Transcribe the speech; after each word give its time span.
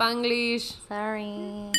Spanglish. 0.00 0.80
Sorry. 0.88 1.70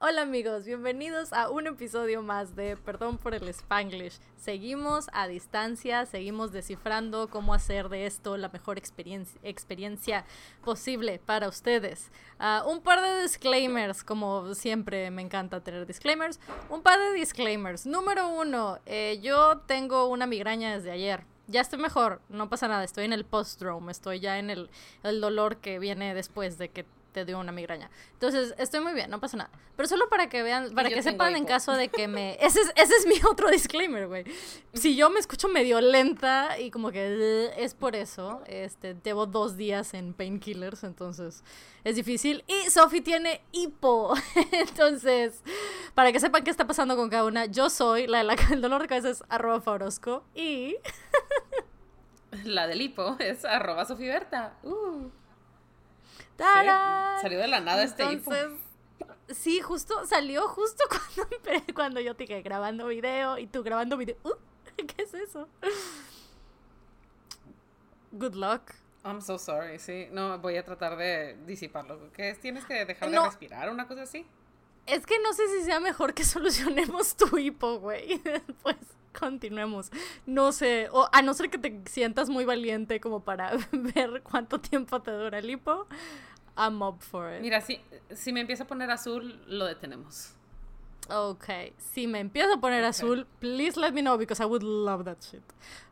Hola 0.00 0.20
amigos, 0.20 0.66
bienvenidos 0.66 1.32
a 1.32 1.48
un 1.48 1.66
episodio 1.66 2.20
más 2.20 2.56
de 2.56 2.76
Perdón 2.76 3.16
por 3.16 3.32
el 3.32 3.48
Spanglish. 3.48 4.20
Seguimos 4.36 5.06
a 5.14 5.26
distancia, 5.26 6.04
seguimos 6.04 6.52
descifrando 6.52 7.30
cómo 7.30 7.54
hacer 7.54 7.88
de 7.88 8.04
esto 8.04 8.36
la 8.36 8.50
mejor 8.50 8.76
experiencia, 8.76 9.40
experiencia 9.42 10.26
posible 10.62 11.22
para 11.24 11.48
ustedes. 11.48 12.12
Ah, 12.38 12.64
un 12.66 12.82
par 12.82 13.00
de 13.00 13.22
disclaimers, 13.22 14.04
como 14.04 14.54
siempre 14.54 15.10
me 15.10 15.22
encanta 15.22 15.64
tener 15.64 15.86
disclaimers. 15.86 16.38
Un 16.68 16.82
par 16.82 16.98
de 16.98 17.14
disclaimers. 17.14 17.86
Número 17.86 18.28
uno, 18.28 18.78
eh, 18.84 19.20
yo 19.22 19.62
tengo 19.66 20.08
una 20.08 20.26
migraña 20.26 20.74
desde 20.74 20.90
ayer. 20.90 21.24
Ya 21.46 21.60
estoy 21.60 21.78
mejor, 21.78 22.22
no 22.30 22.48
pasa 22.48 22.68
nada, 22.68 22.84
estoy 22.84 23.04
en 23.04 23.12
el 23.12 23.24
post-drome, 23.24 23.92
estoy 23.92 24.20
ya 24.20 24.38
en 24.38 24.48
el, 24.48 24.70
el 25.02 25.20
dolor 25.20 25.58
que 25.58 25.78
viene 25.78 26.14
después 26.14 26.56
de 26.56 26.70
que 26.70 26.86
te 27.14 27.24
dio 27.24 27.38
una 27.38 27.52
migraña. 27.52 27.90
Entonces, 28.12 28.54
estoy 28.58 28.80
muy 28.80 28.92
bien, 28.92 29.08
no 29.08 29.20
pasa 29.20 29.36
nada. 29.36 29.50
Pero 29.76 29.88
solo 29.88 30.08
para 30.08 30.28
que 30.28 30.42
vean, 30.42 30.74
para 30.74 30.90
que 30.90 31.00
sepan 31.00 31.36
en 31.36 31.44
caso 31.46 31.72
de 31.72 31.88
que 31.88 32.08
me... 32.08 32.34
Ese 32.40 32.60
es, 32.60 32.72
ese 32.74 32.94
es 32.96 33.06
mi 33.06 33.14
otro 33.26 33.48
disclaimer, 33.50 34.08
güey. 34.08 34.24
Si 34.74 34.96
yo 34.96 35.08
me 35.10 35.20
escucho 35.20 35.48
medio 35.48 35.80
lenta 35.80 36.58
y 36.58 36.70
como 36.72 36.90
que 36.90 37.52
es 37.56 37.74
por 37.74 37.94
eso, 37.94 38.42
este, 38.46 38.96
llevo 39.02 39.26
dos 39.26 39.56
días 39.56 39.94
en 39.94 40.12
painkillers, 40.12 40.82
entonces 40.82 41.44
es 41.84 41.94
difícil. 41.94 42.44
Y 42.48 42.68
Sophie 42.68 43.00
tiene 43.00 43.40
hipo. 43.52 44.14
entonces, 44.52 45.40
para 45.94 46.10
que 46.10 46.18
sepan 46.18 46.42
qué 46.42 46.50
está 46.50 46.66
pasando 46.66 46.96
con 46.96 47.08
cada 47.10 47.24
una, 47.24 47.46
yo 47.46 47.70
soy, 47.70 48.08
la, 48.08 48.24
la 48.24 48.34
el 48.50 48.60
dolor 48.60 48.82
de 48.82 48.88
cabeza 48.88 49.10
es 49.10 49.22
arroba 49.28 49.60
fabrosco 49.60 50.24
y... 50.34 50.76
la 52.42 52.66
del 52.66 52.82
hipo 52.82 53.16
es 53.20 53.44
arroba 53.44 53.84
sofiberta. 53.84 54.58
Uh. 54.64 55.10
Salió 56.36 57.38
de 57.38 57.48
la 57.48 57.60
nada 57.60 57.82
este 57.84 58.12
hipo. 58.12 58.30
Sí, 59.28 59.60
justo, 59.60 60.06
salió 60.06 60.48
justo 60.48 60.84
cuando, 61.14 61.64
cuando 61.74 62.00
yo 62.00 62.14
te 62.14 62.24
dije 62.24 62.42
grabando 62.42 62.86
video 62.86 63.38
y 63.38 63.46
tú 63.46 63.62
grabando 63.62 63.96
video. 63.96 64.16
Uh, 64.22 64.32
¿Qué 64.76 65.02
es 65.02 65.14
eso? 65.14 65.48
Good 68.12 68.34
luck. 68.34 68.72
I'm 69.04 69.20
so 69.20 69.38
sorry, 69.38 69.78
sí. 69.78 70.08
No, 70.12 70.38
voy 70.38 70.56
a 70.56 70.64
tratar 70.64 70.96
de 70.96 71.36
disiparlo. 71.46 72.10
¿Qué 72.12 72.30
es? 72.30 72.40
¿Tienes 72.40 72.64
que 72.64 72.84
dejar 72.84 73.10
de 73.10 73.20
respirar 73.20 73.70
una 73.70 73.86
cosa 73.86 74.02
así? 74.02 74.26
Es 74.86 75.06
que 75.06 75.18
no 75.20 75.32
sé 75.32 75.48
si 75.48 75.64
sea 75.64 75.80
mejor 75.80 76.14
que 76.14 76.24
solucionemos 76.24 77.16
tu 77.16 77.36
hipo, 77.38 77.78
güey. 77.78 78.20
Pues 78.62 78.76
continuemos. 79.18 79.90
No 80.26 80.52
sé, 80.52 80.88
o 80.92 81.08
a 81.12 81.22
no 81.22 81.34
ser 81.34 81.50
que 81.50 81.58
te 81.58 81.82
sientas 81.86 82.28
muy 82.28 82.44
valiente 82.44 83.00
como 83.00 83.20
para 83.20 83.52
ver 83.72 84.22
cuánto 84.22 84.60
tiempo 84.60 85.00
te 85.00 85.10
dura 85.10 85.38
el 85.38 85.48
hipo. 85.48 85.86
I'm 86.56 86.82
up 86.82 87.00
for 87.00 87.32
it. 87.32 87.40
Mira, 87.40 87.60
si, 87.60 87.80
si 88.14 88.32
me 88.32 88.40
empieza 88.40 88.64
a 88.64 88.66
poner 88.66 88.90
azul, 88.90 89.40
lo 89.46 89.64
detenemos. 89.64 90.34
Ok, 91.08 91.44
si 91.76 92.06
me 92.06 92.20
empiezo 92.20 92.54
a 92.54 92.60
poner 92.60 92.84
azul, 92.84 93.26
please 93.38 93.78
let 93.78 93.92
me 93.92 94.00
know 94.00 94.16
because 94.16 94.42
I 94.42 94.46
would 94.46 94.62
love 94.62 95.04
that 95.04 95.22
shit. 95.22 95.42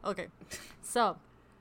Ok, 0.03 0.31
so. 0.83 1.17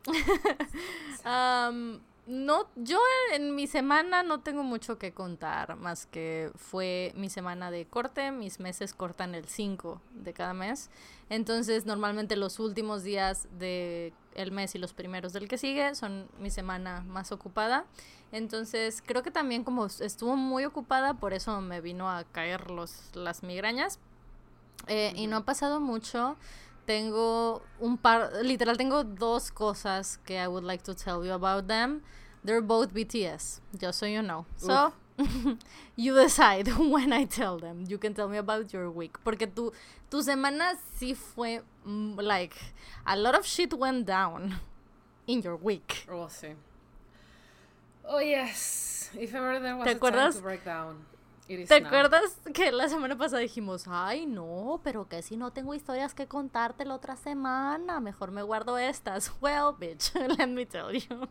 um, 1.25 2.01
no, 2.27 2.67
yo 2.75 2.99
en 3.33 3.55
mi 3.55 3.65
semana 3.65 4.21
no 4.21 4.41
tengo 4.41 4.63
mucho 4.63 4.99
que 4.99 5.11
contar, 5.11 5.75
más 5.75 6.05
que 6.05 6.51
fue 6.55 7.13
mi 7.15 7.29
semana 7.29 7.71
de 7.71 7.85
corte, 7.85 8.31
mis 8.31 8.59
meses 8.59 8.93
cortan 8.93 9.33
el 9.33 9.45
5 9.45 9.99
de 10.13 10.33
cada 10.33 10.53
mes, 10.53 10.91
entonces 11.29 11.85
normalmente 11.85 12.35
los 12.35 12.59
últimos 12.59 13.03
días 13.03 13.47
del 13.57 14.13
el 14.35 14.51
mes 14.51 14.75
y 14.75 14.77
los 14.77 14.93
primeros 14.93 15.33
del 15.33 15.47
que 15.47 15.57
sigue 15.57 15.95
son 15.95 16.27
mi 16.39 16.51
semana 16.51 17.01
más 17.01 17.31
ocupada, 17.31 17.85
entonces 18.31 19.01
creo 19.03 19.23
que 19.23 19.31
también 19.31 19.63
como 19.63 19.87
estuvo 19.87 20.35
muy 20.35 20.63
ocupada, 20.65 21.15
por 21.15 21.33
eso 21.33 21.59
me 21.59 21.81
vino 21.81 22.09
a 22.09 22.23
caer 22.23 22.69
los, 22.69 23.15
las 23.15 23.41
migrañas, 23.41 23.99
eh, 24.87 25.13
y 25.15 25.27
no 25.27 25.37
ha 25.37 25.45
pasado 25.45 25.79
mucho, 25.79 26.37
tengo 26.85 27.61
un 27.79 27.97
par, 27.97 28.31
literal 28.43 28.77
tengo 28.77 29.03
dos 29.03 29.51
cosas 29.51 30.17
que 30.25 30.37
I 30.37 30.47
would 30.47 30.63
like 30.63 30.83
to 30.83 30.93
tell 30.93 31.25
you 31.25 31.33
about 31.33 31.67
them. 31.67 32.01
They're 32.43 32.61
both 32.61 32.93
BTS, 32.93 33.61
just 33.77 33.99
so 33.99 34.05
you 34.07 34.21
know. 34.23 34.45
So, 34.57 34.93
you 35.95 36.15
decide 36.15 36.67
when 36.77 37.13
I 37.13 37.25
tell 37.25 37.59
them. 37.59 37.85
You 37.87 37.97
can 37.99 38.13
tell 38.15 38.27
me 38.27 38.37
about 38.37 38.73
your 38.73 38.89
week. 38.89 39.17
Porque 39.23 39.45
tu, 39.53 39.71
tu 40.09 40.23
semana 40.23 40.75
sí 40.97 41.15
fue, 41.15 41.61
mm, 41.85 42.19
like, 42.19 42.55
a 43.05 43.15
lot 43.15 43.35
of 43.35 43.45
shit 43.45 43.73
went 43.73 44.07
down 44.07 44.55
in 45.27 45.41
your 45.43 45.55
week. 45.55 46.07
Oh, 46.09 46.27
sí. 46.27 46.55
Oh, 48.03 48.19
yes. 48.19 49.11
If 49.13 49.35
ever 49.35 49.59
there 49.59 49.75
was 49.75 49.85
¿Te 49.85 49.91
a 49.91 49.95
acuerdas? 49.95 50.33
time 50.33 50.41
to 50.41 50.41
break 50.41 50.65
down. 50.65 51.05
¿Te 51.67 51.75
acuerdas 51.75 52.39
que 52.53 52.71
la 52.71 52.87
semana 52.87 53.17
pasada 53.17 53.41
dijimos, 53.41 53.85
ay 53.87 54.25
no, 54.25 54.79
pero 54.83 55.07
que 55.07 55.21
si 55.21 55.37
no 55.37 55.51
tengo 55.51 55.73
historias 55.73 56.13
que 56.13 56.27
contarte 56.27 56.85
la 56.85 56.95
otra 56.95 57.15
semana, 57.15 57.99
mejor 57.99 58.31
me 58.31 58.41
guardo 58.41 58.77
estas? 58.77 59.31
Well, 59.41 59.75
bitch, 59.77 60.13
let 60.37 60.47
me 60.47 60.65
tell 60.65 60.93
you. 60.93 61.27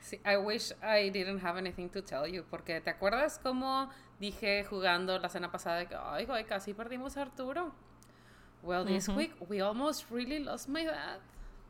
Sí, 0.00 0.20
I 0.24 0.36
wish 0.36 0.72
I 0.82 1.10
didn't 1.10 1.44
have 1.44 1.56
anything 1.56 1.88
to 1.90 2.02
tell 2.02 2.26
you, 2.26 2.44
porque 2.50 2.80
¿te 2.80 2.90
acuerdas 2.90 3.38
cómo 3.42 3.88
dije 4.18 4.64
jugando 4.64 5.18
la 5.18 5.28
semana 5.28 5.52
pasada 5.52 5.88
que, 5.88 5.94
ay, 5.94 6.26
casi 6.44 6.74
perdimos 6.74 7.16
a 7.16 7.22
Arturo? 7.22 7.72
Well, 8.62 8.84
this 8.84 9.08
week 9.08 9.34
we 9.48 9.60
almost 9.60 10.08
really 10.10 10.38
lost 10.38 10.68
my 10.68 10.84
dad. 10.84 11.20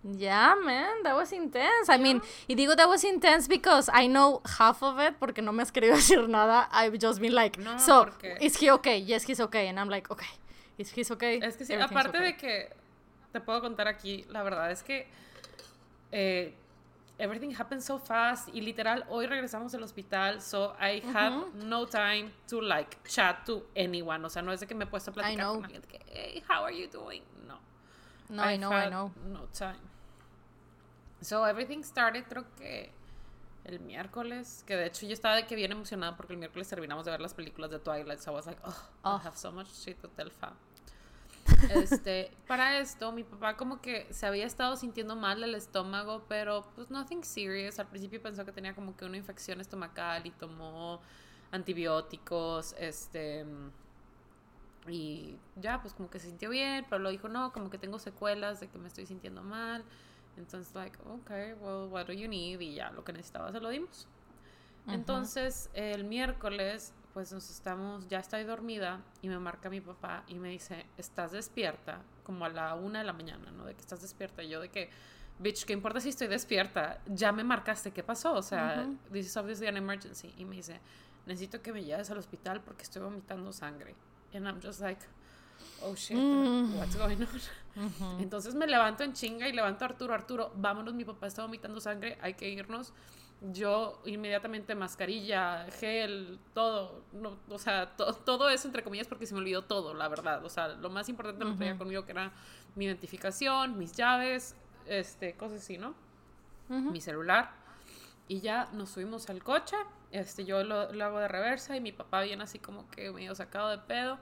Yeah, 0.04 0.56
man, 0.64 1.04
that 1.04 1.14
was 1.14 1.32
intense. 1.32 1.88
I 1.88 1.96
mean, 1.96 2.20
y 2.48 2.56
digo 2.56 2.76
that 2.76 2.88
was 2.88 3.04
intense 3.04 3.46
because 3.46 3.88
I 3.92 4.08
know 4.08 4.42
half 4.58 4.82
of 4.82 4.98
it 4.98 5.14
porque 5.20 5.38
no 5.42 5.52
me 5.52 5.60
has 5.60 5.70
querido 5.70 5.94
decir 5.96 6.28
nada. 6.28 6.68
I've 6.72 6.98
just 6.98 7.20
been 7.20 7.32
like, 7.32 7.56
so, 7.78 8.08
is 8.40 8.56
he 8.56 8.70
okay? 8.72 8.98
Yes, 8.98 9.22
he's 9.22 9.40
okay. 9.40 9.68
And 9.68 9.78
I'm 9.78 9.88
like, 9.88 10.10
okay, 10.10 10.26
is 10.76 10.90
he 10.90 11.04
okay? 11.08 11.38
Es 11.40 11.56
que 11.56 11.64
sí, 11.64 11.74
aparte 11.80 12.18
de 12.18 12.36
que 12.36 12.68
te 13.32 13.40
puedo 13.40 13.60
contar 13.60 13.86
aquí, 13.86 14.24
la 14.28 14.42
verdad 14.42 14.72
es 14.72 14.82
que 14.82 15.06
eh, 16.10 16.52
everything 17.20 17.52
happened 17.52 17.82
so 17.82 17.98
fast 17.98 18.48
y 18.48 18.60
literal 18.60 19.04
hoy 19.08 19.26
regresamos 19.26 19.70
del 19.70 19.84
hospital, 19.84 20.40
so 20.40 20.74
I 20.80 21.00
had 21.14 21.32
no 21.54 21.86
time 21.86 22.32
to 22.48 22.60
like 22.60 22.98
chat 23.04 23.46
to 23.46 23.62
anyone. 23.76 24.24
O 24.24 24.28
sea, 24.28 24.42
no 24.42 24.50
es 24.50 24.58
de 24.58 24.66
que 24.66 24.74
me 24.74 24.84
he 24.84 24.88
puesto 24.88 25.12
a 25.12 25.14
platicar 25.14 25.46
con 25.46 25.64
alguien 25.64 25.82
que, 25.82 26.00
hey, 26.06 26.42
how 26.48 26.64
are 26.64 26.76
you 26.76 26.88
doing? 26.88 27.22
No. 27.46 27.60
No, 28.28 28.42
I, 28.42 28.56
know, 28.56 28.72
I 28.72 28.88
know. 28.88 29.12
No 29.30 29.46
time. 29.52 29.91
So 31.22 31.46
everything 31.46 31.82
started 31.82 32.24
creo 32.24 32.44
que 32.56 32.92
el 33.64 33.80
miércoles, 33.80 34.64
que 34.66 34.76
de 34.76 34.86
hecho 34.86 35.06
yo 35.06 35.12
estaba 35.12 35.36
de 35.36 35.46
que 35.46 35.54
bien 35.54 35.70
emocionada 35.70 36.16
porque 36.16 36.32
el 36.32 36.38
miércoles 36.38 36.68
terminamos 36.68 37.04
de 37.04 37.12
ver 37.12 37.20
las 37.20 37.34
películas 37.34 37.70
de 37.70 37.78
Twilight, 37.78 38.18
so 38.18 38.32
I 38.32 38.34
was 38.34 38.46
like, 38.46 38.60
oh, 38.64 38.90
I 39.04 39.24
have 39.24 39.36
so 39.36 39.52
much 39.52 39.68
shit 39.68 40.00
to 40.00 40.08
tell 40.08 40.30
fam. 40.30 40.54
Este, 41.70 42.32
para 42.48 42.78
esto, 42.78 43.12
mi 43.12 43.22
papá 43.22 43.56
como 43.56 43.80
que 43.80 44.12
se 44.12 44.26
había 44.26 44.46
estado 44.46 44.76
sintiendo 44.76 45.14
mal 45.14 45.42
el 45.42 45.54
estómago, 45.54 46.24
pero 46.28 46.66
pues 46.74 46.90
nothing 46.90 47.22
serious. 47.22 47.78
Al 47.78 47.86
principio 47.86 48.20
pensó 48.20 48.44
que 48.44 48.52
tenía 48.52 48.74
como 48.74 48.96
que 48.96 49.04
una 49.04 49.16
infección 49.16 49.60
estomacal 49.60 50.26
y 50.26 50.30
tomó 50.30 51.00
antibióticos, 51.52 52.74
este, 52.78 53.44
y 54.88 55.36
ya, 55.56 55.80
pues 55.80 55.94
como 55.94 56.10
que 56.10 56.18
se 56.18 56.28
sintió 56.28 56.50
bien, 56.50 56.84
pero 56.88 57.00
lo 57.00 57.10
dijo, 57.10 57.28
no, 57.28 57.52
como 57.52 57.70
que 57.70 57.78
tengo 57.78 57.98
secuelas 57.98 58.58
de 58.58 58.68
que 58.68 58.78
me 58.78 58.88
estoy 58.88 59.06
sintiendo 59.06 59.42
mal. 59.42 59.84
Entonces, 60.36 60.74
like, 60.74 60.98
okay, 61.06 61.52
well, 61.60 61.88
what 61.90 62.06
do 62.06 62.12
you 62.12 62.28
need? 62.28 62.60
Y 62.60 62.74
ya, 62.74 62.90
lo 62.90 63.04
que 63.04 63.12
necesitaba 63.12 63.52
se 63.52 63.60
lo 63.60 63.68
dimos. 63.68 64.06
Entonces, 64.88 65.70
el 65.74 66.04
miércoles, 66.04 66.92
pues 67.14 67.32
nos 67.32 67.50
estamos, 67.50 68.08
ya 68.08 68.18
estoy 68.18 68.42
dormida 68.44 69.00
y 69.20 69.28
me 69.28 69.38
marca 69.38 69.70
mi 69.70 69.80
papá 69.80 70.24
y 70.26 70.34
me 70.34 70.48
dice, 70.48 70.86
¿estás 70.96 71.30
despierta? 71.30 72.00
Como 72.24 72.44
a 72.44 72.48
la 72.48 72.74
una 72.74 73.00
de 73.00 73.04
la 73.04 73.12
mañana, 73.12 73.50
¿no? 73.52 73.64
De 73.64 73.74
que 73.74 73.80
estás 73.80 74.02
despierta. 74.02 74.42
Y 74.42 74.48
yo 74.48 74.60
de 74.60 74.70
que, 74.70 74.90
bitch, 75.38 75.64
¿qué 75.64 75.72
importa 75.72 76.00
si 76.00 76.08
estoy 76.08 76.26
despierta? 76.26 77.00
Ya 77.06 77.30
me 77.30 77.44
marcaste, 77.44 77.92
¿qué 77.92 78.02
pasó? 78.02 78.34
O 78.34 78.42
sea, 78.42 78.88
this 79.12 79.26
is 79.26 79.36
obviously 79.36 79.68
an 79.68 79.76
emergency. 79.76 80.34
Y 80.36 80.44
me 80.44 80.56
dice, 80.56 80.80
necesito 81.26 81.62
que 81.62 81.72
me 81.72 81.84
lleves 81.84 82.10
al 82.10 82.18
hospital 82.18 82.60
porque 82.60 82.82
estoy 82.82 83.02
vomitando 83.02 83.52
sangre. 83.52 83.94
And 84.34 84.46
I'm 84.46 84.60
just 84.60 84.80
like, 84.80 85.00
oh 85.82 85.94
shit, 85.94 86.16
mm. 86.16 86.76
what's 86.78 86.96
going 86.96 87.16
on? 87.16 87.28
Entonces 88.20 88.54
me 88.54 88.66
levanto 88.66 89.02
en 89.02 89.12
chinga 89.12 89.48
y 89.48 89.52
levanto 89.52 89.84
a 89.84 89.88
Arturo, 89.88 90.14
Arturo, 90.14 90.52
vámonos, 90.56 90.94
mi 90.94 91.04
papá 91.04 91.26
está 91.26 91.42
vomitando 91.42 91.80
sangre, 91.80 92.18
hay 92.20 92.34
que 92.34 92.48
irnos. 92.48 92.92
Yo 93.52 94.00
inmediatamente 94.04 94.76
mascarilla, 94.76 95.66
gel, 95.80 96.38
todo, 96.54 97.02
no, 97.12 97.38
o 97.48 97.58
sea, 97.58 97.96
todo 97.96 98.48
eso 98.48 98.68
entre 98.68 98.84
comillas 98.84 99.08
porque 99.08 99.26
se 99.26 99.34
me 99.34 99.40
olvidó 99.40 99.62
todo, 99.62 99.94
la 99.94 100.08
verdad. 100.08 100.44
O 100.44 100.48
sea, 100.48 100.68
lo 100.68 100.90
más 100.90 101.08
importante 101.08 101.44
lo 101.44 101.56
traía 101.56 101.76
conmigo 101.76 102.04
que 102.04 102.12
era 102.12 102.32
mi 102.76 102.84
identificación, 102.84 103.78
mis 103.78 103.94
llaves, 103.94 104.54
este, 104.86 105.34
cosas 105.34 105.62
así, 105.62 105.76
¿no? 105.76 105.94
Mi 106.68 107.00
celular. 107.00 107.50
Y 108.28 108.40
ya 108.40 108.68
nos 108.72 108.90
subimos 108.90 109.28
al 109.28 109.42
coche, 109.42 109.76
este, 110.12 110.44
yo 110.44 110.62
lo, 110.62 110.92
lo 110.92 111.04
hago 111.04 111.18
de 111.18 111.26
reversa 111.26 111.76
y 111.76 111.80
mi 111.80 111.90
papá 111.90 112.22
viene 112.22 112.44
así 112.44 112.60
como 112.60 112.88
que 112.90 113.10
medio 113.10 113.34
sacado 113.34 113.70
de 113.70 113.78
pedo. 113.78 114.18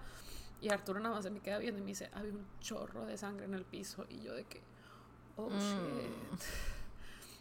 Y 0.61 0.69
Arturo 0.69 1.01
nada 1.01 1.15
más 1.15 1.25
se 1.25 1.31
me 1.31 1.41
queda 1.41 1.59
viendo 1.59 1.79
y 1.79 1.83
me 1.83 1.89
dice, 1.89 2.11
había 2.13 2.33
un 2.33 2.47
chorro 2.61 3.07
de 3.07 3.17
sangre 3.17 3.47
en 3.47 3.55
el 3.55 3.65
piso. 3.65 4.07
Y 4.09 4.21
yo 4.21 4.35
de 4.35 4.45
que, 4.45 4.63
oh, 5.37 5.49
mm. 5.49 5.59
shit. 5.59 6.41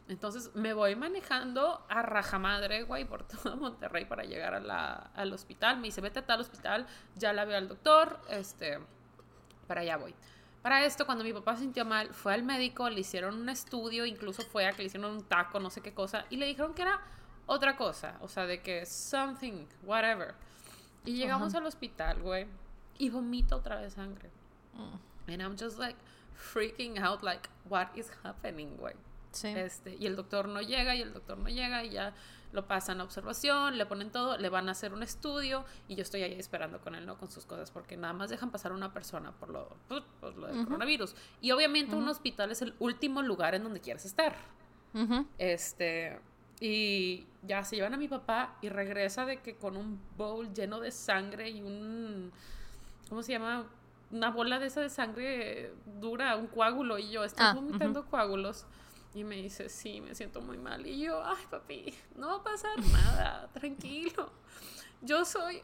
Entonces 0.10 0.50
me 0.56 0.74
voy 0.74 0.96
manejando 0.96 1.86
a 1.88 2.02
rajamadre, 2.02 2.84
güey, 2.84 3.06
por 3.06 3.24
todo 3.28 3.56
Monterrey 3.58 4.06
para 4.06 4.24
llegar 4.24 4.56
a 4.56 4.60
la, 4.60 5.12
al 5.14 5.32
hospital. 5.32 5.78
Me 5.78 5.88
dice, 5.88 6.02
vete 6.02 6.20
a 6.20 6.26
tal 6.26 6.42
hospital, 6.42 6.88
ya 7.16 7.32
la 7.32 7.46
veo 7.46 7.58
al 7.58 7.68
doctor, 7.68 8.20
este, 8.30 8.80
para 9.68 9.82
allá 9.82 9.98
voy. 9.98 10.16
Para 10.64 10.84
esto, 10.84 11.06
cuando 11.06 11.24
mi 11.24 11.32
papá 11.32 11.56
se 11.56 11.62
sintió 11.62 11.86
mal, 11.86 12.14
fue 12.14 12.34
al 12.34 12.44
médico, 12.44 12.90
le 12.90 13.02
hicieron 13.02 13.36
un 13.36 13.50
estudio, 13.50 14.06
incluso 14.06 14.42
fue 14.44 14.68
a 14.68 14.72
que 14.72 14.80
le 14.80 14.88
hicieron 14.88 15.12
un 15.12 15.24
taco, 15.24 15.60
no 15.60 15.70
sé 15.70 15.82
qué 15.82 15.94
cosa, 15.94 16.26
y 16.30 16.38
le 16.38 16.48
dijeron 16.48 16.74
que 16.74 16.82
era 16.82 17.00
otra 17.46 17.78
cosa, 17.78 18.18
o 18.22 18.28
sea, 18.28 18.46
de 18.46 18.62
que 18.62 18.86
something, 18.86 19.66
whatever. 19.84 20.34
Y 21.06 21.14
llegamos 21.14 21.56
al 21.56 21.66
hospital, 21.66 22.22
güey, 22.22 22.46
y 23.00 23.10
vomito 23.10 23.56
otra 23.56 23.82
vez 23.82 23.94
sangre. 23.94 24.30
Mm. 24.76 25.32
And 25.32 25.42
I'm 25.42 25.58
just 25.58 25.80
like 25.80 25.98
freaking 26.36 27.00
out, 27.00 27.24
like, 27.24 27.50
what 27.68 27.88
is 27.96 28.12
happening, 28.24 28.78
güey? 28.78 28.94
Este, 29.44 29.96
y 29.96 30.08
el 30.08 30.16
doctor 30.16 30.48
no 30.48 30.62
llega 30.62 30.96
y 30.96 31.02
el 31.02 31.14
doctor 31.14 31.38
no 31.38 31.50
llega 31.50 31.84
y 31.84 31.92
ya 31.92 32.14
lo 32.52 32.68
pasan 32.68 33.00
a 33.00 33.04
observación, 33.04 33.78
le 33.78 33.86
ponen 33.86 34.10
todo, 34.12 34.38
le 34.38 34.50
van 34.50 34.70
a 34.70 34.72
hacer 34.72 34.92
un 34.92 35.04
estudio 35.04 35.66
y 35.88 35.96
yo 35.96 36.02
estoy 36.02 36.24
ahí 36.24 36.34
esperando 36.34 36.80
con 36.80 36.96
él, 36.96 37.06
¿no? 37.06 37.18
Con 37.18 37.30
sus 37.30 37.46
cosas, 37.46 37.70
porque 37.70 37.96
nada 37.96 38.14
más 38.14 38.32
dejan 38.32 38.50
pasar 38.50 38.72
a 38.72 38.76
una 38.76 38.92
persona 38.92 39.32
por 39.34 39.50
lo, 39.50 39.70
pues, 39.88 40.36
lo 40.36 40.48
del 40.48 40.66
coronavirus. 40.66 41.16
Y 41.42 41.52
obviamente 41.52 41.96
un 41.96 42.08
hospital 42.08 42.52
es 42.52 42.64
el 42.64 42.74
último 42.80 43.22
lugar 43.22 43.54
en 43.54 43.64
donde 43.64 43.82
quieres 43.82 44.06
estar. 44.06 44.36
Este, 45.38 46.20
y 46.60 47.28
ya 47.44 47.64
se 47.64 47.76
llevan 47.76 47.94
a 47.94 47.98
mi 47.98 48.08
papá 48.08 48.58
y 48.62 48.70
regresa 48.70 49.26
de 49.26 49.42
que 49.42 49.56
con 49.56 49.78
un 49.78 50.02
bowl 50.18 50.52
lleno 50.52 50.80
de 50.80 50.90
sangre 50.90 51.50
y 51.52 51.62
un, 51.62 52.32
¿cómo 53.10 53.24
se 53.24 53.34
llama? 53.34 53.66
Una 54.12 54.30
bola 54.32 54.60
de 54.60 54.68
esa 54.68 54.82
de 54.82 54.90
sangre 54.90 55.74
dura, 56.00 56.36
un 56.36 56.48
coágulo 56.48 56.98
y 56.98 57.12
yo 57.12 57.24
estoy 57.24 57.46
ah, 57.46 57.54
vomitando 57.54 58.06
coágulos. 58.06 58.66
Y 59.14 59.24
me 59.24 59.36
dice, 59.38 59.70
sí, 59.70 60.02
me 60.02 60.14
siento 60.14 60.40
muy 60.42 60.58
mal. 60.58 60.86
Y 60.86 61.02
yo, 61.02 61.24
ay, 61.24 61.44
papi, 61.50 61.94
no 62.16 62.28
va 62.28 62.36
a 62.36 62.44
pasar 62.44 62.78
nada, 62.80 63.50
tranquilo. 63.54 64.32
Yo 65.02 65.26
soy 65.26 65.62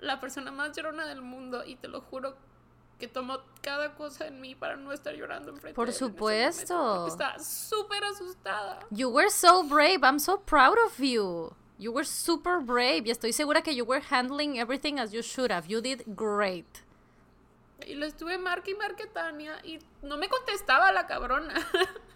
la 0.00 0.18
persona 0.20 0.50
más 0.50 0.74
llorona 0.76 1.06
del 1.06 1.22
mundo 1.22 1.64
y 1.64 1.76
te 1.76 1.88
lo 1.88 2.00
juro 2.00 2.36
que 2.98 3.08
tomo 3.08 3.40
cada 3.60 3.94
cosa 3.94 4.26
en 4.26 4.40
mí 4.40 4.54
para 4.54 4.76
no 4.76 4.92
estar 4.92 5.14
llorando 5.14 5.50
enfrente 5.50 5.74
Por 5.74 5.92
supuesto. 5.92 7.06
Está 7.06 7.38
súper 7.38 8.02
asustada. 8.04 8.80
You 8.90 9.10
were 9.10 9.30
so 9.30 9.62
brave. 9.62 10.00
I'm 10.02 10.18
so 10.18 10.38
proud 10.38 10.76
of 10.86 10.98
you. 10.98 11.54
You 11.78 11.92
were 11.92 12.06
super 12.06 12.60
brave. 12.60 13.02
Y 13.06 13.10
estoy 13.10 13.32
segura 13.32 13.62
que 13.62 13.74
you 13.74 13.84
were 13.84 14.00
handling 14.00 14.58
everything 14.58 14.98
as 14.98 15.12
you 15.12 15.22
should 15.22 15.50
have. 15.50 15.66
You 15.68 15.82
did 15.82 16.04
great. 16.16 16.85
Y 17.84 17.94
lo 17.94 18.06
estuve 18.06 18.38
marque 18.38 18.70
y 18.70 18.74
marque 18.74 19.06
Tania 19.06 19.58
y 19.64 19.78
no 20.02 20.16
me 20.16 20.28
contestaba 20.28 20.92
la 20.92 21.06
cabrona. 21.06 21.54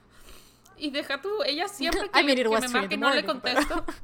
Y 0.81 0.91
deja 0.91 1.21
tú, 1.21 1.29
ella 1.45 1.69
siempre 1.69 2.09
que, 2.13 2.23
me 2.25 2.69
marque 2.69 2.95
y 2.95 2.99
no 2.99 3.13
le 3.13 3.25
contesto. 3.25 3.85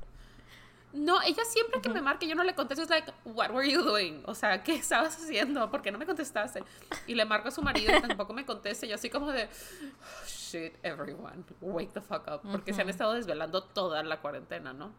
No, 0.92 1.20
ella 1.20 1.44
siempre 1.44 1.82
que 1.82 1.90
me 1.90 2.00
marque 2.00 2.26
yo 2.26 2.34
no 2.34 2.42
le 2.42 2.54
contesto, 2.54 2.82
es 2.82 2.88
like, 2.88 3.12
what 3.26 3.50
were 3.50 3.70
you 3.70 3.82
doing? 3.82 4.22
O 4.24 4.34
sea, 4.34 4.62
¿qué 4.62 4.76
estabas 4.76 5.14
haciendo? 5.14 5.70
¿Por 5.70 5.82
qué 5.82 5.90
no 5.90 5.98
me 5.98 6.06
contestaste? 6.06 6.64
Y 7.06 7.14
le 7.14 7.26
marco 7.26 7.48
a 7.48 7.50
su 7.50 7.60
marido 7.60 7.94
y 7.94 8.00
tampoco 8.00 8.32
me 8.32 8.46
contesta. 8.46 8.86
Y 8.86 8.88
yo 8.88 8.94
así 8.94 9.10
como 9.10 9.30
de, 9.30 9.44
oh, 9.44 10.26
shit, 10.26 10.72
everyone, 10.82 11.44
wake 11.60 11.92
the 11.92 12.00
fuck 12.00 12.26
up. 12.28 12.40
Porque 12.50 12.72
se 12.72 12.80
han 12.80 12.88
estado 12.88 13.12
desvelando 13.12 13.62
toda 13.62 14.02
la 14.04 14.22
cuarentena, 14.22 14.72
¿no? 14.72 14.94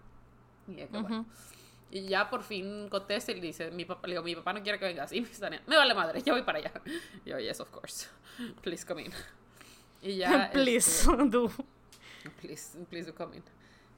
Y, 0.68 0.82
ya 1.92 2.30
por 2.30 2.44
fin 2.44 2.90
contesta 2.90 3.32
y 3.32 3.36
le 3.36 3.42
dice, 3.42 3.72
mi 3.72 3.86
papá, 3.86 4.08
le 4.08 4.14
digo, 4.14 4.24
mi 4.24 4.36
papá 4.36 4.54
no 4.54 4.62
quiere 4.62 4.80
que 4.80 4.86
vengas. 4.86 5.12
Y 5.14 5.22
me, 5.22 5.62
me 5.66 5.76
vale 5.76 5.94
madre, 5.94 6.22
yo 6.22 6.34
voy 6.34 6.44
para 6.44 6.60
allá. 6.60 6.72
Y 7.26 7.30
yo, 7.30 7.40
yes, 7.40 7.60
of 7.60 7.70
course. 7.70 8.08
Please 8.62 8.86
come 8.86 9.04
in. 9.04 9.14
Y 10.02 10.18
ya. 10.18 10.50
please 10.54 11.02
este, 11.02 11.24
do. 11.30 11.52
Please, 12.42 12.78
please 12.90 13.10
do 13.10 13.14
come 13.16 13.38
in. 13.38 13.44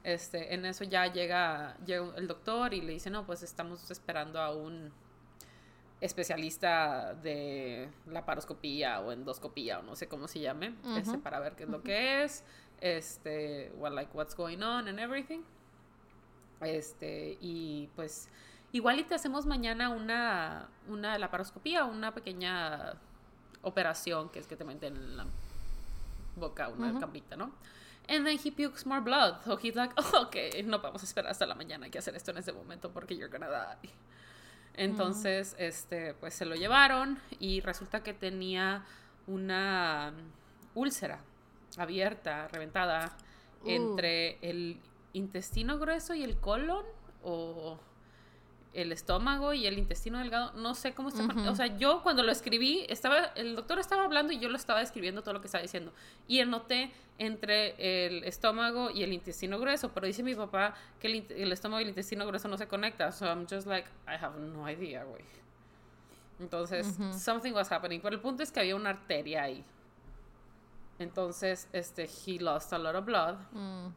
Este, 0.03 0.53
en 0.53 0.65
eso 0.65 0.83
ya 0.85 1.11
llega, 1.11 1.75
llega 1.85 2.15
el 2.15 2.27
doctor 2.27 2.73
y 2.73 2.81
le 2.81 2.93
dice, 2.93 3.09
no, 3.09 3.25
pues 3.25 3.43
estamos 3.43 3.89
esperando 3.91 4.39
a 4.39 4.55
un 4.55 4.91
especialista 5.99 7.13
de 7.15 7.89
laparoscopía 8.07 9.01
o 9.01 9.11
endoscopía 9.11 9.79
o 9.79 9.83
no 9.83 9.97
sé 9.97 10.07
cómo 10.07 10.29
se 10.29 10.39
llame, 10.39 10.75
este, 10.97 11.17
para 11.17 11.41
ver 11.41 11.55
qué 11.55 11.63
es 11.63 11.69
lo 11.69 11.81
que 11.83 12.23
es, 12.23 12.45
este, 12.79 13.73
what, 13.75 13.91
like, 13.91 14.15
what's 14.15 14.35
going 14.35 14.61
on 14.61 14.87
and 14.87 14.99
everything. 14.99 15.43
Este, 16.61 17.37
y 17.41 17.89
pues 17.95 18.29
igual 18.71 18.99
y 18.99 19.03
te 19.03 19.15
hacemos 19.15 19.45
mañana 19.45 19.89
una, 19.89 20.67
una 20.87 21.17
laparoscopía, 21.17 21.85
una 21.85 22.13
pequeña 22.13 22.93
operación 23.61 24.29
que 24.29 24.39
es 24.39 24.47
que 24.47 24.55
te 24.55 24.63
meten 24.63 24.95
en 24.95 25.17
la 25.17 25.25
boca 26.35 26.69
una 26.69 26.99
campita, 26.99 27.35
¿no? 27.35 27.51
And 28.07 28.25
then 28.25 28.39
he 28.43 28.49
pukes 28.51 28.85
more 28.85 29.01
blood. 29.01 29.43
So 29.45 29.57
he's 29.57 29.75
like, 29.75 29.93
oh, 29.97 30.21
ok, 30.27 30.63
no 30.65 30.81
podemos 30.81 31.03
esperar 31.03 31.31
hasta 31.31 31.45
la 31.45 31.55
mañana, 31.55 31.85
hay 31.85 31.91
que 31.91 31.99
hacer 31.99 32.15
esto 32.15 32.31
en 32.31 32.37
ese 32.37 32.51
momento 32.51 32.91
porque 32.91 33.15
you're 33.15 33.29
gonna 33.29 33.49
die. 33.49 33.89
Entonces, 34.75 35.55
este, 35.59 36.13
pues 36.13 36.33
se 36.33 36.45
lo 36.45 36.55
llevaron 36.55 37.19
y 37.39 37.59
resulta 37.61 38.01
que 38.01 38.13
tenía 38.13 38.85
una 39.27 40.13
úlcera 40.73 41.19
abierta, 41.77 42.47
reventada, 42.47 43.11
uh. 43.63 43.69
entre 43.69 44.37
el 44.41 44.79
intestino 45.13 45.79
grueso 45.79 46.13
y 46.13 46.23
el 46.23 46.37
colon, 46.37 46.85
o 47.23 47.79
el 48.73 48.91
estómago 48.91 49.53
y 49.53 49.65
el 49.65 49.79
intestino 49.79 50.19
delgado, 50.19 50.53
no 50.53 50.75
sé 50.75 50.93
cómo 50.93 51.09
está, 51.09 51.23
o 51.49 51.55
sea, 51.55 51.77
yo 51.77 52.03
cuando 52.03 52.21
lo 52.21 52.31
escribí, 52.31 52.85
estaba, 52.87 53.25
el 53.35 53.55
doctor 53.55 53.79
estaba 53.79 54.03
hablando 54.03 54.31
y 54.31 54.39
yo 54.39 54.47
lo 54.47 54.55
estaba 54.55 54.81
escribiendo 54.81 55.23
todo 55.23 55.33
lo 55.33 55.41
que 55.41 55.47
estaba 55.47 55.61
diciendo, 55.61 55.91
y 56.27 56.39
anoté 56.39 56.91
entre 57.17 58.05
el 58.05 58.23
estómago 58.23 58.91
y 58.91 59.03
el 59.03 59.11
intestino 59.11 59.59
grueso, 59.59 59.91
pero 59.91 60.05
dice 60.05 60.21
mi 60.21 60.35
papá 60.35 60.75
que 60.99 61.25
el, 61.29 61.51
estómago 61.51 61.79
y 61.79 61.83
el 61.83 61.89
intestino 61.89 62.25
grueso 62.27 62.47
no 62.47 62.57
se 62.57 62.67
conectan, 62.67 63.11
so 63.11 63.25
I'm 63.25 63.47
just 63.49 63.65
like, 63.65 63.89
I 64.07 64.23
have 64.23 64.39
no 64.39 64.69
idea, 64.69 65.03
güey. 65.03 65.23
Entonces, 66.39 66.95
something 67.17 67.51
was 67.51 67.69
happening, 67.69 67.99
pero 67.99 68.15
el 68.15 68.21
punto 68.21 68.43
es 68.43 68.51
que 68.51 68.61
había 68.61 68.75
una 68.75 68.91
arteria 68.91 69.43
ahí. 69.43 69.65
Entonces, 70.97 71.67
este, 71.73 72.07
he 72.25 72.39
lost 72.39 72.71
a 72.71 72.77
lot 72.77 72.95
of 72.95 73.05
blood, 73.05 73.35
mm. 73.51 73.87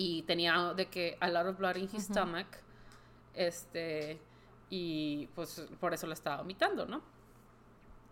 Y 0.00 0.22
tenía 0.22 0.74
de 0.74 0.86
que 0.86 1.16
a 1.18 1.28
lot 1.28 1.44
of 1.44 1.58
blood 1.58 1.74
in 1.74 1.88
his 1.92 2.04
stomach, 2.04 2.46
este, 3.34 4.20
y 4.70 5.26
pues 5.34 5.66
por 5.80 5.92
eso 5.92 6.06
lo 6.06 6.12
estaba 6.12 6.36
vomitando, 6.36 6.86
¿no? 6.86 7.02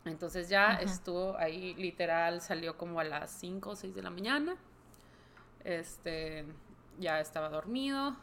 Entonces 0.05 0.49
ya 0.49 0.75
estuvo 0.75 1.37
ahí, 1.37 1.75
literal, 1.75 2.41
salió 2.41 2.77
como 2.77 2.99
a 2.99 3.05
las 3.05 3.31
5 3.31 3.71
o 3.71 3.77
6 3.77 3.95
de 3.95 4.03
la 4.03 4.11
mañana. 4.11 4.57
Este, 5.63 6.45
ya 6.99 7.21
estaba 7.21 7.51
dormido. 7.51 8.17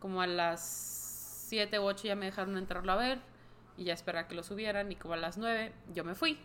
Como 0.00 0.22
a 0.22 0.26
las 0.26 0.62
7 1.48 1.78
u 1.78 1.82
8 1.82 2.04
ya 2.08 2.16
me 2.16 2.24
dejaron 2.24 2.56
entrarlo 2.56 2.92
a 2.92 2.96
ver 2.96 3.20
y 3.76 3.84
ya 3.84 3.92
esperaba 3.92 4.28
que 4.28 4.34
lo 4.34 4.42
subieran 4.42 4.90
y 4.90 4.96
como 4.96 5.12
a 5.12 5.18
las 5.18 5.36
9 5.36 5.74
yo 5.92 6.04
me 6.04 6.14
fui. 6.14 6.38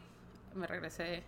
Me 0.56 0.68
regresé 0.68 1.24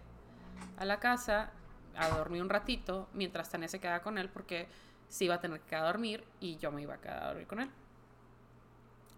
a 0.77 0.83
la 0.83 0.99
casa 0.99 1.51
a 1.95 2.09
dormir 2.09 2.41
un 2.41 2.49
ratito 2.49 3.07
mientras 3.13 3.49
Tania 3.49 3.69
se 3.69 3.79
quedaba 3.79 4.01
con 4.01 4.17
él 4.17 4.27
porque 4.27 4.67
se 5.09 5.25
iba 5.25 5.35
a 5.35 5.41
tener 5.41 5.59
que 5.59 5.67
quedar 5.67 5.83
a 5.83 5.87
dormir 5.87 6.23
y 6.39 6.57
yo 6.57 6.71
me 6.71 6.83
iba 6.83 6.93
a 6.93 7.01
quedar 7.01 7.23
a 7.23 7.27
dormir 7.27 7.47
con 7.47 7.59
él. 7.59 7.69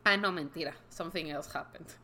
Ah, 0.04 0.18
no, 0.18 0.32
mentira. 0.32 0.74
Something 0.90 1.28
else 1.28 1.50
happened. 1.54 1.88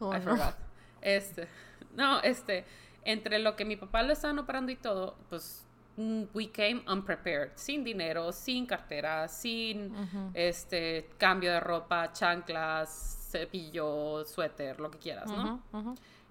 Oh, 0.00 0.12
I 0.12 0.20
forgot. 0.20 0.56
Este, 1.00 1.46
no, 1.94 2.20
este, 2.20 2.64
entre 3.04 3.38
lo 3.38 3.54
que 3.54 3.64
mi 3.64 3.76
papá 3.76 4.02
lo 4.02 4.12
estaban 4.12 4.38
operando 4.40 4.72
y 4.72 4.76
todo, 4.76 5.14
pues 5.28 5.64
mm, 5.96 6.24
we 6.34 6.50
came 6.50 6.82
unprepared, 6.88 7.52
sin 7.54 7.84
dinero, 7.84 8.32
sin 8.32 8.66
cartera, 8.66 9.28
sin 9.28 9.94
este 10.34 11.10
cambio 11.16 11.52
de 11.52 11.60
ropa, 11.60 12.12
chanclas, 12.12 13.28
cepillo, 13.30 14.24
suéter, 14.24 14.80
lo 14.80 14.90
que 14.90 14.98
quieras, 14.98 15.30
¿no? 15.30 15.62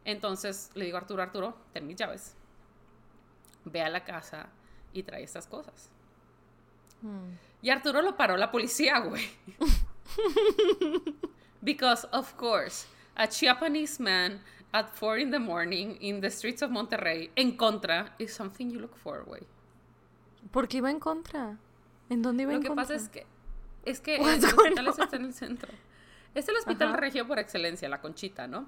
Entonces 0.04 0.72
le 0.74 0.86
digo 0.86 0.98
a 0.98 1.02
Arturo, 1.02 1.24
Arturo, 1.24 1.58
ten 1.72 1.88
mis 1.88 1.96
llaves. 1.96 2.36
Ve 3.64 3.82
a 3.82 3.90
la 3.90 4.04
casa 4.04 4.50
y 4.92 5.04
trae 5.04 5.24
estas 5.24 5.48
cosas. 5.48 5.90
Hmm. 7.04 7.38
Y 7.62 7.70
Arturo 7.70 8.02
lo 8.02 8.18
paró 8.18 8.36
la 8.38 8.50
policía, 8.52 9.00
güey. 9.00 9.30
because, 11.62 12.08
of 12.12 12.34
course, 12.36 12.88
a 13.16 13.28
Japanese 13.28 14.02
man 14.02 14.42
at 14.74 14.90
4 14.90 15.20
in 15.20 15.32
the 15.32 15.40
morning 15.40 15.98
in 16.02 16.22
the 16.22 16.30
streets 16.30 16.62
of 16.62 16.72
Monterrey 16.72 17.30
en 17.36 17.56
contra 17.56 18.16
is 18.18 18.34
something 18.34 18.70
you 18.72 18.80
look 18.80 18.96
for, 18.96 19.24
güey. 19.26 19.44
¿Por 20.52 20.68
qué 20.68 20.78
iba 20.78 20.90
en 20.90 21.00
contra? 21.00 21.58
¿En 22.10 22.22
dónde 22.22 22.44
iba 22.44 22.54
en 22.54 22.64
contra? 22.64 22.70
Lo 22.70 22.76
que 22.76 22.82
pasa 22.82 22.96
es 22.96 23.10
que 23.10 23.26
es 23.86 24.00
que 24.00 24.16
el 24.22 24.44
hospital 24.44 24.88
está 24.88 25.16
en 25.16 25.26
el 25.26 25.34
centro. 25.34 25.72
Es 26.34 26.48
el 26.48 26.56
hospital 26.56 26.94
regio 26.94 27.28
por 27.28 27.38
excelencia, 27.38 27.88
La 27.90 28.02
Conchita, 28.02 28.48
¿no? 28.48 28.68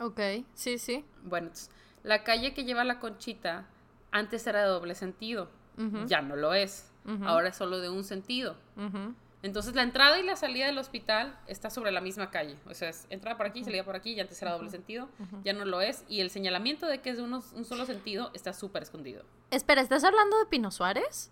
Ok, 0.00 0.20
sí, 0.54 0.78
sí. 0.78 1.04
Bueno, 1.22 1.50
la 2.02 2.24
calle 2.24 2.54
que 2.54 2.64
lleva 2.64 2.84
La 2.84 2.98
Conchita 2.98 3.66
antes 4.10 4.46
era 4.46 4.62
de 4.62 4.68
doble 4.68 4.94
sentido. 4.94 5.50
Ya 6.06 6.22
no 6.22 6.36
lo 6.36 6.54
es. 6.54 6.91
Ahora 7.24 7.48
es 7.48 7.56
solo 7.56 7.80
de 7.80 7.88
un 7.88 8.04
sentido. 8.04 8.56
Entonces 9.42 9.74
la 9.74 9.82
entrada 9.82 10.20
y 10.20 10.22
la 10.22 10.36
salida 10.36 10.66
del 10.66 10.78
hospital 10.78 11.36
está 11.48 11.68
sobre 11.68 11.90
la 11.90 12.00
misma 12.00 12.30
calle. 12.30 12.56
O 12.66 12.74
sea, 12.74 12.90
es 12.90 13.06
entrada 13.10 13.36
por 13.36 13.46
aquí, 13.46 13.64
salida 13.64 13.82
por 13.84 13.96
aquí, 13.96 14.14
ya 14.14 14.22
antes 14.22 14.40
era 14.40 14.52
doble 14.52 14.70
sentido, 14.70 15.08
ya 15.42 15.52
no 15.52 15.64
lo 15.64 15.80
es. 15.80 16.04
Y 16.08 16.20
el 16.20 16.30
señalamiento 16.30 16.86
de 16.86 17.00
que 17.00 17.10
es 17.10 17.16
de 17.16 17.24
un 17.24 17.64
solo 17.64 17.84
sentido 17.84 18.30
está 18.34 18.52
súper 18.52 18.84
escondido. 18.84 19.24
Espera, 19.50 19.82
¿estás 19.82 20.04
hablando 20.04 20.38
de 20.38 20.46
Pino 20.46 20.70
Suárez? 20.70 21.30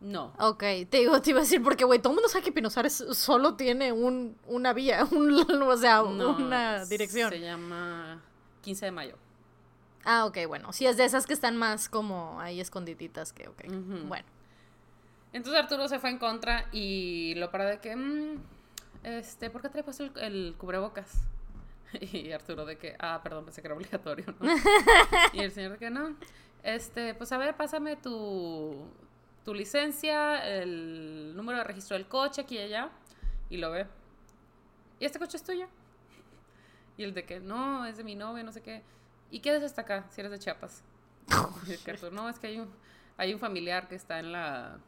No. 0.00 0.32
Ok, 0.38 0.64
te 0.88 0.98
digo, 0.98 1.20
te 1.20 1.30
iba 1.30 1.40
a 1.40 1.42
decir, 1.42 1.62
porque, 1.62 1.84
güey, 1.84 2.00
todo 2.00 2.12
el 2.12 2.16
mundo 2.16 2.28
sabe 2.28 2.42
que 2.42 2.52
Pino 2.52 2.70
Suárez 2.70 3.04
solo 3.12 3.54
tiene 3.54 3.92
un, 3.92 4.36
una 4.46 4.72
vía, 4.72 5.04
un, 5.12 5.30
o 5.32 5.76
sea, 5.76 6.02
una 6.02 6.84
dirección. 6.86 7.30
Se 7.30 7.38
llama 7.38 8.20
15 8.62 8.86
de 8.86 8.90
mayo. 8.90 9.16
Ah, 10.04 10.24
ok, 10.24 10.38
bueno. 10.48 10.72
Sí, 10.72 10.86
es 10.86 10.96
de 10.96 11.04
esas 11.04 11.26
que 11.26 11.34
están 11.34 11.56
más 11.56 11.88
como 11.88 12.40
ahí 12.40 12.60
escondiditas 12.60 13.32
que, 13.32 13.48
ok. 13.48 13.64
Bueno. 14.06 14.24
Entonces 15.32 15.62
Arturo 15.62 15.88
se 15.88 15.98
fue 15.98 16.10
en 16.10 16.18
contra 16.18 16.66
y 16.72 17.34
lo 17.36 17.50
para 17.50 17.64
de 17.66 17.78
que, 17.78 17.94
mm, 17.94 18.42
este, 19.04 19.50
¿por 19.50 19.62
qué 19.62 19.68
te 19.68 19.82
puesto 19.82 20.04
el, 20.16 20.54
cubrebocas? 20.58 21.10
Y 22.00 22.30
Arturo 22.30 22.64
de 22.64 22.78
que, 22.78 22.96
ah, 23.00 23.20
perdón, 23.22 23.44
pensé 23.44 23.62
que 23.62 23.68
era 23.68 23.74
obligatorio, 23.74 24.26
¿no? 24.38 24.46
y 25.32 25.40
el 25.40 25.50
señor 25.50 25.72
de 25.72 25.78
que 25.78 25.90
no. 25.90 26.14
Este, 26.62 27.14
pues 27.14 27.32
a 27.32 27.38
ver, 27.38 27.56
pásame 27.56 27.96
tu, 27.96 28.76
tu 29.44 29.54
licencia, 29.54 30.46
el 30.46 31.34
número 31.34 31.58
de 31.58 31.64
registro 31.64 31.96
del 31.96 32.06
coche 32.06 32.42
aquí 32.42 32.56
y 32.56 32.62
allá. 32.62 32.90
Y 33.48 33.56
lo 33.56 33.70
ve. 33.72 33.86
¿Y 35.00 35.04
este 35.04 35.18
coche 35.18 35.36
es 35.36 35.42
tuyo? 35.42 35.66
Y 36.96 37.02
el 37.02 37.14
de 37.14 37.24
que, 37.24 37.40
no, 37.40 37.86
es 37.86 37.96
de 37.96 38.04
mi 38.04 38.14
novia, 38.14 38.44
no 38.44 38.52
sé 38.52 38.60
qué. 38.60 38.82
¿Y 39.30 39.40
qué 39.40 39.56
es 39.56 39.62
hasta 39.62 39.82
acá, 39.82 40.06
si 40.10 40.20
eres 40.20 40.30
de 40.32 40.38
Chiapas? 40.38 40.84
no, 42.12 42.28
es 42.28 42.38
que 42.38 42.48
hay 42.48 42.60
un, 42.60 42.70
hay 43.20 43.34
un 43.34 43.38
familiar 43.38 43.86
que 43.86 43.94
está 43.94 44.18
en 44.18 44.32
la 44.32 44.78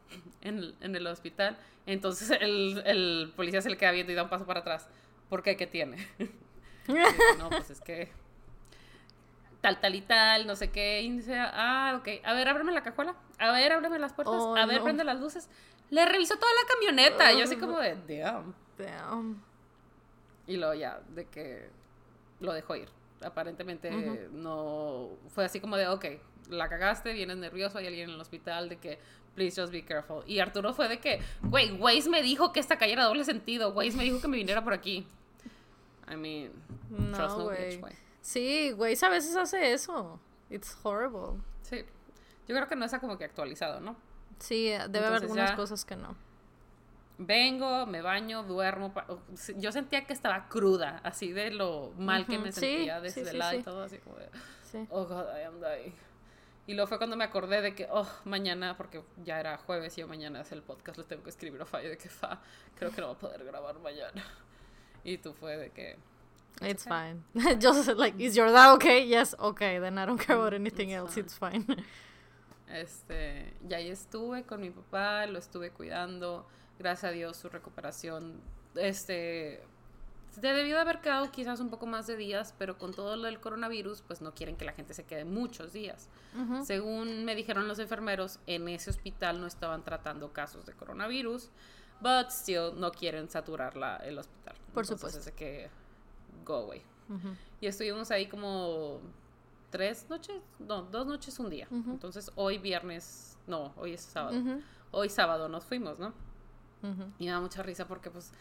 en, 0.41 0.75
el 0.81 1.07
hospital. 1.07 1.59
Entonces 1.85 2.31
el, 2.31 2.83
el, 2.87 3.31
policía 3.37 3.61
se 3.61 3.69
le 3.69 3.77
queda 3.77 3.91
viendo 3.91 4.11
y 4.11 4.15
da 4.15 4.23
un 4.23 4.31
paso 4.31 4.47
para 4.47 4.61
atrás. 4.61 4.89
¿Por 5.29 5.43
qué? 5.43 5.55
¿Qué 5.55 5.67
tiene? 5.67 5.99
no, 7.39 7.51
pues 7.51 7.69
es 7.69 7.81
que 7.83 8.11
tal, 9.61 9.81
tal 9.81 9.95
y 9.95 10.01
tal, 10.01 10.47
no 10.47 10.57
sé 10.57 10.71
qué. 10.71 11.03
Y 11.03 11.11
dice, 11.11 11.37
ah, 11.39 11.99
ok. 12.01 12.09
A 12.25 12.33
ver, 12.33 12.49
ábreme 12.49 12.73
la 12.73 12.83
cajuela. 12.83 13.15
A 13.39 13.53
ver, 13.53 13.71
ábreme 13.71 13.99
las 13.99 14.15
puertas. 14.15 14.35
Oh, 14.35 14.57
a 14.57 14.65
ver, 14.65 14.83
prende 14.83 15.05
las 15.05 15.21
luces. 15.21 15.51
Le 15.91 16.07
revisó 16.07 16.37
toda 16.37 16.53
la 16.55 16.69
camioneta. 16.73 17.33
y 17.35 17.39
yo 17.39 17.45
así 17.45 17.57
como 17.57 17.79
de, 17.81 17.97
damn. 18.09 18.55
Damn. 18.79 19.43
Y 20.47 20.57
luego 20.57 20.73
ya, 20.73 21.01
de 21.11 21.27
que 21.27 21.69
lo 22.41 22.55
dejó 22.55 22.77
ir 22.77 22.89
aparentemente 23.25 23.91
no 24.33 25.11
fue 25.29 25.45
así 25.45 25.61
como 25.61 25.77
de, 25.77 25.89
ok, 25.89 26.07
la 26.49 26.69
cagaste, 26.69 27.13
vienes 27.13 27.37
nervioso, 27.37 27.79
hay 27.79 27.87
alguien 27.87 28.09
en 28.09 28.15
el 28.17 28.21
hospital 28.21 28.69
de 28.69 28.79
que, 28.79 28.99
please 29.35 29.61
just 29.61 29.73
be 29.73 29.85
careful. 29.85 30.23
Y 30.27 30.41
Arturo 30.41 30.75
fue 30.75 30.89
de 30.89 31.01
que, 31.01 31.21
güey, 31.43 31.73
Waze 31.73 32.11
me 32.11 32.23
dijo 32.23 32.53
que 32.53 32.61
esta 32.61 32.77
calle 32.79 32.93
era 32.93 33.05
doble 33.05 33.25
sentido, 33.25 33.71
Waze 33.71 33.97
me 33.97 34.05
dijo 34.05 34.21
que 34.21 34.29
me 34.29 34.37
viniera 34.37 34.63
por 34.63 34.73
aquí. 34.73 35.07
I 36.11 36.17
mean, 36.17 36.53
no, 36.91 37.45
güey. 37.45 37.81
Sí, 38.21 38.73
Waze 38.77 39.07
a 39.07 39.09
veces 39.09 39.37
hace 39.37 39.73
eso. 39.73 40.21
It's 40.51 40.77
horrible. 40.83 41.41
Sí. 41.63 41.85
Yo 42.47 42.55
creo 42.55 42.69
que 42.69 42.77
no 42.77 42.85
está 42.85 43.01
como 43.01 43.17
que 43.17 43.25
actualizado, 43.25 43.81
¿no? 43.81 43.97
Sí, 44.39 44.67
debe 44.67 45.07
haber 45.07 45.23
algunas 45.23 45.53
cosas 45.53 45.85
que 45.85 45.97
no 45.97 46.17
vengo, 47.27 47.87
me 47.87 48.03
baño, 48.03 48.43
duermo. 48.43 48.93
Yo 49.57 49.73
sentía 49.73 50.05
que 50.07 50.13
estaba 50.13 50.49
cruda, 50.49 51.01
así 51.03 51.33
de 51.33 51.51
lo 51.51 51.93
mal 51.99 52.27
que 52.27 52.39
me 52.39 52.53
sentía 52.53 53.01
desde 53.01 53.31
el 53.31 53.39
lado 53.39 53.59
y 53.59 53.63
todo, 53.63 53.83
así 53.83 53.99
como 53.99 54.17
de, 54.17 54.29
oh 54.91 55.05
God, 55.07 55.27
I 55.39 55.43
am 55.45 55.61
dying. 55.61 55.95
Y 56.67 56.75
luego 56.75 56.87
fue 56.87 56.99
cuando 56.99 57.17
me 57.17 57.25
acordé 57.25 57.61
de 57.61 57.75
que, 57.75 57.89
oh, 57.91 58.07
mañana, 58.25 58.77
porque 58.77 59.03
ya 59.25 59.41
era 59.41 59.59
jueves 59.59 59.99
y 59.99 60.03
yo 60.03 60.09
mañana 60.09 60.43
es 60.43 60.53
el 60.53 60.63
podcast, 60.63 60.97
lo 60.97 61.05
tengo 61.05 61.25
que 61.25 61.31
escribir 61.31 61.61
a 61.61 61.67
Fallo 61.67 61.91
de 61.91 61.99
que 61.99 62.09
fa, 62.09 62.41
creo 62.77 62.93
que 62.93 63.01
no 63.01 63.09
voy 63.09 63.17
a 63.17 63.19
poder 63.19 63.45
grabar 63.45 63.79
mañana. 63.81 64.23
Y 65.05 65.19
tú 65.19 65.35
fue 65.35 65.57
de 65.57 65.71
que. 65.71 65.99
It's 66.61 66.85
fine. 66.85 67.25
Just 67.61 67.89
like, 67.97 68.23
is 68.23 68.37
your 68.37 68.53
dad 68.53 68.75
okay? 68.75 69.05
Yes, 69.05 69.35
okay. 69.39 69.81
Then 69.81 69.99
I 69.99 70.07
don't 70.07 70.21
care 70.21 70.37
about 70.37 70.55
anything 70.55 70.93
else. 70.93 71.19
It's 71.19 71.37
fine. 71.37 71.67
Este, 72.69 73.53
y 73.69 73.75
ahí 73.75 73.91
estuve 73.91 74.45
con 74.45 74.61
mi 74.61 74.71
papá, 74.71 75.27
lo 75.27 75.39
estuve 75.39 75.71
cuidando 75.73 76.47
gracias 76.83 77.11
a 77.11 77.13
Dios 77.13 77.37
su 77.37 77.49
recuperación, 77.49 78.41
este, 78.75 79.63
se 80.33 80.41
debió 80.41 80.75
de 80.75 80.81
haber 80.81 81.01
quedado 81.01 81.31
quizás 81.31 81.61
un 81.61 81.69
poco 81.69 81.87
más 81.87 82.07
de 82.07 82.17
días, 82.17 82.55
pero 82.59 82.79
con 82.79 82.95
todo 82.95 83.17
lo 83.17 83.25
del 83.25 83.39
coronavirus, 83.39 84.03
pues 84.03 84.23
no 84.23 84.35
quieren 84.35 84.57
que 84.57 84.65
la 84.65 84.73
gente 84.73 84.95
se 84.95 85.05
quede 85.05 85.25
muchos 85.25 85.73
días. 85.73 86.09
Según 86.65 87.25
me 87.25 87.35
dijeron 87.35 87.69
los 87.69 87.79
enfermeros, 87.79 88.41
en 88.47 88.67
ese 88.69 88.91
hospital 88.91 89.41
no 89.41 89.47
estaban 89.47 89.85
tratando 89.85 90.33
casos 90.33 90.65
de 90.65 90.73
coronavirus, 90.73 91.51
but 92.01 92.31
still 92.31 92.73
no 92.77 92.91
quieren 92.93 93.29
saturar 93.29 93.77
la, 93.77 93.97
el 93.97 94.19
hospital. 94.19 94.55
Por 94.73 94.87
supuesto. 94.87 95.21
Es 95.21 95.31
que 95.33 95.69
go 96.45 96.55
away. 96.57 96.83
Y 97.61 97.67
estuvimos 97.67 98.11
ahí 98.11 98.27
como 98.27 99.01
tres 99.69 100.09
noches, 100.09 100.43
no, 100.59 100.83
dos 100.83 101.07
noches, 101.07 101.39
un 101.39 101.51
día. 101.51 101.69
Entonces 101.71 102.33
hoy 102.37 102.57
viernes, 102.57 103.37
no, 103.47 103.75
hoy 103.77 103.93
es 103.93 104.01
sábado. 104.01 104.61
Hoy 104.93 105.11
sábado 105.11 105.49
nos 105.51 105.65
fuimos, 105.65 105.99
¿no? 105.99 106.15
Y 107.19 107.27
me 107.27 107.31
da 107.31 107.41
mucha 107.41 107.63
risa 107.63 107.87
porque, 107.87 108.11
pues, 108.11 108.33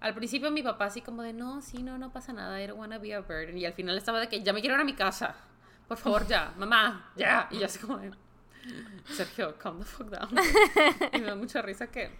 al 0.00 0.14
principio 0.14 0.50
mi 0.50 0.62
papá 0.62 0.86
así 0.86 1.02
como 1.02 1.22
de, 1.22 1.32
no, 1.32 1.60
sí, 1.60 1.82
no, 1.82 1.98
no 1.98 2.12
pasa 2.12 2.32
nada, 2.32 2.62
I 2.62 2.66
don't 2.66 2.80
wanna 2.80 2.98
be 2.98 3.14
a 3.14 3.20
burden. 3.20 3.58
Y 3.58 3.66
al 3.66 3.74
final 3.74 3.96
estaba 3.96 4.20
de 4.20 4.28
que, 4.28 4.42
ya 4.42 4.52
me 4.52 4.60
quiero 4.60 4.76
ir 4.76 4.80
a 4.80 4.84
mi 4.84 4.94
casa. 4.94 5.34
Por 5.86 5.98
favor, 5.98 6.26
ya, 6.26 6.54
mamá, 6.58 7.12
ya. 7.16 7.48
Y 7.50 7.58
yo 7.58 7.66
así 7.66 7.78
como 7.78 7.98
de, 7.98 8.12
Sergio, 9.04 9.56
calm 9.58 9.78
the 9.78 9.84
fuck 9.84 10.08
down. 10.08 10.30
y 11.12 11.20
me 11.20 11.26
da 11.26 11.34
mucha 11.34 11.60
risa 11.62 11.88
que 11.88 12.10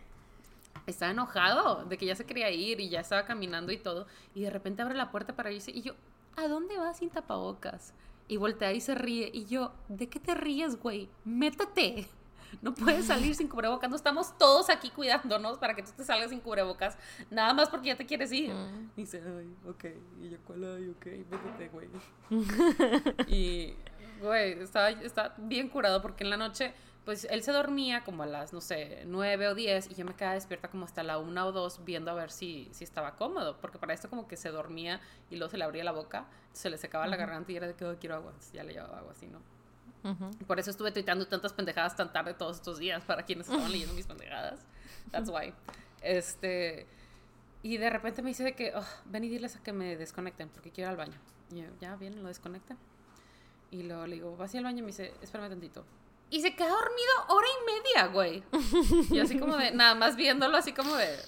estaba 0.87 1.13
enojado 1.13 1.85
de 1.85 1.97
que 1.97 2.07
ya 2.07 2.15
se 2.15 2.27
quería 2.27 2.51
ir 2.51 2.81
y 2.81 2.89
ya 2.89 3.01
estaba 3.01 3.25
caminando 3.25 3.73
y 3.73 3.79
todo. 3.79 4.07
Y 4.35 4.43
de 4.43 4.51
repente 4.51 4.83
abre 4.83 4.95
la 4.95 5.11
puerta 5.11 5.35
para 5.35 5.51
irse 5.51 5.71
y 5.71 5.83
yo, 5.83 5.95
¿a 6.37 6.49
dónde 6.49 6.77
vas 6.79 6.99
sin 6.99 7.11
tapabocas? 7.11 7.95
Y 8.29 8.37
voltea 8.37 8.73
y 8.73 8.81
se 8.81 8.95
ríe. 8.95 9.31
Y 9.33 9.47
yo, 9.47 9.73
¿de 9.89 10.09
qué 10.09 10.21
te 10.21 10.35
ríes, 10.35 10.79
güey? 10.81 11.09
Métete 11.25 12.09
no 12.63 12.75
puedes 12.75 13.07
salir 13.07 13.35
sin 13.35 13.49
cubrebocas, 13.49 13.91
no 13.91 13.97
estamos 13.97 14.37
todos 14.39 14.71
aquí 14.71 14.91
cuidándonos 14.91 15.59
para 15.59 15.75
que 15.75 15.83
tú 15.83 15.91
te 15.97 16.05
salgas 16.05 16.31
sin 16.31 16.41
cubrebocas, 16.41 16.97
nada 17.31 17.55
más 17.55 17.69
porque 17.69 17.89
ya 17.89 17.97
te 17.97 18.07
quieres 18.07 18.33
ir. 18.33 18.53
Y 18.97 19.03
dice, 19.03 19.23
ay, 19.25 19.55
ok, 19.69 19.85
y 20.23 20.31
yo, 20.31 20.39
¿cuál 20.45 20.65
hay? 20.65 20.89
Ok, 20.89 21.07
métete, 21.31 21.69
güey. 21.69 21.89
y, 23.29 23.75
güey, 24.21 24.53
está, 24.61 24.91
está 24.91 25.35
bien 25.39 25.69
curado 25.69 26.03
porque 26.03 26.25
en 26.25 26.31
la 26.31 26.37
noche, 26.37 26.75
pues 27.05 27.27
él 27.31 27.43
se 27.43 27.53
dormía 27.53 28.05
como 28.05 28.23
a 28.23 28.27
las, 28.27 28.53
no 28.53 28.61
sé, 28.61 29.05
nueve 29.07 29.49
o 29.49 29.55
diez 29.55 29.91
y 29.91 29.95
yo 29.95 30.05
me 30.05 30.15
quedaba 30.15 30.35
despierta 30.35 30.69
como 30.69 30.85
hasta 30.85 31.03
la 31.03 31.19
una 31.19 31.47
o 31.47 31.53
dos 31.53 31.85
viendo 31.85 32.11
a 32.11 32.15
ver 32.15 32.31
si, 32.31 32.69
si 32.73 32.85
estaba 32.85 33.17
cómodo, 33.17 33.59
porque 33.61 33.79
para 33.79 33.95
esto 33.95 34.11
como 34.11 34.29
que 34.29 34.37
se 34.37 34.51
dormía 34.51 35.01
y 35.31 35.37
luego 35.37 35.51
se 35.51 35.59
le 35.59 35.65
abría 35.65 35.85
la 35.85 35.93
boca, 35.93 36.27
se 36.53 36.71
le 36.71 36.79
secaba 36.79 37.07
la 37.07 37.17
garganta 37.17 37.53
y 37.53 37.57
era 37.57 37.67
de 37.67 37.75
que 37.75 37.85
oh, 37.85 37.97
quiero 37.99 38.17
agua, 38.17 38.33
ya 38.53 38.63
le 38.65 38.75
llevaba 38.75 38.99
agua 38.99 39.13
así, 39.13 39.27
¿no? 39.27 39.41
Por 40.47 40.59
eso 40.59 40.71
estuve 40.71 40.93
tuiteando 40.93 41.27
tantas 41.27 41.53
pendejadas 41.53 41.95
tan 41.97 42.13
tarde 42.13 42.35
todos 42.35 42.57
estos 42.57 42.79
días 42.79 43.05
para 43.05 43.25
quienes 43.25 43.49
estaban 43.49 43.71
leyendo 43.71 43.95
mis 43.95 44.07
pendejadas. 44.07 44.61
That's 45.11 45.29
why. 45.29 45.53
Este. 46.01 46.87
Y 47.63 47.77
de 47.77 47.91
repente 47.91 48.23
me 48.23 48.31
dice 48.31 48.43
de 48.43 48.55
que, 48.55 48.73
oh, 48.75 48.85
ven 49.05 49.25
y 49.25 49.29
diles 49.29 49.57
a 49.57 49.63
que 49.63 49.73
me 49.73 49.97
desconecten 49.97 50.49
porque 50.49 50.71
quiero 50.71 50.89
ir 50.89 50.93
al 50.93 50.97
baño. 50.97 51.21
Y 51.51 51.61
yo, 51.61 51.69
ya, 51.81 51.97
bien, 51.97 52.23
lo 52.23 52.29
desconectan. 52.29 52.79
Y 53.71 53.83
luego 53.83 54.07
le 54.07 54.15
digo, 54.15 54.37
vas 54.37 54.55
al 54.55 54.65
baño 54.65 54.79
y 54.79 54.83
me 54.83 54.87
dice, 54.89 55.13
espérame 55.21 55.51
tantito. 55.51 55.85
Y 56.31 56.41
se 56.41 56.55
queda 56.55 56.71
dormido 56.71 57.13
hora 57.29 57.47
y 57.47 57.65
media, 57.73 58.07
güey. 58.07 58.45
Y 59.11 59.19
así 59.19 59.39
como 59.39 59.57
de, 59.57 59.73
nada 59.73 59.95
más 59.95 60.17
viéndolo 60.17 60.57
así 60.57 60.73
como 60.73 60.95
de, 60.95 61.19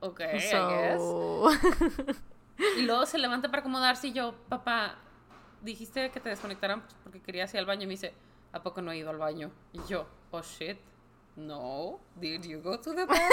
ok, 0.00 0.20
I 0.20 0.24
guess. 0.24 1.02
Y 2.78 2.82
luego 2.82 3.06
se 3.06 3.18
levanta 3.18 3.48
para 3.48 3.60
acomodarse 3.60 4.08
y 4.08 4.12
yo, 4.12 4.34
papá, 4.48 4.98
dijiste 5.62 6.10
que 6.10 6.20
te 6.20 6.28
desconectaran 6.28 6.82
pues, 6.82 6.94
porque 7.02 7.20
querías 7.20 7.52
ir 7.54 7.60
al 7.60 7.66
baño. 7.66 7.82
Y 7.82 7.86
me 7.86 7.92
dice, 7.92 8.12
¿a 8.52 8.62
poco 8.62 8.82
no 8.82 8.92
he 8.92 8.98
ido 8.98 9.10
al 9.10 9.18
baño? 9.18 9.50
Y 9.72 9.80
yo, 9.88 10.06
oh 10.30 10.42
shit, 10.42 10.78
no, 11.36 12.00
did 12.16 12.42
you 12.44 12.60
go 12.60 12.78
to 12.78 12.94
the 12.94 13.04
bathroom? 13.04 13.30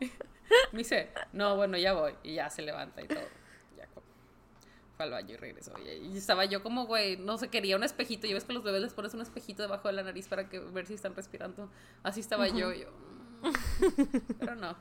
me 0.72 0.78
dice, 0.78 1.10
no, 1.32 1.56
bueno, 1.56 1.76
ya 1.76 1.92
voy. 1.92 2.14
Y 2.22 2.34
ya 2.34 2.50
se 2.50 2.62
levanta 2.62 3.02
y 3.02 3.08
todo. 3.08 3.20
Ya 3.76 3.86
fue 4.96 5.04
al 5.04 5.10
baño 5.10 5.34
y 5.34 5.36
regresó. 5.36 5.72
Y, 5.78 6.16
estaba 6.16 6.44
yo 6.44 6.62
como, 6.62 6.86
güey, 6.86 7.16
no 7.16 7.38
sé, 7.38 7.48
quería 7.48 7.76
un 7.76 7.84
espejito. 7.84 8.26
Y 8.26 8.34
ves 8.34 8.44
que 8.44 8.52
los 8.52 8.62
bebés 8.62 8.82
les 8.82 8.94
pones 8.94 9.14
un 9.14 9.20
espejito 9.20 9.62
debajo 9.62 9.88
de 9.88 9.94
la 9.94 10.02
nariz 10.02 10.28
para 10.28 10.48
que 10.48 10.58
ver 10.58 10.86
si 10.86 10.94
están 10.94 11.14
respirando. 11.14 11.70
Así 12.02 12.20
estaba 12.20 12.48
yo, 12.48 12.72
yo. 12.72 12.88
Pero 14.38 14.54
no. 14.56 14.76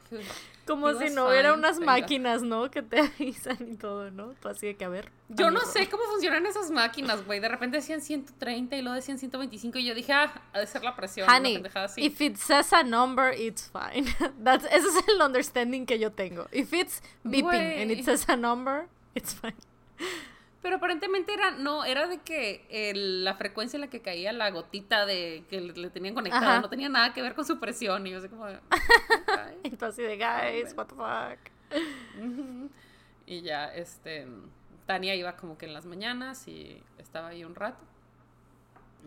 Como 0.65 0.93
si 0.93 1.09
no 1.09 1.27
hubiera 1.27 1.53
unas 1.53 1.79
máquinas, 1.79 2.43
¿no? 2.43 2.69
Que 2.69 2.81
te 2.81 2.99
avisan 3.19 3.57
y 3.71 3.75
todo, 3.75 4.11
¿no? 4.11 4.35
Tú 4.39 4.49
así 4.49 4.67
de 4.67 4.75
que 4.75 4.85
a 4.85 4.89
ver. 4.89 5.11
Yo 5.29 5.49
no 5.49 5.61
sé 5.61 5.89
cómo 5.89 6.03
funcionan 6.03 6.45
esas 6.45 6.69
máquinas, 6.69 7.25
güey. 7.25 7.39
De 7.39 7.49
repente 7.49 7.77
decían 7.77 8.01
130 8.01 8.75
y 8.75 8.81
luego 8.81 8.95
decían 8.95 9.17
125 9.17 9.79
y 9.79 9.85
yo 9.85 9.95
dije, 9.95 10.13
ah, 10.13 10.41
ha 10.53 10.59
de 10.59 10.67
ser 10.67 10.83
la 10.83 10.95
presión. 10.95 11.27
Honey, 11.29 11.63
if 11.97 12.21
it 12.21 12.37
says 12.37 12.71
a 12.73 12.83
number, 12.83 13.33
it's 13.33 13.71
fine. 13.71 14.05
That's, 14.43 14.65
ese 14.65 14.87
es 14.87 15.07
el 15.07 15.21
understanding 15.21 15.85
que 15.85 15.97
yo 15.97 16.11
tengo. 16.11 16.47
If 16.51 16.73
it's 16.73 17.01
beeping 17.23 17.81
and 17.81 17.91
it 17.91 18.05
says 18.05 18.25
a 18.27 18.35
number, 18.35 18.87
it's 19.15 19.33
fine. 19.33 19.55
Pero 20.61 20.75
aparentemente 20.75 21.33
era, 21.33 21.51
no, 21.51 21.85
era 21.85 22.07
de 22.07 22.17
que 22.17 22.91
la 22.93 23.35
frecuencia 23.35 23.77
en 23.77 23.81
la 23.81 23.89
que 23.89 24.01
caía 24.01 24.33
la 24.33 24.51
gotita 24.51 25.05
de 25.05 25.45
que 25.49 25.61
le, 25.61 25.89
tenían 25.89 26.13
conectada 26.13 26.59
no 26.59 26.69
tenía 26.69 26.89
nada 26.89 27.13
que 27.13 27.21
ver 27.21 27.33
con 27.33 27.45
su 27.45 27.59
presión. 27.59 28.05
Y 28.07 28.11
yo 28.11 28.19
sé 28.19 28.29
como 28.29 28.45
así 29.81 30.01
de, 30.01 30.17
guys, 30.17 30.73
what 30.75 30.87
the 30.87 30.95
fuck. 30.95 31.39
y 33.25 33.41
ya, 33.41 33.73
este, 33.73 34.27
Tania 34.85 35.15
iba 35.15 35.37
como 35.37 35.57
que 35.57 35.65
en 35.65 35.73
las 35.73 35.85
mañanas 35.85 36.47
y 36.47 36.83
estaba 36.97 37.29
ahí 37.29 37.45
un 37.45 37.55
rato. 37.55 37.85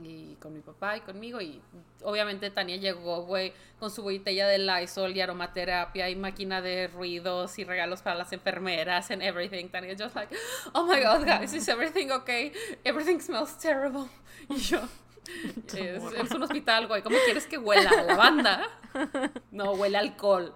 Y 0.03 0.37
con 0.37 0.53
mi 0.55 0.61
papá 0.61 0.97
y 0.97 1.01
conmigo 1.01 1.41
y 1.41 1.61
obviamente 2.03 2.51
Tania 2.51 2.77
llegó, 2.77 3.25
güey, 3.25 3.53
con 3.79 3.91
su 3.91 4.03
botella 4.03 4.47
de 4.49 4.59
Lysol 4.59 5.17
y 5.17 5.21
aromaterapia 5.21 6.09
y 6.09 6.17
máquina 6.17 6.61
de 6.63 6.89
ruidos 6.89 7.59
y 7.59 7.65
regalos 7.65 8.03
para 8.03 8.17
las 8.17 8.33
enfermeras 8.33 9.11
and 9.11 9.23
everything. 9.23 9.69
Tania 9.69 9.95
just 9.95 10.15
like, 10.15 10.35
oh 10.73 10.85
my 10.87 11.01
god, 11.01 11.25
guys, 11.27 11.53
is 11.53 11.69
everything 11.69 12.11
okay? 12.11 12.53
Everything 12.85 13.21
smells 13.21 13.57
terrible. 13.59 14.09
Y 14.49 14.57
yo, 14.57 14.81
es, 15.75 16.03
es, 16.03 16.31
un 16.31 16.43
hospital, 16.43 16.87
güey, 16.89 17.03
¿cómo 17.03 17.17
quieres 17.25 17.47
que 17.47 17.59
huela? 17.59 17.91
¿Lavanda? 18.05 18.69
No, 19.51 19.73
huele 19.73 19.97
a 19.97 20.01
alcohol. 20.01 20.55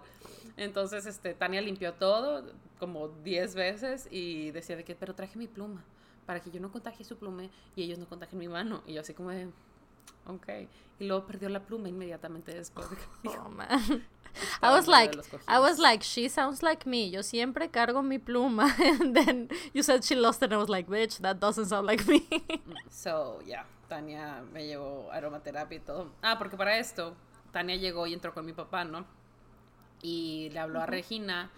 Entonces, 0.59 1.07
este, 1.07 1.35
Tania 1.35 1.61
limpió 1.61 1.95
todo 1.95 2.45
como 2.79 3.09
10 3.09 3.55
veces 3.55 4.09
y 4.11 4.51
decía 4.51 4.77
de 4.77 4.85
que, 4.85 4.95
pero 4.95 5.15
traje 5.15 5.39
mi 5.39 5.49
pluma 5.49 5.85
para 6.27 6.41
que 6.41 6.51
yo 6.51 6.61
no 6.61 6.71
contagie 6.71 7.05
su 7.05 7.17
pluma 7.17 7.45
y 7.75 7.83
ellos 7.83 7.99
no 7.99 8.07
contagien 8.07 8.39
mi 8.39 8.49
mano. 8.49 8.83
Y 8.87 8.95
yo 8.95 9.01
así 9.01 9.15
como 9.15 9.31
de, 9.31 9.49
ok. 10.27 10.49
Y 10.99 11.07
luego 11.07 11.27
perdió 11.27 11.49
la 11.49 11.61
pluma 11.61 11.89
inmediatamente 11.89 12.53
después 12.53 12.91
de 12.91 12.97
que 12.97 13.29
Oh, 13.29 13.49
man. 13.49 13.69
I 14.63 14.71
was 14.71 14.87
like, 14.87 15.17
I 15.49 15.59
was 15.59 15.79
like, 15.79 16.03
she 16.03 16.29
sounds 16.29 16.63
like 16.63 16.85
me. 16.87 17.11
Yo 17.11 17.23
siempre 17.23 17.71
cargo 17.71 18.03
mi 18.03 18.19
pluma. 18.19 18.75
And 19.01 19.17
then 19.17 19.49
you 19.73 19.83
said 19.83 20.05
she 20.05 20.15
lost 20.15 20.43
it. 20.43 20.47
And 20.47 20.55
I 20.55 20.57
was 20.59 20.69
like, 20.69 20.89
bitch, 20.89 21.19
that 21.21 21.41
doesn't 21.41 21.67
sound 21.67 21.87
like 21.87 22.07
me. 22.07 22.27
so, 22.91 23.41
yeah, 23.47 23.65
Tania 23.89 24.43
me 24.53 24.67
llevó 24.67 25.11
aromaterapia 25.11 25.77
y 25.77 25.81
todo. 25.81 26.11
Ah, 26.23 26.37
porque 26.37 26.57
para 26.57 26.77
esto, 26.79 27.15
Tania 27.53 27.77
llegó 27.77 28.07
y 28.07 28.13
entró 28.13 28.35
con 28.35 28.45
mi 28.45 28.53
papá, 28.53 28.85
¿no? 28.85 29.07
Y 30.03 30.51
le 30.53 30.59
habló 30.59 30.81
a 30.81 30.87
Regina 30.87 31.51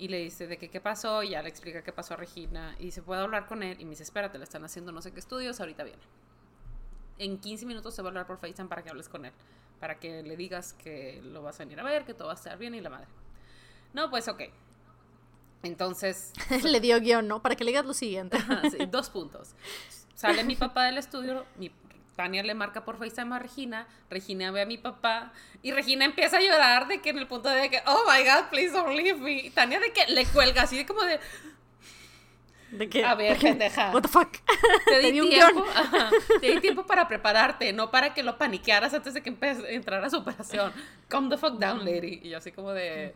y 0.00 0.08
le 0.08 0.18
dice 0.18 0.46
de 0.46 0.56
que 0.56 0.70
qué 0.70 0.80
pasó, 0.80 1.22
y 1.22 1.30
ya 1.30 1.42
le 1.42 1.50
explica 1.50 1.82
qué 1.82 1.92
pasó 1.92 2.14
a 2.14 2.16
Regina, 2.16 2.74
y 2.78 2.90
se 2.90 3.02
puede 3.02 3.20
hablar 3.20 3.46
con 3.46 3.62
él, 3.62 3.76
y 3.78 3.84
me 3.84 3.90
dice, 3.90 4.02
espérate, 4.02 4.38
le 4.38 4.44
están 4.44 4.64
haciendo 4.64 4.92
no 4.92 5.02
sé 5.02 5.12
qué 5.12 5.20
estudios, 5.20 5.60
ahorita 5.60 5.84
viene. 5.84 6.02
En 7.18 7.38
15 7.38 7.66
minutos 7.66 7.94
se 7.94 8.00
va 8.00 8.08
a 8.08 8.10
hablar 8.10 8.26
por 8.26 8.38
FaceTime 8.38 8.66
para 8.66 8.82
que 8.82 8.88
hables 8.88 9.10
con 9.10 9.26
él, 9.26 9.32
para 9.78 9.98
que 9.98 10.22
le 10.22 10.38
digas 10.38 10.72
que 10.72 11.20
lo 11.22 11.42
vas 11.42 11.60
a 11.60 11.64
venir 11.64 11.78
a 11.80 11.82
ver, 11.82 12.06
que 12.06 12.14
todo 12.14 12.28
va 12.28 12.32
a 12.32 12.36
estar 12.36 12.56
bien 12.56 12.74
y 12.74 12.80
la 12.80 12.88
madre. 12.88 13.08
No, 13.92 14.08
pues 14.08 14.26
ok. 14.26 14.40
Entonces... 15.62 16.32
le 16.64 16.80
dio 16.80 16.98
guion, 16.98 17.28
¿no? 17.28 17.42
Para 17.42 17.54
que 17.54 17.64
le 17.64 17.72
digas 17.72 17.84
lo 17.84 17.92
siguiente. 17.92 18.38
sí, 18.70 18.78
dos 18.86 19.10
puntos. 19.10 19.54
Sale 20.14 20.44
mi 20.44 20.56
papá 20.56 20.86
del 20.86 20.96
estudio, 20.96 21.44
mi 21.56 21.70
Tania 22.16 22.42
le 22.42 22.54
marca 22.54 22.84
por 22.84 22.98
FaceTime 22.98 23.34
a 23.34 23.38
Regina, 23.38 23.86
Regina 24.10 24.50
ve 24.50 24.62
a 24.62 24.66
mi 24.66 24.78
papá 24.78 25.32
y 25.62 25.72
Regina 25.72 26.04
empieza 26.04 26.38
a 26.38 26.40
llorar 26.40 26.86
de 26.86 27.00
que 27.00 27.10
en 27.10 27.18
el 27.18 27.26
punto 27.26 27.48
de 27.48 27.70
que, 27.70 27.82
oh 27.86 28.04
my 28.06 28.24
god, 28.24 28.50
please 28.50 28.72
don't 28.72 28.94
leave 28.94 29.18
me. 29.18 29.50
Tania 29.50 29.80
de 29.80 29.92
que 29.92 30.06
le 30.06 30.26
cuelga 30.26 30.62
así 30.62 30.76
de 30.76 30.86
como 30.86 31.02
de... 31.02 31.20
De 32.72 32.88
que, 32.88 33.04
a 33.04 33.16
ver, 33.16 33.36
pendeja. 33.36 33.90
What 33.90 34.02
the 34.02 34.08
fuck? 34.08 34.36
Te 34.86 34.98
di, 35.00 35.20
tiempo, 35.28 35.66
te 36.40 36.52
di 36.52 36.60
tiempo 36.60 36.86
para 36.86 37.08
prepararte, 37.08 37.72
no 37.72 37.90
para 37.90 38.14
que 38.14 38.22
lo 38.22 38.38
paniquearas 38.38 38.94
antes 38.94 39.14
de 39.14 39.22
que 39.22 39.36
entrara 39.70 40.06
a 40.06 40.10
su 40.10 40.18
operación. 40.18 40.72
Calm 41.08 41.28
the 41.28 41.36
fuck 41.36 41.58
down, 41.58 41.84
lady. 41.84 42.20
Y 42.22 42.28
yo 42.28 42.38
así 42.38 42.52
como 42.52 42.72
de... 42.72 43.14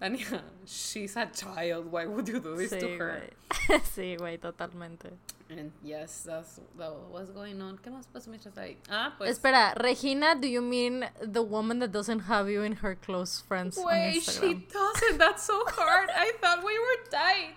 Tania, 0.00 0.42
she's 0.64 1.16
a 1.16 1.26
child. 1.26 1.90
Why 1.90 2.06
would 2.06 2.28
you 2.28 2.40
do 2.40 2.54
this 2.56 2.72
sí, 2.72 2.80
to 2.80 2.88
her? 2.98 3.22
sí, 3.82 4.16
güey, 4.16 4.38
totalmente. 4.38 5.10
And 5.50 5.72
yes, 5.82 6.24
that's 6.26 6.60
that 6.76 6.92
what's 7.10 7.30
going 7.30 7.60
on. 7.60 7.78
¿Qué 7.78 7.90
más 7.90 8.06
pasó 8.06 8.28
mientras 8.28 8.56
ahí? 8.56 8.76
Ah, 8.90 9.14
pues. 9.18 9.38
Espera, 9.38 9.74
Regina, 9.76 10.36
do 10.40 10.46
you 10.46 10.60
mean 10.60 11.06
the 11.20 11.42
woman 11.42 11.80
that 11.80 11.90
doesn't 11.90 12.20
have 12.20 12.48
you 12.48 12.62
in 12.62 12.74
her 12.74 12.94
close 12.94 13.40
friends 13.40 13.78
Wait, 13.82 14.22
she 14.22 14.54
doesn't. 14.54 15.18
That's 15.18 15.42
so 15.44 15.64
hard. 15.66 16.10
I 16.14 16.32
thought 16.40 16.62
we 16.64 16.78
were 16.78 16.98
tight. 17.10 17.56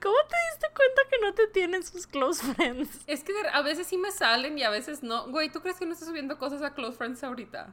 ¿Cómo 0.00 0.16
te 0.28 0.36
diste 0.50 0.68
cuenta 0.74 1.02
que 1.08 1.18
no 1.22 1.32
te 1.32 1.46
tienen 1.46 1.82
sus 1.84 2.04
close 2.04 2.42
friends? 2.42 3.04
Es 3.06 3.22
que 3.22 3.32
a 3.52 3.62
veces 3.62 3.86
sí 3.86 3.96
me 3.96 4.10
salen 4.10 4.58
y 4.58 4.64
a 4.64 4.70
veces 4.70 5.02
no. 5.02 5.28
Güey, 5.28 5.50
¿tú 5.50 5.60
crees 5.60 5.78
que 5.78 5.86
no 5.86 5.92
estoy 5.92 6.08
subiendo 6.08 6.36
cosas 6.38 6.60
a 6.62 6.74
close 6.74 6.96
friends 6.98 7.22
ahorita? 7.22 7.72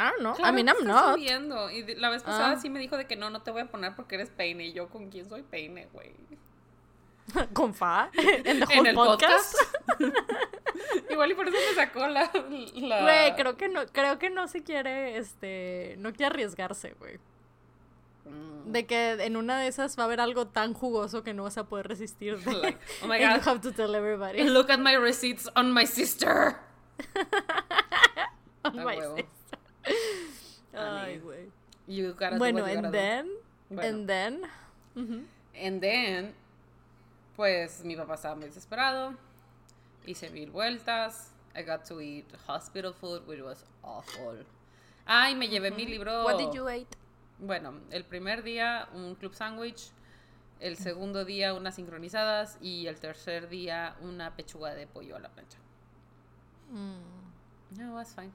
Ah, 0.00 0.12
no. 0.20 0.34
Claro 0.34 0.52
I 0.52 0.54
mean, 0.54 0.68
I'm 0.68 0.86
not. 0.86 1.16
Subiendo. 1.16 1.70
Y 1.72 1.82
la 1.96 2.08
vez 2.08 2.22
pasada 2.22 2.52
Ah. 2.52 2.60
sí 2.60 2.70
me 2.70 2.78
dijo 2.78 2.96
de 2.96 3.06
que 3.08 3.16
no, 3.16 3.30
no 3.30 3.42
te 3.42 3.50
voy 3.50 3.62
a 3.62 3.66
poner 3.66 3.96
porque 3.96 4.14
eres 4.14 4.30
peine. 4.30 4.66
Y 4.66 4.72
yo, 4.72 4.88
¿con 4.88 5.10
quién 5.10 5.28
soy 5.28 5.42
peine, 5.42 5.88
güey? 5.92 6.12
¿Con 7.52 7.74
Fa? 7.74 8.10
¿En, 8.14 8.86
el 8.86 8.94
podcast? 8.94 9.56
Igual 11.10 11.32
y 11.32 11.34
por 11.34 11.48
eso 11.48 11.56
me 11.68 11.74
sacó 11.74 12.06
la. 12.06 12.30
la... 12.74 13.02
Güey, 13.02 13.34
creo 13.34 13.56
que 13.56 13.68
no, 13.68 13.86
creo 13.86 14.20
que 14.20 14.30
no 14.30 14.46
se 14.46 14.62
quiere, 14.62 15.18
este, 15.18 15.96
no 15.98 16.12
quiere 16.12 16.26
arriesgarse, 16.26 16.94
güey. 16.98 17.18
Mm. 18.24 18.70
De 18.72 18.86
que 18.86 19.10
en 19.24 19.36
una 19.36 19.58
de 19.58 19.66
esas 19.66 19.98
va 19.98 20.04
a 20.04 20.06
haber 20.06 20.20
algo 20.20 20.46
tan 20.46 20.74
jugoso 20.74 21.24
que 21.24 21.34
no 21.34 21.42
vas 21.42 21.58
a 21.58 21.64
poder 21.64 21.88
resistir. 21.88 22.38
Like, 22.46 22.78
oh 23.02 23.08
my 23.08 23.18
God. 23.20 23.36
you 23.36 23.50
have 23.50 23.60
to 23.62 23.72
tell 23.72 23.94
everybody. 23.96 24.44
Look 24.44 24.70
at 24.70 24.78
my 24.78 24.96
receipts 24.96 25.50
on 25.56 25.72
my 25.72 25.86
sister. 25.86 26.56
A 28.62 28.70
my 28.70 28.94
sister. 28.94 29.37
Ay, 30.74 31.18
güey. 31.18 31.50
You 31.86 32.12
gotta 32.12 32.32
do 32.32 32.38
Bueno, 32.38 32.62
what 32.62 32.70
you 32.72 32.78
and 32.78 32.86
do. 32.86 32.92
then, 32.92 33.28
Bueno. 33.70 33.88
and 33.88 34.08
then. 34.08 34.42
And 35.54 35.80
then, 35.80 36.34
pues 37.36 37.82
mi 37.84 37.96
papá 37.96 38.14
estaba 38.14 38.34
muy 38.36 38.46
desesperado. 38.46 39.14
Hice 40.06 40.30
mil 40.30 40.50
vueltas. 40.50 41.32
I 41.54 41.62
got 41.62 41.84
to 41.86 42.00
eat 42.00 42.26
hospital 42.46 42.92
food, 42.92 43.26
which 43.26 43.40
was 43.40 43.64
awful. 43.82 44.36
Ay, 45.06 45.34
me 45.34 45.48
llevé 45.48 45.70
mi 45.74 45.86
libro. 45.86 46.24
what 46.24 46.36
did 46.38 46.52
you 46.52 46.68
eat? 46.68 46.86
Bueno, 47.40 47.72
el 47.90 48.04
primer 48.04 48.42
día 48.42 48.88
un 48.94 49.14
club 49.14 49.34
sandwich. 49.34 49.90
El 50.60 50.76
segundo 50.76 51.24
día 51.24 51.54
unas 51.54 51.76
sincronizadas. 51.76 52.58
Y 52.60 52.86
el 52.86 52.98
tercer 53.00 53.48
día 53.48 53.96
una 54.02 54.34
pechuga 54.36 54.74
de 54.74 54.86
pollo 54.86 55.16
a 55.16 55.20
la 55.20 55.28
plancha. 55.30 55.58
Mm. 56.70 57.78
No, 57.78 57.94
was 57.94 58.14
fine. 58.14 58.32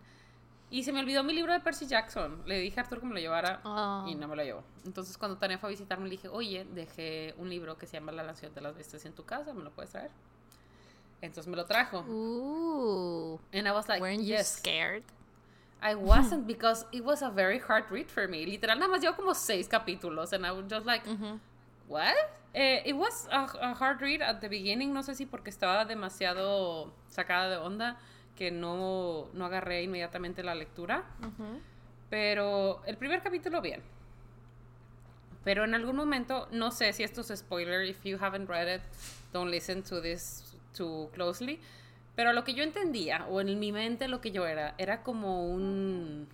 Y 0.73 0.81
se 0.83 0.91
me 0.91 1.01
olvidó 1.01 1.23
mi 1.23 1.33
libro 1.33 1.53
de 1.53 1.59
Percy 1.59 1.85
Jackson. 1.85 2.41
Le 2.47 2.57
dije 2.57 2.79
a 2.79 2.83
Arthur 2.83 2.99
que 2.99 3.05
me 3.05 3.13
lo 3.13 3.19
llevara 3.19 3.61
Ah. 3.63 4.05
y 4.07 4.15
no 4.15 4.27
me 4.27 4.35
lo 4.35 4.43
llevó. 4.43 4.63
Entonces, 4.85 5.19
cuando 5.19 5.37
Tania 5.37 5.59
fue 5.59 5.69
a 5.69 5.71
visitarme, 5.71 6.05
le 6.05 6.11
dije, 6.11 6.27
oye, 6.29 6.65
dejé 6.73 7.35
un 7.37 7.47
libro 7.47 7.77
que 7.77 7.85
se 7.85 7.93
llama 7.99 8.11
La 8.11 8.23
Nación 8.23 8.55
de 8.55 8.61
las 8.61 8.75
Bestias 8.75 9.05
en 9.05 9.13
tu 9.13 9.23
casa, 9.23 9.53
¿me 9.53 9.63
lo 9.63 9.69
puedes 9.69 9.91
traer? 9.91 10.09
Entonces 11.21 11.47
me 11.47 11.55
lo 11.55 11.65
trajo. 11.65 11.99
Ooh. 12.09 13.39
And 13.53 13.67
I 13.67 13.71
was 13.71 13.87
like, 13.87 14.01
Weren't 14.01 14.21
you 14.23 14.35
yes. 14.35 14.47
scared? 14.57 15.03
I 15.79 15.93
wasn't 15.95 16.47
because 16.47 16.87
it 16.91 17.03
was 17.03 17.21
a 17.21 17.29
very 17.29 17.59
hard 17.59 17.85
read 17.91 18.07
for 18.09 18.27
me. 18.27 18.43
Literal, 18.45 18.79
nada 18.79 18.89
más 18.91 18.99
llevo 19.01 19.15
como 19.15 19.35
seis 19.35 19.67
capítulos. 19.67 20.33
And 20.33 20.43
I 20.43 20.51
was 20.51 20.65
just 20.67 20.87
like, 20.87 21.05
Ujú. 21.07 21.39
what? 21.87 22.15
Eh, 22.55 22.81
it 22.85 22.93
was 22.95 23.27
a, 23.31 23.45
a 23.61 23.73
hard 23.75 24.01
read 24.01 24.21
at 24.23 24.39
the 24.41 24.47
beginning. 24.49 24.91
No 24.91 25.01
sé 25.03 25.13
si 25.13 25.25
porque 25.27 25.49
estaba 25.51 25.85
demasiado 25.85 26.91
sacada 27.09 27.49
de 27.49 27.57
onda 27.57 27.97
que 28.35 28.51
no, 28.51 29.29
no 29.33 29.45
agarré 29.45 29.83
inmediatamente 29.83 30.43
la 30.43 30.55
lectura. 30.55 31.03
Ujú. 31.19 31.59
Pero 32.09 32.81
el 32.85 32.97
primer 32.97 33.21
capítulo, 33.21 33.61
bien. 33.61 33.81
Pero 35.43 35.65
en 35.65 35.75
algún 35.75 35.95
momento, 35.95 36.47
no 36.51 36.71
sé 36.71 36.93
si 36.93 37.03
esto 37.03 37.21
es 37.21 37.27
spoiler. 37.35 37.85
If 37.85 38.03
you 38.03 38.17
haven't 38.19 38.47
read 38.47 38.75
it, 38.75 38.81
don't 39.33 39.51
listen 39.51 39.83
to 39.83 40.01
this 40.01 40.55
too 40.75 41.09
closely. 41.13 41.59
Pero 42.15 42.33
lo 42.33 42.43
que 42.43 42.53
yo 42.53 42.63
entendía, 42.63 43.25
o 43.27 43.41
en 43.41 43.59
mi 43.59 43.71
mente 43.71 44.07
lo 44.07 44.21
que 44.21 44.31
yo 44.31 44.45
era, 44.45 44.75
era 44.77 45.01
como 45.01 45.47
un 45.47 46.27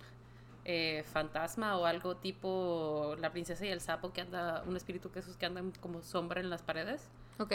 eh, 0.66 1.02
fantasma 1.10 1.78
o 1.78 1.86
algo 1.86 2.16
tipo 2.16 3.16
la 3.18 3.32
princesa 3.32 3.64
y 3.64 3.70
el 3.70 3.80
sapo 3.80 4.12
que 4.12 4.20
anda, 4.20 4.62
un 4.66 4.76
espíritu 4.76 5.10
que 5.10 5.20
esos 5.20 5.36
que 5.36 5.46
andan 5.46 5.72
como 5.80 6.02
sombra 6.02 6.40
en 6.40 6.50
las 6.50 6.62
paredes. 6.62 7.08
Ok. 7.38 7.54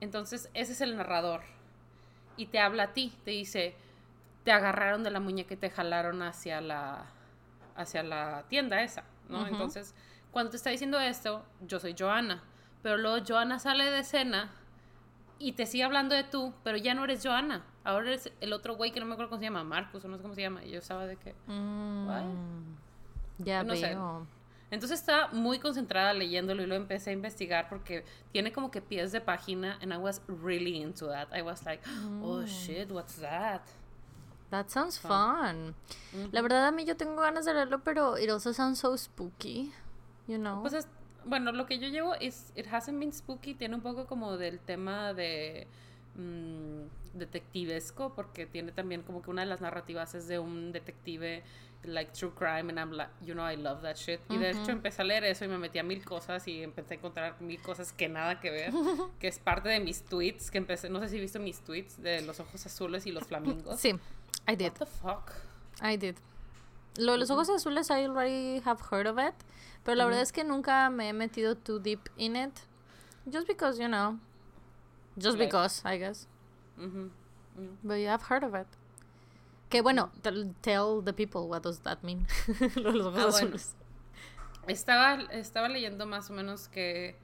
Entonces, 0.00 0.50
ese 0.52 0.72
es 0.72 0.80
el 0.80 0.96
narrador. 0.96 1.42
Y 2.36 2.46
te 2.46 2.58
habla 2.58 2.84
a 2.84 2.92
ti, 2.92 3.12
te 3.24 3.30
dice, 3.30 3.74
te 4.44 4.52
agarraron 4.52 5.02
de 5.02 5.10
la 5.10 5.20
muñeca 5.20 5.54
y 5.54 5.56
te 5.56 5.70
jalaron 5.70 6.22
hacia 6.22 6.60
la, 6.60 7.06
hacia 7.74 8.02
la 8.02 8.44
tienda 8.48 8.82
esa, 8.82 9.04
¿no? 9.28 9.46
Entonces, 9.46 9.94
cuando 10.30 10.50
te 10.50 10.56
está 10.56 10.70
diciendo 10.70 11.00
esto, 11.00 11.44
yo 11.66 11.80
soy 11.80 11.94
Joana. 11.98 12.42
Pero 12.82 12.98
luego 12.98 13.24
Joana 13.26 13.58
sale 13.58 13.90
de 13.90 14.00
escena 14.00 14.50
y 15.38 15.52
te 15.52 15.66
sigue 15.66 15.84
hablando 15.84 16.14
de 16.14 16.24
tú, 16.24 16.54
pero 16.62 16.76
ya 16.76 16.94
no 16.94 17.04
eres 17.04 17.24
Joana. 17.24 17.64
Ahora 17.84 18.08
eres 18.08 18.32
el 18.40 18.52
otro 18.52 18.76
güey 18.76 18.92
que 18.92 19.00
no 19.00 19.06
me 19.06 19.14
acuerdo 19.14 19.30
cómo 19.30 19.40
se 19.40 19.46
llama, 19.46 19.64
Marcus 19.64 20.04
o 20.04 20.08
no 20.08 20.16
sé 20.16 20.22
cómo 20.22 20.34
se 20.34 20.42
llama. 20.42 20.64
Y 20.64 20.70
yo 20.70 20.78
estaba 20.78 21.06
de 21.06 21.16
que... 21.16 21.34
Mm. 21.46 22.08
Ya 23.38 23.62
No 23.62 23.76
sé. 23.76 23.96
Entonces 24.70 24.98
estaba 25.00 25.28
muy 25.28 25.58
concentrada 25.60 26.12
leyéndolo 26.12 26.62
y 26.62 26.66
lo 26.66 26.74
empecé 26.74 27.10
a 27.10 27.12
investigar 27.12 27.68
porque 27.68 28.04
tiene 28.32 28.52
como 28.52 28.70
que 28.70 28.80
pies 28.82 29.12
de 29.12 29.20
página 29.20 29.78
and 29.80 29.92
I 29.92 29.96
was 29.96 30.20
really 30.26 30.76
into 30.82 31.06
that. 31.08 31.28
I 31.36 31.42
was 31.42 31.64
like, 31.64 31.82
oh 32.22 32.40
Mm. 32.42 32.46
shit, 32.46 32.90
what's 32.90 33.16
that? 33.20 33.62
That 34.50 34.68
sounds 34.68 34.98
fun. 34.98 35.74
La 36.32 36.40
verdad 36.40 36.66
a 36.66 36.72
mí 36.72 36.84
yo 36.84 36.96
tengo 36.96 37.20
ganas 37.20 37.44
de 37.44 37.54
leerlo, 37.54 37.82
pero 37.84 38.16
it 38.18 38.28
also 38.30 38.52
sounds 38.52 38.78
so 38.78 38.96
spooky, 38.96 39.72
you 40.26 40.38
know. 40.38 40.60
Pues 40.62 40.72
es- 40.74 40.88
bueno, 41.24 41.50
lo 41.52 41.66
que 41.66 41.78
yo 41.80 41.88
llevo 41.88 42.14
es 42.14 42.52
It 42.54 42.66
Hasn't 42.72 42.98
Been 43.00 43.12
Spooky, 43.12 43.54
tiene 43.54 43.74
un 43.74 43.80
poco 43.82 44.06
como 44.06 44.36
del 44.36 44.60
tema 44.60 45.12
de 45.14 45.66
mm, 46.14 47.18
detectivesco, 47.18 48.14
porque 48.14 48.46
tiene 48.46 48.72
también 48.72 49.02
como 49.02 49.20
que 49.22 49.30
una 49.30 49.42
de 49.42 49.46
las 49.48 49.60
narrativas 49.60 50.14
es 50.14 50.28
de 50.28 50.38
un 50.38 50.72
detective 50.72 51.42
like 51.86 52.12
true 52.12 52.30
crime 52.30 52.68
and 52.68 52.78
I'm 52.78 52.92
like, 52.92 53.08
you 53.24 53.34
know, 53.34 53.42
I 53.42 53.54
love 53.56 53.82
that 53.82 53.96
shit. 53.96 54.20
Y 54.28 54.36
de 54.36 54.50
hecho 54.50 54.72
empecé 54.72 55.02
a 55.02 55.04
leer 55.04 55.24
eso 55.24 55.44
y 55.44 55.48
me 55.48 55.58
metí 55.58 55.78
a 55.78 55.82
mil 55.82 56.04
cosas 56.04 56.46
y 56.48 56.62
empecé 56.62 56.94
a 56.94 56.96
encontrar 56.98 57.40
mil 57.40 57.60
cosas 57.60 57.92
que 57.92 58.08
nada 58.08 58.40
que 58.40 58.50
ver, 58.50 58.72
que 59.20 59.28
es 59.28 59.38
parte 59.38 59.68
de 59.68 59.80
mis 59.80 60.02
tweets, 60.04 60.50
que 60.50 60.58
empecé, 60.58 60.88
no 60.88 61.00
sé 61.00 61.08
si 61.08 61.20
visto 61.20 61.38
mis 61.38 61.60
tweets 61.60 62.00
de 62.02 62.22
los 62.22 62.40
ojos 62.40 62.64
azules 62.66 63.06
y 63.06 63.12
los 63.12 63.24
flamingos. 63.28 63.80
Sí, 63.80 63.98
I 64.48 64.56
did. 64.56 64.72
What 64.72 64.78
the 64.78 64.86
fuck? 64.86 65.32
I 65.82 65.96
did. 65.96 66.16
Lo 66.98 67.12
de 67.12 67.18
los 67.18 67.30
ojos 67.30 67.48
azules, 67.50 67.90
I 67.90 68.04
already 68.06 68.60
have 68.64 68.80
heard 68.90 69.06
of 69.06 69.18
it, 69.18 69.34
pero 69.84 69.96
la 69.96 70.04
verdad 70.06 70.22
es 70.22 70.32
que 70.32 70.44
nunca 70.44 70.88
me 70.90 71.10
he 71.10 71.12
metido 71.12 71.54
too 71.56 71.78
deep 71.78 72.08
in 72.16 72.36
it. 72.36 72.52
Just 73.30 73.46
because, 73.46 73.78
you 73.78 73.88
know. 73.88 74.18
Just 75.18 75.36
because, 75.36 75.82
I 75.84 75.98
guess. 75.98 76.26
But 77.82 77.94
you 77.96 78.08
have 78.08 78.22
heard 78.22 78.44
of 78.44 78.54
it. 78.54 78.66
Que 79.68 79.80
bueno, 79.80 80.12
tell 80.60 81.02
the 81.04 81.12
people 81.12 81.42
what 81.42 81.62
does 81.62 81.80
that 81.80 81.98
mean. 82.02 82.26
los 82.76 83.06
ojos 83.06 83.24
ah, 83.24 83.28
azules. 83.28 83.74
Estaba, 84.68 85.14
estaba 85.32 85.68
leyendo 85.68 86.06
más 86.06 86.30
o 86.30 86.32
menos 86.32 86.68
que 86.68 87.16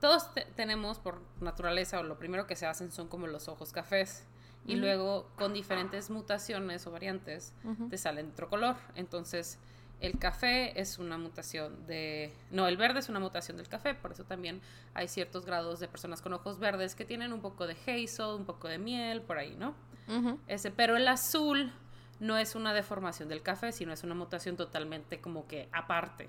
todos 0.00 0.28
tenemos 0.56 0.98
por 0.98 1.20
naturaleza, 1.40 2.00
o 2.00 2.02
lo 2.02 2.18
primero 2.18 2.46
que 2.46 2.56
se 2.56 2.66
hacen 2.66 2.90
son 2.90 3.08
como 3.08 3.26
los 3.26 3.48
ojos 3.48 3.72
cafés. 3.72 4.24
Y 4.66 4.76
luego 4.76 5.26
con 5.36 5.54
diferentes 5.54 6.10
mutaciones 6.10 6.86
o 6.86 6.90
variantes 6.90 7.54
te 7.88 7.96
salen 7.96 8.30
otro 8.30 8.48
color. 8.48 8.76
Entonces, 8.94 9.58
el 10.00 10.18
café 10.18 10.78
es 10.80 10.98
una 10.98 11.18
mutación 11.18 11.86
de... 11.86 12.32
No, 12.50 12.68
el 12.68 12.76
verde 12.76 13.00
es 13.00 13.08
una 13.08 13.20
mutación 13.20 13.56
del 13.56 13.68
café, 13.68 13.94
por 13.94 14.12
eso 14.12 14.24
también 14.24 14.60
hay 14.94 15.08
ciertos 15.08 15.44
grados 15.44 15.80
de 15.80 15.88
personas 15.88 16.22
con 16.22 16.32
ojos 16.34 16.58
verdes 16.58 16.94
que 16.94 17.04
tienen 17.04 17.32
un 17.32 17.40
poco 17.40 17.66
de 17.66 17.72
hazel, 17.72 18.36
un 18.36 18.44
poco 18.44 18.68
de 18.68 18.78
miel, 18.78 19.22
por 19.22 19.38
ahí, 19.38 19.56
¿no? 19.56 19.74
Ese, 20.46 20.70
pero 20.70 20.96
el 20.96 21.06
azul 21.08 21.72
no 22.18 22.36
es 22.36 22.54
una 22.54 22.74
deformación 22.74 23.28
del 23.28 23.42
café, 23.42 23.72
sino 23.72 23.92
es 23.92 24.02
una 24.04 24.14
mutación 24.14 24.56
totalmente 24.56 25.20
como 25.20 25.46
que 25.46 25.68
aparte 25.72 26.28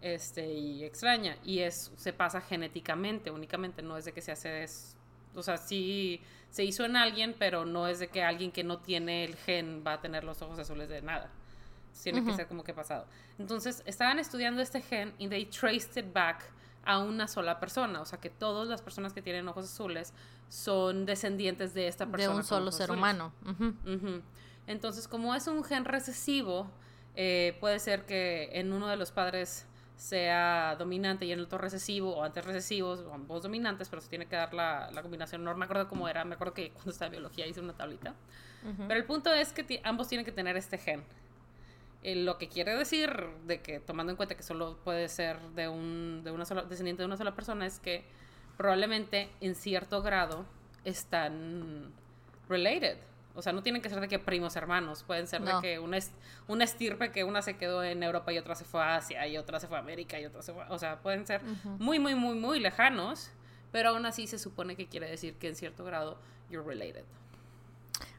este, 0.00 0.52
y 0.52 0.84
extraña. 0.84 1.36
Y 1.44 1.60
es, 1.60 1.92
se 1.96 2.12
pasa 2.12 2.40
genéticamente 2.40 3.30
únicamente, 3.30 3.82
no 3.82 3.96
es 3.96 4.04
de 4.04 4.12
que 4.12 4.20
se 4.20 4.32
hace... 4.32 4.66
o 5.34 5.42
sea, 5.42 5.56
sí 5.56 6.20
se 6.50 6.62
hizo 6.62 6.84
en 6.84 6.96
alguien, 6.96 7.34
pero 7.36 7.64
no 7.64 7.88
es 7.88 7.98
de 7.98 8.08
que 8.08 8.22
alguien 8.22 8.52
que 8.52 8.62
no 8.62 8.78
tiene 8.78 9.24
el 9.24 9.34
gen 9.34 9.82
va 9.84 9.94
a 9.94 10.00
tener 10.00 10.22
los 10.22 10.40
ojos 10.40 10.58
azules 10.58 10.88
de 10.88 11.02
nada. 11.02 11.28
Tiene 12.02 12.24
que 12.24 12.32
ser 12.32 12.46
como 12.46 12.62
que 12.64 12.74
pasado. 12.74 13.06
Entonces, 13.38 13.82
estaban 13.86 14.18
estudiando 14.18 14.62
este 14.62 14.80
gen 14.80 15.14
y 15.18 15.28
they 15.28 15.46
traced 15.46 15.96
it 15.96 16.12
back 16.12 16.44
a 16.86 16.98
una 16.98 17.28
sola 17.28 17.60
persona. 17.60 18.00
O 18.00 18.04
sea, 18.04 18.20
que 18.20 18.30
todas 18.30 18.68
las 18.68 18.82
personas 18.82 19.12
que 19.12 19.22
tienen 19.22 19.46
ojos 19.48 19.64
azules 19.64 20.12
son 20.48 21.06
descendientes 21.06 21.74
de 21.74 21.88
esta 21.88 22.06
persona. 22.06 22.32
De 22.32 22.38
un 22.38 22.44
solo 22.44 22.72
ser 22.72 22.90
humano. 22.90 23.32
Entonces, 24.66 25.08
como 25.08 25.34
es 25.34 25.46
un 25.46 25.62
gen 25.64 25.84
recesivo, 25.84 26.70
eh, 27.16 27.56
puede 27.60 27.78
ser 27.78 28.06
que 28.06 28.50
en 28.52 28.72
uno 28.72 28.88
de 28.88 28.96
los 28.96 29.10
padres 29.10 29.66
sea 29.96 30.76
dominante 30.76 31.24
y 31.24 31.32
en 31.32 31.38
el 31.38 31.44
otro 31.44 31.58
recesivo, 31.58 32.16
o 32.16 32.24
antes 32.24 32.44
recesivos, 32.44 33.00
o 33.00 33.14
ambos 33.14 33.42
dominantes, 33.42 33.88
pero 33.88 34.02
se 34.02 34.08
tiene 34.08 34.26
que 34.26 34.36
dar 34.36 34.52
la, 34.52 34.90
la, 34.92 35.02
combinación. 35.02 35.44
No 35.44 35.54
me 35.54 35.64
acuerdo 35.64 35.88
cómo 35.88 36.08
era, 36.08 36.24
me 36.24 36.34
acuerdo 36.34 36.54
que 36.54 36.70
cuando 36.72 36.90
estaba 36.90 37.06
en 37.06 37.12
biología 37.12 37.46
hice 37.46 37.60
una 37.60 37.74
tablita. 37.74 38.14
Pero 38.88 38.98
el 38.98 39.04
punto 39.04 39.30
es 39.30 39.52
que 39.52 39.80
ambos 39.84 40.08
tienen 40.08 40.24
que 40.24 40.32
tener 40.32 40.56
este 40.56 40.78
gen. 40.78 41.04
Eh, 42.04 42.16
lo 42.16 42.36
que 42.36 42.48
quiere 42.48 42.76
decir 42.76 43.10
de 43.46 43.62
que, 43.62 43.80
tomando 43.80 44.12
en 44.12 44.16
cuenta 44.16 44.34
que 44.34 44.42
solo 44.42 44.76
puede 44.84 45.08
ser 45.08 45.40
de 45.56 45.68
un 45.68 46.20
de 46.22 46.30
una 46.30 46.44
sola, 46.44 46.62
descendiente 46.62 47.02
de 47.02 47.06
una 47.06 47.16
sola 47.16 47.34
persona, 47.34 47.64
es 47.64 47.80
que 47.80 48.04
probablemente 48.58 49.30
en 49.40 49.54
cierto 49.54 50.02
grado 50.02 50.44
están 50.84 51.92
related. 52.46 52.98
O 53.34 53.40
sea, 53.40 53.54
no 53.54 53.62
tienen 53.62 53.80
que 53.80 53.88
ser 53.88 54.00
de 54.00 54.06
que 54.06 54.18
primos 54.18 54.54
hermanos, 54.54 55.02
pueden 55.02 55.26
ser 55.26 55.40
de 55.42 55.52
que 55.62 55.78
una, 55.78 55.98
una 56.46 56.64
estirpe 56.64 57.10
que 57.10 57.24
una 57.24 57.40
se 57.40 57.56
quedó 57.56 57.82
en 57.82 58.02
Europa 58.02 58.32
y 58.32 58.38
otra 58.38 58.54
se 58.54 58.64
fue 58.64 58.82
a 58.82 58.96
Asia 58.96 59.26
y 59.26 59.38
otra 59.38 59.58
se 59.58 59.66
fue 59.66 59.78
a 59.78 59.80
América 59.80 60.20
y 60.20 60.26
otra 60.26 60.42
se 60.42 60.52
fue, 60.52 60.64
o 60.68 60.78
sea, 60.78 61.00
pueden 61.00 61.26
ser 61.26 61.42
muy, 61.78 61.98
muy, 61.98 62.14
muy, 62.14 62.34
muy 62.36 62.60
lejanos, 62.60 63.30
pero 63.72 63.88
aún 63.88 64.06
así 64.06 64.28
se 64.28 64.38
supone 64.38 64.76
que 64.76 64.86
quiere 64.86 65.10
decir 65.10 65.34
que 65.34 65.48
en 65.48 65.56
cierto 65.56 65.84
grado 65.84 66.18
you're 66.48 66.64
related. 66.64 67.04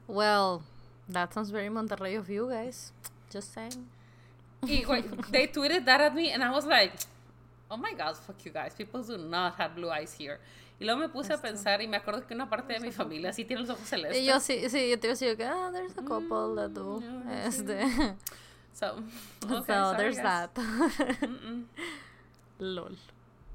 Well, 0.07 0.63
that 1.09 1.31
sounds 1.31 1.51
very 1.51 1.69
Monterrey 1.69 2.17
of 2.17 2.27
you 2.27 2.49
guys. 2.49 2.91
Just 3.35 3.53
saying. 3.53 3.85
Y, 4.63 4.85
they 5.29 5.47
tweeted 5.47 5.83
that 5.83 5.99
at 5.99 6.15
me 6.15 6.31
and 6.31 6.41
I 6.41 6.51
was 6.51 6.65
like, 6.65 6.93
oh 7.69 7.75
my 7.75 7.91
god, 7.91 8.15
fuck 8.15 8.37
you 8.45 8.51
guys, 8.51 8.73
people 8.73 9.03
do 9.03 9.17
not 9.17 9.55
have 9.55 9.75
blue 9.75 9.91
eyes 9.91 10.13
here. 10.13 10.39
Y 10.79 10.85
luego 10.85 11.01
me 11.01 11.09
puse 11.09 11.31
a 11.31 11.37
pensar 11.37 11.81
y 11.81 11.87
me 11.87 11.97
acuerdo 11.97 12.25
que 12.25 12.33
una 12.33 12.49
parte 12.49 12.73
de 12.73 12.79
mi 12.79 12.91
familia 12.91 13.33
sí 13.33 13.43
tiene 13.43 13.61
los 13.61 13.71
ojos 13.71 13.89
celestes. 13.89 14.21
Y 14.21 14.25
yo 14.25 14.39
sí, 14.39 14.69
sí, 14.69 14.89
yo 14.89 14.97
te 14.97 15.07
iba 15.07 15.11
a 15.11 15.17
decir 15.17 15.35
que, 15.35 15.43
ah, 15.43 15.69
there's 15.73 15.97
a 15.97 16.01
couple 16.01 16.55
that 16.55 16.73
do. 16.73 17.01
Mm, 17.01 17.29
este. 17.45 18.15
So, 18.73 19.03
okay, 19.43 19.65
so 19.65 19.93
there's 19.97 20.17
that. 20.17 20.51
Lol. 22.59 22.95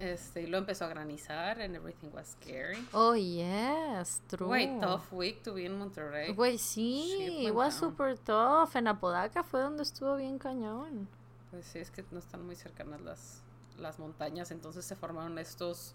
Este, 0.01 0.49
lo 0.49 0.57
empezó 0.57 0.87
a 0.87 0.89
granizar 0.89 1.61
and 1.61 1.77
everything 1.77 2.09
was 2.15 2.29
scary. 2.29 2.83
Oh, 2.93 3.15
yes, 3.15 4.23
true. 4.29 4.49
Wait, 4.49 4.81
tough 4.81 5.13
week 5.13 5.43
to 5.43 5.53
be 5.53 5.67
in 5.67 5.79
Monterrey. 5.79 6.33
Güey, 6.33 6.57
sí, 6.57 7.47
it 7.47 7.53
was 7.53 7.75
super 7.75 8.17
tough. 8.17 8.75
En 8.77 8.89
Apodaca 8.89 9.43
fue 9.43 9.61
donde 9.61 9.83
estuvo 9.83 10.17
bien 10.17 10.39
cañón. 10.39 11.07
Pues 11.51 11.67
sí, 11.67 11.81
es 11.81 11.91
que 11.91 12.03
no 12.13 12.19
están 12.19 12.47
muy 12.47 12.57
cercanas 12.57 13.03
las, 13.03 13.43
las 13.79 13.99
montañas, 13.99 14.51
entonces 14.51 14.87
se 14.87 14.97
formaron 14.97 15.39
estos 15.39 15.95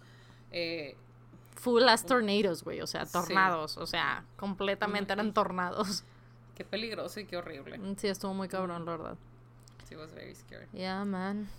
eh, 0.51 0.95
full 1.55 1.87
as 1.87 2.05
tornadoes, 2.05 2.63
güey, 2.63 2.81
o 2.81 2.87
sea, 2.87 3.05
tornados, 3.05 3.77
o 3.77 3.87
sea, 3.87 4.23
completamente 4.37 5.13
eran 5.13 5.33
tornados. 5.33 6.03
Qué 6.53 6.63
peligroso 6.63 7.19
y 7.19 7.25
qué 7.25 7.37
horrible. 7.37 7.77
Mm, 7.77 7.95
sí, 7.97 8.07
estuvo 8.07 8.33
muy 8.33 8.47
cabrón, 8.47 8.85
la 8.85 8.91
verdad. 8.91 9.17
Sí, 9.89 9.95
was 9.95 10.13
very 10.13 10.35
scary. 10.35 10.67
Yeah, 10.73 11.03
man. 11.05 11.49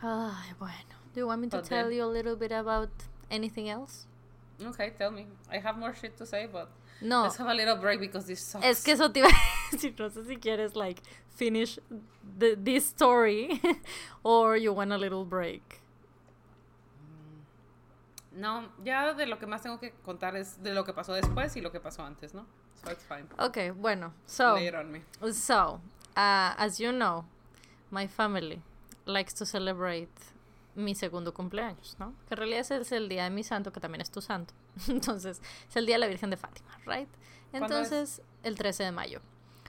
Ay, 0.00 0.54
bueno. 0.58 1.05
Do 1.16 1.20
you 1.22 1.28
want 1.28 1.40
me 1.40 1.48
to 1.48 1.62
tell 1.62 1.90
you 1.90 2.04
a 2.04 2.12
little 2.12 2.36
bit 2.36 2.52
about 2.52 2.90
anything 3.30 3.70
else? 3.70 4.04
Okay, 4.62 4.92
tell 4.98 5.10
me. 5.10 5.24
I 5.50 5.56
have 5.56 5.78
more 5.78 5.94
shit 5.94 6.14
to 6.18 6.26
say, 6.26 6.46
but 6.46 6.68
no. 7.00 7.22
Let's 7.22 7.36
have 7.36 7.48
a 7.48 7.54
little 7.54 7.76
break 7.76 8.00
because 8.00 8.26
this 8.26 8.42
sucks. 8.42 8.66
Es 8.66 8.84
que 8.84 8.92
eso 8.92 9.08
te 9.08 9.20
iba 9.20 9.28
a 9.28 9.72
decir, 9.72 9.94
no 9.98 10.10
sé 10.10 10.26
si 10.26 10.36
quieres 10.36 10.76
like 10.76 11.00
finish 11.34 11.78
the, 12.38 12.54
this 12.62 12.84
story 12.88 13.62
or 14.24 14.58
you 14.58 14.74
want 14.74 14.92
a 14.92 14.98
little 14.98 15.24
break. 15.24 15.80
No, 18.32 18.64
ya 18.84 19.14
de 19.14 19.24
lo 19.24 19.38
que 19.38 19.46
más 19.46 19.62
tengo 19.62 19.80
que 19.80 19.94
contar 20.04 20.36
es 20.36 20.62
de 20.62 20.74
lo 20.74 20.84
que 20.84 20.92
pasó 20.92 21.14
después 21.14 21.56
y 21.56 21.62
lo 21.62 21.72
que 21.72 21.80
pasó 21.80 22.02
antes, 22.02 22.34
¿no? 22.34 22.44
So 22.84 22.90
it's 22.90 23.04
fine. 23.04 23.26
Okay, 23.38 23.70
bueno. 23.70 24.12
So, 24.26 24.56
me. 24.56 25.00
so 25.32 25.80
uh, 26.14 26.52
as 26.58 26.78
you 26.78 26.92
know, 26.92 27.24
my 27.90 28.06
family 28.06 28.60
likes 29.06 29.32
to 29.32 29.46
celebrate 29.46 30.35
mi 30.76 30.94
segundo 30.94 31.34
cumpleaños, 31.34 31.96
¿no? 31.98 32.14
Que 32.28 32.34
en 32.34 32.38
realidad 32.38 32.72
es 32.72 32.92
el 32.92 33.08
día 33.08 33.24
de 33.24 33.30
mi 33.30 33.42
santo, 33.42 33.72
que 33.72 33.80
también 33.80 34.00
es 34.00 34.10
tu 34.10 34.20
santo. 34.20 34.54
Entonces, 34.88 35.40
es 35.68 35.76
el 35.76 35.86
día 35.86 35.96
de 35.96 36.00
la 36.00 36.06
Virgen 36.06 36.30
de 36.30 36.36
Fátima, 36.36 36.78
right? 36.86 37.08
Entonces, 37.52 38.22
el 38.42 38.56
13 38.56 38.84
de 38.84 38.92
mayo. 38.92 39.20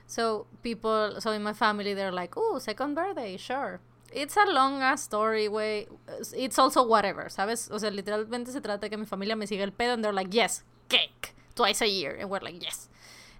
So, 0.06 0.46
people, 0.62 1.20
so 1.20 1.32
in 1.32 1.42
my 1.42 1.52
family, 1.52 1.94
they're 1.94 2.12
like, 2.12 2.34
oh, 2.36 2.58
second 2.58 2.94
birthday, 2.94 3.36
sure. 3.36 3.80
It's 4.10 4.36
a 4.38 4.46
long 4.46 4.80
ass 4.80 5.02
story, 5.02 5.48
güey. 5.48 5.86
It's 6.34 6.58
also 6.58 6.82
whatever, 6.82 7.30
¿sabes? 7.30 7.70
O 7.70 7.78
sea, 7.78 7.90
literalmente 7.90 8.52
se 8.52 8.60
trata 8.60 8.80
de 8.80 8.90
que 8.90 8.96
mi 8.96 9.04
familia 9.04 9.36
me 9.36 9.46
siga 9.46 9.64
el 9.64 9.72
pedo 9.72 9.92
and 9.92 10.02
they're 10.02 10.14
like, 10.14 10.30
yes, 10.32 10.64
cake, 10.88 11.34
twice 11.54 11.82
a 11.82 11.86
year. 11.86 12.16
And 12.18 12.30
we're 12.30 12.40
like, 12.40 12.58
yes. 12.62 12.88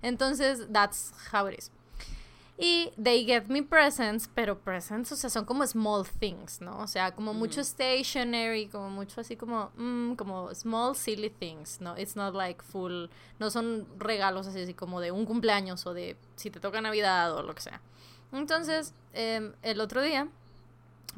Entonces, 0.02 0.66
that's 0.70 1.12
how 1.32 1.46
it 1.46 1.58
is. 1.58 1.70
Y 2.60 2.90
they 3.00 3.24
get 3.24 3.44
me 3.46 3.62
presents, 3.62 4.28
pero 4.34 4.58
presents, 4.58 5.12
o 5.12 5.16
sea, 5.16 5.30
son 5.30 5.44
como 5.44 5.64
small 5.64 6.04
things, 6.18 6.60
¿no? 6.60 6.80
O 6.80 6.88
sea, 6.88 7.14
como 7.14 7.32
mucho 7.32 7.62
stationery, 7.62 8.66
como 8.66 8.90
mucho 8.90 9.20
así 9.20 9.36
como, 9.36 9.70
mm, 9.76 10.14
como 10.14 10.52
small 10.54 10.96
silly 10.96 11.30
things, 11.30 11.80
¿no? 11.80 11.96
It's 11.96 12.16
not 12.16 12.34
like 12.34 12.62
full, 12.64 13.06
no 13.38 13.50
son 13.50 13.86
regalos 13.98 14.48
así, 14.48 14.60
así 14.60 14.74
como 14.74 15.00
de 15.00 15.12
un 15.12 15.24
cumpleaños 15.24 15.86
o 15.86 15.94
de 15.94 16.16
si 16.34 16.50
te 16.50 16.58
toca 16.58 16.80
Navidad 16.80 17.32
o 17.36 17.44
lo 17.44 17.54
que 17.54 17.62
sea. 17.62 17.80
Entonces, 18.32 18.92
em, 19.12 19.52
el 19.62 19.80
otro 19.80 20.02
día, 20.02 20.28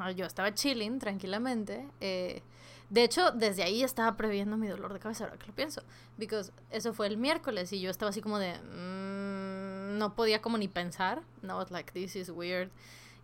Ah, 0.01 0.13
yo 0.13 0.25
estaba 0.25 0.55
chilling 0.55 0.99
tranquilamente. 0.99 1.87
Eh, 2.01 2.43
de 2.89 3.05
hecho, 3.05 3.31
desde 3.33 3.63
ahí 3.63 3.83
estaba 3.83 4.17
previendo 4.17 4.57
mi 4.57 4.67
dolor 4.67 4.95
de 4.95 4.99
cabeza, 4.99 5.25
ahora 5.25 5.37
que 5.37 5.47
lo 5.47 5.55
pienso. 5.55 5.83
Because 6.17 6.53
eso 6.71 6.95
fue 6.95 7.07
el 7.07 7.19
miércoles 7.19 7.71
y 7.73 7.81
yo 7.81 7.91
estaba 7.91 8.09
así 8.11 8.23
como 8.23 8.39
de... 8.39 8.55
Mm, 8.55 9.50
no 9.91 10.15
podía 10.15 10.41
como 10.41 10.59
ni 10.59 10.69
pensar. 10.69 11.23
No, 11.43 11.59
was 11.59 11.71
like, 11.71 11.93
this 11.93 12.17
is 12.17 12.31
weird. 12.31 12.71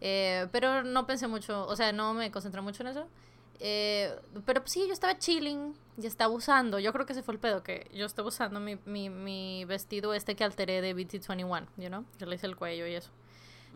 Eh, 0.00 0.48
pero 0.52 0.82
no 0.82 1.06
pensé 1.06 1.26
mucho, 1.26 1.66
o 1.66 1.76
sea, 1.76 1.92
no 1.92 2.14
me 2.14 2.30
concentré 2.30 2.60
mucho 2.60 2.82
en 2.82 2.88
eso. 2.88 3.06
Eh, 3.60 4.14
pero 4.44 4.60
pues 4.60 4.72
sí, 4.72 4.84
yo 4.86 4.92
estaba 4.92 5.18
chilling 5.18 5.74
y 5.96 6.06
estaba 6.06 6.32
usando, 6.32 6.78
yo 6.78 6.92
creo 6.92 7.06
que 7.06 7.14
ese 7.14 7.22
fue 7.22 7.32
el 7.32 7.40
pedo, 7.40 7.62
que 7.62 7.90
yo 7.94 8.04
estaba 8.04 8.28
usando 8.28 8.60
mi, 8.60 8.76
mi, 8.84 9.08
mi 9.08 9.64
vestido 9.64 10.12
este 10.12 10.36
que 10.36 10.44
alteré 10.44 10.82
de 10.82 10.94
BT21, 10.94 11.66
you 11.78 11.88
know, 11.88 12.04
que 12.18 12.26
le 12.26 12.34
hice 12.34 12.46
el 12.46 12.56
cuello 12.56 12.86
y 12.86 12.94
eso. 12.94 13.10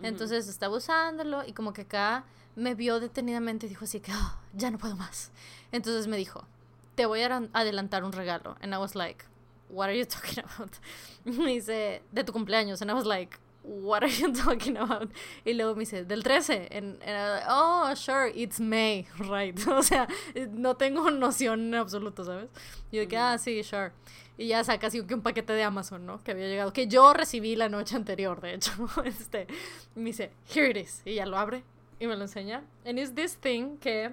Entonces 0.03 0.49
estaba 0.49 0.77
usándolo 0.77 1.45
y 1.47 1.53
como 1.53 1.73
que 1.73 1.83
acá 1.83 2.25
me 2.57 2.75
vio 2.75 3.01
detenidamente 3.01 3.67
y 3.67 3.69
dijo 3.69 3.85
así 3.85 4.01
que 4.01 4.13
ah, 4.13 4.39
ya 4.55 4.71
no 4.71 4.79
puedo 4.79 4.97
más. 4.97 5.31
Entonces 5.73 6.07
me 6.07 6.17
dijo, 6.17 6.47
te 6.95 7.07
voy 7.07 7.23
a 7.23 7.49
adelantar 7.53 8.05
un 8.05 8.13
regalo. 8.13 8.57
And 8.63 8.73
I 8.75 8.79
was 8.79 8.95
like, 8.95 9.25
what 9.73 9.89
are 9.89 9.95
you 9.95 10.05
talking 10.05 10.45
about? 10.57 10.79
me 11.25 11.59
dice, 11.61 12.01
de 12.13 12.25
tu 12.25 12.33
cumpleaños. 12.33 12.81
And 12.81 12.91
I 12.91 12.95
was 12.95 13.07
like, 13.07 13.39
what 13.63 14.03
are 14.03 14.09
you 14.09 14.33
talking 14.45 14.77
about? 14.77 15.11
Y 15.45 15.53
luego 15.53 15.75
me 15.75 15.85
dice, 15.85 16.05
del 16.05 16.23
13. 16.23 16.69
And, 16.71 16.99
like, 17.01 17.45
oh, 17.49 17.95
sure, 17.95 18.27
it's 18.35 18.61
May, 18.61 19.07
right. 19.19 19.57
o 19.67 19.83
sea, 19.83 20.07
no 20.53 20.75
tengo 20.75 21.11
noción 21.11 21.61
en 21.61 21.75
absoluto, 21.75 22.25
¿sabes? 22.25 22.49
Y 22.91 22.97
yo 22.97 23.03
de 23.03 23.09
que, 23.09 23.17
ah, 23.17 23.39
sí, 23.39 23.63
sure. 23.63 23.93
Y 24.39 24.47
ya 24.47 24.65
saca 24.65 24.87
así 24.87 25.03
que 25.03 25.15
un 25.15 25.21
paquete 25.21 25.53
de 25.53 25.63
Amazon, 25.63 26.07
¿no? 26.07 26.23
Que 26.23 26.31
había 26.31 26.49
llegado, 26.49 26.73
que 26.73 26.87
yo 26.87 27.13
recibí 27.13 27.57
la 27.57 27.69
noche 27.69 27.95
anterior, 27.97 28.41
de 28.41 28.55
hecho. 28.55 28.73
este, 29.05 29.47
me 29.95 30.07
dice, 30.07 30.31
here 30.55 30.71
it 30.71 30.77
is. 30.77 31.03
Y 31.05 31.17
ya 31.17 31.27
lo 31.27 31.37
abre 31.37 31.63
y 31.99 32.07
me 32.07 32.17
lo 32.17 32.23
enseña. 32.23 32.65
And 32.87 32.99
it's 32.99 33.15
this 33.15 33.37
thing 33.37 33.77
que 33.77 34.13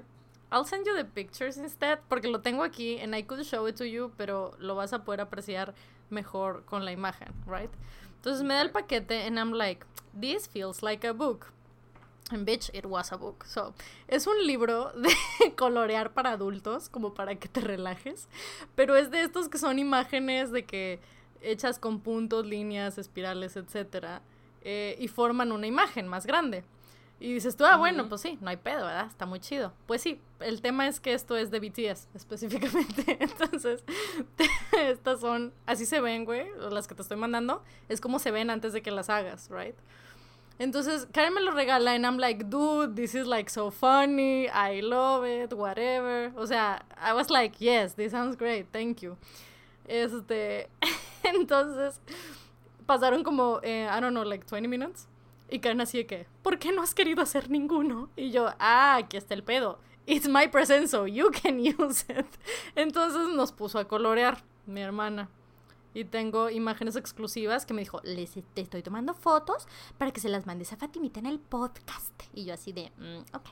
I'll 0.51 0.65
send 0.65 0.85
you 0.85 0.95
the 0.95 1.05
pictures 1.05 1.57
instead, 1.57 1.99
porque 2.07 2.27
lo 2.27 2.39
tengo 2.39 2.63
aquí 2.63 3.01
and 3.01 3.15
I 3.15 3.23
could 3.23 3.43
show 3.45 3.67
it 3.67 3.75
to 3.77 3.85
you, 3.85 4.11
pero 4.17 4.55
lo 4.59 4.75
vas 4.75 4.93
a 4.93 5.03
poder 5.03 5.21
apreciar 5.21 5.73
mejor 6.09 6.63
con 6.65 6.85
la 6.85 6.91
imagen, 6.91 7.33
right? 7.45 7.71
Entonces 8.15 8.43
me 8.43 8.53
da 8.53 8.61
el 8.61 8.71
paquete 8.71 9.25
and 9.25 9.37
I'm 9.37 9.51
like, 9.51 9.85
this 10.13 10.47
feels 10.47 10.81
like 10.81 11.05
a 11.05 11.13
book. 11.13 11.51
And 12.29 12.45
bitch, 12.45 12.69
it 12.73 12.85
was 12.85 13.11
a 13.11 13.17
book. 13.17 13.45
So, 13.45 13.73
es 14.07 14.27
un 14.27 14.45
libro 14.45 14.91
de 14.95 15.55
colorear 15.55 16.13
para 16.13 16.31
adultos, 16.31 16.89
como 16.89 17.13
para 17.13 17.35
que 17.35 17.47
te 17.47 17.61
relajes. 17.61 18.27
Pero 18.75 18.95
es 18.95 19.11
de 19.11 19.21
estos 19.21 19.47
que 19.47 19.57
son 19.57 19.79
imágenes 19.79 20.51
de 20.51 20.65
que 20.65 20.99
hechas 21.41 21.79
con 21.79 22.01
puntos, 22.01 22.45
líneas, 22.45 22.97
espirales, 22.97 23.55
etc. 23.55 24.21
Eh, 24.61 24.97
y 24.99 25.07
forman 25.07 25.51
una 25.51 25.67
imagen 25.67 26.07
más 26.07 26.25
grande. 26.25 26.65
Y 27.19 27.33
dices 27.33 27.55
tú, 27.55 27.65
ah, 27.65 27.77
bueno, 27.77 28.07
pues 28.07 28.21
sí, 28.21 28.37
no 28.41 28.49
hay 28.49 28.57
pedo, 28.57 28.85
¿verdad? 28.85 29.07
Está 29.07 29.25
muy 29.25 29.39
chido. 29.39 29.73
Pues 29.87 30.01
sí, 30.01 30.21
el 30.39 30.61
tema 30.61 30.87
es 30.87 30.99
que 30.99 31.13
esto 31.13 31.35
es 31.35 31.49
de 31.49 31.59
BTS 31.59 32.09
específicamente. 32.15 33.17
Entonces, 33.19 33.83
estas 34.79 35.21
son, 35.21 35.51
así 35.65 35.85
se 35.85 35.99
ven, 35.99 36.25
güey, 36.25 36.47
las 36.69 36.87
que 36.87 36.93
te 36.93 37.01
estoy 37.01 37.17
mandando. 37.17 37.63
Es 37.89 38.01
como 38.01 38.19
se 38.19 38.29
ven 38.29 38.49
antes 38.51 38.71
de 38.71 38.83
que 38.83 38.91
las 38.91 39.09
hagas, 39.09 39.49
right? 39.49 39.75
Entonces, 40.59 41.07
Karen 41.11 41.33
me 41.33 41.41
lo 41.41 41.51
regala 41.51 41.93
and 41.93 42.05
I'm 42.05 42.17
like, 42.17 42.45
dude, 42.45 42.95
this 42.95 43.13
is 43.13 43.27
like 43.27 43.49
so 43.49 43.69
funny, 43.69 44.47
I 44.47 44.81
love 44.81 45.23
it, 45.25 45.53
whatever. 45.53 46.31
O 46.35 46.47
sea, 46.47 46.83
I 46.99 47.13
was 47.13 47.29
like, 47.29 47.59
yes, 47.59 47.93
this 47.93 48.11
sounds 48.11 48.35
great, 48.35 48.67
thank 48.71 49.01
you. 49.01 49.17
Este, 49.87 50.67
entonces, 51.23 51.99
pasaron 52.87 53.23
como, 53.23 53.59
eh, 53.61 53.87
I 53.87 53.99
don't 53.99 54.13
know, 54.13 54.23
like 54.23 54.45
20 54.47 54.67
minutes. 54.67 55.07
Y 55.49 55.59
Karen 55.59 55.81
así 55.81 55.99
de 55.99 56.05
que, 56.05 56.27
¿por 56.43 56.59
qué 56.59 56.71
no 56.71 56.81
has 56.81 56.93
querido 56.93 57.21
hacer 57.21 57.49
ninguno? 57.49 58.09
Y 58.15 58.31
yo, 58.31 58.49
ah, 58.59 58.95
aquí 58.95 59.17
está 59.17 59.33
el 59.33 59.43
pedo. 59.43 59.79
It's 60.05 60.27
my 60.27 60.47
present, 60.47 60.87
so 60.87 61.07
you 61.07 61.31
can 61.31 61.59
use 61.79 62.05
it. 62.09 62.25
Entonces 62.75 63.35
nos 63.35 63.51
puso 63.51 63.79
a 63.79 63.87
colorear, 63.87 64.43
mi 64.65 64.81
hermana. 64.81 65.29
Y 65.93 66.05
tengo 66.05 66.49
imágenes 66.49 66.95
exclusivas 66.95 67.65
que 67.65 67.73
me 67.73 67.81
dijo, 67.81 68.01
les 68.03 68.33
te 68.53 68.61
estoy 68.61 68.83
tomando 68.83 69.13
fotos 69.13 69.67
para 69.97 70.11
que 70.11 70.19
se 70.19 70.29
las 70.29 70.45
mandes 70.45 70.71
a 70.71 70.77
Fatimita 70.77 71.19
en 71.19 71.25
el 71.25 71.39
podcast. 71.39 72.13
Y 72.33 72.45
yo 72.45 72.53
así 72.53 72.71
de, 72.71 72.91
mm, 72.97 73.35
ok. 73.35 73.49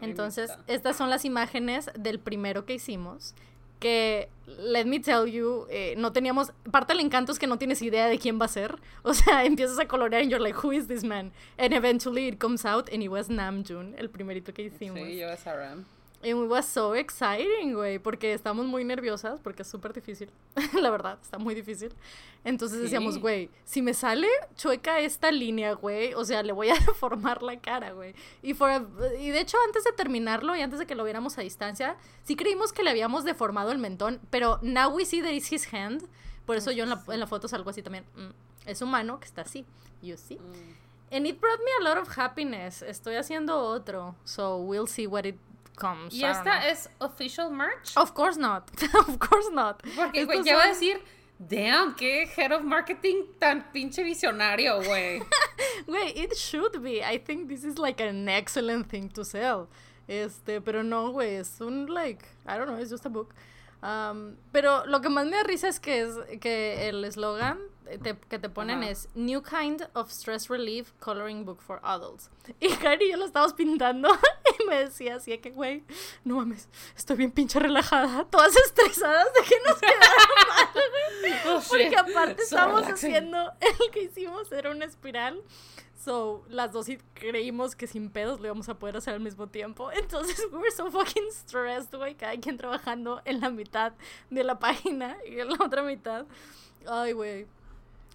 Entonces, 0.00 0.50
estas 0.66 0.96
son 0.96 1.10
las 1.10 1.24
imágenes 1.24 1.90
del 1.94 2.20
primero 2.20 2.64
que 2.64 2.74
hicimos 2.74 3.34
que, 3.78 4.28
let 4.58 4.84
me 4.84 5.00
tell 5.00 5.26
you, 5.26 5.66
eh, 5.70 5.94
no 5.96 6.12
teníamos, 6.12 6.52
parte 6.70 6.92
del 6.92 7.00
encanto 7.00 7.32
es 7.32 7.38
que 7.38 7.46
no 7.46 7.58
tienes 7.58 7.82
idea 7.82 8.06
de 8.06 8.18
quién 8.18 8.40
va 8.40 8.46
a 8.46 8.48
ser, 8.48 8.76
o 9.02 9.14
sea, 9.14 9.44
empiezas 9.44 9.78
a 9.78 9.86
colorear 9.86 10.22
y 10.22 10.28
you're 10.28 10.42
like, 10.42 10.58
who 10.62 10.72
is 10.72 10.88
this 10.88 11.04
man? 11.04 11.32
And 11.58 11.72
eventually 11.72 12.28
it 12.28 12.38
comes 12.38 12.64
out 12.64 12.88
and 12.92 13.02
it 13.02 13.08
was 13.08 13.28
Namjoon, 13.28 13.94
el 13.98 14.08
primerito 14.10 14.52
que 14.52 14.64
hicimos. 14.64 14.98
Sí, 14.98 15.18
yo 15.18 15.28
es 15.28 15.44
RM. 15.44 15.84
Y 16.20 16.30
it 16.30 16.34
was 16.34 16.66
so 16.66 16.96
exciting, 16.96 17.74
güey, 17.74 18.00
porque 18.00 18.32
estamos 18.32 18.66
muy 18.66 18.84
nerviosas, 18.84 19.38
porque 19.40 19.62
es 19.62 19.68
súper 19.68 19.92
difícil, 19.92 20.30
la 20.80 20.90
verdad, 20.90 21.16
está 21.22 21.38
muy 21.38 21.54
difícil. 21.54 21.94
Entonces 22.42 22.80
decíamos, 22.80 23.18
güey, 23.18 23.50
si 23.64 23.82
me 23.82 23.94
sale 23.94 24.26
chueca 24.56 24.98
esta 24.98 25.30
línea, 25.30 25.74
güey, 25.74 26.14
o 26.14 26.24
sea, 26.24 26.42
le 26.42 26.52
voy 26.52 26.70
a 26.70 26.74
deformar 26.86 27.42
la 27.44 27.60
cara, 27.60 27.92
güey. 27.92 28.14
Y, 28.42 28.50
y 28.50 29.30
de 29.30 29.40
hecho, 29.40 29.56
antes 29.64 29.84
de 29.84 29.92
terminarlo 29.92 30.56
y 30.56 30.60
antes 30.60 30.80
de 30.80 30.86
que 30.86 30.96
lo 30.96 31.04
viéramos 31.04 31.38
a 31.38 31.42
distancia, 31.42 31.96
sí 32.24 32.34
creímos 32.34 32.72
que 32.72 32.82
le 32.82 32.90
habíamos 32.90 33.22
deformado 33.22 33.70
el 33.70 33.78
mentón, 33.78 34.20
pero 34.30 34.58
now 34.60 34.90
we 34.90 35.04
see 35.04 35.22
that 35.22 35.30
it's 35.30 35.52
his 35.52 35.72
hand. 35.72 36.02
Por 36.46 36.56
eso 36.56 36.72
yo 36.72 36.82
en 36.82 36.90
la, 36.90 37.04
en 37.06 37.20
la 37.20 37.28
foto 37.28 37.46
salgo 37.46 37.70
así 37.70 37.82
también. 37.82 38.04
Mm, 38.16 38.68
es 38.68 38.82
humano 38.82 39.20
que 39.20 39.26
está 39.26 39.42
así, 39.42 39.64
you 40.02 40.16
see. 40.16 40.38
Mm. 40.38 41.14
And 41.14 41.26
it 41.26 41.40
brought 41.40 41.60
me 41.60 41.70
a 41.80 41.94
lot 41.94 42.02
of 42.02 42.18
happiness. 42.18 42.82
Estoy 42.82 43.14
haciendo 43.14 43.58
otro, 43.58 44.14
so 44.24 44.58
we'll 44.58 44.86
see 44.88 45.06
what 45.06 45.24
it 45.24 45.36
¿Y 46.10 46.24
esta 46.24 46.68
es 46.68 46.88
official 46.98 47.50
merch? 47.50 47.96
Of 47.96 48.12
course 48.12 48.38
not. 48.38 48.70
of 48.94 49.18
course 49.18 49.50
not. 49.52 49.82
Porque, 49.96 50.24
güey, 50.24 50.42
ya 50.44 50.56
va 50.56 50.64
a 50.64 50.68
decir, 50.68 51.00
damn, 51.38 51.94
qué 51.94 52.26
head 52.26 52.52
of 52.52 52.62
marketing 52.62 53.24
tan 53.38 53.64
pinche 53.72 54.02
visionario, 54.02 54.82
güey. 54.82 55.22
Güey, 55.86 56.12
it 56.16 56.36
should 56.36 56.82
be. 56.82 57.02
I 57.02 57.18
think 57.18 57.48
this 57.48 57.64
is 57.64 57.78
like 57.78 58.00
an 58.00 58.28
excellent 58.28 58.88
thing 58.88 59.08
to 59.10 59.24
sell. 59.24 59.68
Este, 60.08 60.60
pero 60.60 60.82
no, 60.82 61.12
güey, 61.12 61.36
es 61.36 61.60
un, 61.60 61.86
like, 61.86 62.24
I 62.46 62.56
don't 62.56 62.66
know, 62.66 62.76
it's 62.76 62.90
just 62.90 63.06
a 63.06 63.10
book. 63.10 63.34
Um, 63.82 64.36
pero 64.52 64.84
lo 64.86 65.00
que 65.00 65.08
más 65.08 65.26
me 65.26 65.36
da 65.36 65.44
risa 65.44 65.68
es 65.68 65.78
que, 65.78 66.00
es 66.00 66.40
que 66.40 66.88
el 66.88 67.04
eslogan 67.04 67.58
que 68.28 68.38
te 68.38 68.48
ponen 68.48 68.82
es 68.82 69.08
New 69.14 69.42
Kind 69.42 69.88
of 69.94 70.10
Stress 70.10 70.48
Relief 70.48 70.92
Coloring 71.00 71.44
Book 71.44 71.60
for 71.60 71.80
Adults. 71.82 72.30
Y 72.60 72.68
Kari 72.76 73.06
y 73.06 73.10
yo 73.10 73.16
lo 73.16 73.26
estábamos 73.26 73.52
pintando 73.54 74.08
y 74.60 74.64
me 74.64 74.84
decía 74.84 75.16
así 75.16 75.36
que, 75.38 75.50
güey, 75.50 75.84
no 76.24 76.36
mames, 76.36 76.68
estoy 76.96 77.16
bien 77.16 77.30
pinche 77.30 77.58
relajada, 77.58 78.24
todas 78.30 78.56
estresadas 78.56 79.28
de 79.34 79.42
que 79.42 79.56
nos 79.66 79.78
quedara 79.78 80.26
mal. 80.46 80.68
Oh, 81.46 81.62
Porque 81.68 81.96
aparte 81.96 82.42
estábamos 82.42 82.82
haciendo, 82.84 83.52
el 83.60 83.90
que 83.90 84.02
hicimos 84.02 84.50
era 84.52 84.70
una 84.70 84.84
espiral. 84.84 85.42
So, 86.04 86.44
las 86.48 86.72
dos 86.72 86.86
creímos 87.12 87.74
que 87.74 87.86
sin 87.86 88.10
pedos 88.10 88.40
lo 88.40 88.46
íbamos 88.46 88.68
a 88.68 88.78
poder 88.78 88.96
hacer 88.96 89.14
al 89.14 89.20
mismo 89.20 89.48
tiempo. 89.48 89.90
Entonces, 89.92 90.40
we 90.52 90.58
were 90.58 90.70
so 90.70 90.90
fucking 90.90 91.30
stressed, 91.32 91.94
güey. 91.94 92.14
Cada 92.14 92.36
quien 92.36 92.56
trabajando 92.56 93.20
en 93.24 93.40
la 93.40 93.50
mitad 93.50 93.92
de 94.30 94.44
la 94.44 94.58
página 94.58 95.16
y 95.28 95.40
en 95.40 95.48
la 95.48 95.56
otra 95.60 95.82
mitad. 95.82 96.24
Ay, 96.86 97.12
güey. 97.12 97.46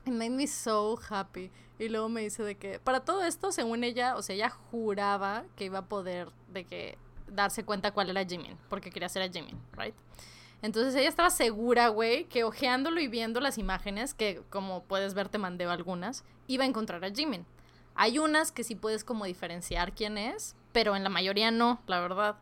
It 0.05 0.11
made 0.11 0.31
me 0.31 0.47
so 0.47 0.99
happy. 1.09 1.51
Y 1.79 1.89
luego 1.89 2.09
me 2.09 2.21
dice 2.21 2.43
de 2.43 2.55
que, 2.55 2.79
para 2.79 3.01
todo 3.01 3.23
esto, 3.23 3.51
según 3.51 3.83
ella, 3.83 4.15
o 4.15 4.21
sea, 4.21 4.35
ella 4.35 4.49
juraba 4.49 5.43
que 5.55 5.65
iba 5.65 5.79
a 5.79 5.85
poder, 5.85 6.29
de 6.49 6.65
que, 6.65 6.97
darse 7.27 7.63
cuenta 7.63 7.91
cuál 7.91 8.09
era 8.09 8.25
Jimin, 8.25 8.57
porque 8.69 8.91
quería 8.91 9.09
ser 9.09 9.23
a 9.23 9.29
Jimin, 9.29 9.59
right? 9.77 9.95
Entonces 10.61 10.95
ella 10.95 11.09
estaba 11.09 11.29
segura, 11.29 11.89
güey, 11.89 12.25
que 12.25 12.43
ojeándolo 12.43 13.01
y 13.01 13.07
viendo 13.07 13.41
las 13.41 13.57
imágenes, 13.57 14.13
que 14.13 14.41
como 14.49 14.83
puedes 14.83 15.13
ver 15.13 15.29
te 15.29 15.37
mandé 15.37 15.65
algunas, 15.65 16.23
iba 16.47 16.63
a 16.63 16.67
encontrar 16.67 17.03
a 17.03 17.11
Jimin. 17.11 17.45
Hay 17.95 18.17
unas 18.17 18.51
que 18.51 18.63
sí 18.63 18.75
puedes 18.75 19.03
como 19.03 19.25
diferenciar 19.25 19.93
quién 19.93 20.17
es, 20.17 20.55
pero 20.71 20.95
en 20.95 21.03
la 21.03 21.09
mayoría 21.09 21.51
no, 21.51 21.81
la 21.85 21.99
verdad. 21.99 22.37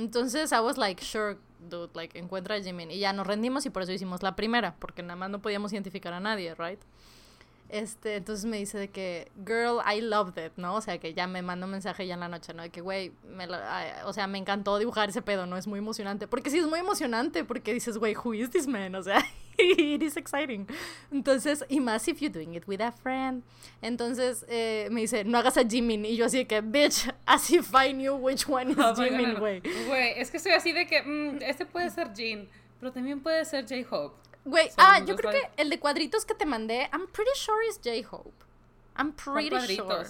Entonces 0.00 0.50
I 0.52 0.60
was 0.60 0.78
like, 0.78 1.04
sure, 1.04 1.36
dude, 1.68 1.90
like, 1.94 2.18
encuentra 2.18 2.56
a 2.56 2.62
Jimin. 2.62 2.90
Y 2.90 2.98
ya 2.98 3.12
nos 3.12 3.26
rendimos 3.26 3.66
y 3.66 3.70
por 3.70 3.82
eso 3.82 3.92
hicimos 3.92 4.22
la 4.22 4.34
primera, 4.34 4.74
porque 4.78 5.02
nada 5.02 5.16
más 5.16 5.30
no 5.30 5.42
podíamos 5.42 5.72
identificar 5.72 6.12
a 6.14 6.20
nadie, 6.20 6.54
right? 6.54 6.80
Este, 7.70 8.16
entonces 8.16 8.44
me 8.46 8.56
dice 8.56 8.78
de 8.78 8.88
que, 8.88 9.30
girl, 9.46 9.78
I 9.86 10.00
loved 10.00 10.44
it, 10.44 10.52
¿no? 10.56 10.74
O 10.74 10.80
sea, 10.80 10.98
que 10.98 11.14
ya 11.14 11.28
me 11.28 11.40
mandó 11.40 11.66
un 11.66 11.72
mensaje 11.72 12.04
ya 12.04 12.14
en 12.14 12.20
la 12.20 12.28
noche, 12.28 12.52
¿no? 12.52 12.62
De 12.62 12.70
que, 12.70 12.80
güey, 12.80 13.12
o 14.04 14.12
sea, 14.12 14.26
me 14.26 14.38
encantó 14.38 14.76
dibujar 14.78 15.08
ese 15.08 15.22
pedo, 15.22 15.46
¿no? 15.46 15.56
Es 15.56 15.68
muy 15.68 15.78
emocionante. 15.78 16.26
Porque 16.26 16.50
sí 16.50 16.58
es 16.58 16.66
muy 16.66 16.80
emocionante, 16.80 17.44
porque 17.44 17.72
dices, 17.72 17.96
güey, 17.96 18.16
who 18.16 18.34
is 18.34 18.50
this 18.50 18.66
man? 18.66 18.96
O 18.96 19.02
sea, 19.02 19.24
it 19.58 20.02
is 20.02 20.16
exciting. 20.16 20.66
Entonces, 21.12 21.64
y 21.68 21.78
más 21.78 22.08
if 22.08 22.20
you're 22.20 22.32
doing 22.32 22.54
it 22.54 22.66
with 22.66 22.80
a 22.80 22.90
friend. 22.90 23.44
Entonces, 23.82 24.44
eh, 24.48 24.88
me 24.90 25.02
dice, 25.02 25.22
no 25.22 25.38
hagas 25.38 25.56
a 25.56 25.64
Jimin. 25.64 26.04
Y 26.04 26.16
yo 26.16 26.26
así 26.26 26.38
de 26.38 26.46
que, 26.48 26.60
bitch, 26.62 27.12
as 27.24 27.50
if 27.50 27.72
I 27.72 27.92
knew 27.92 28.14
which 28.14 28.48
one 28.48 28.72
is 28.72 28.98
Jimin, 28.98 29.38
güey. 29.38 29.62
Güey, 29.86 30.14
es 30.16 30.30
que 30.32 30.38
estoy 30.38 30.52
así 30.52 30.72
de 30.72 30.88
que, 30.88 31.02
mm, 31.02 31.42
este 31.42 31.66
puede 31.66 31.88
ser 31.90 32.12
Jin, 32.16 32.48
pero 32.80 32.90
también 32.92 33.20
puede 33.20 33.44
ser 33.44 33.64
J-Hope. 33.64 34.16
Güey, 34.44 34.70
ah, 34.76 35.00
yo 35.04 35.16
creo 35.16 35.32
que 35.32 35.50
el 35.56 35.70
de 35.70 35.78
cuadritos 35.78 36.24
que 36.24 36.34
te 36.34 36.46
mandé, 36.46 36.88
I'm 36.92 37.06
pretty 37.08 37.32
sure 37.34 37.66
is 37.68 37.78
J-Hope. 37.82 38.44
I'm 38.96 39.12
pretty 39.12 39.76
sure. 39.76 40.06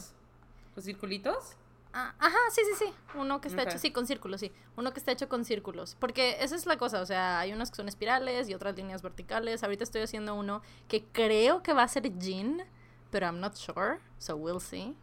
¿Los 0.76 0.84
circulitos? 0.84 1.56
Ah, 1.92 2.14
ajá, 2.20 2.38
sí, 2.52 2.62
sí, 2.64 2.84
sí. 2.86 2.94
Uno 3.14 3.40
que 3.40 3.48
está 3.48 3.64
hecho, 3.64 3.78
sí, 3.78 3.90
con 3.90 4.06
círculos, 4.06 4.40
sí. 4.40 4.52
Uno 4.76 4.92
que 4.92 5.00
está 5.00 5.10
hecho 5.10 5.28
con 5.28 5.44
círculos. 5.44 5.96
Porque 5.98 6.36
esa 6.40 6.54
es 6.54 6.66
la 6.66 6.76
cosa, 6.76 7.00
o 7.00 7.06
sea, 7.06 7.40
hay 7.40 7.52
unas 7.52 7.70
que 7.70 7.76
son 7.76 7.88
espirales 7.88 8.48
y 8.48 8.54
otras 8.54 8.76
líneas 8.76 9.02
verticales. 9.02 9.64
Ahorita 9.64 9.82
estoy 9.82 10.02
haciendo 10.02 10.36
uno 10.36 10.62
que 10.86 11.04
creo 11.12 11.62
que 11.62 11.72
va 11.72 11.82
a 11.82 11.88
ser 11.88 12.10
Jin, 12.20 12.62
pero 13.10 13.26
I'm 13.26 13.40
not 13.40 13.56
sure, 13.56 13.98
so 14.18 14.36
we'll 14.36 14.60
see. 14.60 14.94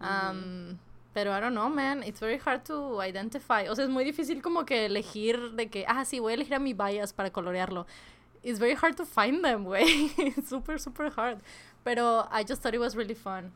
Um, 0.00 0.78
pero 1.12 1.36
I 1.36 1.40
don't 1.40 1.54
know, 1.54 1.68
man. 1.68 2.04
It's 2.04 2.20
very 2.20 2.40
hard 2.44 2.62
to 2.64 3.02
identify. 3.02 3.68
O 3.68 3.74
sea, 3.74 3.84
es 3.84 3.90
muy 3.90 4.04
difícil 4.04 4.40
como 4.40 4.64
que 4.64 4.86
elegir 4.86 5.52
de 5.52 5.68
que, 5.68 5.84
ah, 5.88 6.04
sí, 6.04 6.20
voy 6.20 6.32
a 6.32 6.34
elegir 6.36 6.54
a 6.54 6.60
mi 6.60 6.74
bias 6.74 7.12
para 7.12 7.30
colorearlo 7.30 7.86
it's 8.42 8.58
very 8.58 8.74
hard 8.74 8.96
to 8.96 9.04
find 9.04 9.44
them, 9.44 9.64
güey. 9.64 10.10
super, 10.46 10.78
super 10.78 11.10
hard. 11.10 11.40
Pero 11.84 12.28
I 12.30 12.44
just 12.44 12.62
thought 12.62 12.74
it 12.74 12.80
was 12.80 12.96
really 12.96 13.14
fun. 13.14 13.52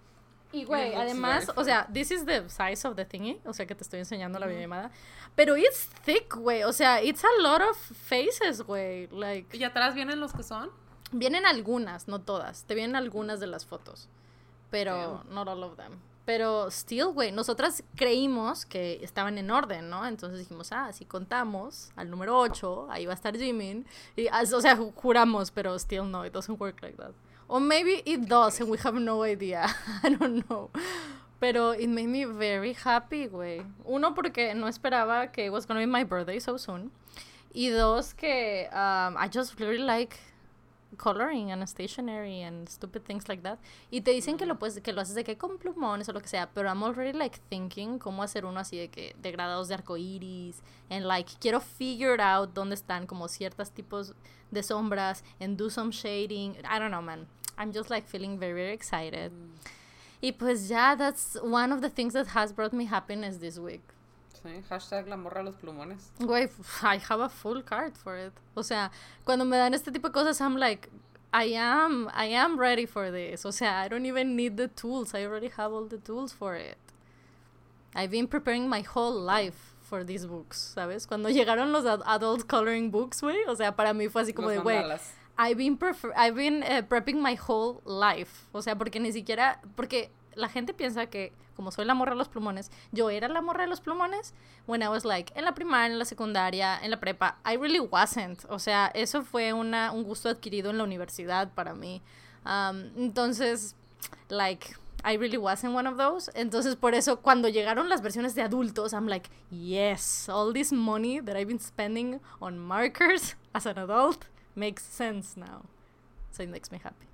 Y 0.54 0.64
güey, 0.64 0.94
además, 0.94 1.50
o 1.56 1.64
sea, 1.64 1.88
this 1.92 2.12
is 2.12 2.24
the 2.24 2.48
size 2.48 2.86
of 2.86 2.94
the 2.94 3.04
thingy, 3.04 3.40
o 3.44 3.52
sea 3.52 3.66
que 3.66 3.74
te 3.74 3.82
estoy 3.82 3.98
enseñando 3.98 4.38
la 4.38 4.46
videollamada, 4.46 4.92
pero 5.34 5.56
it's 5.56 5.88
thick, 6.04 6.36
güey, 6.36 6.62
o 6.62 6.72
sea, 6.72 7.02
it's 7.02 7.24
a 7.24 7.42
lot 7.42 7.60
of 7.60 7.76
faces, 7.76 8.62
güey, 8.62 9.08
like. 9.08 9.56
¿Y 9.56 9.64
atrás 9.64 9.96
vienen 9.96 10.20
los 10.20 10.32
que 10.32 10.44
son? 10.44 10.70
Vienen 11.10 11.44
algunas, 11.44 12.06
no 12.06 12.20
todas, 12.20 12.66
te 12.66 12.76
vienen 12.76 12.94
algunas 12.94 13.40
de 13.40 13.48
las 13.48 13.66
fotos, 13.66 14.08
pero 14.70 15.24
not 15.28 15.48
all 15.48 15.64
of 15.64 15.76
them. 15.76 15.98
Pero 16.24 16.70
still, 16.70 17.12
güey, 17.12 17.32
nosotras 17.32 17.84
creímos 17.96 18.64
que 18.64 18.98
estaban 19.02 19.36
en 19.36 19.50
orden, 19.50 19.90
¿no? 19.90 20.06
Entonces 20.06 20.38
dijimos, 20.38 20.72
ah, 20.72 20.90
si 20.92 21.04
contamos 21.04 21.90
al 21.96 22.10
número 22.10 22.38
8, 22.38 22.86
ahí 22.90 23.04
va 23.04 23.12
a 23.12 23.14
estar 23.14 23.36
Jimin. 23.36 23.86
Y, 24.16 24.28
o 24.28 24.60
sea, 24.60 24.76
juramos, 24.76 25.50
pero 25.50 25.78
still 25.78 26.10
no, 26.10 26.24
it 26.24 26.32
doesn't 26.32 26.58
work 26.58 26.80
like 26.82 26.96
that. 26.96 27.12
Or 27.46 27.60
maybe 27.60 28.02
it 28.06 28.20
does 28.26 28.58
and 28.60 28.70
we 28.70 28.78
have 28.78 28.98
no 28.98 29.22
idea. 29.22 29.66
I 30.02 30.14
don't 30.14 30.48
know. 30.48 30.70
Pero 31.40 31.72
it 31.72 31.88
made 31.88 32.08
me 32.08 32.24
very 32.24 32.72
happy, 32.72 33.26
güey. 33.26 33.62
Uno, 33.84 34.14
porque 34.14 34.54
no 34.54 34.66
esperaba 34.66 35.30
que 35.30 35.44
it 35.44 35.50
was 35.50 35.66
gonna 35.66 35.80
be 35.80 35.86
my 35.86 36.04
birthday 36.04 36.38
so 36.40 36.56
soon. 36.56 36.90
Y 37.52 37.68
dos, 37.68 38.14
que 38.14 38.66
um, 38.72 39.16
I 39.18 39.28
just 39.28 39.60
really 39.60 39.78
like 39.78 40.18
coloring 40.96 41.50
and 41.50 41.66
stationery 41.68 42.42
and 42.42 42.68
stupid 42.68 43.04
things 43.04 43.28
like 43.28 43.42
that. 43.42 43.58
Y 43.90 44.00
te 44.00 44.12
dicen 44.12 44.36
que 44.36 44.46
lo 44.46 44.58
puedes, 44.58 44.80
que 44.80 44.92
lo 44.92 45.00
haces 45.00 45.14
de 45.14 45.24
que 45.24 45.36
con 45.36 45.58
plumones 45.58 46.08
o 46.08 46.12
lo 46.12 46.20
que 46.20 46.28
sea, 46.28 46.48
pero 46.54 46.68
I'm 46.68 46.82
already 46.82 47.16
like 47.16 47.38
thinking 47.48 47.98
cómo 47.98 48.22
hacer 48.22 48.44
uno 48.44 48.60
así 48.60 48.78
de 48.78 48.88
que 48.88 49.14
degradados 49.20 49.68
de 49.68 49.74
arco 49.74 49.96
iris 49.96 50.62
and 50.90 51.06
like 51.06 51.32
quiero 51.40 51.60
figure 51.60 52.20
out 52.20 52.54
dónde 52.54 52.74
están 52.74 53.06
como 53.06 53.28
ciertos 53.28 53.70
tipos 53.70 54.14
de 54.50 54.62
sombras 54.62 55.22
and 55.40 55.56
do 55.56 55.70
some 55.70 55.90
shading. 55.90 56.56
I 56.64 56.78
don't 56.78 56.90
know, 56.90 57.02
man. 57.02 57.26
I'm 57.56 57.72
just 57.72 57.90
like 57.90 58.06
feeling 58.06 58.38
very 58.38 58.52
very 58.52 58.72
excited. 58.72 59.32
Mm. 59.32 59.54
Y 60.24 60.32
pues 60.32 60.68
ya, 60.68 60.94
that's 60.94 61.36
one 61.42 61.70
of 61.70 61.82
the 61.82 61.90
things 61.90 62.14
that 62.14 62.28
has 62.28 62.50
brought 62.52 62.72
me 62.72 62.86
happiness 62.86 63.36
this 63.38 63.58
week. 63.58 63.82
Sí, 64.42 64.62
hashtag 64.68 65.08
la 65.08 65.16
morra 65.16 65.42
los 65.42 65.54
plumones. 65.56 66.10
Güey, 66.18 66.48
I 66.82 66.98
have 67.08 67.22
a 67.22 67.28
full 67.28 67.62
card 67.62 67.96
for 67.96 68.18
it. 68.18 68.32
O 68.54 68.62
sea, 68.62 68.90
cuando 69.24 69.44
me 69.44 69.56
dan 69.56 69.74
este 69.74 69.90
tipo 69.92 70.08
de 70.08 70.12
cosas, 70.12 70.40
I'm 70.40 70.56
like, 70.56 70.88
I 71.32 71.54
am, 71.54 72.08
I 72.14 72.26
am 72.26 72.58
ready 72.58 72.86
for 72.86 73.10
this. 73.10 73.44
O 73.44 73.50
sea, 73.50 73.84
I 73.84 73.88
don't 73.88 74.06
even 74.06 74.36
need 74.36 74.56
the 74.56 74.68
tools. 74.68 75.14
I 75.14 75.24
already 75.24 75.50
have 75.56 75.72
all 75.72 75.88
the 75.88 75.98
tools 75.98 76.32
for 76.32 76.54
it. 76.54 76.78
I've 77.94 78.10
been 78.10 78.28
preparing 78.28 78.68
my 78.68 78.82
whole 78.82 79.12
life 79.12 79.74
for 79.82 80.04
these 80.04 80.26
books, 80.26 80.74
¿sabes? 80.76 81.06
Cuando 81.06 81.28
llegaron 81.28 81.72
los 81.72 81.84
adult 81.84 82.46
coloring 82.48 82.90
books, 82.90 83.20
güey, 83.20 83.44
o 83.46 83.54
sea, 83.54 83.76
para 83.76 83.92
mí 83.94 84.08
fue 84.08 84.22
así 84.22 84.32
como 84.32 84.48
de, 84.48 84.58
güey, 84.58 84.82
I've 85.36 85.56
been, 85.56 85.78
I've 86.16 86.34
been 86.34 86.62
uh, 86.62 86.82
prepping 86.82 87.20
my 87.20 87.36
whole 87.36 87.82
life. 87.84 88.46
O 88.52 88.62
sea, 88.62 88.76
porque 88.76 89.00
ni 89.00 89.12
siquiera, 89.12 89.60
porque 89.76 90.10
la 90.36 90.48
gente 90.48 90.74
piensa 90.74 91.06
que 91.06 91.32
como 91.54 91.70
soy 91.70 91.84
la 91.84 91.94
morra 91.94 92.12
de 92.12 92.18
los 92.18 92.28
plumones, 92.28 92.70
yo 92.92 93.10
era 93.10 93.28
la 93.28 93.40
morra 93.40 93.62
de 93.62 93.68
los 93.68 93.80
plumones 93.80 94.34
when 94.66 94.82
I 94.82 94.88
was 94.88 95.04
like 95.04 95.32
en 95.36 95.44
la 95.44 95.54
primaria, 95.54 95.92
en 95.92 95.98
la 95.98 96.04
secundaria, 96.04 96.78
en 96.82 96.90
la 96.90 96.98
prepa. 96.98 97.38
I 97.44 97.56
really 97.56 97.80
wasn't. 97.80 98.44
O 98.48 98.58
sea, 98.58 98.90
eso 98.94 99.22
fue 99.22 99.52
una, 99.52 99.92
un 99.92 100.04
gusto 100.04 100.28
adquirido 100.28 100.70
en 100.70 100.78
la 100.78 100.84
universidad 100.84 101.52
para 101.52 101.74
mí. 101.74 102.02
Um, 102.44 102.90
entonces, 102.96 103.74
like, 104.28 104.74
I 105.04 105.16
really 105.16 105.38
wasn't 105.38 105.74
one 105.74 105.86
of 105.86 105.96
those. 105.96 106.30
Entonces, 106.34 106.76
por 106.76 106.94
eso, 106.94 107.20
cuando 107.20 107.48
llegaron 107.48 107.88
las 107.88 108.02
versiones 108.02 108.34
de 108.34 108.42
adultos, 108.42 108.92
I'm 108.92 109.06
like, 109.06 109.30
yes, 109.50 110.28
all 110.28 110.52
this 110.52 110.72
money 110.72 111.20
that 111.20 111.36
I've 111.36 111.48
been 111.48 111.60
spending 111.60 112.20
on 112.40 112.58
markers 112.58 113.36
as 113.54 113.66
an 113.66 113.78
adult 113.78 114.26
makes 114.56 114.82
sense 114.82 115.36
now. 115.36 115.62
So 116.30 116.42
it 116.42 116.48
makes 116.48 116.72
me 116.72 116.78
happy. 116.82 117.13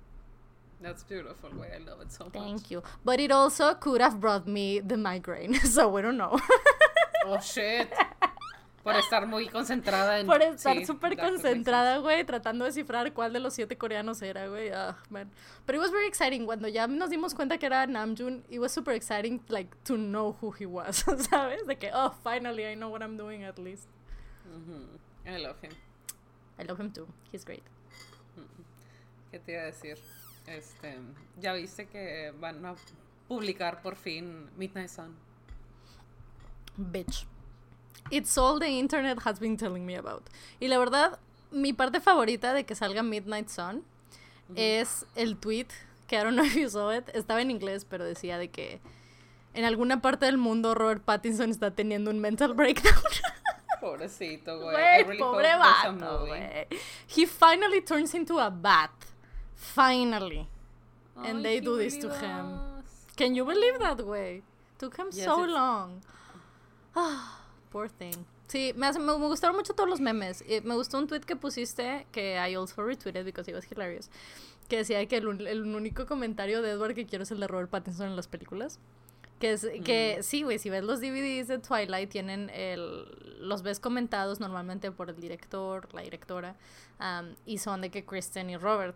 That's 0.81 1.03
beautiful, 1.03 1.51
way. 1.59 1.69
I 1.75 1.77
love 1.77 2.01
it 2.01 2.11
so 2.11 2.25
much. 2.25 2.33
Thank 2.33 2.71
you. 2.71 2.81
But 3.05 3.19
it 3.19 3.31
also 3.31 3.75
could 3.75 4.01
have 4.01 4.19
brought 4.19 4.47
me 4.47 4.79
the 4.79 4.97
migraine, 4.97 5.53
so 5.63 5.89
we 5.89 6.01
don't 6.01 6.17
know. 6.17 6.39
oh 7.25 7.39
shit. 7.39 7.87
Por 8.83 8.95
estar 8.95 9.27
muy 9.27 9.47
concentrada 9.47 10.19
en. 10.19 10.25
Por 10.25 10.41
estar 10.41 10.83
súper 10.87 11.15
concentrada, 11.15 11.99
güey, 11.99 12.23
tratando 12.25 12.65
de 12.65 12.71
descifrar 12.71 13.13
cuál 13.13 13.31
de 13.31 13.39
los 13.39 13.53
siete 13.53 13.77
coreanos 13.77 14.23
era, 14.23 14.47
güey. 14.47 14.71
Ah, 14.73 14.97
man. 15.11 15.29
But 15.67 15.75
it 15.75 15.79
was 15.79 15.91
very 15.91 16.07
exciting. 16.07 16.45
Cuando 16.47 16.67
ya 16.67 16.87
nos 16.87 17.11
dimos 17.11 17.35
cuenta 17.35 17.59
que 17.59 17.67
era 17.67 17.85
Namjoon, 17.85 18.43
it 18.49 18.57
was 18.57 18.71
super 18.71 18.95
exciting, 18.95 19.39
like, 19.49 19.69
to 19.83 19.97
know 19.97 20.35
who 20.41 20.49
he 20.49 20.65
was, 20.65 21.05
¿sabes? 21.29 21.67
De 21.67 21.75
que, 21.75 21.91
oh, 21.93 22.11
finally, 22.23 22.65
I 22.65 22.73
know 22.73 22.89
what 22.89 23.03
I'm 23.03 23.17
doing 23.17 23.43
at 23.43 23.59
least. 23.59 23.87
Mm-hmm. 24.49 25.29
I 25.29 25.37
love 25.37 25.61
him. 25.61 25.73
I 26.57 26.63
love 26.63 26.79
him 26.79 26.91
too. 26.91 27.07
He's 27.31 27.45
great. 27.45 27.63
¿Qué 29.31 29.39
te 29.39 29.53
iba 29.53 29.61
a 29.61 29.65
decir? 29.65 29.97
Este, 30.47 30.97
ya 31.39 31.53
viste 31.53 31.87
que 31.87 32.33
van 32.39 32.65
a 32.65 32.75
publicar 33.27 33.81
por 33.81 33.95
fin 33.95 34.49
Midnight 34.57 34.89
Sun. 34.89 35.15
Bitch. 36.77 37.25
It's 38.09 38.37
all 38.37 38.59
the 38.59 38.67
internet 38.67 39.19
has 39.25 39.39
been 39.39 39.55
telling 39.57 39.85
me 39.85 39.95
about. 39.95 40.23
Y 40.59 40.67
la 40.67 40.77
verdad, 40.79 41.19
mi 41.51 41.73
parte 41.73 42.01
favorita 42.01 42.53
de 42.53 42.65
que 42.65 42.75
salga 42.75 43.03
Midnight 43.03 43.49
Sun 43.49 43.83
es 44.55 45.05
el 45.15 45.37
tweet 45.37 45.67
que 46.07 46.17
I 46.17 46.23
don't 46.23 46.35
know 46.35 46.43
if 46.43 46.55
you 46.55 46.69
saw 46.69 46.91
it. 46.91 47.07
Estaba 47.13 47.41
en 47.41 47.51
inglés, 47.51 47.85
pero 47.85 48.03
decía 48.03 48.37
de 48.37 48.49
que 48.49 48.81
en 49.53 49.63
alguna 49.65 50.01
parte 50.01 50.25
del 50.25 50.37
mundo 50.37 50.75
Robert 50.75 51.03
Pattinson 51.03 51.51
está 51.51 51.71
teniendo 51.71 52.11
un 52.11 52.19
mental 52.19 52.53
breakdown. 52.53 52.93
Pobrecito, 53.81 54.59
güey. 54.59 55.17
pobre 55.17 55.55
vato, 55.55 56.25
güey. 56.27 56.67
He 57.07 57.25
finally 57.25 57.81
turns 57.81 58.13
into 58.13 58.39
a 58.39 58.49
bat. 58.49 58.91
Finally. 59.61 60.47
and 61.23 61.45
they 61.45 61.59
do 61.59 61.77
this 61.77 61.97
to 61.97 62.09
him. 62.09 62.59
Can 63.15 63.35
you 63.35 63.45
believe 63.45 63.79
that 63.79 64.05
way? 64.05 64.41
Took 64.79 64.97
him 64.97 65.11
so 65.11 65.45
long. 65.45 66.01
Ah, 66.95 67.39
poor 67.71 67.87
thing. 67.87 68.25
Sí, 68.47 68.73
me, 68.75 68.91
me, 68.91 69.13
gustaron 69.27 69.55
mucho 69.55 69.73
todos 69.73 69.89
los 69.89 69.99
memes. 69.99 70.43
Eh, 70.47 70.61
me 70.61 70.75
gustó 70.75 70.97
un 70.97 71.07
tweet 71.07 71.21
que 71.21 71.35
pusiste 71.35 72.05
que 72.11 72.35
I 72.35 72.55
also 72.55 72.81
retweeted 72.81 73.23
because 73.23 73.47
it 73.47 73.55
was 73.55 73.65
hilarious. 73.65 74.09
Que 74.67 74.77
decía 74.77 75.05
que 75.07 75.17
el, 75.17 75.47
el 75.47 75.75
único 75.75 76.05
comentario 76.05 76.61
de 76.61 76.71
Edward 76.71 76.95
que 76.95 77.05
quiero 77.05 77.23
es 77.23 77.31
el 77.31 77.39
de 77.39 77.47
Robert 77.47 77.69
Pattinson 77.69 78.07
en 78.07 78.15
las 78.15 78.27
películas. 78.27 78.79
Que, 79.39 79.53
es, 79.53 79.67
que 79.83 80.17
mm. 80.19 80.23
sí, 80.23 80.43
güey, 80.43 80.59
si 80.59 80.69
ves 80.69 80.83
los 80.83 80.99
DVDs 80.99 81.47
de 81.47 81.59
Twilight, 81.59 82.09
tienen 82.09 82.49
el, 82.51 83.05
los 83.39 83.63
ves 83.63 83.79
comentados 83.79 84.39
normalmente 84.39 84.91
por 84.91 85.09
el 85.09 85.19
director, 85.19 85.87
la 85.93 86.01
directora, 86.01 86.55
um, 86.99 87.33
y 87.45 87.57
son 87.57 87.81
de 87.81 87.89
que 87.89 88.05
Kristen 88.05 88.49
y 88.49 88.57
Robert. 88.57 88.95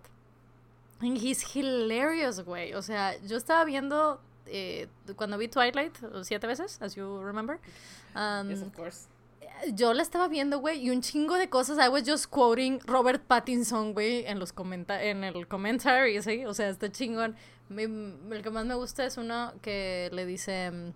And 1.02 1.18
he's 1.18 1.42
hilarious, 1.42 2.44
güey. 2.44 2.74
O 2.74 2.82
sea, 2.82 3.16
yo 3.28 3.38
estaba 3.38 3.66
viendo 3.66 4.20
eh, 4.48 4.88
cuando 5.16 5.38
vi 5.38 5.48
Twilight 5.48 5.98
siete 6.24 6.48
veces, 6.48 6.82
as 6.82 6.96
you 6.96 7.22
remember. 7.22 7.60
Um, 8.16 8.50
yes, 8.50 8.62
of 8.62 8.74
course. 8.74 9.08
Yo 9.74 9.94
la 9.94 10.04
estaba 10.04 10.28
viendo, 10.28 10.60
güey, 10.60 10.80
y 10.86 10.90
un 10.90 11.02
chingo 11.02 11.38
de 11.38 11.50
cosas. 11.50 11.78
I 11.80 11.90
was 11.90 12.04
just 12.06 12.30
quoting 12.30 12.80
Robert 12.86 13.24
Pattinson, 13.26 13.94
güey, 13.94 14.26
en 14.26 14.40
los 14.40 14.52
comenta 14.52 15.02
en 15.02 15.24
el 15.24 15.48
commentary, 15.48 16.22
¿sí? 16.22 16.46
O 16.46 16.54
sea, 16.54 16.70
está 16.70 16.92
chingón. 16.92 17.36
el 17.70 18.42
que 18.44 18.50
más 18.52 18.66
me 18.66 18.76
gusta 18.76 19.06
es 19.06 19.18
uno 19.18 19.54
que 19.62 20.10
le 20.12 20.26
dice 20.26 20.94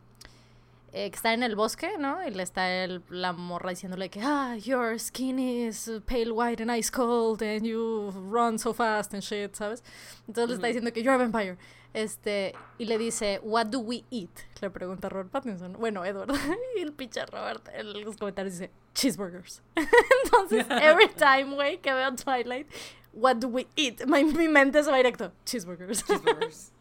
eh, 0.93 1.10
que 1.10 1.15
está 1.15 1.34
en 1.34 1.43
el 1.43 1.56
bosque, 1.56 1.97
¿no? 1.97 2.25
Y 2.25 2.32
le 2.32 2.43
está 2.43 2.84
el, 2.84 3.04
la 3.10 3.34
morra 3.34 3.69
diciéndole 3.69 4.10
que, 4.10 4.21
ah, 4.23 4.56
your 4.58 4.99
skin 4.99 5.39
is 5.39 5.89
pale 6.06 6.32
white 6.32 6.62
and 6.62 6.71
ice 6.71 6.89
cold 6.89 7.41
and 7.41 7.65
you 7.65 8.12
run 8.12 8.58
so 8.58 8.73
fast 8.73 9.13
and 9.13 9.21
shit, 9.21 9.56
¿sabes? 9.56 9.84
Entonces 10.28 10.49
le 10.49 10.56
está 10.56 10.67
diciendo 10.67 10.93
que 10.93 11.02
you're 11.02 11.13
a 11.13 11.17
vampire. 11.17 11.58
Este, 11.93 12.54
y 12.78 12.86
le 12.86 12.97
dice, 12.97 13.39
what 13.41 13.67
do 13.67 13.80
we 13.80 14.04
eat? 14.12 14.30
Le 14.62 14.69
pregunta 14.69 15.10
Robert 15.10 15.32
Pattinson. 15.32 15.73
Bueno, 15.73 16.06
Edward. 16.06 16.32
y 16.78 16.82
el 16.82 16.93
pinche 16.93 17.25
Robert 17.25 17.67
en 17.73 18.04
los 18.04 18.17
comentarios 18.17 18.60
dice, 18.60 18.71
cheeseburgers. 18.93 19.62
Entonces, 20.25 20.65
every 20.82 21.10
time, 21.10 21.56
güey, 21.56 21.78
que 21.80 21.91
veo 21.93 22.15
Twilight, 22.15 22.67
what 23.13 23.38
do 23.38 23.47
we 23.47 23.67
eat? 23.75 24.06
Mi, 24.06 24.23
mi 24.23 24.47
mente 24.47 24.84
se 24.84 24.91
va 24.91 24.97
directo, 24.97 25.32
cheeseburgers. 25.45 26.04
Cheeseburgers. 26.06 26.71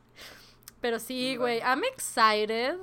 Pero 0.81 0.99
sí, 0.99 1.37
güey, 1.37 1.61
I'm 1.61 1.83
excited 1.85 2.79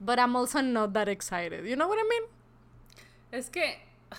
but 0.00 0.18
I'm 0.18 0.34
also 0.34 0.60
not 0.60 0.92
that 0.94 1.08
excited. 1.08 1.66
You 1.66 1.76
know 1.76 1.88
what 1.88 1.98
I 1.98 2.08
mean? 2.08 2.22
Es 3.32 3.50
que 3.50 3.78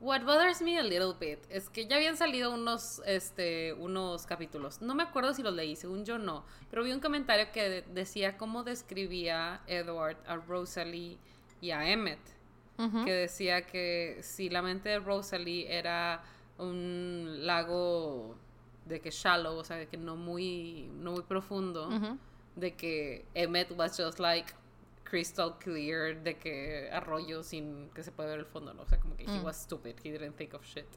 what 0.00 0.24
bothers 0.24 0.62
me 0.62 0.78
a 0.78 0.82
little 0.82 1.14
bit 1.14 1.44
es 1.50 1.68
que 1.68 1.86
ya 1.86 1.96
habían 1.96 2.16
salido 2.16 2.52
unos 2.54 3.02
este 3.04 3.72
unos 3.74 4.26
capítulos. 4.26 4.80
No 4.80 4.94
me 4.94 5.02
acuerdo 5.02 5.34
si 5.34 5.42
los 5.42 5.54
leí, 5.54 5.76
según 5.76 6.04
yo 6.04 6.18
no, 6.18 6.44
pero 6.70 6.84
vi 6.84 6.92
un 6.92 7.00
comentario 7.00 7.50
que 7.52 7.84
decía 7.92 8.38
cómo 8.38 8.62
describía 8.62 9.60
Edward 9.66 10.16
a 10.26 10.36
Rosalie 10.36 11.18
y 11.60 11.70
a 11.72 11.90
Emmett. 11.90 12.20
Que 12.76 13.12
decía 13.12 13.64
que 13.64 14.18
si 14.22 14.50
la 14.50 14.60
mente 14.60 14.88
de 14.88 14.98
Rosalie 14.98 15.72
era 15.72 16.24
un 16.58 17.46
lago 17.46 18.34
de 18.84 19.00
que 19.00 19.12
shallow, 19.12 19.56
o 19.56 19.62
sea, 19.62 19.76
de 19.76 19.86
que 19.86 19.96
no 19.96 20.16
muy 20.16 20.90
no 20.92 21.12
muy 21.12 21.22
profundo, 21.22 21.88
de 22.56 22.74
que 22.74 23.26
Emmett 23.34 23.70
was 23.78 23.96
just 23.96 24.18
like 24.18 24.52
crystal 25.04 25.58
clear 25.58 26.22
de 26.22 26.34
que 26.34 26.88
arroyo 26.92 27.42
sin 27.42 27.90
que 27.94 28.02
se 28.02 28.10
pueda 28.10 28.30
ver 28.30 28.40
el 28.40 28.46
fondo, 28.46 28.72
¿no? 28.74 28.82
O 28.82 28.86
sea, 28.86 28.98
como 28.98 29.16
que 29.16 29.24
he 29.24 29.28
mm. 29.28 29.44
was 29.44 29.56
stupid, 29.56 29.94
he 30.02 30.10
didn't 30.10 30.36
think 30.36 30.54
of 30.54 30.64
shit. 30.64 30.88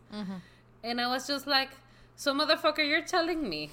And 0.84 1.02
I 1.02 1.08
was 1.08 1.28
just 1.28 1.48
like, 1.48 1.72
so 2.16 2.34
motherfucker, 2.34 2.88
you're 2.88 3.06
telling 3.06 3.48
me 3.48 3.70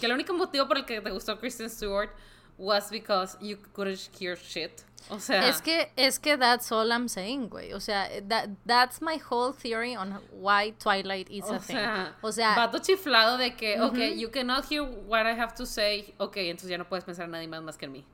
que 0.00 0.08
el 0.08 0.16
único 0.16 0.32
motivo 0.32 0.66
por 0.66 0.78
el 0.78 0.84
que 0.84 1.00
te 1.00 1.10
gustó 1.10 1.38
Kristen 1.38 1.68
Stewart 1.68 2.10
was 2.56 2.90
because 2.90 3.36
you 3.40 3.56
couldn't 3.72 4.08
hear 4.18 4.36
shit. 4.36 4.84
O 5.10 5.18
sea. 5.18 5.48
Es 5.48 5.60
que, 5.60 5.90
es 5.96 6.18
que 6.18 6.36
that's 6.36 6.72
all 6.72 6.90
I'm 6.90 7.08
saying, 7.08 7.48
güey. 7.50 7.74
O 7.74 7.78
sea, 7.78 8.08
that, 8.28 8.48
that's 8.64 9.02
my 9.02 9.16
whole 9.16 9.52
theory 9.52 9.94
on 9.94 10.12
why 10.32 10.72
Twilight 10.78 11.30
is 11.30 11.48
a 11.50 11.58
thing. 11.58 11.76
o 12.22 12.30
sea. 12.30 12.54
Vato 12.54 12.78
chiflado 12.78 13.36
de 13.36 13.50
que, 13.50 13.78
ok, 13.80 14.16
you 14.16 14.28
cannot 14.28 14.64
hear 14.64 14.82
what 14.82 15.26
I 15.26 15.34
have 15.34 15.54
to 15.56 15.66
say. 15.66 16.14
Ok, 16.18 16.36
entonces 16.38 16.70
ya 16.70 16.78
no 16.78 16.84
puedes 16.84 17.04
pensar 17.04 17.26
en 17.26 17.32
nadie 17.32 17.48
más 17.48 17.62
más 17.62 17.76
que 17.76 17.86
en 17.86 17.92
mí. 17.92 18.04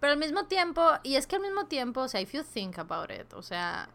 Pero 0.00 0.12
al 0.12 0.18
mismo 0.18 0.46
tiempo, 0.46 0.82
y 1.02 1.16
es 1.16 1.26
que 1.26 1.36
al 1.36 1.42
mismo 1.42 1.66
tiempo, 1.66 2.02
o 2.02 2.08
sea, 2.08 2.20
if 2.20 2.32
you 2.32 2.42
think 2.42 2.78
about 2.78 3.10
it, 3.10 3.32
o 3.32 3.42
sea, 3.42 3.88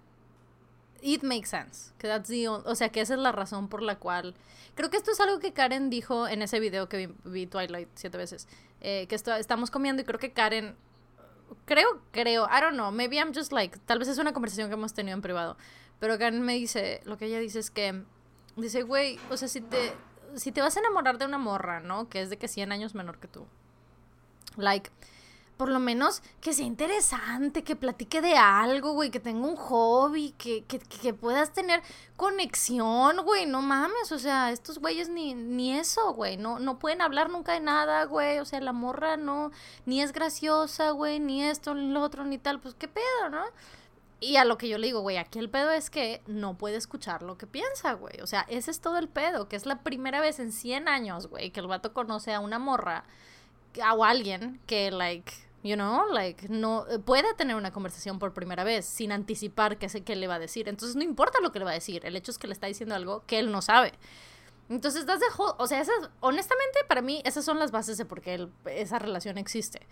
it 1.01 1.23
makes 1.23 1.49
sense. 1.49 1.93
Que 1.97 2.07
that's 2.07 2.29
the 2.29 2.47
o 2.47 2.75
sea, 2.75 2.89
que 2.89 3.01
esa 3.01 3.13
es 3.13 3.19
la 3.19 3.31
razón 3.31 3.67
por 3.67 3.81
la 3.81 3.97
cual. 3.97 4.35
Creo 4.75 4.89
que 4.89 4.97
esto 4.97 5.11
es 5.11 5.19
algo 5.19 5.39
que 5.39 5.53
Karen 5.53 5.89
dijo 5.89 6.27
en 6.27 6.41
ese 6.41 6.59
video 6.59 6.87
que 6.89 7.13
vi, 7.25 7.47
Twilight 7.47 7.89
siete 7.95 8.17
veces. 8.17 8.47
Eh, 8.81 9.07
que 9.07 9.15
estamos 9.15 9.71
comiendo 9.71 10.01
y 10.01 10.05
creo 10.05 10.19
que 10.19 10.31
Karen. 10.31 10.75
Creo, 11.65 12.01
creo, 12.11 12.45
I 12.45 12.61
don't 12.61 12.73
know, 12.73 12.91
maybe 12.91 13.17
I'm 13.17 13.33
just 13.33 13.51
like. 13.51 13.77
Tal 13.85 13.99
vez 13.99 14.07
es 14.07 14.19
una 14.19 14.33
conversación 14.33 14.69
que 14.69 14.75
hemos 14.75 14.93
tenido 14.93 15.15
en 15.15 15.21
privado. 15.21 15.57
Pero 15.99 16.17
Karen 16.17 16.41
me 16.41 16.53
dice, 16.53 17.01
lo 17.05 17.17
que 17.17 17.25
ella 17.25 17.39
dice 17.39 17.59
es 17.59 17.71
que. 17.71 18.03
Dice, 18.55 18.83
güey, 18.83 19.19
o 19.29 19.37
sea, 19.37 19.47
si 19.47 19.61
te. 19.61 19.93
Si 20.35 20.51
te 20.51 20.61
vas 20.61 20.77
a 20.77 20.79
enamorar 20.79 21.17
de 21.17 21.25
una 21.25 21.39
morra, 21.39 21.79
¿no? 21.79 22.07
Que 22.07 22.21
es 22.21 22.29
de 22.29 22.37
que 22.37 22.47
100 22.47 22.71
años 22.71 22.93
menor 22.93 23.19
que 23.19 23.27
tú. 23.27 23.47
Like 24.57 24.91
por 25.59 25.67
lo 25.67 25.79
menos 25.81 26.23
que 26.39 26.53
sea 26.53 26.65
interesante, 26.65 27.65
que 27.65 27.75
platique 27.75 28.21
de 28.21 28.37
algo, 28.37 28.93
güey, 28.93 29.11
que 29.11 29.19
tenga 29.19 29.45
un 29.45 29.57
hobby, 29.57 30.33
que, 30.37 30.63
que, 30.63 30.79
que 30.79 31.13
puedas 31.13 31.51
tener 31.51 31.81
conexión, 32.15 33.17
güey, 33.25 33.45
no 33.45 33.61
mames, 33.61 34.13
o 34.13 34.19
sea, 34.19 34.53
estos 34.53 34.79
güeyes 34.79 35.09
ni, 35.09 35.33
ni 35.33 35.77
eso, 35.77 36.13
güey, 36.13 36.37
no, 36.37 36.59
no 36.59 36.79
pueden 36.79 37.01
hablar 37.01 37.29
nunca 37.29 37.51
de 37.51 37.59
nada, 37.59 38.05
güey, 38.05 38.39
o 38.39 38.45
sea, 38.45 38.61
la 38.61 38.71
morra 38.71 39.17
no, 39.17 39.51
ni 39.85 40.01
es 40.01 40.13
graciosa, 40.13 40.91
güey, 40.91 41.19
ni 41.19 41.43
esto, 41.43 41.75
ni 41.75 41.91
lo 41.91 42.03
otro, 42.03 42.23
ni 42.23 42.37
tal, 42.37 42.61
pues 42.61 42.73
qué 42.73 42.87
pedo, 42.87 43.29
¿no? 43.29 43.43
Y 44.21 44.37
a 44.37 44.45
lo 44.45 44.57
que 44.57 44.69
yo 44.69 44.77
le 44.77 44.87
digo, 44.87 45.01
güey, 45.01 45.17
aquí 45.17 45.39
el 45.39 45.49
pedo 45.49 45.71
es 45.71 45.89
que 45.89 46.21
no 46.25 46.57
puede 46.57 46.77
escuchar 46.77 47.21
lo 47.21 47.37
que 47.37 47.47
piensa, 47.47 47.93
güey. 47.93 48.21
O 48.21 48.27
sea, 48.27 48.45
ese 48.47 48.71
es 48.71 48.79
todo 48.79 48.97
el 48.97 49.09
pedo, 49.09 49.49
que 49.49 49.57
es 49.57 49.65
la 49.65 49.83
primera 49.83 50.21
vez 50.21 50.39
en 50.39 50.53
100 50.53 50.87
años, 50.87 51.27
güey, 51.27 51.51
que 51.51 51.59
el 51.59 51.67
vato 51.67 51.93
conoce 51.93 52.33
a 52.33 52.39
una 52.39 52.59
morra 52.59 53.03
o 53.93 54.05
a 54.05 54.09
alguien 54.09 54.61
que, 54.65 54.91
like, 54.91 55.48
You 55.61 55.75
know, 55.75 56.05
like, 56.13 56.47
no 56.47 56.85
puede 57.05 57.33
tener 57.33 57.55
una 57.57 57.73
conversación 57.73 58.17
por 58.17 58.33
primera 58.33 58.63
vez 58.63 58.85
sin 58.85 59.11
anticipar 59.11 59.77
qué, 59.77 59.87
qué 59.87 60.15
le 60.15 60.27
va 60.27 60.35
a 60.35 60.39
decir. 60.39 60.69
Entonces, 60.69 60.95
no 60.95 61.03
importa 61.03 61.39
lo 61.41 61.51
que 61.51 61.59
le 61.59 61.65
va 61.65 61.71
a 61.71 61.73
decir, 61.73 62.05
el 62.05 62.15
hecho 62.15 62.31
es 62.31 62.37
que 62.37 62.47
le 62.47 62.53
está 62.53 62.67
diciendo 62.67 62.95
algo 62.95 63.23
que 63.25 63.39
él 63.39 63.51
no 63.51 63.61
sabe. 63.61 63.91
Entonces, 64.69 65.05
das 65.05 65.19
de 65.19 65.25
o 65.37 65.67
sea, 65.67 65.81
esas, 65.81 66.11
honestamente, 66.19 66.79
para 66.87 67.01
mí, 67.01 67.21
esas 67.25 67.43
son 67.43 67.59
las 67.59 67.71
bases 67.71 67.97
de 67.97 68.05
por 68.05 68.21
qué 68.21 68.47
esa 68.67 68.99
relación 68.99 69.37
existe. 69.37 69.85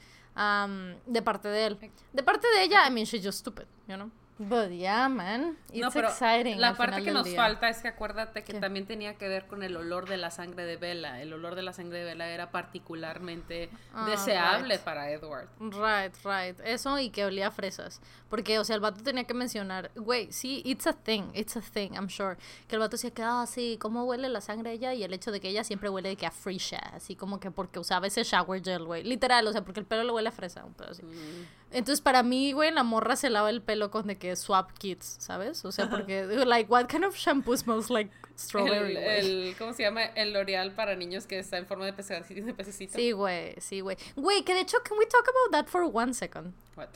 de 1.06 1.22
parte 1.22 1.48
de 1.48 1.66
él. 1.66 1.92
De 2.14 2.24
parte 2.24 2.48
de 2.48 2.64
ella, 2.64 2.88
I 2.88 2.92
mean, 2.92 3.06
she's 3.06 3.26
just 3.26 3.40
stupid, 3.40 3.66
you 3.88 3.96
know? 3.96 4.12
But 4.40 4.70
yeah, 4.70 5.10
man. 5.10 5.58
It's 5.74 5.96
exciting. 5.96 6.60
La 6.60 6.76
parte 6.76 7.04
que 7.04 7.12
nos 7.12 7.28
falta 7.34 7.70
es 7.70 7.82
que 7.82 7.88
acuérdate 7.88 8.44
que 8.44 8.54
también 8.60 8.86
tenía 8.86 9.16
que 9.16 9.28
ver 9.28 9.48
con 9.48 9.64
el 9.64 9.76
olor 9.76 10.08
de 10.08 10.18
la 10.18 10.30
sangre 10.30 10.66
de 10.66 10.78
Bella. 10.78 11.22
El 11.22 11.34
olor 11.34 11.56
de 11.56 11.64
la 11.64 11.74
sangre 11.74 12.00
de 12.00 12.06
Bella 12.06 12.30
era 12.30 12.52
particularmente 12.52 13.70
ah, 13.94 14.08
deseable 14.08 14.78
para 14.80 15.10
Edward. 15.10 15.50
Right, 15.60 16.16
right. 16.24 16.60
Eso 16.66 17.00
y 17.00 17.10
que 17.10 17.26
olía 17.26 17.48
a 17.48 17.52
fresas. 17.52 18.00
Porque, 18.30 18.60
o 18.60 18.64
sea, 18.64 18.76
el 18.76 18.82
vato 18.82 19.02
tenía 19.04 19.24
que 19.24 19.34
mencionar, 19.34 19.92
güey, 19.96 20.32
sí, 20.32 20.62
it's 20.66 20.86
a 20.86 20.94
thing, 20.94 21.32
it's 21.34 21.56
a 21.58 21.62
thing, 21.62 21.92
I'm 21.94 22.10
sure. 22.10 22.38
Que 22.68 22.76
el 22.76 22.80
vato 22.80 22.92
decía 22.92 23.12
que, 23.12 23.24
ah, 23.24 23.46
sí, 23.48 23.78
¿cómo 23.80 24.04
huele 24.04 24.30
la 24.30 24.42
sangre 24.42 24.72
de 24.72 24.76
ella? 24.76 24.94
Y 24.94 25.04
el 25.04 25.14
hecho 25.14 25.32
de 25.32 25.40
que 25.40 25.50
ella 25.50 25.64
siempre 25.64 25.90
huele 25.90 26.10
de 26.10 26.16
que 26.16 26.26
a 26.26 26.32
fresha, 26.32 26.80
así 26.94 27.16
como 27.16 27.40
que 27.40 27.50
porque 27.50 27.80
usaba 27.80 28.06
ese 28.06 28.24
shower 28.24 28.62
gel, 28.64 28.86
güey. 28.86 29.04
Literal, 29.04 29.48
o 29.48 29.52
sea, 29.52 29.64
porque 29.64 29.80
el 29.80 29.86
pelo 29.86 30.04
le 30.04 30.12
huele 30.12 30.30
a 30.30 30.32
fresa, 30.32 30.64
un 30.66 30.74
pedo 30.74 30.92
así. 30.92 31.04
Mm. 31.04 31.46
Entonces, 31.72 32.02
para 32.02 32.24
mí, 32.24 32.54
güey, 32.54 32.72
la 32.72 32.84
morra 32.84 33.16
se 33.16 33.30
lava 33.30 33.50
el 33.50 33.62
pelo 33.62 33.92
con 33.92 34.08
de 34.08 34.18
que 34.18 34.36
swap 34.36 34.72
kits, 34.78 35.18
¿sabes? 35.20 35.66
O 35.66 35.72
sea, 35.72 35.90
porque, 35.90 36.24
like, 36.26 36.72
what 36.72 36.88
kind 36.88 37.04
of 37.04 37.16
shampoo 37.16 37.58
smells 37.58 37.90
like 37.90 38.10
strawberry, 38.38 38.96
el, 38.96 39.56
¿Cómo 39.58 39.74
se 39.74 39.84
llama? 39.84 40.04
El 40.04 40.34
L'Oreal 40.34 40.74
para 40.74 40.96
niños 40.96 41.26
que 41.26 41.40
está 41.40 41.58
en 41.58 41.66
forma 41.66 41.86
de, 41.86 41.92
de 41.92 42.54
pececito. 42.54 42.94
Sí, 42.96 43.12
güey, 43.12 43.56
sí, 43.60 43.82
güey. 43.82 43.98
Güey, 44.16 44.44
que 44.44 44.54
de 44.54 44.62
hecho, 44.62 44.78
can 44.84 44.98
we 44.98 45.06
talk 45.08 45.28
about 45.28 45.52
that 45.52 45.68
for 45.70 45.90
one 45.92 46.14
second? 46.14 46.54
What? 46.76 46.90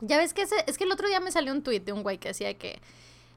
Ya 0.00 0.18
ves 0.18 0.34
que 0.34 0.42
ese, 0.42 0.56
es 0.66 0.76
que 0.76 0.84
el 0.84 0.92
otro 0.92 1.08
día 1.08 1.20
me 1.20 1.30
salió 1.30 1.52
un 1.52 1.62
tweet 1.62 1.80
de 1.80 1.92
un 1.92 2.02
güey 2.02 2.18
que 2.18 2.28
decía 2.28 2.54
que 2.54 2.80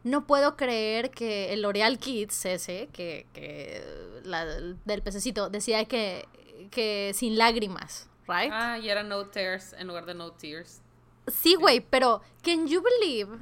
no 0.04 0.26
puedo 0.26 0.56
creer 0.56 1.12
que 1.12 1.54
el 1.54 1.62
L'Oreal 1.62 2.00
Kids 2.00 2.46
ese, 2.46 2.90
que, 2.92 3.26
que 3.34 3.84
la, 4.24 4.46
del 4.46 5.02
pececito, 5.02 5.50
decía 5.50 5.86
que, 5.86 6.28
que 6.70 7.12
sin 7.14 7.38
lágrimas. 7.38 8.08
Ah, 8.28 8.78
y 8.78 8.90
era 8.90 9.04
no 9.04 9.26
tears 9.26 9.74
en 9.74 9.88
lugar 9.88 10.06
de 10.06 10.14
no 10.14 10.32
tears. 10.32 10.82
Sí, 11.28 11.56
güey, 11.56 11.82
pero 11.82 12.22
can 12.44 12.68
you 12.68 12.82
believe 12.82 13.38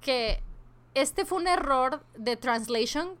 que 0.00 0.42
este 0.94 1.24
fue 1.24 1.38
un 1.38 1.46
error 1.46 2.02
de 2.16 2.36
translation 2.36 3.16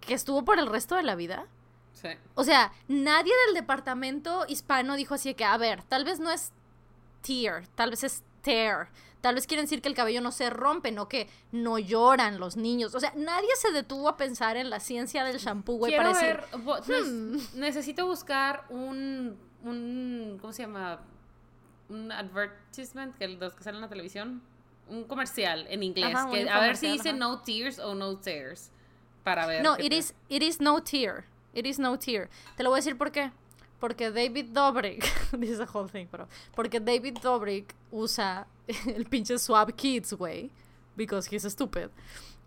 que 0.00 0.14
estuvo 0.14 0.44
por 0.44 0.58
el 0.58 0.66
resto 0.66 0.94
de 0.96 1.02
la 1.02 1.14
vida? 1.14 1.46
Sí. 1.92 2.08
O 2.34 2.44
sea, 2.44 2.72
nadie 2.88 3.32
del 3.46 3.54
departamento 3.54 4.44
hispano 4.48 4.96
dijo 4.96 5.14
así 5.14 5.34
que, 5.34 5.44
a 5.44 5.56
ver, 5.56 5.82
tal 5.84 6.04
vez 6.04 6.20
no 6.20 6.30
es 6.30 6.52
tear, 7.22 7.66
tal 7.74 7.90
vez 7.90 8.04
es 8.04 8.22
tear. 8.42 8.88
Tal 9.20 9.34
vez 9.34 9.48
quieren 9.48 9.64
decir 9.64 9.82
que 9.82 9.88
el 9.88 9.94
cabello 9.94 10.20
no 10.20 10.30
se 10.30 10.50
rompe, 10.50 10.92
no 10.92 11.08
que 11.08 11.28
no 11.50 11.78
lloran 11.78 12.38
los 12.38 12.56
niños. 12.56 12.94
O 12.94 13.00
sea, 13.00 13.12
nadie 13.16 13.48
se 13.56 13.72
detuvo 13.72 14.08
a 14.08 14.16
pensar 14.16 14.56
en 14.56 14.70
la 14.70 14.78
ciencia 14.78 15.24
del 15.24 15.38
shampoo, 15.38 15.78
güey, 15.78 15.96
para 15.96 16.10
decir... 16.10 16.40
Hmm". 16.54 17.38
necesito 17.54 18.06
buscar 18.06 18.66
un 18.68 19.36
un, 19.66 20.38
¿cómo 20.40 20.52
se 20.52 20.62
llama? 20.62 21.00
Un 21.88 22.10
advertisement, 22.10 23.16
que 23.16 23.28
los 23.28 23.54
que 23.54 23.62
salen 23.62 23.76
en 23.76 23.82
la 23.82 23.88
televisión, 23.88 24.42
un 24.88 25.04
comercial 25.04 25.66
en 25.68 25.82
inglés, 25.82 26.16
que 26.30 26.48
a 26.48 26.60
ver 26.60 26.76
si 26.76 26.92
dice 26.92 27.12
no 27.12 27.40
tears 27.40 27.78
o 27.78 27.94
no 27.94 28.16
tears, 28.18 28.70
para 29.24 29.46
ver. 29.46 29.62
No, 29.62 29.76
it 29.78 29.92
is, 29.92 30.14
it 30.28 30.42
is 30.42 30.60
no 30.60 30.82
tear, 30.82 31.24
it 31.54 31.66
is 31.66 31.78
no 31.78 31.98
tear. 31.98 32.28
Te 32.56 32.62
lo 32.62 32.70
voy 32.70 32.78
a 32.78 32.80
decir 32.80 32.96
por 32.96 33.10
qué. 33.10 33.32
Porque 33.78 34.10
David 34.10 34.46
Dobrik, 34.52 35.04
dice 35.38 35.58
the 35.58 35.66
whole 35.66 35.88
thing, 35.88 36.06
pero 36.10 36.28
porque 36.54 36.80
David 36.80 37.18
Dobrik 37.18 37.74
usa 37.90 38.46
el 38.86 39.04
pinche 39.04 39.38
Swab 39.38 39.74
Kids, 39.76 40.14
güey, 40.14 40.50
because 40.96 41.26
he's 41.26 41.44
stupid. 41.44 41.90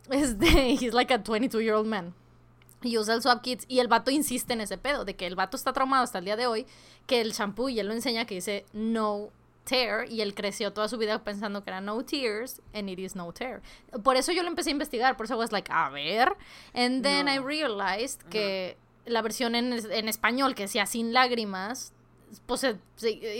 Este, 0.09 0.71
he's 0.73 0.93
like 0.93 1.11
a 1.13 1.19
22 1.19 1.61
year 1.61 1.75
old 1.75 1.85
man 1.85 2.15
y 2.81 2.97
usa 2.97 3.13
el 3.13 3.21
Swap 3.21 3.41
Kids 3.41 3.65
y 3.67 3.79
el 3.79 3.87
vato 3.87 4.11
insiste 4.11 4.53
en 4.53 4.61
ese 4.61 4.77
pedo 4.77 5.05
de 5.05 5.15
que 5.15 5.27
el 5.27 5.35
vato 5.35 5.57
está 5.57 5.73
traumado 5.73 6.03
hasta 6.03 6.19
el 6.19 6.25
día 6.25 6.35
de 6.35 6.47
hoy, 6.47 6.65
que 7.09 7.21
el 7.21 7.31
shampoo 7.31 7.69
y 7.69 7.79
él 7.79 7.87
lo 7.87 7.93
enseña 7.93 8.25
que 8.25 8.35
dice 8.35 8.65
no 8.71 9.31
tear 9.63 10.07
y 10.11 10.21
él 10.21 10.35
creció 10.35 10.71
toda 10.71 10.87
su 10.87 10.97
vida 10.97 11.23
pensando 11.23 11.63
que 11.63 11.71
era 11.71 11.81
no 11.81 12.05
tears 12.05 12.61
and 12.71 12.87
it 12.87 12.99
is 12.99 13.15
no 13.15 13.33
tear. 13.33 13.61
Por 14.03 14.15
eso 14.15 14.31
yo 14.31 14.43
lo 14.43 14.47
empecé 14.47 14.69
a 14.69 14.73
investigar, 14.73 15.17
por 15.17 15.25
eso 15.25 15.35
was 15.35 15.51
like, 15.51 15.71
a 15.71 15.89
ver, 15.89 16.37
and 16.75 17.01
then 17.03 17.27
I 17.27 17.39
realized 17.39 18.21
que 18.29 18.77
la 19.05 19.23
versión 19.23 19.55
en, 19.55 19.73
en, 19.73 20.07
español 20.07 20.53
que 20.53 20.63
decía 20.63 20.85
sin 20.85 21.11
lágrimas, 21.11 21.93
pues 22.45 22.63
it, 22.63 22.77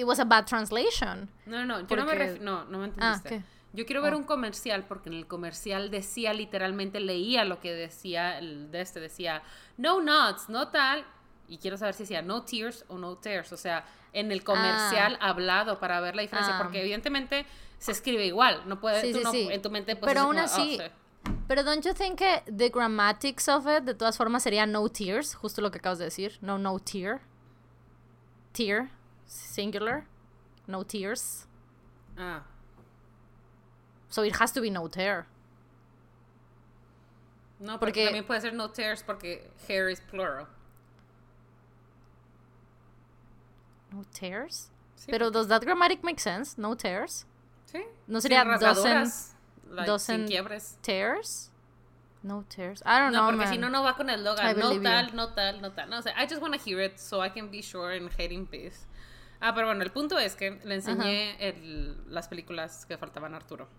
was 0.04 0.20
a 0.20 0.26
bad 0.26 0.46
translation. 0.48 1.30
No, 1.46 1.64
no, 1.64 1.88
yo 1.88 1.96
no 1.96 2.06
me 2.06 2.40
no, 2.40 2.66
no 2.66 2.80
me 2.80 2.92
ah, 2.98 3.14
entendiste. 3.22 3.44
Yo 3.72 3.86
quiero 3.86 4.02
ver 4.02 4.16
oh. 4.16 4.18
un 4.18 4.24
comercial 4.24 4.86
porque 4.88 5.10
en 5.10 5.16
el 5.16 5.28
comercial 5.28 5.92
decía 5.92 6.34
literalmente, 6.34 7.00
leía 7.00 7.46
lo 7.46 7.60
que 7.60 7.72
decía 7.72 8.40
el 8.40 8.72
de 8.72 8.82
este, 8.82 9.00
decía 9.00 9.44
no 9.78 10.02
nuts, 10.02 10.50
no 10.50 10.70
tal. 10.70 11.06
Y 11.50 11.58
quiero 11.58 11.78
saber 11.78 11.96
si 11.96 12.04
decía 12.04 12.22
no 12.22 12.44
tears 12.44 12.86
o 12.88 12.98
no 12.98 13.18
tears. 13.18 13.52
O 13.52 13.58
sea, 13.58 13.86
en 14.14 14.32
el 14.32 14.44
comercial 14.44 15.18
ah. 15.20 15.30
hablado 15.30 15.80
para 15.80 16.00
ver 16.00 16.16
la 16.16 16.22
diferencia. 16.22 16.56
Ah. 16.56 16.62
Porque 16.62 16.80
evidentemente 16.82 17.46
se 17.80 17.92
escribe 17.92 18.26
igual. 18.26 18.62
No 18.68 18.80
puede, 18.80 19.02
sí, 19.02 19.12
tú 19.12 19.22
en 19.34 19.62
tu 19.62 19.70
mente 19.70 19.96
pues, 19.96 20.10
Pero 20.10 20.22
aún 20.22 20.38
así. 20.38 20.80
Oh, 20.80 21.10
pero 21.48 21.64
don't 21.64 21.84
you 21.84 21.94
think 21.94 22.20
que 22.20 22.44
the 22.46 22.70
grammatics 22.70 23.48
of 23.50 23.66
it 23.66 23.84
de 23.84 23.96
todas 23.96 24.16
formas 24.16 24.44
sería 24.44 24.68
no 24.68 24.88
tears, 24.88 25.34
justo 25.34 25.62
lo 25.62 25.72
que 25.72 25.80
acabas 25.80 25.98
de 25.98 26.06
decir, 26.06 26.38
no 26.42 26.60
no 26.60 26.78
tear. 26.80 27.22
Tear 28.54 28.92
singular, 29.26 30.06
no 30.68 30.84
tears. 30.84 31.48
Ah. 32.18 32.44
So 34.10 34.24
it 34.24 34.36
has 34.40 34.52
to 34.54 34.62
be 34.62 34.70
no 34.70 34.88
tear. 34.88 35.26
No, 37.60 37.80
porque, 37.80 38.06
también 38.06 38.26
puede 38.26 38.42
ser 38.42 38.54
no 38.54 38.70
tears 38.70 39.04
porque 39.04 39.52
hair 39.68 39.90
is 39.90 40.00
plural. 40.02 40.48
No 43.92 44.04
tears? 44.14 44.70
Pero 45.08 45.30
does 45.30 45.48
that 45.48 45.62
grammatic 45.62 46.04
make 46.04 46.20
sense? 46.20 46.58
No 46.58 46.76
tears? 46.76 47.26
Sí. 47.72 47.84
No 48.08 48.20
sería 48.20 48.44
dozen, 48.44 49.06
like, 49.70 50.28
quiebres. 50.28 50.78
tears? 50.82 51.52
No 52.22 52.44
tears. 52.50 52.82
I 52.86 53.00
don't 53.00 53.14
know. 53.14 53.32
No, 53.32 53.38
porque 53.38 53.48
si 53.48 53.58
no, 53.58 53.70
no 53.70 53.84
va 53.84 53.96
con 53.96 54.10
el 54.10 54.24
logo. 54.24 54.42
No 54.42 54.82
tal, 54.82 55.16
no 55.16 55.30
tal, 55.30 55.62
no 55.62 55.72
tal. 55.72 55.90
No, 55.90 56.00
o 56.00 56.02
sea, 56.02 56.14
I 56.18 56.28
just 56.28 56.42
want 56.42 56.54
to 56.54 56.60
hear 56.60 56.82
it 56.82 57.00
so 57.00 57.22
I 57.22 57.30
can 57.30 57.50
be 57.50 57.62
sure 57.62 57.96
in 57.96 58.10
hating 58.10 58.46
peace. 58.48 58.88
Ah, 59.42 59.54
pero 59.56 59.68
bueno, 59.68 59.84
el 59.84 59.92
punto 59.92 60.18
es 60.18 60.36
que 60.36 60.60
le 60.66 60.76
enseñé 60.76 61.38
el, 61.40 61.96
las 62.14 62.28
películas 62.28 62.86
que 62.86 62.98
faltaban 62.98 63.34
a 63.34 63.38
Arturo 63.38 63.70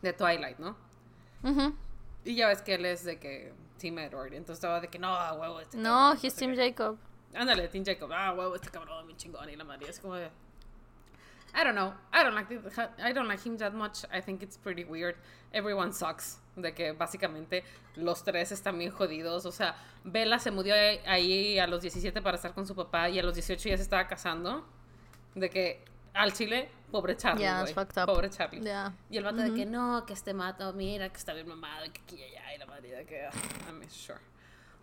de 0.00 0.12
Twilight, 0.12 0.58
¿no? 0.58 0.76
Y 2.24 2.36
ya 2.36 2.48
ves 2.48 2.62
que 2.62 2.74
él 2.74 2.84
es 2.84 3.04
de 3.04 3.18
que 3.18 3.52
Team 3.78 3.98
Edward. 3.98 4.34
Entonces 4.34 4.58
estaba 4.58 4.80
de 4.80 4.88
que 4.88 4.98
no, 4.98 5.12
huevo, 5.34 5.60
este 5.60 5.76
No, 5.76 6.14
he's 6.14 6.34
Team 6.34 6.54
Jacob. 6.54 6.98
Ándale, 7.36 7.68
Team 7.68 7.84
Jacob. 7.84 8.10
Ah, 8.12 8.32
huevo, 8.32 8.54
este 8.54 8.70
cabrón, 8.70 9.06
mi 9.06 9.16
chingón. 9.16 9.48
Y 9.48 9.56
la 9.56 9.64
madre 9.64 9.88
es 9.88 10.00
como 10.00 10.14
de. 10.14 10.30
I 11.54 11.64
don't 11.64 11.74
know. 11.74 11.94
I 12.12 12.22
don't 12.22 12.34
like 12.34 12.52
I 12.98 13.12
don't 13.12 13.28
like 13.28 13.42
him 13.42 13.56
that 13.58 13.72
much. 13.72 14.04
I 14.12 14.20
think 14.20 14.42
it's 14.42 14.58
pretty 14.58 14.84
weird. 14.84 15.16
Everyone 15.52 15.92
sucks. 15.92 16.38
De 16.54 16.72
que 16.74 16.92
básicamente 16.92 17.64
los 17.96 18.22
tres 18.22 18.52
están 18.52 18.78
bien 18.78 18.90
jodidos. 18.90 19.46
O 19.46 19.52
sea, 19.52 19.76
Bella 20.04 20.38
se 20.38 20.50
mudó 20.50 20.72
ahí 21.06 21.58
a 21.58 21.66
los 21.66 21.82
17 21.82 22.20
para 22.22 22.36
estar 22.36 22.54
con 22.54 22.66
su 22.66 22.74
papá 22.74 23.08
y 23.08 23.18
a 23.18 23.22
los 23.22 23.34
18 23.34 23.68
ya 23.68 23.76
se 23.76 23.82
estaba 23.82 24.06
casando. 24.06 24.66
De 25.34 25.50
que 25.50 25.84
al 26.14 26.32
chile, 26.32 26.70
pobre 26.90 27.16
Charlie. 27.16 27.42
Yeah, 27.42 27.64
Pobre 28.06 28.30
Charlie. 28.30 28.62
Y 29.10 29.16
el 29.18 29.24
vato 29.24 29.36
de 29.36 29.52
que 29.54 29.66
no, 29.66 30.04
que 30.06 30.14
este 30.14 30.32
mato, 30.32 30.72
mira, 30.72 31.08
que 31.10 31.16
está 31.16 31.34
bien 31.34 31.46
mamado 31.46 31.84
y 31.84 31.90
que 31.90 32.00
aquí 32.00 32.16
y 32.16 32.22
allá. 32.24 32.54
Y 32.54 32.58
la 32.58 32.66
madre 32.66 32.90
de 32.90 33.04
que, 33.04 33.28
uh, 33.28 33.66
I'm 33.70 33.82
sure. 33.90 34.20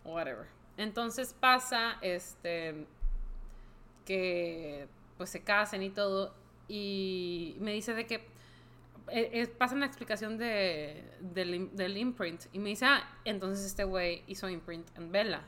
Whatever. 0.04 0.46
Entonces 0.76 1.34
pasa, 1.38 1.98
este, 2.02 2.86
que 4.04 4.88
pues 5.16 5.30
se 5.30 5.42
casen 5.42 5.82
y 5.82 5.90
todo 5.90 6.34
y 6.68 7.56
me 7.60 7.72
dice 7.72 7.94
de 7.94 8.06
que 8.06 8.14
eh, 9.08 9.30
eh, 9.32 9.46
pasa 9.46 9.74
una 9.74 9.86
explicación 9.86 10.38
de, 10.38 11.04
del, 11.20 11.96
imprint 11.96 12.46
y 12.52 12.58
me 12.58 12.70
dice, 12.70 12.86
ah, 12.86 13.18
entonces 13.24 13.64
este 13.66 13.84
güey 13.84 14.22
hizo 14.26 14.48
imprint 14.48 14.86
en 14.96 15.12
Bella. 15.12 15.42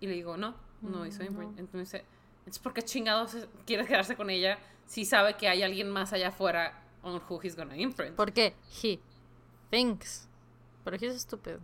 Y 0.00 0.06
le 0.06 0.14
digo, 0.14 0.36
no, 0.36 0.54
no 0.82 1.06
hizo 1.06 1.22
mm, 1.22 1.26
imprint. 1.26 1.58
Entonces, 1.58 2.02
es 2.44 2.58
porque 2.58 2.82
chingados 2.82 3.36
quiere 3.64 3.86
quedarse 3.86 4.16
con 4.16 4.28
ella 4.28 4.58
si 4.86 5.06
sabe 5.06 5.34
que 5.34 5.48
hay 5.48 5.62
alguien 5.62 5.90
más 5.90 6.12
allá 6.12 6.28
afuera 6.28 6.82
on 7.02 7.22
who 7.28 7.40
he's 7.42 7.56
gonna 7.56 7.76
imprint. 7.76 8.16
Porque 8.16 8.54
he 8.82 9.00
thinks. 9.70 10.28
Pero 10.84 10.96
he's 11.00 11.22
stupid. 11.22 11.56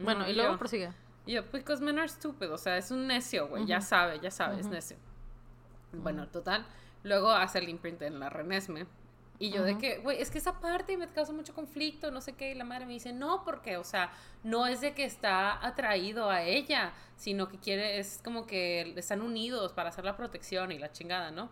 Bueno, 0.00 0.28
y 0.28 0.32
luego 0.32 0.56
prosigue. 0.58 0.92
Yo, 1.26 1.42
because 1.52 1.82
men 1.82 1.98
are 1.98 2.08
stupid. 2.08 2.52
O 2.52 2.58
sea, 2.58 2.76
es 2.76 2.90
un 2.90 3.06
necio, 3.06 3.48
güey. 3.48 3.66
Ya 3.66 3.80
sabe, 3.80 4.20
ya 4.20 4.30
sabe, 4.30 4.60
es 4.60 4.66
necio. 4.66 4.96
Bueno, 5.92 6.28
total. 6.28 6.64
Luego 7.02 7.30
hace 7.30 7.58
el 7.58 7.68
imprint 7.68 8.02
en 8.02 8.20
la 8.20 8.30
Renesme. 8.30 8.86
Y 9.38 9.50
yo 9.50 9.64
de 9.64 9.76
que, 9.76 9.98
güey, 9.98 10.20
es 10.20 10.30
que 10.30 10.38
esa 10.38 10.60
parte 10.60 10.96
me 10.96 11.06
causa 11.08 11.32
mucho 11.32 11.52
conflicto, 11.52 12.10
no 12.10 12.20
sé 12.20 12.32
qué. 12.32 12.52
Y 12.52 12.54
la 12.54 12.64
madre 12.64 12.86
me 12.86 12.94
dice, 12.94 13.12
no, 13.12 13.44
porque, 13.44 13.76
o 13.76 13.84
sea, 13.84 14.10
no 14.42 14.66
es 14.66 14.80
de 14.80 14.94
que 14.94 15.04
está 15.04 15.64
atraído 15.66 16.30
a 16.30 16.42
ella, 16.42 16.94
sino 17.16 17.48
que 17.48 17.58
quiere, 17.58 17.98
es 17.98 18.20
como 18.24 18.46
que 18.46 18.94
están 18.96 19.20
unidos 19.20 19.72
para 19.72 19.90
hacer 19.90 20.04
la 20.04 20.16
protección 20.16 20.72
y 20.72 20.78
la 20.78 20.90
chingada, 20.90 21.30
¿no? 21.30 21.50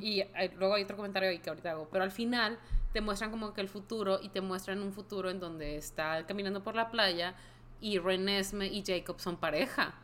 Y 0.00 0.24
luego 0.56 0.74
hay 0.74 0.84
otro 0.84 0.96
comentario 0.96 1.28
ahí 1.28 1.38
que 1.38 1.50
ahorita 1.50 1.72
hago. 1.72 1.88
Pero 1.90 2.04
al 2.04 2.10
final 2.10 2.58
te 2.92 3.00
muestran 3.00 3.30
como 3.30 3.52
que 3.52 3.60
el 3.60 3.68
futuro 3.68 4.18
y 4.22 4.28
te 4.28 4.40
muestran 4.40 4.82
un 4.82 4.92
futuro 4.92 5.30
en 5.30 5.40
donde 5.40 5.76
está 5.76 6.26
caminando 6.26 6.62
por 6.62 6.74
la 6.74 6.90
playa 6.90 7.34
y 7.80 7.98
Renesme 7.98 8.66
y 8.66 8.82
Jacob 8.84 9.20
son 9.20 9.36
pareja. 9.36 9.94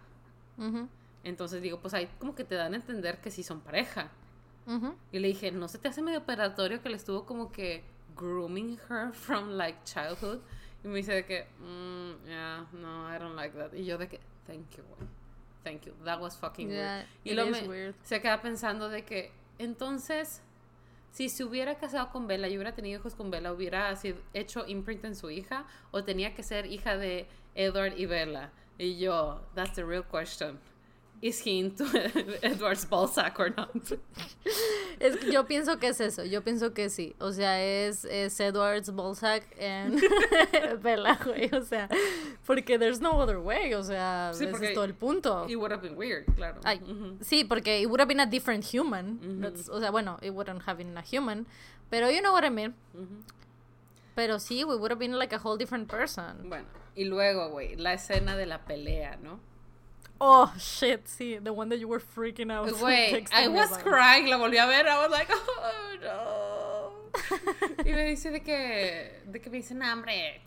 Entonces 1.22 1.62
digo, 1.62 1.80
pues 1.80 1.94
ahí 1.94 2.08
como 2.18 2.34
que 2.34 2.44
te 2.44 2.54
dan 2.54 2.74
a 2.74 2.76
entender 2.76 3.20
que 3.20 3.30
sí 3.30 3.42
son 3.42 3.60
pareja. 3.60 4.10
Y 5.12 5.18
le 5.18 5.28
dije, 5.28 5.50
¿no 5.50 5.68
se 5.68 5.78
te 5.78 5.88
hace 5.88 6.02
medio 6.02 6.20
operatorio 6.20 6.82
que 6.82 6.88
le 6.88 6.96
estuvo 6.96 7.26
como 7.26 7.52
que 7.52 7.84
grooming 8.16 8.78
her 8.88 9.12
from 9.12 9.50
like 9.50 9.78
childhood? 9.84 10.40
Y 10.82 10.88
me 10.88 10.96
dice 10.96 11.12
de 11.12 11.24
que, 11.24 11.46
mm, 11.60 12.26
yeah, 12.26 12.66
no, 12.72 13.14
I 13.14 13.18
don't 13.18 13.36
like 13.36 13.56
that. 13.56 13.72
Y 13.72 13.84
yo 13.84 13.98
de 13.98 14.08
que, 14.08 14.20
thank 14.46 14.70
you, 14.76 14.82
Thank 15.64 15.86
you. 15.86 15.94
That 16.04 16.20
was 16.20 16.36
fucking 16.36 16.68
weird. 16.68 17.06
Y 17.24 17.32
lo 17.32 17.46
me, 17.46 17.94
se 18.02 18.20
queda 18.20 18.42
pensando 18.42 18.90
de 18.90 19.02
que, 19.04 19.32
entonces, 19.58 20.42
si 21.10 21.30
se 21.30 21.42
hubiera 21.42 21.76
casado 21.76 22.10
con 22.10 22.26
Bella 22.26 22.48
y 22.48 22.56
hubiera 22.56 22.74
tenido 22.74 23.00
hijos 23.00 23.14
con 23.14 23.30
Bella, 23.30 23.50
hubiera 23.50 23.96
sido, 23.96 24.18
hecho 24.34 24.66
imprint 24.66 25.04
en 25.06 25.16
su 25.16 25.30
hija 25.30 25.66
o 25.90 26.04
tenía 26.04 26.34
que 26.34 26.42
ser 26.42 26.66
hija 26.66 26.98
de 26.98 27.26
Edward 27.54 27.94
y 27.96 28.06
Bella. 28.06 28.50
Y 28.78 28.98
yo, 28.98 29.40
that's 29.54 29.74
the 29.76 29.84
real 29.84 30.02
question 30.02 30.58
is 31.24 31.40
he 31.40 31.58
into 31.58 31.84
Edward's 32.42 32.84
Balzac 32.84 33.40
or 33.40 33.48
not? 33.56 33.70
Es, 35.00 35.16
yo 35.32 35.44
pienso 35.44 35.80
que 35.80 35.88
es 35.88 36.00
eso, 36.00 36.22
yo 36.22 36.42
pienso 36.42 36.74
que 36.74 36.90
sí. 36.90 37.14
O 37.18 37.32
sea, 37.32 37.58
es, 37.64 38.04
es 38.04 38.38
Edward's 38.40 38.94
Balzac 38.94 39.42
en 39.58 39.98
Bella, 40.82 41.18
güey. 41.24 41.48
O 41.54 41.62
sea, 41.62 41.88
porque 42.46 42.78
there's 42.78 43.00
no 43.00 43.12
other 43.18 43.38
way. 43.38 43.72
O 43.72 43.82
sea, 43.82 44.32
ese 44.32 44.50
es 44.50 44.74
todo 44.74 44.84
el 44.84 44.92
punto. 44.92 45.46
It 45.48 45.56
would 45.56 45.72
have 45.72 45.80
been 45.80 45.96
weird, 45.96 46.26
claro. 46.36 46.60
Sí, 47.22 47.44
porque 47.44 47.80
it 47.80 47.86
would 47.86 48.00
have 48.00 48.08
been 48.08 48.20
a 48.20 48.26
different 48.26 48.62
human. 48.62 49.18
o 49.70 49.80
sea, 49.80 49.90
bueno, 49.90 50.18
it 50.20 50.30
wouldn't 50.30 50.62
have 50.66 50.76
been 50.76 50.96
a 50.98 51.02
human. 51.02 51.46
Pero 51.90 52.10
you 52.10 52.20
know 52.20 52.32
what 52.32 52.44
I 52.44 52.50
mean. 52.50 52.74
Pero 54.14 54.38
sí, 54.38 54.62
we 54.64 54.76
would 54.76 54.90
have 54.90 55.00
been 55.00 55.18
like 55.18 55.34
a 55.34 55.38
whole 55.38 55.56
different 55.56 55.88
person. 55.88 56.50
Bueno, 56.50 56.66
y 56.94 57.04
luego, 57.04 57.50
güey, 57.50 57.76
la 57.76 57.94
escena 57.94 58.36
de 58.36 58.46
la 58.46 58.64
pelea, 58.64 59.16
¿no? 59.16 59.40
Oh, 60.18 60.52
shit, 60.56 61.06
sí, 61.06 61.38
the 61.42 61.50
one 61.50 61.68
that 61.68 61.78
you 61.78 61.88
were 61.88 62.00
freaking 62.00 62.50
out. 62.50 62.70
Wait, 62.82 63.28
I 63.32 63.48
was 63.48 63.76
crying, 63.78 64.28
la 64.28 64.36
volví 64.36 64.58
a 64.58 64.66
ver, 64.66 64.86
I 64.86 64.98
was 64.98 65.10
like, 65.10 65.28
oh, 65.32 65.96
no. 66.02 67.84
y 67.84 67.92
me 67.92 68.04
dice 68.04 68.30
de 68.30 68.40
que, 68.40 69.22
de 69.26 69.40
que 69.40 69.50
me 69.50 69.58
dicen, 69.58 69.82
hambre, 69.82 70.40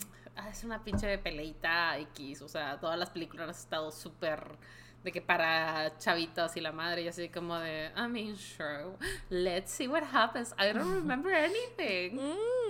es 0.49 0.63
una 0.63 0.83
pinche 0.83 1.17
peleita 1.17 1.97
X, 1.99 2.41
o 2.41 2.47
sea, 2.47 2.79
todas 2.79 2.97
las 2.97 3.09
películas 3.09 3.43
han 3.43 3.49
estado 3.49 3.91
súper 3.91 4.57
de 5.03 5.11
que 5.11 5.21
para 5.21 5.97
chavitos 5.97 6.57
y 6.57 6.61
la 6.61 6.71
madre 6.71 7.03
y 7.03 7.07
así 7.07 7.29
como 7.29 7.57
de 7.59 7.91
I 7.95 8.07
mean 8.09 8.35
sure 8.35 8.97
let's 9.29 9.71
see 9.71 9.87
what 9.87 10.03
happens 10.03 10.53
I 10.57 10.73
don't 10.73 10.93
remember 10.93 11.31
anything 11.33 12.19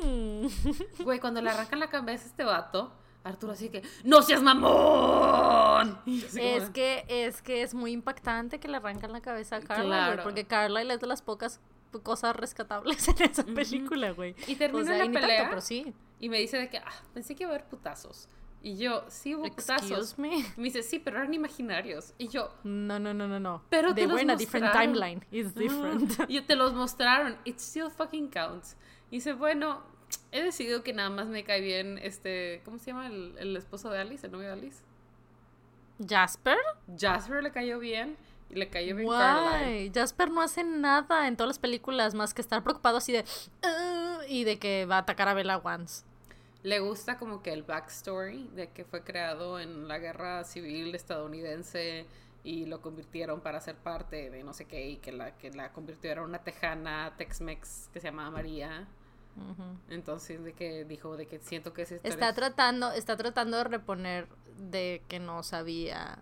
mm. 0.03 1.03
güey 1.03 1.19
cuando 1.19 1.41
le 1.41 1.49
arrancan 1.49 1.80
la 1.80 1.88
cabeza 1.89 2.25
a 2.25 2.28
este 2.28 2.43
vato 2.43 2.91
Arturo 3.28 3.53
así 3.53 3.69
que, 3.69 3.84
¡No 4.03 4.21
seas 4.21 4.41
mamón! 4.41 5.99
Es 6.05 6.69
que, 6.69 7.05
es 7.07 7.41
que 7.41 7.61
es 7.61 7.73
muy 7.73 7.91
impactante 7.91 8.59
que 8.59 8.67
le 8.67 8.78
arrancan 8.78 9.11
la 9.13 9.21
cabeza 9.21 9.57
a 9.57 9.61
Carla, 9.61 10.19
porque 10.23 10.45
Carla 10.45 10.82
es 10.82 10.99
de 10.99 11.07
las 11.07 11.21
pocas 11.21 11.59
cosas 12.03 12.36
rescatables 12.36 13.07
en 13.07 13.21
esa 13.23 13.43
película, 13.43 14.11
güey. 14.11 14.36
Y 14.47 14.55
termina 14.55 14.97
la 14.97 15.11
pelea, 15.11 15.49
pero 15.49 15.61
sí. 15.61 15.93
Y 16.19 16.30
me 16.30 16.39
dice 16.39 16.57
de 16.57 16.69
que, 16.69 16.78
ah, 16.78 17.03
pensé 17.13 17.36
que 17.36 17.43
iba 17.43 17.51
a 17.51 17.55
haber 17.55 17.67
putazos. 17.67 18.28
Y 18.61 18.78
yo, 18.78 19.05
sí 19.07 19.36
hubo 19.36 19.43
putazos. 19.43 20.17
Me? 20.17 20.43
me 20.57 20.63
dice, 20.63 20.82
sí, 20.82 20.99
pero 20.99 21.17
eran 21.17 21.34
imaginarios. 21.34 22.13
Y 22.17 22.28
yo, 22.28 22.51
no, 22.63 22.99
no, 22.99 23.13
no, 23.13 23.28
no, 23.28 23.39
no. 23.39 23.63
Pero 23.69 23.93
They 23.93 24.05
te 24.05 24.13
were 24.13 24.13
los 24.13 24.21
in 24.23 24.30
a 24.32 24.36
different 24.36 24.73
timeline. 24.73 25.25
It's 25.32 25.53
different. 25.53 26.13
y 26.28 26.41
te 26.41 26.55
los 26.55 26.73
mostraron. 26.73 27.38
It 27.45 27.59
still 27.59 27.89
fucking 27.89 28.30
counts. 28.30 28.75
Y 29.11 29.17
dice, 29.17 29.34
bueno, 29.34 29.84
he 30.32 30.43
decidido 30.43 30.84
que 30.84 30.93
nada 30.93 31.10
más 31.10 31.28
me 31.28 31.43
cae 31.43 31.62
bien 31.62 31.99
este, 32.01 32.62
¿cómo 32.66 32.80
se 32.80 32.88
llama 32.88 33.08
el, 33.08 33.36
el 33.39 33.55
esposo 33.58 33.89
de 33.89 33.99
Alice, 33.99 34.26
el 34.26 34.32
novio 34.32 34.47
de 34.47 34.53
Alice? 34.53 34.84
Jasper. 36.05 36.58
Jasper 36.97 37.43
le 37.43 37.51
cayó 37.51 37.80
bien 37.80 38.18
y 38.49 38.55
le 38.55 38.70
cayó 38.70 38.95
bien 38.95 39.10
Carly. 39.10 39.91
Jasper 39.93 40.30
no 40.30 40.41
hace 40.41 40.64
nada 40.64 41.28
en 41.28 41.36
todas 41.36 41.49
las 41.49 41.60
películas 41.60 42.14
más 42.14 42.34
que 42.34 42.41
estar 42.41 42.64
preocupado 42.64 42.97
así 42.97 43.12
de 43.12 43.26
y 44.30 44.43
de 44.43 44.60
que 44.60 44.86
va 44.86 44.97
a 44.97 44.99
atacar 44.99 45.28
a 45.28 45.34
Bella 45.34 45.58
once. 45.58 46.03
Le 46.64 46.80
gusta 46.80 47.18
como 47.18 47.41
que 47.41 47.53
el 47.53 47.64
backstory 47.64 48.49
de 48.55 48.70
que 48.70 48.84
fue 48.84 49.03
creado 49.03 49.60
en 49.60 49.88
la 49.88 49.99
guerra 49.99 50.43
civil 50.43 50.93
estadounidense 50.95 52.05
y 52.43 52.66
lo 52.66 52.82
convirtieron 52.82 53.41
para 53.41 53.60
ser 53.62 53.76
parte 53.76 54.30
de 54.30 54.43
no 54.43 54.53
sé 54.53 54.66
qué 54.66 54.89
y 54.89 54.97
que 54.97 55.12
la 55.12 55.38
que 55.38 55.51
la 55.51 55.72
convirtieron 55.72 56.26
en 56.26 56.30
una 56.30 56.43
tejana 56.43 57.14
Tex-Mex 57.18 57.89
que 57.93 57.99
se 57.99 58.08
llamaba 58.08 58.32
María. 58.32 58.88
Entonces, 59.90 60.44
de 60.44 60.54
que 60.54 60.86
dijo, 60.86 61.18
de 61.18 61.28
que 61.28 61.40
siento 61.40 61.74
que 61.74 61.86
se 61.86 62.00
está 62.04 62.34
tratando, 62.34 62.92
está 62.92 63.16
tratando 63.16 63.58
de 63.58 63.64
reponer 63.64 64.28
de 64.58 65.04
que 65.08 65.20
no 65.20 65.44
sabía 65.44 66.18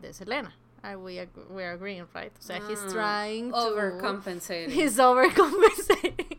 de 0.00 0.12
Selena. 0.12 0.54
I, 0.82 0.96
we, 0.96 1.28
we 1.50 1.62
are 1.64 1.74
agreeing, 1.74 2.06
right? 2.14 2.32
O 2.38 2.42
sea, 2.42 2.56
he's 2.56 2.80
ah, 2.80 2.88
trying 2.90 3.50
to... 3.50 3.56
Overcompensating. 3.56 4.70
He's 4.74 4.98
overcompensating. 4.98 6.38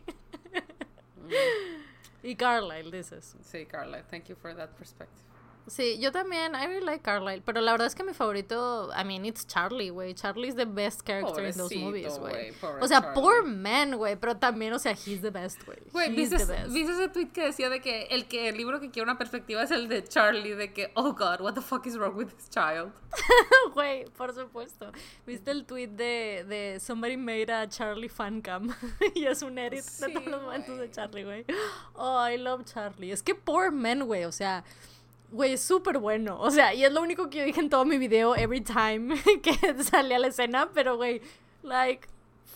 mm. 1.16 1.82
Y 2.24 2.34
Carlyle 2.36 2.90
dices. 2.90 3.36
Sí, 3.42 3.66
Carlyle. 3.66 4.04
Thank 4.10 4.28
you 4.28 4.36
for 4.36 4.54
that 4.54 4.76
perspective. 4.76 5.31
Sí, 5.66 5.98
yo 6.00 6.10
también, 6.10 6.54
I 6.54 6.66
really 6.66 6.84
like 6.84 7.02
Carlyle, 7.02 7.40
pero 7.42 7.60
la 7.60 7.72
verdad 7.72 7.86
es 7.86 7.94
que 7.94 8.02
mi 8.02 8.12
favorito, 8.12 8.90
I 8.98 9.04
mean, 9.04 9.24
it's 9.24 9.46
Charlie, 9.46 9.90
güey. 9.90 10.14
Charlie's 10.14 10.56
the 10.56 10.66
best 10.66 11.04
character 11.04 11.44
in 11.44 11.56
those 11.56 11.74
movies, 11.76 12.18
güey. 12.18 12.52
O 12.80 12.88
sea, 12.88 13.14
poor 13.14 13.44
man, 13.44 13.96
güey, 13.96 14.16
pero 14.16 14.36
también, 14.36 14.72
o 14.72 14.78
sea, 14.78 14.92
he's 14.92 15.20
the 15.22 15.30
best, 15.30 15.64
güey. 15.64 15.78
Güey, 15.92 16.14
¿viste, 16.14 16.36
ese 16.36 17.08
tweet 17.08 17.28
que 17.28 17.44
decía 17.44 17.70
de 17.70 17.80
que 17.80 18.04
el, 18.10 18.26
que 18.26 18.48
el 18.48 18.56
libro 18.56 18.80
que 18.80 18.90
quiere 18.90 19.04
una 19.04 19.18
perspectiva 19.18 19.62
es 19.62 19.70
el 19.70 19.88
de 19.88 20.02
Charlie, 20.02 20.54
de 20.54 20.72
que, 20.72 20.90
oh 20.94 21.12
God, 21.12 21.40
what 21.40 21.54
the 21.54 21.60
fuck 21.60 21.86
is 21.86 21.96
wrong 21.96 22.16
with 22.16 22.28
this 22.28 22.50
child? 22.50 22.92
Güey, 23.74 24.06
por 24.16 24.34
supuesto. 24.34 24.90
¿Viste 25.26 25.50
el 25.50 25.64
tweet 25.64 25.88
de, 25.88 26.44
de 26.48 26.80
somebody 26.80 27.16
made 27.16 27.52
a 27.52 27.68
Charlie 27.68 28.08
fan 28.08 28.40
cam? 28.40 28.74
y 29.14 29.26
es 29.26 29.42
un 29.42 29.58
edit 29.58 29.84
de 29.84 30.08
todos 30.12 30.26
los 30.26 30.42
momentos 30.42 30.78
de 30.78 30.90
Charlie, 30.90 31.24
güey. 31.24 31.44
Oh, 31.94 32.18
I 32.26 32.36
love 32.36 32.64
Charlie. 32.64 33.12
Es 33.12 33.22
que 33.22 33.34
poor 33.34 33.70
man, 33.70 34.04
güey, 34.04 34.24
o 34.24 34.32
sea... 34.32 34.64
Güey, 35.32 35.54
es 35.54 35.62
súper 35.62 35.98
bueno. 35.98 36.38
O 36.38 36.50
sea, 36.50 36.74
y 36.74 36.84
es 36.84 36.92
lo 36.92 37.00
único 37.00 37.30
que 37.30 37.38
yo 37.38 37.44
dije 37.44 37.60
en 37.60 37.70
todo 37.70 37.86
mi 37.86 37.96
video, 37.96 38.36
every 38.36 38.60
time 38.60 39.16
que 39.42 39.82
salía 39.82 40.18
la 40.18 40.26
escena, 40.28 40.70
pero 40.72 40.96
güey, 40.96 41.22
like, 41.62 42.06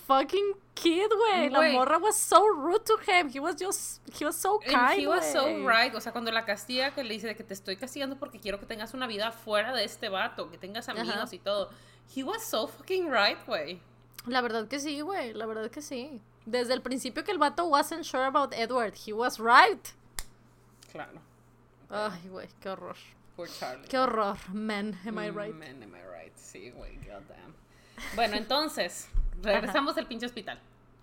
fucking 0.07 0.55
kid, 0.75 1.09
güey. 1.17 1.49
La 1.49 1.73
morra 1.73 1.99
was 1.99 2.17
so 2.17 2.47
rude 2.49 2.85
to 2.85 2.99
him. 3.07 3.31
He 3.33 3.41
was 3.41 3.57
just, 3.59 4.03
he 4.21 4.27
was 4.27 4.37
so 4.37 4.59
kind. 4.59 5.01
he 5.01 5.07
was 5.07 5.25
so 5.25 5.47
right. 5.67 5.95
O 5.95 6.01
sea, 6.01 6.13
cuando 6.13 6.31
la 6.31 6.45
castiga, 6.45 6.93
que 6.95 7.03
le 7.03 7.15
dice 7.15 7.27
de 7.27 7.35
que 7.35 7.45
te 7.45 7.55
estoy 7.55 7.77
castigando 7.77 8.17
porque 8.19 8.39
quiero 8.39 8.61
que 8.61 8.67
tengas 8.67 8.93
una 8.93 9.07
vida 9.07 9.33
fuera 9.33 9.73
de 9.73 9.85
este 9.85 10.11
vato, 10.11 10.51
que 10.51 10.59
tengas 10.59 10.89
amigos 10.91 11.33
y 11.33 11.39
todo. 11.39 11.71
He 12.15 12.23
was 12.23 12.45
so 12.45 12.69
fucking 12.69 13.11
right, 13.11 13.39
güey. 13.47 13.81
La 14.27 14.43
verdad 14.43 14.69
que 14.69 14.79
sí, 14.79 15.01
güey, 15.01 15.33
la 15.33 15.47
verdad 15.47 15.71
que 15.71 15.81
sí. 15.81 16.21
Desde 16.45 16.75
el 16.75 16.83
principio 16.83 17.25
que 17.25 17.33
el 17.33 17.39
vato 17.39 17.65
wasn't 17.65 18.05
sure 18.05 18.25
about 18.25 18.53
Edward, 18.53 18.95
he 19.07 19.13
was 19.13 19.39
right. 19.39 19.89
Claro. 20.93 21.26
Ay, 21.91 22.29
güey, 22.29 22.49
qué 22.61 22.69
horror. 22.71 22.97
Poor 23.37 23.49
Charlie. 23.49 23.87
Qué 23.89 23.99
horror, 23.99 24.37
man, 24.53 24.99
am 25.07 25.19
I 25.19 25.31
right? 25.31 25.55
Man, 25.55 25.83
am 25.83 25.95
I 25.95 26.01
right? 26.23 26.37
Sí, 26.37 26.71
güey, 26.71 26.97
goddamn. 26.97 27.55
Bueno, 28.15 28.37
entonces, 28.37 29.09
regresamos 29.43 29.95
del 29.95 30.07
pinche 30.07 30.27
hospital. 30.27 30.59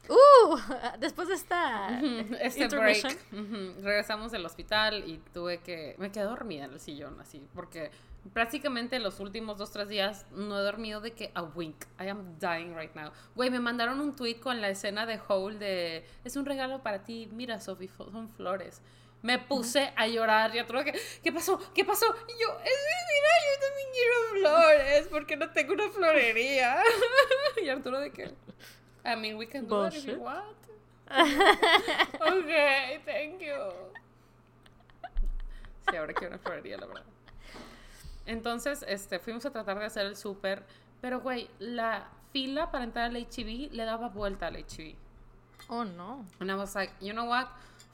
Uh, 0.09 0.57
después 0.99 1.29
de 1.29 1.35
esta 1.35 1.97
Este 2.41 2.67
break. 2.67 3.17
ujú, 3.31 3.81
Regresamos 3.83 4.31
del 4.33 4.45
hospital 4.45 5.03
y 5.07 5.17
tuve 5.33 5.59
que. 5.59 5.95
Me 5.97 6.11
quedé 6.11 6.25
dormida 6.25 6.65
en 6.65 6.73
el 6.73 6.79
sillón, 6.81 7.21
así, 7.21 7.47
porque 7.55 7.89
prácticamente 8.33 8.99
los 8.99 9.21
últimos 9.21 9.57
dos, 9.57 9.71
tres 9.71 9.87
días 9.87 10.25
no 10.31 10.59
he 10.59 10.61
dormido 10.63 10.99
de 10.99 11.13
que 11.13 11.31
a 11.35 11.43
wink. 11.43 11.85
I 12.01 12.09
am 12.09 12.37
dying 12.39 12.75
right 12.75 12.93
now. 12.95 13.11
Güey, 13.35 13.49
me 13.49 13.61
mandaron 13.61 14.01
un 14.01 14.13
tweet 14.13 14.41
con 14.41 14.59
la 14.59 14.67
escena 14.69 15.05
de 15.05 15.21
Hole 15.25 15.57
de. 15.57 16.05
Es 16.25 16.35
un 16.35 16.45
regalo 16.45 16.81
para 16.83 17.03
ti. 17.03 17.29
Mira, 17.31 17.61
Sophie, 17.61 17.89
son 17.97 18.27
flores. 18.29 18.81
Me 19.23 19.39
puse 19.39 19.91
a 19.95 20.05
llorar 20.05 20.53
y 20.53 20.59
Arturo 20.59 20.83
que, 20.83 20.93
¿qué 21.23 21.31
pasó? 21.31 21.57
¿Qué 21.73 21.83
pasó? 21.83 22.05
Y 22.27 22.41
yo, 22.41 22.59
es 22.59 22.79
mira, 23.09 23.31
yo 23.47 23.67
también 23.67 23.87
quiero 23.93 24.15
flores, 24.67 25.07
porque 25.09 25.37
no 25.37 25.49
tengo 25.51 25.73
una 25.73 25.89
florería. 25.89 26.83
y 27.63 27.69
Arturo 27.69 27.99
de 27.99 28.11
que, 28.11 28.25
I 29.05 29.15
mean, 29.15 29.37
we 29.37 29.47
can 29.47 29.65
do 29.65 29.81
that 29.81 29.93
if 29.93 30.05
you 30.05 30.17
Bullshit. 30.17 30.21
want. 30.21 30.57
ok, 32.21 33.05
thank 33.05 33.39
you. 33.39 33.71
Sí, 35.89 35.95
ahora 35.97 36.13
quiero 36.13 36.35
una 36.35 36.39
florería, 36.39 36.77
la 36.77 36.85
verdad. 36.85 37.03
Entonces, 38.25 38.85
este, 38.87 39.19
fuimos 39.19 39.45
a 39.45 39.51
tratar 39.51 39.79
de 39.79 39.85
hacer 39.85 40.05
el 40.05 40.15
súper, 40.15 40.63
pero, 41.01 41.19
güey, 41.21 41.49
la 41.59 42.09
fila 42.31 42.71
para 42.71 42.83
entrar 42.83 43.05
al 43.05 43.15
HEB 43.15 43.71
le 43.71 43.85
daba 43.85 44.09
vuelta 44.09 44.47
al 44.47 44.57
HEB. 44.57 44.95
Oh, 45.69 45.85
no. 45.85 46.25
And 46.39 46.51
I 46.51 46.55
was 46.55 46.75
like, 46.75 46.93
you 46.99 47.13
know 47.13 47.25
what? 47.25 47.47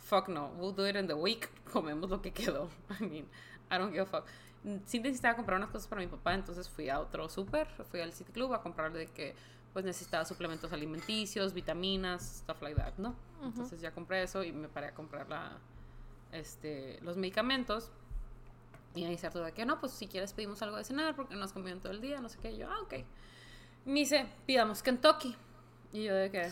Fuck 0.09 0.27
no. 0.27 0.51
We'll 0.57 0.73
do 0.73 0.87
it 0.87 0.95
in 0.95 1.07
the 1.07 1.15
week. 1.15 1.49
Comemos 1.71 2.09
lo 2.09 2.19
que 2.21 2.31
quedó. 2.31 2.69
I 2.99 3.03
mean, 3.05 3.25
I 3.69 3.77
don't 3.77 3.91
give 3.91 4.01
a 4.01 4.05
fuck. 4.05 4.25
Sí 4.85 4.99
necesitaba 4.99 5.35
comprar 5.35 5.57
unas 5.57 5.69
cosas 5.69 5.87
para 5.87 6.01
mi 6.01 6.07
papá, 6.07 6.33
entonces 6.33 6.67
fui 6.67 6.89
a 6.89 6.99
otro 6.99 7.29
súper, 7.29 7.67
fui 7.89 8.01
al 8.01 8.11
City 8.11 8.33
Club 8.33 8.53
a 8.53 8.61
comprarle 8.61 8.99
de 8.99 9.07
que 9.07 9.33
pues 9.71 9.85
necesitaba 9.85 10.25
suplementos 10.25 10.73
alimenticios, 10.73 11.53
vitaminas, 11.53 12.41
stuff 12.41 12.61
like 12.61 12.75
that, 12.75 12.93
¿no? 12.97 13.15
Entonces 13.41 13.79
ya 13.79 13.91
compré 13.91 14.23
eso 14.23 14.43
y 14.43 14.51
me 14.51 14.67
paré 14.67 14.87
a 14.87 14.93
comprar 14.93 15.29
la, 15.29 15.57
este, 16.31 16.99
los 17.01 17.15
medicamentos. 17.15 17.91
Y 18.95 19.05
ahí 19.05 19.17
se 19.17 19.29
de 19.29 19.51
que 19.53 19.65
no, 19.65 19.79
pues 19.79 19.93
si 19.93 20.07
quieres 20.07 20.33
pedimos 20.33 20.61
algo 20.61 20.75
de 20.75 20.83
cenar 20.83 21.15
porque 21.15 21.35
no 21.35 21.45
has 21.45 21.53
comido 21.53 21.77
todo 21.77 21.93
el 21.93 22.01
día, 22.01 22.19
no 22.19 22.27
sé 22.27 22.39
qué. 22.39 22.51
Y 22.51 22.57
yo, 22.57 22.69
ah, 22.69 22.81
ok. 22.81 22.95
Me 23.85 23.99
dice, 23.99 24.25
pidamos 24.45 24.81
Kentucky. 24.81 25.35
Y 25.93 26.03
yo 26.03 26.15
de 26.15 26.31
que, 26.31 26.51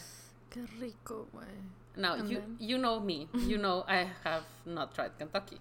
Qué 0.50 0.66
rico, 0.80 1.28
güey. 1.34 1.48
Now, 1.98 2.14
And 2.14 2.30
you, 2.30 2.38
then? 2.38 2.58
you 2.60 2.78
know 2.78 3.00
me. 3.00 3.28
You 3.34 3.58
know 3.58 3.84
I 3.88 4.08
have 4.24 4.46
not 4.66 4.94
tried 4.94 5.18
Kentucky. 5.18 5.60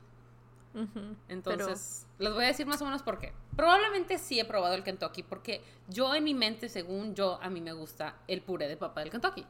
Entonces, 1.28 2.06
les 2.18 2.32
voy 2.34 2.44
a 2.44 2.48
decir 2.48 2.66
más 2.66 2.80
o 2.82 2.84
menos 2.84 3.02
por 3.02 3.18
qué. 3.18 3.32
Probablemente 3.56 4.18
sí 4.18 4.38
he 4.38 4.44
probado 4.44 4.74
el 4.74 4.82
Kentucky, 4.82 5.22
porque 5.22 5.62
yo 5.88 6.14
en 6.14 6.24
mi 6.24 6.34
mente, 6.34 6.68
según 6.68 7.14
yo, 7.14 7.38
a 7.42 7.48
mí 7.48 7.60
me 7.62 7.72
gusta 7.72 8.16
el 8.28 8.42
puré 8.42 8.68
de 8.68 8.76
papa 8.76 9.00
del 9.00 9.10
Kentucky. 9.10 9.46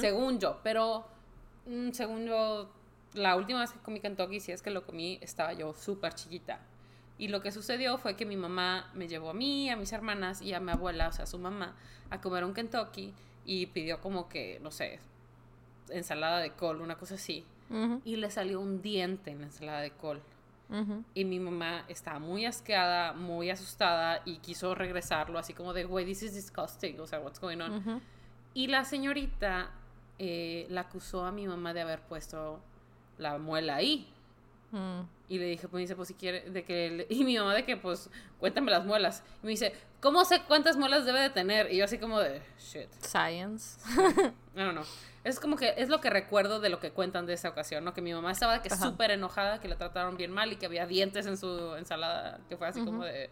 Según 0.00 0.38
yo, 0.38 0.60
pero 0.62 1.06
mm, 1.66 1.90
según 1.90 2.24
yo, 2.24 2.70
la 3.12 3.36
última 3.36 3.60
vez 3.60 3.72
que 3.72 3.78
comí 3.80 4.00
Kentucky, 4.00 4.40
si 4.40 4.50
es 4.50 4.62
que 4.62 4.70
lo 4.70 4.86
comí, 4.86 5.18
estaba 5.20 5.52
yo 5.52 5.74
súper 5.74 6.14
chiquita. 6.14 6.60
Y 7.18 7.28
lo 7.28 7.42
que 7.42 7.52
sucedió 7.52 7.98
fue 7.98 8.16
que 8.16 8.24
mi 8.24 8.36
mamá 8.36 8.90
me 8.94 9.08
llevó 9.08 9.30
a 9.30 9.34
mí, 9.34 9.68
a 9.68 9.76
mis 9.76 9.92
hermanas 9.92 10.40
y 10.40 10.54
a 10.54 10.60
mi 10.60 10.70
abuela, 10.70 11.08
o 11.08 11.12
sea, 11.12 11.24
a 11.24 11.26
su 11.26 11.38
mamá, 11.38 11.76
a 12.08 12.20
comer 12.22 12.44
un 12.44 12.54
Kentucky 12.54 13.12
y 13.44 13.66
pidió 13.66 14.00
como 14.00 14.28
que, 14.28 14.58
no 14.62 14.70
sé, 14.70 15.00
ensalada 15.90 16.38
de 16.40 16.52
col, 16.52 16.80
una 16.80 16.96
cosa 16.96 17.14
así. 17.14 17.44
Y 18.04 18.16
le 18.16 18.30
salió 18.30 18.60
un 18.60 18.80
diente 18.80 19.30
en 19.30 19.40
la 19.40 19.46
ensalada 19.46 19.80
de 19.80 19.90
col. 19.90 20.20
Y 21.14 21.24
mi 21.24 21.40
mamá 21.40 21.84
estaba 21.88 22.18
muy 22.18 22.44
asqueada, 22.44 23.14
muy 23.14 23.48
asustada 23.50 24.20
y 24.26 24.36
quiso 24.38 24.74
regresarlo, 24.74 25.38
así 25.38 25.54
como 25.54 25.72
de, 25.72 25.84
güey, 25.84 26.04
this 26.04 26.22
is 26.22 26.34
disgusting, 26.34 27.00
o 27.00 27.06
sea, 27.06 27.20
what's 27.20 27.40
going 27.40 27.60
on. 27.60 28.02
Y 28.54 28.66
la 28.66 28.84
señorita 28.84 29.70
eh, 30.18 30.66
la 30.68 30.82
acusó 30.82 31.24
a 31.24 31.32
mi 31.32 31.46
mamá 31.46 31.72
de 31.72 31.80
haber 31.80 32.00
puesto 32.00 32.60
la 33.16 33.38
muela 33.38 33.76
ahí. 33.76 34.12
Mm. 34.70 35.00
Y 35.28 35.38
le 35.38 35.46
dije, 35.46 35.68
pues 35.68 35.82
dice, 35.82 35.96
pues 35.96 36.08
si 36.08 36.14
quiere, 36.14 36.50
de 36.50 36.64
que, 36.64 36.90
le- 36.90 37.06
y 37.10 37.24
mi 37.24 37.36
mamá 37.38 37.54
de 37.54 37.64
que, 37.64 37.76
pues, 37.76 38.10
cuéntame 38.38 38.70
las 38.70 38.84
muelas. 38.84 39.22
Y 39.42 39.46
me 39.46 39.50
dice, 39.50 39.72
¿cómo 40.00 40.24
sé 40.24 40.42
cuántas 40.46 40.76
muelas 40.76 41.04
debe 41.06 41.20
de 41.20 41.30
tener? 41.30 41.72
Y 41.72 41.78
yo 41.78 41.84
así 41.84 41.98
como 41.98 42.18
de, 42.20 42.42
shit. 42.58 42.90
Science. 43.00 43.78
No, 44.54 44.64
no, 44.66 44.72
no. 44.72 44.82
Es 45.22 45.38
como 45.38 45.54
que 45.56 45.74
es 45.76 45.88
lo 45.88 46.00
que 46.00 46.10
recuerdo 46.10 46.58
de 46.58 46.68
lo 46.68 46.80
que 46.80 46.90
cuentan 46.90 47.26
de 47.26 47.34
esa 47.34 47.48
ocasión, 47.48 47.84
¿no? 47.84 47.94
Que 47.94 48.00
mi 48.00 48.12
mamá 48.12 48.32
estaba 48.32 48.54
de 48.54 48.60
que 48.62 48.70
súper 48.70 49.12
enojada, 49.12 49.60
que 49.60 49.68
la 49.68 49.76
trataron 49.76 50.16
bien 50.16 50.32
mal 50.32 50.52
y 50.52 50.56
que 50.56 50.66
había 50.66 50.84
dientes 50.84 51.26
en 51.26 51.36
su 51.36 51.76
ensalada, 51.76 52.40
que 52.48 52.56
fue 52.56 52.66
así 52.66 52.84
como 52.84 53.04
de, 53.04 53.30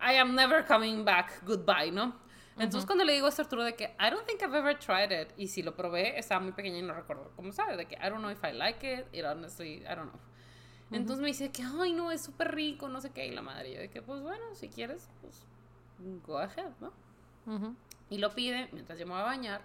I 0.00 0.16
am 0.16 0.34
never 0.34 0.66
coming 0.66 1.02
back, 1.02 1.42
goodbye, 1.46 1.90
¿no? 1.92 2.14
Entonces 2.58 2.84
cuando 2.84 3.04
le 3.04 3.14
digo 3.14 3.26
a 3.26 3.30
Arturo 3.30 3.64
de 3.64 3.74
que 3.74 3.84
I 3.98 4.10
don't 4.10 4.26
think 4.26 4.42
I've 4.42 4.56
ever 4.56 4.78
tried 4.78 5.10
it 5.12 5.28
y 5.38 5.48
si 5.48 5.62
lo 5.62 5.74
probé 5.74 6.18
estaba 6.18 6.40
muy 6.40 6.52
pequeña 6.52 6.78
y 6.78 6.82
no 6.82 6.92
recuerdo 6.92 7.32
cómo 7.36 7.52
sabe, 7.52 7.76
de 7.78 7.86
que 7.86 7.94
I 7.96 8.10
don't 8.10 8.18
know 8.18 8.30
if 8.30 8.42
I 8.44 8.52
like 8.52 8.86
it, 8.92 9.06
it 9.12 9.24
honestly, 9.24 9.76
I 9.90 9.94
don't 9.94 10.10
know. 10.10 10.20
Entonces 10.92 11.20
me 11.20 11.28
dice 11.28 11.50
que, 11.50 11.62
ay, 11.64 11.92
no, 11.92 12.12
es 12.12 12.22
súper 12.22 12.54
rico, 12.54 12.88
no 12.88 13.00
sé 13.00 13.10
qué, 13.10 13.26
y 13.26 13.32
la 13.32 13.42
madre, 13.42 13.72
yo 13.74 13.80
de 13.80 13.90
que, 13.90 14.02
pues 14.02 14.22
bueno, 14.22 14.44
si 14.54 14.68
quieres, 14.68 15.08
pues, 15.20 15.42
go 16.26 16.38
ahead, 16.38 16.70
¿no? 16.80 16.92
Y 18.10 18.18
lo 18.18 18.34
pide 18.34 18.68
mientras 18.72 18.98
yo 18.98 19.06
me 19.06 19.12
voy 19.12 19.20
a 19.20 19.24
bañar. 19.24 19.60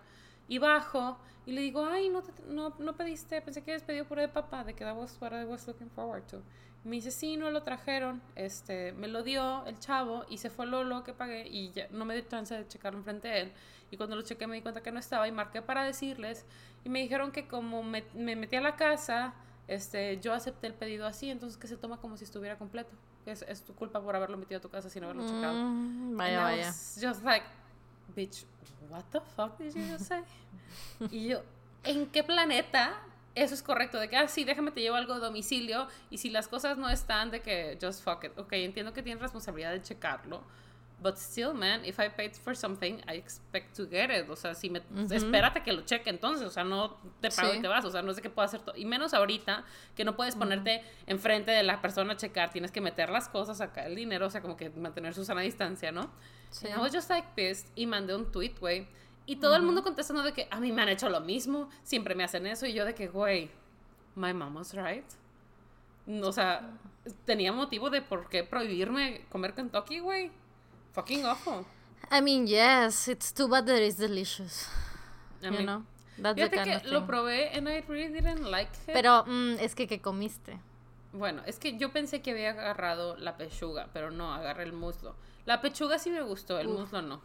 Y 0.47 0.57
bajo 0.57 1.17
y 1.45 1.51
le 1.53 1.61
digo, 1.61 1.85
ay, 1.85 2.09
no, 2.09 2.21
te- 2.21 2.43
no, 2.47 2.73
no 2.79 2.95
pediste, 2.95 3.41
pensé 3.41 3.63
que 3.63 3.71
habías 3.71 3.83
pedido 3.83 4.05
puré 4.05 4.23
de 4.23 4.27
papá, 4.29 4.63
de 4.63 4.73
que 4.73 4.83
that 4.83 4.95
was 4.97 5.17
what 5.21 5.31
I 5.31 5.45
was 5.45 5.67
looking 5.67 5.89
forward 5.91 6.23
to. 6.27 6.41
Y 6.83 6.89
me 6.89 6.95
dice, 6.95 7.11
sí, 7.11 7.37
no 7.37 7.51
lo 7.51 7.61
trajeron, 7.63 8.21
este, 8.35 8.91
me 8.93 9.07
lo 9.07 9.21
dio 9.21 9.63
el 9.67 9.77
chavo 9.79 10.25
y 10.29 10.39
se 10.39 10.49
fue 10.49 10.65
Lolo 10.65 11.03
que 11.03 11.13
pagué 11.13 11.47
y 11.47 11.71
ya 11.71 11.87
no 11.91 12.05
me 12.05 12.15
dio 12.15 12.23
chance 12.27 12.55
de 12.55 12.67
checarlo 12.67 12.97
enfrente 12.99 13.27
de 13.27 13.41
él. 13.41 13.51
Y 13.91 13.97
cuando 13.97 14.15
lo 14.15 14.23
chequé 14.23 14.47
me 14.47 14.55
di 14.55 14.61
cuenta 14.61 14.81
que 14.81 14.91
no 14.91 14.99
estaba 14.99 15.27
y 15.27 15.31
marqué 15.31 15.61
para 15.61 15.83
decirles 15.83 16.45
y 16.83 16.89
me 16.89 16.99
dijeron 16.99 17.31
que 17.31 17.47
como 17.47 17.83
me, 17.83 18.03
me 18.15 18.35
metí 18.35 18.55
a 18.55 18.61
la 18.61 18.75
casa, 18.75 19.33
este, 19.73 20.19
yo 20.19 20.33
acepté 20.33 20.67
el 20.67 20.73
pedido 20.73 21.07
así, 21.07 21.29
entonces 21.29 21.57
que 21.57 21.67
se 21.67 21.77
toma 21.77 21.97
como 21.97 22.17
si 22.17 22.23
estuviera 22.25 22.57
completo. 22.57 22.91
Es, 23.25 23.43
es 23.47 23.61
tu 23.61 23.73
culpa 23.75 24.01
por 24.01 24.15
haberlo 24.15 24.35
metido 24.37 24.57
a 24.57 24.61
tu 24.61 24.69
casa 24.69 24.89
sin 24.89 25.03
haberlo 25.03 25.23
checado. 25.27 25.53
Mm, 25.53 26.17
Vaya, 26.17 26.39
And 26.39 26.53
I 26.53 26.57
vaya. 26.57 26.67
was 26.67 26.97
just 27.01 27.23
like, 27.23 27.45
bitch, 28.15 28.45
what 28.89 29.03
the 29.11 29.21
fuck 29.35 29.57
did 29.57 29.73
you 29.73 29.83
just 29.93 30.05
say? 30.07 30.21
y 31.11 31.27
yo, 31.29 31.41
¿en 31.83 32.07
qué 32.07 32.23
planeta 32.23 32.99
eso 33.35 33.53
es 33.53 33.61
correcto? 33.63 33.99
De 33.99 34.09
que, 34.09 34.17
ah, 34.17 34.27
sí, 34.27 34.43
déjame 34.43 34.71
te 34.71 34.81
llevo 34.81 34.95
algo 34.97 35.13
a 35.13 35.19
domicilio 35.19 35.87
y 36.09 36.17
si 36.17 36.29
las 36.29 36.47
cosas 36.47 36.77
no 36.77 36.89
están, 36.89 37.31
de 37.31 37.41
que 37.41 37.77
just 37.81 38.03
fuck 38.03 38.23
it. 38.25 38.37
Ok, 38.37 38.53
entiendo 38.53 38.91
que 38.91 39.03
tienes 39.03 39.21
responsabilidad 39.21 39.71
de 39.71 39.81
checarlo. 39.81 40.41
But 41.01 41.17
still, 41.17 41.53
man, 41.55 41.83
if 41.83 41.99
I 41.99 42.09
paid 42.09 42.35
for 42.35 42.55
something, 42.55 43.01
I 43.07 43.15
expect 43.15 43.75
to 43.77 43.87
get 43.89 44.11
it. 44.11 44.29
O 44.29 44.35
sea, 44.35 44.53
si 44.53 44.69
me, 44.69 44.81
espérate 45.09 45.63
que 45.63 45.73
lo 45.73 45.81
cheque 45.81 46.11
entonces. 46.11 46.45
O 46.45 46.51
sea, 46.51 46.63
no 46.63 46.95
te 47.19 47.31
pago 47.31 47.51
Sí. 47.51 47.57
y 47.57 47.61
te 47.61 47.67
vas. 47.67 47.83
O 47.85 47.89
sea, 47.89 48.03
no 48.03 48.11
es 48.11 48.17
de 48.17 48.21
que 48.21 48.29
pueda 48.29 48.45
hacer. 48.45 48.61
Y 48.75 48.85
menos 48.85 49.15
ahorita, 49.15 49.63
que 49.95 50.05
no 50.05 50.15
puedes 50.15 50.35
ponerte 50.35 50.83
enfrente 51.07 51.49
de 51.49 51.63
la 51.63 51.81
persona 51.81 52.13
a 52.13 52.17
checar. 52.17 52.51
Tienes 52.51 52.71
que 52.71 52.81
meter 52.81 53.09
las 53.09 53.29
cosas, 53.29 53.57
sacar 53.57 53.87
el 53.87 53.95
dinero. 53.95 54.27
O 54.27 54.29
sea, 54.29 54.41
como 54.41 54.55
que 54.55 54.69
mantener 54.69 55.15
su 55.15 55.25
sana 55.25 55.41
distancia, 55.41 55.91
¿no? 55.91 56.11
Sí. 56.51 56.67
And 56.67 56.77
I 56.77 56.79
was 56.81 56.93
just 56.93 57.09
like 57.09 57.29
pissed 57.35 57.67
y 57.75 57.87
mandé 57.87 58.15
un 58.15 58.31
tweet, 58.31 58.53
güey. 58.59 58.87
Y 59.25 59.37
todo 59.37 59.55
el 59.55 59.63
mundo 59.63 59.81
contestando 59.81 60.21
de 60.21 60.33
que 60.33 60.47
a 60.51 60.59
mí 60.59 60.71
me 60.71 60.83
han 60.83 60.89
hecho 60.89 61.09
lo 61.09 61.21
mismo, 61.21 61.69
siempre 61.81 62.13
me 62.13 62.23
hacen 62.23 62.45
eso. 62.45 62.67
Y 62.67 62.73
yo 62.73 62.85
de 62.85 62.93
que, 62.93 63.07
güey, 63.07 63.49
my 64.15 64.33
mom 64.33 64.55
was 64.55 64.73
right. 64.75 65.05
O 66.23 66.31
sea, 66.31 66.69
tenía 67.25 67.51
motivo 67.53 67.89
de 67.89 68.01
por 68.01 68.29
qué 68.29 68.43
prohibirme 68.43 69.25
comer 69.29 69.53
Kentucky, 69.53 69.99
güey. 69.99 70.31
Fucking 70.93 71.25
awful. 71.25 71.65
I 72.11 72.21
mean, 72.21 72.47
yes, 72.47 73.07
it's 73.07 73.31
too 73.31 73.47
bad 73.47 73.65
that 73.67 73.81
it's 73.81 73.97
delicious. 73.97 74.67
I 75.41 75.45
you 75.45 75.51
mean, 75.51 75.65
know? 75.65 75.83
That's 76.17 76.37
the 76.39 76.49
kind 76.49 76.65
que 76.69 76.75
of 76.75 76.85
lo 76.85 77.07
probé 77.07 77.55
and 77.57 77.67
I 77.69 77.81
really 77.87 78.11
didn't 78.13 78.43
like 78.51 78.71
it. 78.87 78.93
Pero 78.93 79.23
mm, 79.25 79.57
es 79.59 79.73
que, 79.75 79.87
¿qué 79.87 80.01
comiste? 80.01 80.59
Bueno, 81.13 81.41
es 81.45 81.57
que 81.59 81.77
yo 81.77 81.91
pensé 81.91 82.21
que 82.21 82.31
había 82.31 82.51
agarrado 82.51 83.15
la 83.17 83.37
pechuga, 83.37 83.87
pero 83.93 84.11
no, 84.11 84.33
agarré 84.33 84.63
el 84.63 84.73
muslo. 84.73 85.15
La 85.45 85.61
pechuga 85.61 85.97
sí 85.99 86.09
me 86.09 86.21
gustó, 86.21 86.59
el 86.59 86.67
Uf. 86.67 86.79
muslo 86.81 87.01
no. 87.01 87.21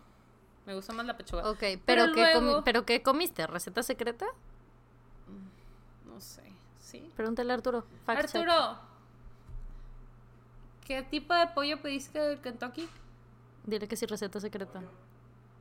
Me 0.66 0.74
gustó 0.74 0.92
más 0.92 1.06
la 1.06 1.16
pechuga. 1.16 1.48
Ok, 1.50 1.62
pero, 1.84 2.12
¿qué, 2.12 2.32
comi- 2.34 2.40
luego- 2.42 2.64
¿pero 2.64 2.84
qué 2.86 3.02
comiste? 3.02 3.46
¿Receta 3.46 3.82
secreta? 3.82 4.26
No 6.06 6.20
sé, 6.20 6.42
¿sí? 6.80 7.10
Pregúntale 7.16 7.52
a 7.52 7.56
Arturo. 7.56 7.84
Fact 8.06 8.22
check. 8.22 8.36
Arturo, 8.36 8.78
¿qué 10.86 11.02
tipo 11.02 11.34
de 11.34 11.46
pollo 11.48 11.80
pediste 11.82 12.18
del 12.18 12.40
Kentucky? 12.40 12.88
Dile 13.66 13.88
que 13.88 13.96
sí, 13.96 14.06
receta 14.06 14.40
secreta. 14.40 14.82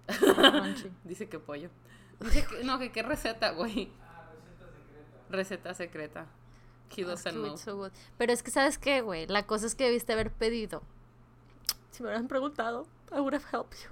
Dice 1.04 1.28
que 1.28 1.40
pollo. 1.40 1.70
Dice 2.20 2.46
que, 2.46 2.64
no, 2.64 2.78
que 2.80 2.92
qué 2.92 3.02
receta, 3.04 3.52
güey. 3.52 3.92
receta 5.30 5.74
secreta. 5.74 6.28
He 6.96 7.04
Ah, 7.04 7.08
doesn't 7.08 7.34
know. 7.34 7.58
so. 7.58 7.90
Pero 8.18 8.32
es 8.32 8.44
que, 8.44 8.52
¿sabes 8.52 8.78
qué, 8.78 9.02
güey? 9.02 9.26
La 9.28 9.46
cosa 9.48 9.66
es 9.66 9.76
que 9.76 9.86
debiste 9.86 10.14
haber 10.14 10.32
pedido. 10.32 10.84
Si 11.92 12.04
me 12.04 12.10
hubieran 12.10 12.28
preguntado, 12.28 12.86
I 13.12 13.20
would 13.20 13.34
have 13.34 13.46
helped 13.52 13.78
you. 13.80 13.90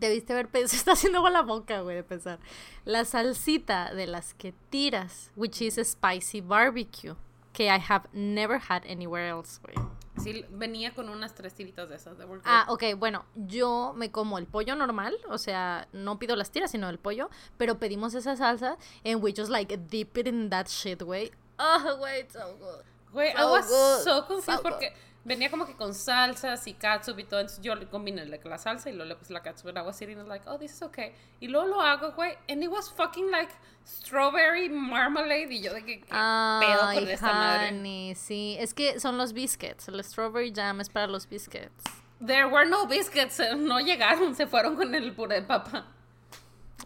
Debiste 0.00 0.32
ver, 0.32 0.48
se 0.68 0.76
está 0.76 0.92
haciendo 0.92 1.20
con 1.20 1.32
la 1.34 1.42
boca, 1.42 1.82
güey, 1.82 1.96
de 1.96 2.02
pensar. 2.02 2.38
La 2.86 3.04
salsita 3.04 3.92
de 3.94 4.06
las 4.06 4.32
que 4.32 4.54
tiras, 4.70 5.30
which 5.36 5.60
is 5.60 5.74
spicy 5.84 6.40
barbecue, 6.40 7.14
que 7.52 7.66
I 7.66 7.78
have 7.86 8.08
never 8.14 8.58
had 8.58 8.84
anywhere 8.88 9.28
else, 9.28 9.60
güey. 9.62 9.74
Sí, 10.18 10.44
venía 10.50 10.94
con 10.94 11.08
unas 11.08 11.34
tres 11.34 11.54
tiritas 11.54 11.88
de 11.88 11.96
esas. 11.96 12.18
De 12.18 12.26
ah, 12.44 12.66
ok, 12.68 12.84
bueno, 12.96 13.24
yo 13.34 13.94
me 13.96 14.10
como 14.10 14.38
el 14.38 14.46
pollo 14.46 14.76
normal, 14.76 15.16
o 15.28 15.38
sea, 15.38 15.88
no 15.92 16.18
pido 16.18 16.36
las 16.36 16.50
tiras, 16.50 16.70
sino 16.70 16.88
el 16.90 16.98
pollo, 16.98 17.30
pero 17.56 17.78
pedimos 17.78 18.14
esa 18.14 18.36
salsa 18.36 18.76
and 19.04 19.22
we 19.22 19.32
just 19.34 19.50
like 19.50 19.74
dip 19.88 20.16
it 20.18 20.26
in 20.26 20.50
that 20.50 20.66
shit, 20.66 21.02
güey. 21.02 21.32
Oh, 21.58 21.96
güey, 21.98 22.26
so 22.30 22.56
good. 22.58 22.84
Güey, 23.12 23.30
I 23.30 23.44
was 23.44 23.66
so 24.04 24.26
confused 24.26 24.62
porque 24.62 24.92
venía 25.24 25.50
como 25.50 25.66
que 25.66 25.74
con 25.74 25.94
salsas 25.94 26.66
y 26.66 26.74
catsup 26.74 27.18
y 27.18 27.24
todo. 27.24 27.40
Entonces 27.40 27.62
yo 27.62 27.74
le 27.74 27.86
combiné 27.86 28.24
la 28.24 28.58
salsa 28.58 28.90
y 28.90 28.92
luego 28.92 29.08
le 29.08 29.16
puse 29.16 29.32
la 29.32 29.40
catsup. 29.40 29.68
And 29.68 29.78
I 29.78 29.82
was 29.82 29.96
sitting 29.96 30.18
like, 30.26 30.44
oh, 30.48 30.58
this 30.58 30.72
is 30.72 30.82
okay. 30.82 31.12
Y 31.40 31.48
luego 31.48 31.66
lo 31.66 31.80
hago, 31.80 32.12
güey. 32.12 32.36
And 32.48 32.62
it 32.62 32.70
was 32.70 32.90
fucking 32.90 33.30
like 33.30 33.52
strawberry 33.84 34.68
marmalade. 34.68 35.50
Y 35.50 35.62
yo 35.62 35.72
de 35.72 35.84
que, 35.84 36.00
¿qué 36.00 36.08
pedo 36.08 36.94
con 36.94 37.08
esta 37.08 37.32
madre? 37.32 38.14
Sí, 38.14 38.56
es 38.58 38.74
que 38.74 38.98
son 39.00 39.16
los 39.18 39.32
biscuits. 39.32 39.88
El 39.88 40.02
strawberry 40.02 40.52
jam 40.52 40.80
es 40.80 40.88
para 40.88 41.06
los 41.06 41.28
biscuits. 41.28 41.84
There 42.24 42.46
were 42.46 42.68
no 42.68 42.86
biscuits. 42.86 43.40
No 43.56 43.80
llegaron. 43.80 44.34
Se 44.34 44.46
fueron 44.46 44.76
con 44.76 44.94
el 44.94 45.12
puré 45.14 45.40
de 45.40 45.46
papa. 45.46 45.86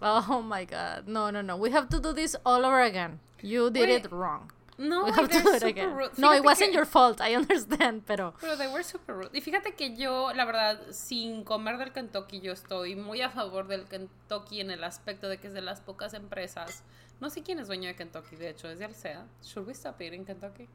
Oh 0.03 0.43
my 0.43 0.65
god. 0.67 1.07
No, 1.07 1.31
no, 1.31 1.43
no. 1.43 1.57
We 1.57 1.71
have 1.71 1.89
to 1.89 1.99
do 1.99 2.13
this 2.13 2.37
all 2.45 2.65
over 2.65 2.83
again. 2.83 3.21
You 3.43 3.71
did 3.71 3.89
it 3.89 4.11
wrong. 4.11 4.51
No, 4.79 5.07
super 5.07 5.89
rude. 5.89 6.11
No, 6.19 6.35
it 6.35 6.45
wasn't 6.45 6.73
your 6.73 6.85
fault, 6.85 7.21
I 7.21 7.35
understand, 7.35 8.03
pero... 8.07 8.35
Pero 8.41 8.57
they 8.57 8.69
were 8.69 8.85
super 8.85 9.15
rude. 9.15 9.31
Y 9.33 9.41
fíjate 9.41 9.75
que 9.75 9.97
yo, 9.97 10.33
la 10.35 10.45
verdad, 10.45 10.79
sin 10.91 11.45
comer 11.45 11.79
del 11.79 11.93
Kentucky, 11.93 12.41
yo 12.41 12.53
estoy 12.53 12.95
muy 12.95 13.23
a 13.23 13.31
favor 13.31 13.67
del 13.69 13.87
Kentucky 13.87 14.61
en 14.61 14.71
el 14.71 14.85
aspecto 14.85 15.29
de 15.29 15.39
que 15.39 15.47
es 15.47 15.55
de 15.55 15.63
las 15.63 15.81
pocas 15.81 16.13
empresas. 16.13 16.83
No 17.21 17.31
sé 17.31 17.43
quién 17.43 17.59
es 17.59 17.69
dueño 17.69 17.89
de 17.89 17.97
Kentucky, 17.97 18.37
de 18.37 18.51
hecho, 18.51 18.69
es 18.69 18.79
de 18.79 18.85
Alsea. 18.85 19.27
Should 19.43 19.67
we 19.67 19.73
stop 19.73 19.99
eating 20.01 20.27
Kentucky? 20.27 20.69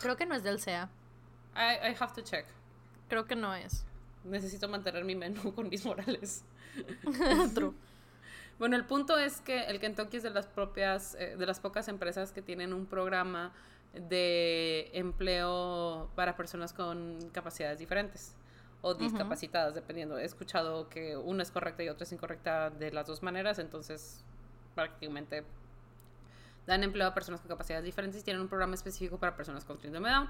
Creo 0.00 0.16
que 0.16 0.26
no 0.26 0.36
es 0.36 0.44
de 0.44 0.50
Alsea. 0.50 0.88
I, 1.56 1.90
I 1.90 1.96
have 1.98 2.14
to 2.14 2.22
check. 2.22 2.46
Creo 3.08 3.24
que 3.24 3.34
no 3.34 3.52
es. 3.54 3.84
Necesito 4.22 4.68
mantener 4.68 5.04
mi 5.04 5.16
menú 5.16 5.52
con 5.52 5.68
mis 5.68 5.84
morales. 5.84 6.44
True. 7.54 7.74
Bueno, 8.60 8.76
el 8.76 8.84
punto 8.84 9.18
es 9.18 9.40
que 9.40 9.64
el 9.64 9.80
Kentucky 9.80 10.18
es 10.18 10.22
de 10.22 10.28
las 10.28 10.46
propias, 10.46 11.16
eh, 11.18 11.34
de 11.34 11.46
las 11.46 11.58
pocas 11.58 11.88
empresas 11.88 12.30
que 12.30 12.42
tienen 12.42 12.74
un 12.74 12.84
programa 12.84 13.52
de 13.94 14.90
empleo 14.92 16.10
para 16.14 16.36
personas 16.36 16.74
con 16.74 17.30
capacidades 17.32 17.78
diferentes 17.78 18.34
o 18.82 18.92
discapacitadas, 18.92 19.74
dependiendo. 19.74 20.18
He 20.18 20.26
escuchado 20.26 20.90
que 20.90 21.16
una 21.16 21.42
es 21.42 21.50
correcta 21.50 21.82
y 21.82 21.88
otra 21.88 22.04
es 22.04 22.12
incorrecta 22.12 22.68
de 22.68 22.92
las 22.92 23.06
dos 23.06 23.22
maneras, 23.22 23.58
entonces 23.58 24.22
prácticamente 24.74 25.42
dan 26.66 26.84
empleo 26.84 27.08
a 27.08 27.14
personas 27.14 27.40
con 27.40 27.48
capacidades 27.48 27.86
diferentes 27.86 28.20
y 28.20 28.24
tienen 28.24 28.42
un 28.42 28.48
programa 28.48 28.74
específico 28.74 29.16
para 29.16 29.34
personas 29.36 29.64
con 29.64 29.80
síndrome 29.80 30.10
de 30.10 30.14
Down. 30.16 30.28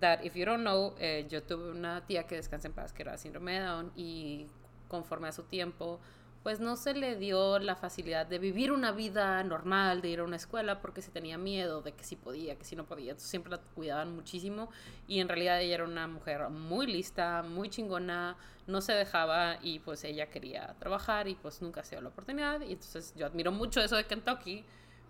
That, 0.00 0.22
if 0.22 0.34
you 0.34 0.44
don't 0.44 0.60
know, 0.60 0.94
eh, 0.98 1.26
yo 1.30 1.42
tuve 1.42 1.70
una 1.70 2.04
tía 2.04 2.26
que 2.26 2.36
descansa 2.36 2.68
en 2.68 2.74
paz 2.74 2.92
que 2.92 3.04
era 3.04 3.16
síndrome 3.16 3.58
de 3.58 3.60
Down 3.60 3.92
y 3.96 4.46
conforme 4.88 5.28
a 5.28 5.32
su 5.32 5.44
tiempo 5.44 5.98
pues 6.42 6.60
no 6.60 6.76
se 6.76 6.94
le 6.94 7.16
dio 7.16 7.58
la 7.58 7.74
facilidad 7.76 8.26
de 8.26 8.38
vivir 8.38 8.72
una 8.72 8.92
vida 8.92 9.42
normal, 9.42 10.00
de 10.00 10.08
ir 10.08 10.20
a 10.20 10.24
una 10.24 10.36
escuela, 10.36 10.80
porque 10.80 11.02
se 11.02 11.10
tenía 11.10 11.36
miedo 11.36 11.82
de 11.82 11.92
que 11.92 12.04
sí 12.04 12.16
podía, 12.16 12.56
que 12.56 12.64
sí 12.64 12.76
no 12.76 12.84
podía. 12.84 13.10
Entonces 13.10 13.30
siempre 13.30 13.50
la 13.50 13.58
cuidaban 13.74 14.14
muchísimo 14.14 14.70
y 15.06 15.20
en 15.20 15.28
realidad 15.28 15.60
ella 15.60 15.74
era 15.74 15.84
una 15.84 16.06
mujer 16.06 16.48
muy 16.48 16.86
lista, 16.86 17.42
muy 17.42 17.68
chingona, 17.68 18.36
no 18.66 18.80
se 18.80 18.92
dejaba 18.92 19.58
y 19.62 19.80
pues 19.80 20.04
ella 20.04 20.26
quería 20.26 20.74
trabajar 20.78 21.26
y 21.28 21.34
pues 21.34 21.60
nunca 21.60 21.82
se 21.82 21.96
dio 21.96 22.02
la 22.02 22.10
oportunidad. 22.10 22.60
Y 22.60 22.72
entonces 22.72 23.12
yo 23.16 23.26
admiro 23.26 23.50
mucho 23.50 23.80
eso 23.80 23.96
de 23.96 24.04
Kentucky, 24.04 24.64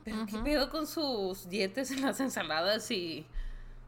pero 0.05 0.25
¿qué 0.27 0.39
pedo 0.39 0.71
con 0.71 0.87
sus 0.87 1.49
dientes 1.49 1.91
en 1.91 2.03
las 2.03 2.21
ensaladas 2.21 2.91
y 2.91 3.27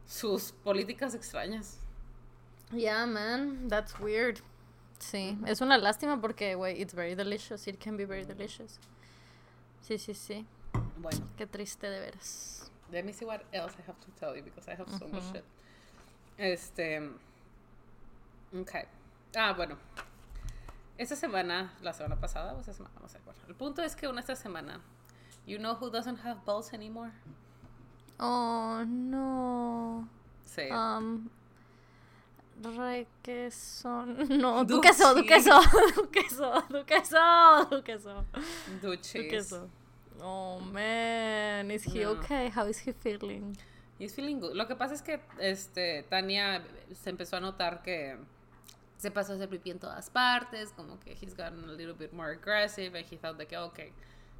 sus 0.05 0.51
políticas 0.51 1.15
extrañas? 1.15 1.79
Yeah, 2.71 3.05
man, 3.05 3.67
that's 3.67 3.99
weird. 3.99 4.41
Sí, 5.01 5.37
es 5.47 5.61
una 5.61 5.77
lástima 5.77 6.21
porque, 6.21 6.53
güey, 6.55 6.79
it's 6.79 6.93
very 6.93 7.15
delicious. 7.15 7.67
It 7.67 7.83
can 7.83 7.97
be 7.97 8.05
very 8.05 8.23
delicious. 8.23 8.79
Sí, 9.81 9.97
sí, 9.97 10.13
sí. 10.13 10.45
Bueno. 10.97 11.27
Qué 11.37 11.47
triste 11.47 11.89
de 11.89 11.99
veras. 11.99 12.71
Let 12.91 13.03
me 13.03 13.11
see 13.11 13.25
what 13.25 13.41
else 13.51 13.75
I 13.79 13.81
have 13.87 13.99
to 13.99 14.11
tell 14.19 14.35
you 14.35 14.43
because 14.43 14.69
I 14.69 14.75
have 14.75 14.87
so 14.99 15.07
much 15.07 15.23
shit. 15.33 15.43
Este. 16.37 16.99
Ok. 18.53 18.87
Ah, 19.35 19.53
bueno. 19.53 19.77
Esta 20.97 21.15
semana, 21.15 21.73
la 21.81 21.93
semana 21.93 22.19
pasada, 22.19 22.53
o 22.53 22.59
esta 22.59 22.73
semana, 22.73 22.93
no 23.01 23.07
sé. 23.07 23.17
Bueno, 23.25 23.39
el 23.47 23.55
punto 23.55 23.81
es 23.81 23.95
que 23.95 24.07
una 24.07 24.19
esta 24.19 24.35
semana, 24.35 24.81
you 25.47 25.57
know 25.57 25.73
who 25.73 25.89
doesn't 25.89 26.19
have 26.23 26.45
balls 26.45 26.73
anymore? 26.73 27.11
Oh, 28.19 28.83
no. 28.85 30.07
Sí. 30.45 30.69
Um, 30.69 31.29
Requesón. 32.63 34.17
No, 34.41 34.63
duqueso, 34.63 35.15
duqueso, 35.15 35.59
duqueso, 35.95 36.63
duqueso, 36.69 37.67
duqueso. 37.69 38.25
Duchess. 38.81 39.53
Oh 40.21 40.59
man, 40.59 41.71
is 41.71 41.83
he 41.83 42.05
okay? 42.05 42.49
How 42.49 42.67
is 42.67 42.77
he 42.79 42.91
feeling? 42.93 43.57
He's 43.97 44.13
feeling 44.13 44.39
good. 44.39 44.55
Lo 44.55 44.67
que 44.67 44.75
pasa 44.75 44.93
es 44.93 45.01
que 45.01 45.19
este 45.39 46.03
Tania 46.09 46.63
se 46.93 47.09
empezó 47.09 47.37
a 47.37 47.39
notar 47.39 47.81
que 47.83 48.17
se 48.97 49.09
pasó 49.09 49.33
a 49.33 49.35
hacer 49.35 49.49
pipí 49.49 49.71
en 49.71 49.79
todas 49.79 50.09
partes, 50.09 50.71
como 50.75 50.99
que 50.99 51.11
he's 51.13 51.35
gotten 51.35 51.63
a 51.67 51.73
little 51.73 51.93
bit 51.93 52.13
more 52.13 52.31
aggressive 52.31 52.95
and 52.95 53.05
he 53.11 53.17
thought 53.17 53.37
like, 53.37 53.53
okay, 53.53 53.91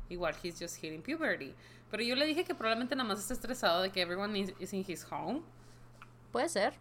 igual 0.09 0.34
he's 0.43 0.59
just 0.59 0.78
hitting 0.78 1.01
puberty. 1.01 1.55
Pero 1.89 2.03
yo 2.03 2.15
le 2.15 2.26
dije 2.26 2.45
que 2.45 2.53
probablemente 2.53 2.95
nada 2.95 3.09
más 3.09 3.19
está 3.19 3.34
estresado 3.34 3.82
de 3.82 3.89
que 3.89 4.01
everyone 4.01 4.36
is 4.38 4.74
in 4.74 4.86
his 4.88 5.03
home. 5.03 5.41
Puede 6.32 6.49
ser. 6.49 6.74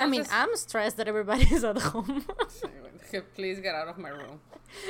I 0.00 0.06
mean, 0.06 0.24
I'm 0.30 0.54
stressed 0.56 0.96
that 0.96 1.08
everybody's 1.08 1.64
at 1.70 1.78
home. 1.78 2.24
please 3.34 3.60
get 3.60 3.74
out 3.74 3.88
of 3.88 3.98
my 3.98 4.10
room. 4.10 4.40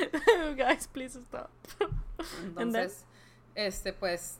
Guys, 0.57 0.87
please 0.87 1.19
stop. 1.27 1.51
Entonces, 2.43 3.05
este, 3.55 3.93
pues, 3.93 4.39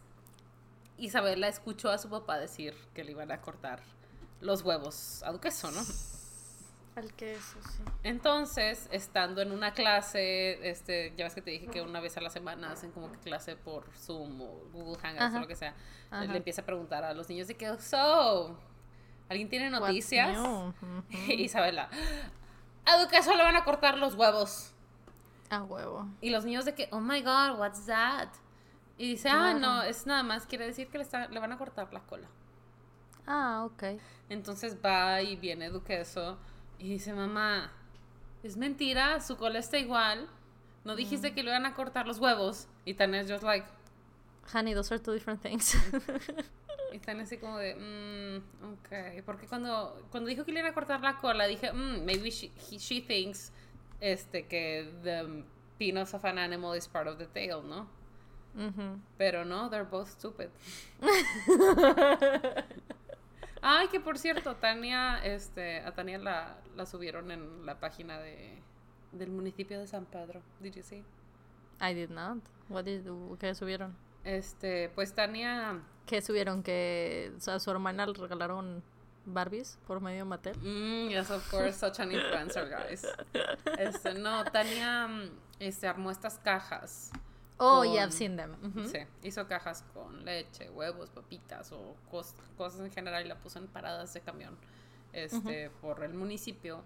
Isabela 0.97 1.47
escuchó 1.47 1.89
a 1.89 1.97
su 1.97 2.09
papá 2.09 2.39
decir 2.39 2.73
que 2.93 3.03
le 3.03 3.11
iban 3.11 3.31
a 3.31 3.41
cortar 3.41 3.81
los 4.41 4.63
huevos 4.63 5.23
a 5.23 5.31
Duqueso, 5.31 5.71
¿no? 5.71 5.81
Al 6.95 7.13
queso, 7.13 7.59
sí. 7.61 7.83
Entonces, 8.01 8.89
estando 8.91 9.43
en 9.43 9.51
una 9.51 9.71
clase, 9.71 10.67
este, 10.67 11.13
ya 11.15 11.25
ves 11.25 11.35
que 11.35 11.43
te 11.43 11.51
dije 11.51 11.67
que 11.67 11.83
una 11.83 11.99
vez 11.99 12.17
a 12.17 12.21
la 12.21 12.31
semana 12.31 12.71
hacen 12.71 12.89
como 12.89 13.11
que 13.11 13.19
clase 13.19 13.55
por 13.55 13.85
Zoom 13.93 14.41
o 14.41 14.63
Google 14.73 14.97
Hangouts 15.03 15.35
o 15.35 15.39
lo 15.39 15.47
que 15.47 15.55
sea, 15.55 15.75
le 16.11 16.37
empieza 16.37 16.63
a 16.63 16.65
preguntar 16.65 17.03
a 17.03 17.13
los 17.13 17.29
niños 17.29 17.47
de 17.47 17.53
que, 17.53 17.67
so, 17.79 18.57
¿Alguien 19.29 19.49
tiene 19.49 19.69
noticias? 19.69 20.37
Isabela. 21.27 21.89
A 22.85 22.97
Duqueso 23.01 23.35
le 23.35 23.43
van 23.43 23.55
a 23.57 23.65
cortar 23.65 23.97
los 23.97 24.15
huevos. 24.15 24.71
A 25.49 25.61
huevo. 25.63 26.07
Y 26.21 26.29
los 26.29 26.45
niños 26.45 26.63
de 26.63 26.73
que, 26.73 26.87
oh 26.91 27.01
my 27.01 27.21
god, 27.21 27.59
what's 27.59 27.85
that? 27.85 28.29
Y 28.97 29.09
dice, 29.09 29.29
ah, 29.29 29.53
no, 29.53 29.83
es 29.83 30.05
nada 30.07 30.23
más, 30.23 30.45
quiere 30.45 30.65
decir 30.65 30.87
que 30.87 30.97
le, 30.97 31.05
le 31.29 31.39
van 31.39 31.51
a 31.51 31.57
cortar 31.57 31.93
la 31.93 31.99
cola. 31.99 32.27
Ah, 33.27 33.63
ok. 33.65 33.99
Entonces 34.29 34.77
va 34.83 35.21
y 35.21 35.35
viene 35.35 35.69
Duqueso 35.69 36.37
y 36.79 36.89
dice, 36.89 37.13
mamá, 37.13 37.71
es 38.43 38.55
mentira, 38.55 39.19
su 39.19 39.35
cola 39.35 39.59
está 39.59 39.77
igual. 39.77 40.29
No 40.85 40.95
dijiste 40.95 41.31
mm. 41.31 41.35
que 41.35 41.43
le 41.43 41.49
iban 41.51 41.65
a 41.65 41.73
cortar 41.73 42.07
los 42.07 42.19
huevos. 42.19 42.67
Y 42.85 42.93
tan 42.93 43.13
es 43.13 43.29
just 43.29 43.43
like, 43.43 43.67
honey, 44.53 44.73
those 44.73 44.93
are 44.93 45.03
two 45.03 45.11
different 45.11 45.41
things. 45.41 45.75
Están 46.91 47.19
así 47.19 47.37
como 47.37 47.57
de, 47.57 47.75
mmm, 47.75 48.73
ok. 48.73 49.23
Porque 49.25 49.47
cuando, 49.47 50.05
cuando 50.11 50.29
dijo 50.29 50.45
que 50.45 50.51
le 50.51 50.59
iba 50.59 50.69
a 50.69 50.73
cortar 50.73 51.01
la 51.01 51.17
cola, 51.17 51.45
dije, 51.47 51.71
mmm, 51.71 52.05
maybe 52.05 52.29
she, 52.29 52.51
she 52.77 53.01
thinks 53.01 53.51
este, 53.99 54.45
que 54.47 54.91
the 55.03 55.43
penis 55.77 56.13
of 56.13 56.23
an 56.25 56.37
animal 56.37 56.75
is 56.75 56.87
part 56.87 57.07
of 57.07 57.17
the 57.17 57.25
tail, 57.27 57.61
¿no? 57.63 57.87
Pero 59.17 59.45
no, 59.45 59.69
they're 59.69 59.83
both 59.83 60.09
stupid. 60.09 60.49
Ay, 63.61 63.87
que 63.89 63.99
por 63.99 64.17
cierto, 64.17 64.55
Tania, 64.55 65.19
este, 65.23 65.81
a 65.81 65.91
Tania 65.93 66.17
la, 66.17 66.57
la 66.75 66.85
subieron 66.87 67.29
en 67.29 67.65
la 67.65 67.79
página 67.79 68.19
de, 68.19 68.59
del 69.11 69.29
municipio 69.29 69.79
de 69.79 69.85
San 69.85 70.05
Pedro. 70.05 70.41
Did 70.59 70.73
you 70.73 70.81
see? 70.81 71.03
I 71.79 71.93
did 71.93 72.09
not. 72.09 72.39
What 72.69 72.85
did, 72.85 73.05
¿Qué 73.39 73.53
subieron? 73.53 73.95
Este, 74.23 74.89
pues 74.89 75.13
Tania 75.13 75.79
que 76.07 76.21
subieron 76.21 76.63
que 76.63 77.31
a 77.45 77.59
su 77.59 77.69
hermana 77.69 78.07
le 78.07 78.13
regalaron 78.13 78.81
Barbies 79.25 79.77
por 79.85 80.01
medio 80.01 80.19
de 80.19 80.25
Mattel. 80.25 80.57
Mm, 80.57 81.09
yes, 81.09 81.29
of 81.29 81.47
course, 81.51 81.73
such 81.77 81.99
an 81.99 82.11
influencer, 82.11 82.67
guys. 82.69 83.05
Este, 83.77 84.13
no, 84.15 84.43
Tania 84.45 85.09
este, 85.59 85.87
armó 85.87 86.09
estas 86.09 86.39
cajas. 86.39 87.11
Oh, 87.59 87.83
yeah, 87.83 88.03
I've 88.03 88.13
seen 88.13 88.37
them. 88.37 88.55
Sí, 88.87 88.99
hizo 89.23 89.47
cajas 89.47 89.83
con 89.93 90.23
leche, 90.23 90.69
huevos, 90.69 91.09
papitas 91.09 91.71
o 91.71 91.95
cosas 92.09 92.79
en 92.79 92.91
general 92.91 93.25
y 93.25 93.27
la 93.27 93.35
puso 93.35 93.59
en 93.59 93.67
paradas 93.67 94.13
de 94.13 94.21
camión 94.21 94.55
este, 95.11 95.69
por 95.81 96.03
el 96.03 96.13
municipio. 96.13 96.83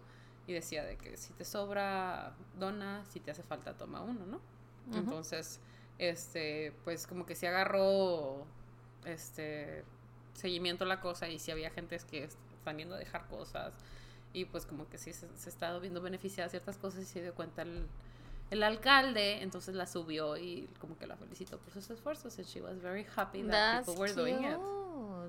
y 0.47 0.53
decía 0.53 0.83
de 0.83 0.97
que 0.97 1.17
si 1.17 1.33
te 1.33 1.45
sobra, 1.45 2.33
dona, 2.59 3.05
si 3.05 3.19
te 3.19 3.31
hace 3.31 3.43
falta, 3.43 3.77
toma 3.77 4.01
uno, 4.01 4.25
¿no? 4.25 4.41
Entonces, 4.97 5.59
este, 5.97 6.73
pues 6.83 7.05
como 7.07 7.25
que 7.25 7.35
se 7.35 7.47
agarró, 7.47 8.45
este, 9.05 9.83
seguimiento 10.33 10.83
a 10.83 10.87
la 10.87 10.99
cosa 11.01 11.27
y 11.29 11.39
si 11.39 11.51
había 11.51 11.69
gente 11.69 11.99
que 12.09 12.23
están 12.25 12.77
yendo 12.77 12.95
a 12.95 12.97
dejar 12.97 13.27
cosas 13.27 13.73
y 14.33 14.45
pues 14.45 14.65
como 14.65 14.87
que 14.89 14.97
sí 14.97 15.11
se, 15.13 15.27
se 15.37 15.49
estado 15.49 15.79
viendo 15.79 16.01
beneficiada 16.01 16.49
ciertas 16.49 16.77
cosas 16.77 17.01
y 17.03 17.05
se 17.05 17.21
dio 17.21 17.33
cuenta 17.35 17.63
el, 17.63 17.87
el 18.49 18.63
alcalde, 18.63 19.41
entonces 19.41 19.75
la 19.75 19.85
subió 19.87 20.37
y 20.37 20.69
como 20.79 20.97
que 20.97 21.07
la 21.07 21.17
felicitó 21.17 21.57
por 21.57 21.73
sus 21.73 21.89
esfuerzos 21.89 22.37
and 22.37 22.47
she 22.47 22.61
was 22.61 22.81
very 22.81 23.05
happy 23.15 23.43
that 23.43 23.85
people 23.85 23.99
were 23.99 24.13
doing 24.13 24.43
it. 24.45 24.57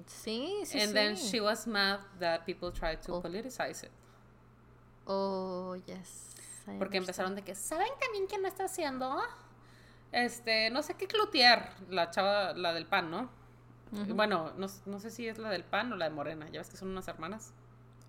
Sí, 0.07 0.63
sí, 0.65 0.81
And 0.81 0.95
then 0.95 1.17
she 1.17 1.41
was 1.41 1.67
mad 1.67 2.01
that 2.19 2.45
people 2.45 2.73
tried 2.73 3.01
to 3.03 3.15
Oh. 3.17 3.23
politicize 3.23 3.85
it. 3.85 3.93
Oh, 5.07 5.75
yes. 5.87 6.31
I 6.67 6.79
Porque 6.79 6.99
understand. 6.99 7.03
empezaron 7.03 7.35
de 7.35 7.43
que, 7.43 7.55
¿saben 7.55 7.89
también 8.01 8.27
quién 8.27 8.43
lo 8.43 8.49
está 8.49 8.65
haciendo? 8.65 9.21
Este, 10.13 10.71
no 10.71 10.83
sé 10.83 10.95
qué 10.95 11.07
Cloutier, 11.07 11.71
la 11.91 12.11
chava, 12.11 12.53
la 12.55 12.73
del 12.73 12.87
pan, 12.87 13.11
¿no? 13.11 13.31
Bueno, 13.93 14.53
no, 14.57 14.67
no 14.87 14.99
sé 15.01 15.11
si 15.11 15.29
es 15.29 15.39
la 15.39 15.51
del 15.51 15.65
pan 15.65 15.93
o 15.93 15.97
la 15.97 16.07
de 16.09 16.15
Morena, 16.15 16.49
ya 16.51 16.61
ves 16.61 16.71
que 16.71 16.77
son 16.77 16.89
unas 16.89 17.07
hermanas. 17.09 17.53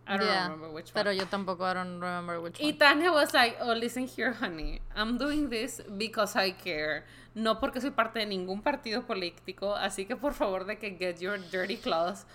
I 0.05 0.17
don't 0.17 0.23
Yeah, 0.23 0.43
remember 0.49 0.69
which 0.69 0.88
one. 0.88 0.93
Pero 0.95 1.11
yo 1.13 1.25
tampoco, 1.27 1.65
I 1.69 1.73
don't 1.75 2.01
remember 2.01 2.39
which 2.41 2.59
Y 2.59 2.69
one. 2.71 2.77
Tania 2.77 3.11
was 3.11 3.34
like, 3.34 3.57
oh, 3.61 3.73
listen 3.73 4.05
here, 4.07 4.34
honey. 4.34 4.81
I'm 4.95 5.17
doing 5.17 5.49
this 5.49 5.81
because 5.97 6.36
I 6.38 6.51
care. 6.53 7.05
No 7.36 7.59
porque 7.59 7.79
soy 7.81 7.91
parte 7.91 8.19
de 8.19 8.25
ningún 8.25 8.61
partido 8.61 9.03
político. 9.07 9.75
Así 9.75 10.05
que 10.05 10.15
por 10.17 10.34
favor 10.34 10.65
de 10.65 10.77
que 10.77 10.97
get 10.97 11.19
your 11.19 11.38
dirty 11.38 11.77
claws 11.77 12.25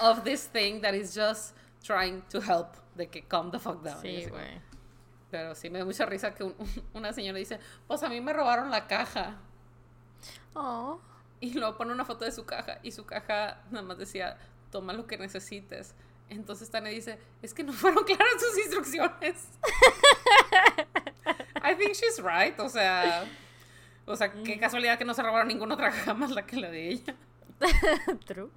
of 0.00 0.24
this 0.24 0.46
thing 0.48 0.80
that 0.80 0.94
is 0.94 1.14
just 1.14 1.54
trying 1.82 2.22
to 2.30 2.40
help. 2.40 2.76
De 2.96 3.06
que 3.08 3.22
calm 3.28 3.50
the 3.50 3.58
fuck 3.58 3.82
down. 3.82 3.98
Y 4.04 4.22
Sí, 4.24 4.26
güey. 4.30 4.60
Pero 5.30 5.54
sí 5.54 5.68
me 5.70 5.78
da 5.80 5.84
mucha 5.84 6.06
risa 6.06 6.34
que 6.34 6.44
un- 6.44 6.54
una 6.94 7.12
señora 7.12 7.38
dice, 7.38 7.58
pues 7.86 8.02
a 8.02 8.08
mí 8.08 8.20
me 8.22 8.32
robaron 8.32 8.70
la 8.70 8.86
caja. 8.86 9.36
Oh. 10.54 10.98
Y 11.40 11.52
luego 11.54 11.76
pone 11.76 11.92
una 11.92 12.04
foto 12.04 12.24
de 12.24 12.32
su 12.32 12.44
caja. 12.44 12.78
Y 12.82 12.92
su 12.92 13.04
caja 13.06 13.60
nada 13.70 13.84
más 13.86 13.98
decía, 13.98 14.36
toma 14.70 14.92
lo 14.92 15.06
que 15.06 15.16
necesites. 15.18 15.94
Entonces 16.30 16.70
Tania 16.70 16.90
dice, 16.90 17.18
es 17.42 17.54
que 17.54 17.62
no 17.64 17.72
fueron 17.82 18.04
claras 18.04 18.40
sus 18.40 18.58
instrucciones. 18.58 19.48
I 21.62 21.74
think 21.76 21.94
she's 21.94 22.20
right. 22.22 22.58
O 22.60 22.68
sea, 22.68 23.24
o 24.06 24.16
sea, 24.16 24.32
qué 24.32 24.58
casualidad 24.58 24.98
que 24.98 25.04
no 25.04 25.14
se 25.14 25.22
robaron 25.22 25.48
ninguna 25.48 25.74
otra 25.74 25.90
caja 25.90 26.14
más 26.14 26.30
la 26.30 26.46
que 26.46 26.56
la 26.56 26.70
de 26.70 26.88
ella. 26.88 27.14
True. 28.26 28.50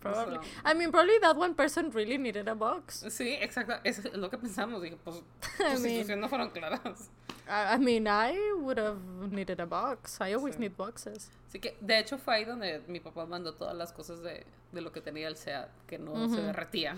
Probably. 0.00 0.36
So- 0.36 0.42
I 0.70 0.74
mean, 0.74 0.90
probably 0.90 1.18
that 1.20 1.36
one 1.36 1.54
person 1.54 1.90
really 1.92 2.18
needed 2.18 2.48
a 2.48 2.54
box. 2.54 3.04
Sí, 3.10 3.36
exacto. 3.40 3.74
Eso 3.84 4.02
es 4.08 4.14
lo 4.14 4.30
que 4.30 4.38
pensamos. 4.38 4.82
Dije, 4.82 4.96
pues 5.02 5.16
I 5.58 5.62
mean- 5.62 5.72
instrucciones 5.86 6.18
no 6.18 6.28
fueron 6.28 6.50
claras. 6.50 7.10
I, 7.48 7.74
I 7.74 7.78
mean, 7.78 8.06
I 8.08 8.36
would 8.60 8.78
have 8.78 8.98
needed 9.30 9.60
a 9.60 9.66
box. 9.66 10.20
I 10.20 10.34
always 10.34 10.56
Sí. 10.56 10.60
need 10.60 10.76
boxes. 10.76 11.30
Así 11.48 11.60
que, 11.60 11.76
de 11.80 11.98
hecho, 11.98 12.18
fue 12.18 12.34
ahí 12.34 12.44
donde 12.44 12.82
mi 12.88 13.00
papá 13.00 13.24
mandó 13.26 13.54
todas 13.54 13.76
las 13.76 13.92
cosas 13.92 14.20
de, 14.22 14.44
de 14.72 14.80
lo 14.80 14.90
que 14.92 15.00
tenía 15.00 15.28
el 15.28 15.36
SEAT, 15.36 15.68
que 15.86 15.98
no 15.98 16.28
se 16.28 16.40
derretía. 16.42 16.96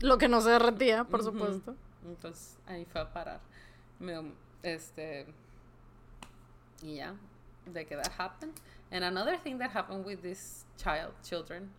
Lo 0.00 0.18
que 0.18 0.28
no 0.28 0.40
se 0.40 0.50
derretía, 0.50 1.04
por 1.04 1.20
Ujú. 1.20 1.30
supuesto. 1.32 1.76
Entonces 2.04 2.58
ahí 2.66 2.84
fue 2.84 3.00
a 3.00 3.12
parar. 3.12 3.40
Me- 3.98 4.32
este. 4.62 5.26
Y 6.82 6.96
ya. 6.96 7.14
De 7.66 7.86
que 7.86 7.96
that 7.96 8.10
happened. 8.18 8.54
And 8.90 9.04
another 9.04 9.38
thing 9.38 9.58
that 9.58 9.70
happened 9.74 10.04
with 10.04 10.20
this 10.20 10.66
child, 10.76 11.12
children, 11.22 11.70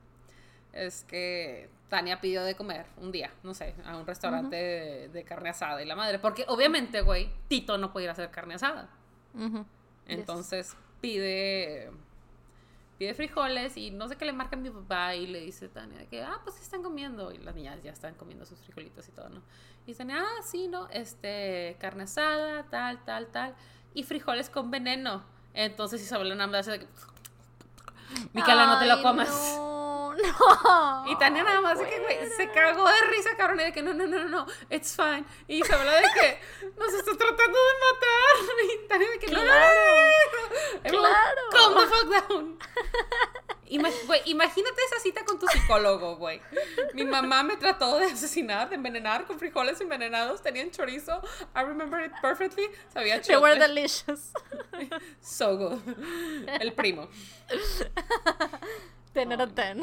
es 0.72 1.04
que 1.04 1.70
Tania 1.94 2.20
pidió 2.20 2.44
de 2.44 2.56
comer 2.56 2.88
un 2.98 3.12
día, 3.12 3.32
no 3.44 3.54
sé, 3.54 3.76
a 3.86 3.96
un 3.98 4.08
restaurante 4.08 4.56
de, 4.56 5.10
de 5.10 5.24
carne 5.24 5.50
asada 5.50 5.80
y 5.80 5.86
la 5.86 5.96
madre. 5.96 6.18
Porque 6.18 6.44
obviamente, 6.48 7.02
güey, 7.02 7.30
Tito 7.48 7.78
no 7.78 7.94
puede 7.94 8.06
ir 8.06 8.10
a 8.10 8.14
hacer 8.14 8.32
carne 8.32 8.56
asada. 8.56 8.90
Entonces 10.08 10.76
pide 11.02 11.92
pide 12.98 13.14
frijoles 13.14 13.78
y 13.78 13.92
no 13.92 14.08
sé 14.08 14.16
qué 14.16 14.26
le 14.26 14.34
marca 14.34 14.56
a 14.56 14.60
mi 14.60 14.72
papá 14.72 15.14
y 15.14 15.28
le 15.28 15.42
dice 15.42 15.68
Tania 15.70 16.10
que, 16.10 16.24
ah, 16.24 16.40
pues 16.44 16.56
sí 16.56 16.64
están 16.64 16.82
comiendo. 16.82 17.32
Y 17.32 17.38
las 17.38 17.54
niñas 17.54 17.78
ya 17.84 17.92
están 17.92 18.16
comiendo 18.16 18.44
sus 18.48 18.58
frijolitos 18.58 19.08
y 19.08 19.12
todo, 19.12 19.30
¿no? 19.30 19.44
Y 19.86 19.94
Tania, 19.94 20.24
ah, 20.24 20.42
sí, 20.44 20.68
¿no? 20.68 20.88
Este, 20.90 21.78
carne 21.80 22.06
asada, 22.06 22.64
tal, 22.72 23.06
tal, 23.06 23.28
tal. 23.28 23.54
Y 23.94 24.02
frijoles 24.02 24.50
con 24.50 24.72
veneno. 24.72 25.24
Entonces 25.54 26.02
Isabel 26.02 26.30
nada 26.30 26.48
más 26.48 26.62
hace 26.62 26.72
de 26.72 26.80
que, 26.80 26.88
Micaela, 28.34 28.66
no 28.66 28.80
te 28.80 28.88
lo 28.88 29.00
comas. 29.04 29.30
No, 29.30 30.03
no. 30.24 31.12
Y 31.12 31.18
Tania 31.18 31.44
nada 31.44 31.62
más 31.62 31.80
de 31.80 31.86
que, 31.88 32.00
güey, 32.00 32.30
se 32.36 32.50
cagó 32.52 32.88
de 32.88 33.02
risa, 33.10 33.36
cabrón, 33.38 33.60
y 33.60 33.64
de 33.64 33.74
que 33.74 33.82
no, 33.82 33.94
no, 33.94 34.06
no, 34.06 34.20
no, 34.24 34.30
no, 34.30 34.46
it's 34.70 34.96
fine. 34.96 35.26
Y 35.48 35.62
Isabela 35.62 35.94
de 35.96 36.04
que 36.20 36.40
nos 36.78 36.94
está 36.94 37.12
tratando 37.18 37.58
de 37.58 37.74
matar. 37.86 38.56
Y 38.64 38.88
Tania 38.88 39.10
de 39.10 39.20
que 39.20 39.28
no. 39.28 39.40
Claro. 40.84 41.42
Calm 41.52 41.76
the 41.76 41.88
fuck 41.88 42.28
down. 42.30 42.60
Ima- 43.70 43.90
güey, 44.06 44.22
imagínate 44.26 44.82
esa 44.86 45.00
cita 45.00 45.26
con 45.26 45.40
tu 45.40 45.48
psicólogo, 45.48 46.16
güey. 46.18 46.40
Mi 46.94 47.06
mamá 47.06 47.42
me 47.44 47.58
trató 47.58 47.98
de 47.98 48.06
asesinar, 48.06 48.70
de 48.70 48.76
envenenar 48.76 49.26
con 49.26 49.40
frijoles 49.40 49.82
envenenados. 49.82 50.44
Tenían 50.44 50.70
chorizo. 50.70 51.22
I 51.56 51.62
remember 51.64 52.00
it 52.04 52.12
perfectly. 52.22 52.70
Sabía 52.94 53.20
They 53.22 53.36
were 53.38 53.58
delicious. 53.58 54.32
So 55.22 55.58
good. 55.58 55.80
El 56.62 56.74
primo. 56.74 57.10
10 59.14 59.32
out 59.34 59.42
of 59.42 59.56
10. 59.56 59.80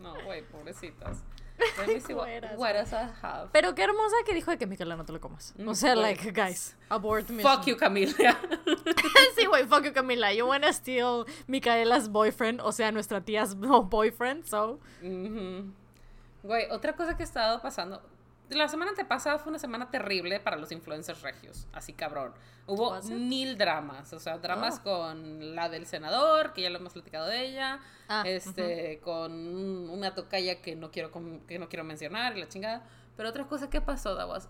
No, 0.00 0.14
güey, 0.24 0.42
pobrecitas. 0.42 1.22
Me 1.58 2.14
what, 2.14 2.28
what 2.58 2.76
I 2.76 3.08
have. 3.22 3.48
Pero 3.52 3.74
qué 3.74 3.84
hermosa 3.84 4.16
que 4.26 4.34
dijo 4.34 4.50
de 4.50 4.58
que 4.58 4.66
Micaela 4.66 4.94
no 4.96 5.04
te 5.04 5.12
lo 5.12 5.20
comas. 5.20 5.54
O 5.66 5.74
sea, 5.74 5.94
like, 5.96 6.30
guys, 6.32 6.76
abort 6.90 7.28
mission. 7.30 7.50
Fuck 7.50 7.66
you, 7.66 7.76
Camila. 7.76 8.12
sí, 9.36 9.46
güey, 9.46 9.64
fuck 9.66 9.84
you, 9.84 9.92
Camila. 9.92 10.34
You 10.34 10.46
wanna 10.46 10.72
steal 10.72 11.24
Micaela's 11.46 12.08
boyfriend, 12.08 12.60
o 12.60 12.72
sea, 12.72 12.92
nuestra 12.92 13.22
tía's 13.22 13.54
no 13.56 13.82
boyfriend, 13.88 14.44
so... 14.46 14.78
Güey, 15.00 16.70
otra 16.70 16.92
cosa 16.94 17.16
que 17.16 17.22
ha 17.22 17.26
estado 17.26 17.60
pasando. 17.62 18.02
La 18.50 18.68
semana 18.68 18.90
antepasada 18.92 19.38
fue 19.38 19.50
una 19.50 19.58
semana 19.58 19.90
terrible 19.90 20.38
para 20.40 20.56
los 20.56 20.70
influencers 20.70 21.20
regios. 21.22 21.66
Así 21.72 21.92
cabrón. 21.92 22.32
Hubo 22.66 23.00
mil 23.02 23.58
dramas. 23.58 24.12
O 24.12 24.20
sea, 24.20 24.38
dramas 24.38 24.80
Oh. 24.80 24.82
con 24.84 25.54
la 25.56 25.68
del 25.68 25.86
senador, 25.86 26.52
que 26.52 26.62
ya 26.62 26.70
lo 26.70 26.78
hemos 26.78 26.92
platicado 26.92 27.26
de 27.26 27.44
ella. 27.46 27.80
Ah, 28.08 28.22
este, 28.24 29.00
con 29.02 29.32
una 29.90 30.14
tocaya 30.14 30.60
que 30.62 30.76
no 30.76 30.90
quiero 30.92 31.10
que 31.46 31.58
no 31.58 31.68
quiero 31.68 31.84
mencionar 31.84 32.36
la 32.36 32.48
chingada. 32.48 32.84
Pero 33.16 33.30
otra 33.30 33.44
cosa 33.46 33.68
que 33.68 33.80
pasó, 33.80 34.14
that 34.16 34.28
was 34.28 34.48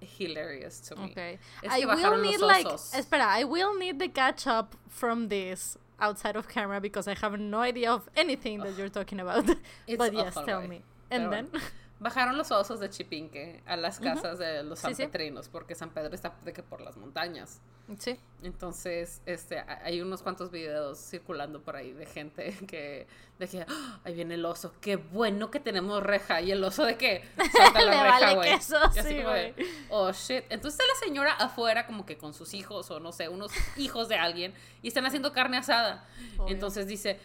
hilarious 0.00 0.80
to 0.82 0.96
me. 0.96 1.10
Okay. 1.10 1.38
Es 1.62 1.72
I 1.72 1.80
que 1.80 1.86
will 1.86 2.22
need 2.22 2.40
like 2.40 2.68
espera, 2.92 3.38
I 3.38 3.44
will 3.44 3.78
need 3.78 3.98
the 3.98 4.10
catch 4.12 4.46
up 4.46 4.74
from 4.88 5.28
this 5.28 5.78
outside 5.98 6.36
of 6.36 6.46
camera 6.48 6.80
because 6.80 7.08
I 7.08 7.14
have 7.20 7.38
no 7.38 7.60
idea 7.62 7.92
of 7.92 8.08
anything 8.16 8.58
that 8.60 8.76
you're 8.76 8.90
talking 8.90 9.20
about. 9.20 9.44
It's 9.86 9.96
but 9.98 10.12
yes, 10.12 10.34
tell 10.34 10.60
güey. 10.60 10.68
me. 10.68 10.82
And 11.10 11.24
Pero 11.24 11.30
then 11.30 11.46
bueno. 11.50 11.64
Bajaron 12.04 12.36
los 12.36 12.52
osos 12.52 12.80
de 12.80 12.90
Chipinque 12.90 13.62
a 13.64 13.76
las 13.78 13.98
casas 13.98 14.38
de 14.38 14.62
los 14.62 14.78
Sí, 14.78 14.88
sí. 14.88 14.94
sanpetrinos, 14.96 15.48
porque 15.48 15.74
San 15.74 15.88
Pedro 15.88 16.14
está 16.14 16.36
de 16.44 16.52
que 16.52 16.62
por 16.62 16.82
las 16.82 16.98
montañas. 16.98 17.62
sí. 17.98 18.20
Entonces, 18.42 19.22
este, 19.24 19.58
hay 19.60 20.02
unos 20.02 20.22
cuantos 20.22 20.50
videos 20.50 20.98
circulando 20.98 21.62
por 21.62 21.76
ahí 21.76 21.92
de 21.94 22.04
gente 22.04 22.54
que, 22.68 23.06
de 23.38 23.48
que, 23.48 23.62
"Ah, 23.66 24.00
ahí 24.04 24.14
viene 24.14 24.34
el 24.34 24.44
oso, 24.44 24.74
qué 24.82 24.96
bueno 24.96 25.50
que 25.50 25.60
tenemos 25.60 26.02
reja, 26.02 26.42
y 26.42 26.52
el 26.52 26.62
oso 26.62 26.84
de 26.84 26.98
que, 26.98 27.24
salta 27.56 27.80
la 27.86 28.02
reja, 28.02 28.20
vale 28.20 28.34
güey. 28.34 28.50
queso, 28.54 28.76
Y 28.94 28.98
así 28.98 29.08
sí, 29.08 29.16
como 29.22 29.30
de, 29.34 29.54
oh, 29.88 30.12
shit. 30.12 30.44
Entonces 30.50 30.78
está 30.78 30.84
la 30.84 31.06
señora 31.06 31.32
afuera 31.32 31.86
como 31.86 32.04
que 32.04 32.18
con 32.18 32.34
sus 32.34 32.52
hijos, 32.52 32.90
o 32.90 33.00
no 33.00 33.12
sé, 33.12 33.30
unos 33.30 33.50
hijos 33.78 34.10
de 34.10 34.16
alguien, 34.16 34.52
y 34.82 34.88
están 34.88 35.06
haciendo 35.06 35.32
carne 35.32 35.56
asada. 35.56 36.06
Obvio. 36.36 36.52
Entonces 36.54 36.86
dice, 36.86 37.18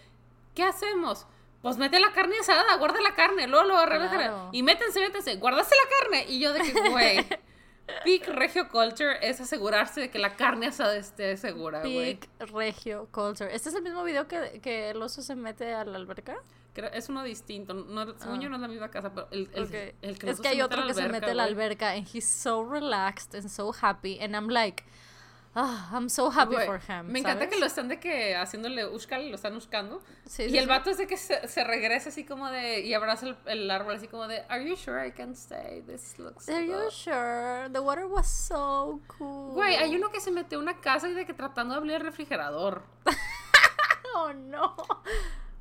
¿qué 0.56 0.64
hacemos? 0.64 1.26
Pues 1.62 1.78
mete 1.78 2.00
la 2.00 2.12
carne 2.14 2.36
asada, 2.40 2.76
guarda 2.78 3.02
la 3.02 3.16
carne, 3.16 3.48
luego 3.48 3.66
lo 3.66 3.76
Claro. 3.86 4.50
y 4.54 4.64
métense, 4.64 5.00
métense, 5.02 5.36
guardaste 5.36 5.76
la 5.76 5.98
carne. 6.00 6.26
Y 6.32 6.40
yo 6.40 6.54
de 6.54 6.62
que, 6.62 6.90
güey, 6.90 7.26
Big 8.06 8.26
Regio 8.28 8.70
Culture 8.70 9.18
es 9.28 9.42
asegurarse 9.42 10.00
de 10.00 10.10
que 10.10 10.20
la 10.20 10.36
carne 10.36 10.68
asada 10.68 10.96
esté 10.96 11.36
segura, 11.38 11.80
güey. 11.82 12.14
Big 12.16 12.30
Regio 12.54 13.08
Culture. 13.12 13.54
¿Este 13.54 13.70
es 13.70 13.76
el 13.76 13.82
mismo 13.82 14.04
video 14.04 14.28
que, 14.28 14.60
que 14.62 14.92
el 14.92 15.02
oso 15.02 15.22
se 15.22 15.36
mete 15.36 15.74
a 15.74 15.84
la 15.84 15.98
alberca? 15.98 16.38
Creo- 16.74 16.92
Es 16.94 17.10
uno 17.10 17.24
distinto, 17.24 17.74
no, 17.74 18.06
según 18.20 18.38
Ah. 18.38 18.42
yo 18.44 18.50
no 18.50 18.56
es 18.56 18.62
la 18.62 18.68
misma 18.68 18.90
casa, 18.92 19.12
pero 19.14 19.28
el, 19.32 19.50
el, 19.54 19.64
Ok. 19.64 19.74
el 19.74 19.96
es 20.12 20.20
que, 20.20 20.26
el 20.28 20.34
oso 20.34 20.42
que 20.44 20.48
hay 20.50 20.62
otro 20.62 20.86
que 20.88 20.94
se 20.94 21.10
mete 21.10 21.32
a 21.32 21.34
la 21.34 21.44
alberca 21.44 21.92
and 21.92 22.08
he's 22.14 22.30
so 22.30 22.64
relaxed 22.64 23.34
and 23.36 23.50
so 23.50 23.74
happy 23.82 24.20
and 24.22 24.34
I'm 24.36 24.48
like, 24.50 24.84
ah, 25.56 25.90
I'm 25.94 26.10
so 26.10 26.30
happy 26.30 26.56
Güey, 26.56 26.66
for 26.66 26.80
him. 26.80 27.08
Me 27.12 27.20
encanta 27.20 27.46
¿sabes? 27.46 27.50
que 27.54 27.60
lo 27.60 27.66
están 27.66 27.88
de 27.88 28.00
que 28.00 28.36
haciéndole 28.36 28.86
ushkal, 28.88 29.30
lo 29.30 29.36
están 29.36 29.56
ushkando. 29.56 30.02
Sí, 30.26 30.44
y 30.44 30.50
sí, 30.52 30.58
el 30.58 30.66
sí. 30.66 30.70
vato 30.70 30.90
es 30.90 30.98
de 30.98 31.08
que 31.08 31.18
se, 31.18 31.48
se 31.48 31.64
regresa 31.64 32.10
así 32.10 32.26
como 32.26 32.50
de. 32.50 32.82
Y 32.82 32.94
abraza 32.94 33.28
el, 33.28 33.38
el 33.46 33.72
árbol 33.72 33.96
así 33.96 34.08
como 34.08 34.28
de. 34.28 34.44
Are 34.50 34.64
you 34.64 34.76
sure 34.76 35.06
I 35.06 35.12
can 35.12 35.32
stay? 35.34 35.82
This 35.82 36.20
looks. 36.20 36.48
Are 36.50 36.66
you 36.66 36.74
good." 36.74 36.92
sure? 36.92 37.70
The 37.72 37.80
water 37.80 38.06
was 38.06 38.28
so 38.28 39.02
cool. 39.08 39.54
Güey, 39.54 39.76
hay 39.76 39.96
uno 39.96 40.10
que 40.12 40.20
se 40.20 40.32
metió 40.32 40.60
a 40.60 40.62
una 40.62 40.80
casa 40.82 41.08
y 41.08 41.14
de 41.14 41.26
que 41.26 41.34
tratando 41.34 41.74
de 41.74 41.80
abrir 41.80 41.94
el 41.96 42.02
refrigerador. 42.02 42.84
Oh 44.16 44.34
no. 44.34 44.76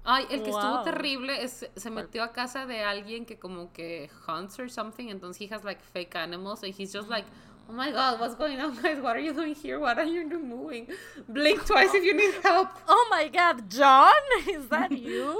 Ay, 0.04 0.26
el 0.30 0.42
que 0.42 0.50
estuvo 0.50 0.82
terrible 0.84 1.42
es, 1.42 1.68
se 1.76 1.90
metió 1.90 2.22
a 2.22 2.32
casa 2.32 2.64
de 2.64 2.82
alguien 2.82 3.26
que 3.26 3.38
como 3.38 3.72
que 3.72 4.10
hunts 4.26 4.58
or 4.58 4.70
something, 4.70 5.08
entonces 5.08 5.42
he 5.42 5.54
has 5.54 5.64
like 5.64 5.82
fake 5.82 6.16
animals 6.16 6.62
and 6.62 6.72
he's 6.74 6.90
just 6.90 7.10
like, 7.10 7.28
oh 7.68 7.72
my 7.72 7.90
god, 7.90 8.20
what's 8.20 8.34
going 8.34 8.60
on 8.60 8.80
guys? 8.80 8.98
What 9.00 9.16
are 9.16 9.20
you 9.20 9.32
doing 9.32 9.54
here? 9.54 9.78
What 9.78 9.98
are 9.98 10.04
you 10.04 10.28
doing? 10.28 10.88
Blink 11.28 11.66
twice 11.66 11.92
if 11.94 12.04
you 12.04 12.14
need 12.14 12.34
help. 12.42 12.68
Oh 12.88 13.06
my 13.10 13.28
god, 13.28 13.70
John, 13.70 14.12
is 14.48 14.68
that 14.68 14.90
you? 15.10 15.36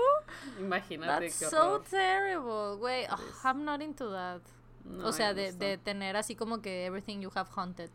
Imagínate. 0.60 1.06
That's 1.06 1.34
so 1.34 1.82
terrible. 1.90 2.78
Wait, 2.80 3.06
oh, 3.10 3.24
I'm 3.44 3.64
not 3.64 3.80
into 3.80 4.06
that. 4.08 4.40
o 5.04 5.10
sea, 5.12 5.34
de, 5.34 5.52
de, 5.52 5.76
tener 5.76 6.16
así 6.16 6.34
como 6.34 6.58
que 6.62 6.86
everything 6.86 7.20
you 7.22 7.30
have 7.34 7.48
hunted 7.48 7.90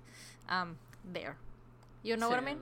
um, 0.47 0.77
there. 1.03 1.37
You 2.03 2.17
know 2.17 2.29
what 2.29 2.39
I 2.39 2.45
mean? 2.45 2.59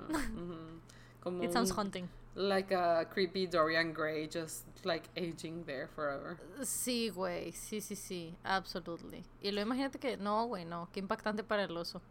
Como 1.21 1.43
It 1.43 1.51
sounds 1.51 1.71
haunting. 1.71 2.07
Like 2.33 2.73
a 2.73 3.05
creepy 3.09 3.45
Dorian 3.45 3.93
Gray, 3.93 4.27
just 4.27 4.65
like 4.85 5.09
aging 5.17 5.65
there 5.65 5.87
forever. 5.87 6.37
Sí, 6.63 7.09
güey, 7.09 7.51
sí, 7.51 7.81
sí, 7.81 7.95
sí, 7.95 8.37
absolutely. 8.43 9.25
Y 9.41 9.51
lo 9.51 9.59
imagínate 9.59 9.99
que, 9.99 10.15
no, 10.15 10.45
güey, 10.45 10.63
no, 10.63 10.87
qué 10.93 11.01
impactante 11.01 11.43
para 11.43 11.63
el 11.65 11.75
oso. 11.75 12.01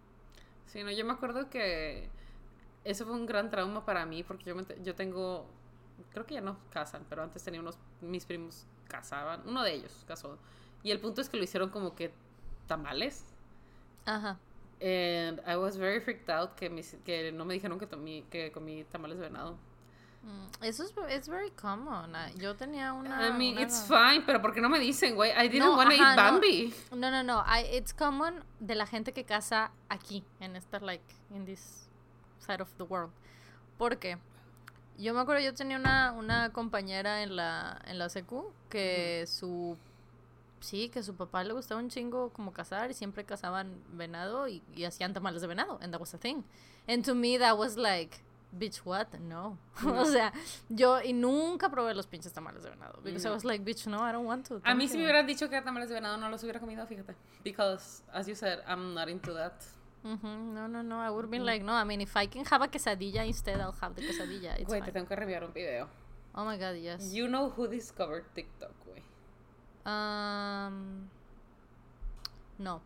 Sí, 0.66 0.84
no, 0.84 0.90
yo 0.90 1.06
me 1.06 1.12
acuerdo 1.12 1.48
que 1.48 2.10
eso 2.84 3.06
fue 3.06 3.14
un 3.14 3.24
gran 3.24 3.50
trauma 3.50 3.84
para 3.84 4.04
mí 4.04 4.22
porque 4.22 4.44
yo, 4.44 4.56
yo 4.82 4.94
tengo, 4.94 5.46
creo 6.12 6.26
que 6.26 6.34
ya 6.34 6.42
no 6.42 6.58
casan, 6.70 7.06
pero 7.08 7.22
antes 7.22 7.42
tenía 7.42 7.60
unos, 7.60 7.78
mis 8.02 8.26
primos 8.26 8.66
casaban, 8.88 9.42
uno 9.46 9.62
de 9.62 9.72
ellos 9.72 10.04
casó. 10.06 10.38
Y 10.82 10.90
el 10.90 11.00
punto 11.00 11.22
es 11.22 11.28
que 11.28 11.38
lo 11.38 11.44
hicieron 11.44 11.70
como 11.70 11.94
que 11.94 12.12
tamales. 12.66 13.24
Ajá. 14.04 14.38
And 14.82 15.40
I 15.46 15.56
was 15.56 15.76
very 15.76 16.00
freaked 16.00 16.30
out 16.30 16.54
que, 16.54 16.70
que 17.04 17.32
no 17.32 17.44
me 17.44 17.54
dijeron 17.54 17.78
que, 17.78 17.86
tomé, 17.86 18.24
que 18.30 18.50
comí 18.50 18.84
tamales 18.84 19.18
de 19.18 19.28
venado. 19.28 19.58
Mm, 20.22 20.64
eso 20.64 20.84
es 20.84 20.92
it's 21.16 21.28
very 21.28 21.50
common. 21.50 22.14
Ah, 22.14 22.30
yo 22.36 22.54
tenía 22.54 22.92
una. 22.92 23.28
I 23.28 23.32
mean, 23.32 23.58
it's 23.58 23.82
fine, 23.86 24.22
pero 24.26 24.42
¿por 24.42 24.52
qué 24.52 24.60
no 24.60 24.68
me 24.68 24.78
dicen, 24.78 25.14
güey? 25.14 25.32
I 25.32 25.48
didn't 25.48 25.74
want 25.74 25.90
to 25.90 25.96
eat 25.96 26.16
Bambi. 26.16 26.74
No, 26.92 27.10
no, 27.10 27.22
no. 27.22 27.42
I, 27.46 27.64
it's 27.72 27.94
common 27.94 28.44
de 28.58 28.74
la 28.74 28.86
gente 28.86 29.12
que 29.12 29.24
casa 29.24 29.70
aquí, 29.88 30.22
en 30.40 30.56
esta, 30.56 30.78
like, 30.80 31.04
in 31.34 31.46
this 31.46 31.88
side 32.38 32.60
of 32.60 32.68
the 32.76 32.84
world. 32.84 33.12
Porque 33.78 34.18
yo 34.98 35.14
me 35.14 35.20
acuerdo, 35.20 35.42
yo 35.42 35.54
tenía 35.54 35.78
una, 35.78 36.12
una 36.12 36.52
compañera 36.52 37.22
en 37.22 37.36
la, 37.36 37.80
en 37.86 37.98
la 37.98 38.10
secu 38.10 38.52
que 38.68 39.24
su. 39.26 39.78
Sí, 40.60 40.90
que 40.90 41.02
su 41.02 41.14
papá 41.14 41.42
le 41.42 41.54
gustaba 41.54 41.80
un 41.80 41.88
chingo 41.88 42.28
como 42.34 42.52
cazar 42.52 42.90
y 42.90 42.94
siempre 42.94 43.24
cazaban 43.24 43.82
venado 43.92 44.46
y, 44.46 44.62
y 44.74 44.84
hacían 44.84 45.14
tamales 45.14 45.40
de 45.40 45.48
venado. 45.48 45.78
And 45.80 45.90
that 45.92 46.00
was 46.00 46.12
a 46.12 46.18
thing. 46.18 46.44
And 46.86 47.02
to 47.06 47.14
me, 47.14 47.38
that 47.38 47.56
was 47.56 47.78
like 47.78 48.18
bitch, 48.56 48.78
what? 48.84 49.08
No. 49.20 49.58
o 49.84 50.04
sea, 50.04 50.32
yo 50.68 51.00
y 51.02 51.12
nunca 51.12 51.70
probé 51.70 51.94
los 51.94 52.06
pinches 52.06 52.32
tamales 52.32 52.62
de 52.62 52.70
venado. 52.70 53.00
Because 53.02 53.26
I 53.26 53.30
was 53.30 53.44
like, 53.44 53.64
bitch, 53.64 53.86
no, 53.86 53.98
I 53.98 54.12
don't 54.12 54.26
want 54.26 54.46
to. 54.48 54.60
A 54.64 54.74
mí 54.74 54.88
si 54.88 54.96
me 54.98 55.04
hubieran 55.04 55.26
dicho 55.26 55.48
que 55.48 55.56
eran 55.56 55.64
tamales 55.64 55.88
de 55.88 55.94
venado, 55.94 56.16
no 56.18 56.28
los 56.28 56.42
hubiera 56.42 56.60
comido, 56.60 56.86
fíjate. 56.86 57.14
Because, 57.44 58.02
as 58.12 58.26
you 58.26 58.34
said, 58.34 58.60
I'm 58.66 58.94
not 58.94 59.08
into 59.08 59.32
that. 59.34 59.62
No, 60.02 60.66
no, 60.66 60.82
no. 60.82 60.98
I 60.98 61.10
would 61.10 61.24
have 61.24 61.30
been 61.30 61.44
like, 61.44 61.62
no, 61.62 61.72
I 61.72 61.84
mean, 61.84 62.00
if 62.00 62.16
I 62.16 62.26
can 62.26 62.44
have 62.46 62.62
a 62.62 62.68
quesadilla 62.68 63.26
instead, 63.26 63.60
I'll 63.60 63.76
have 63.80 63.94
the 63.94 64.02
quesadilla. 64.02 64.58
It's 64.58 64.72
Güey, 64.72 64.82
te 64.82 64.92
tengo 64.92 65.06
que 65.06 65.16
reviar 65.16 65.44
un 65.44 65.52
video. 65.52 65.88
Oh 66.34 66.44
my 66.44 66.56
god, 66.56 66.76
yes. 66.76 67.12
You 67.12 67.28
know 67.28 67.50
who 67.50 67.68
discovered 67.68 68.24
TikTok, 68.34 68.72
güey. 68.86 69.02
Um. 69.84 71.10
No. 72.58 72.80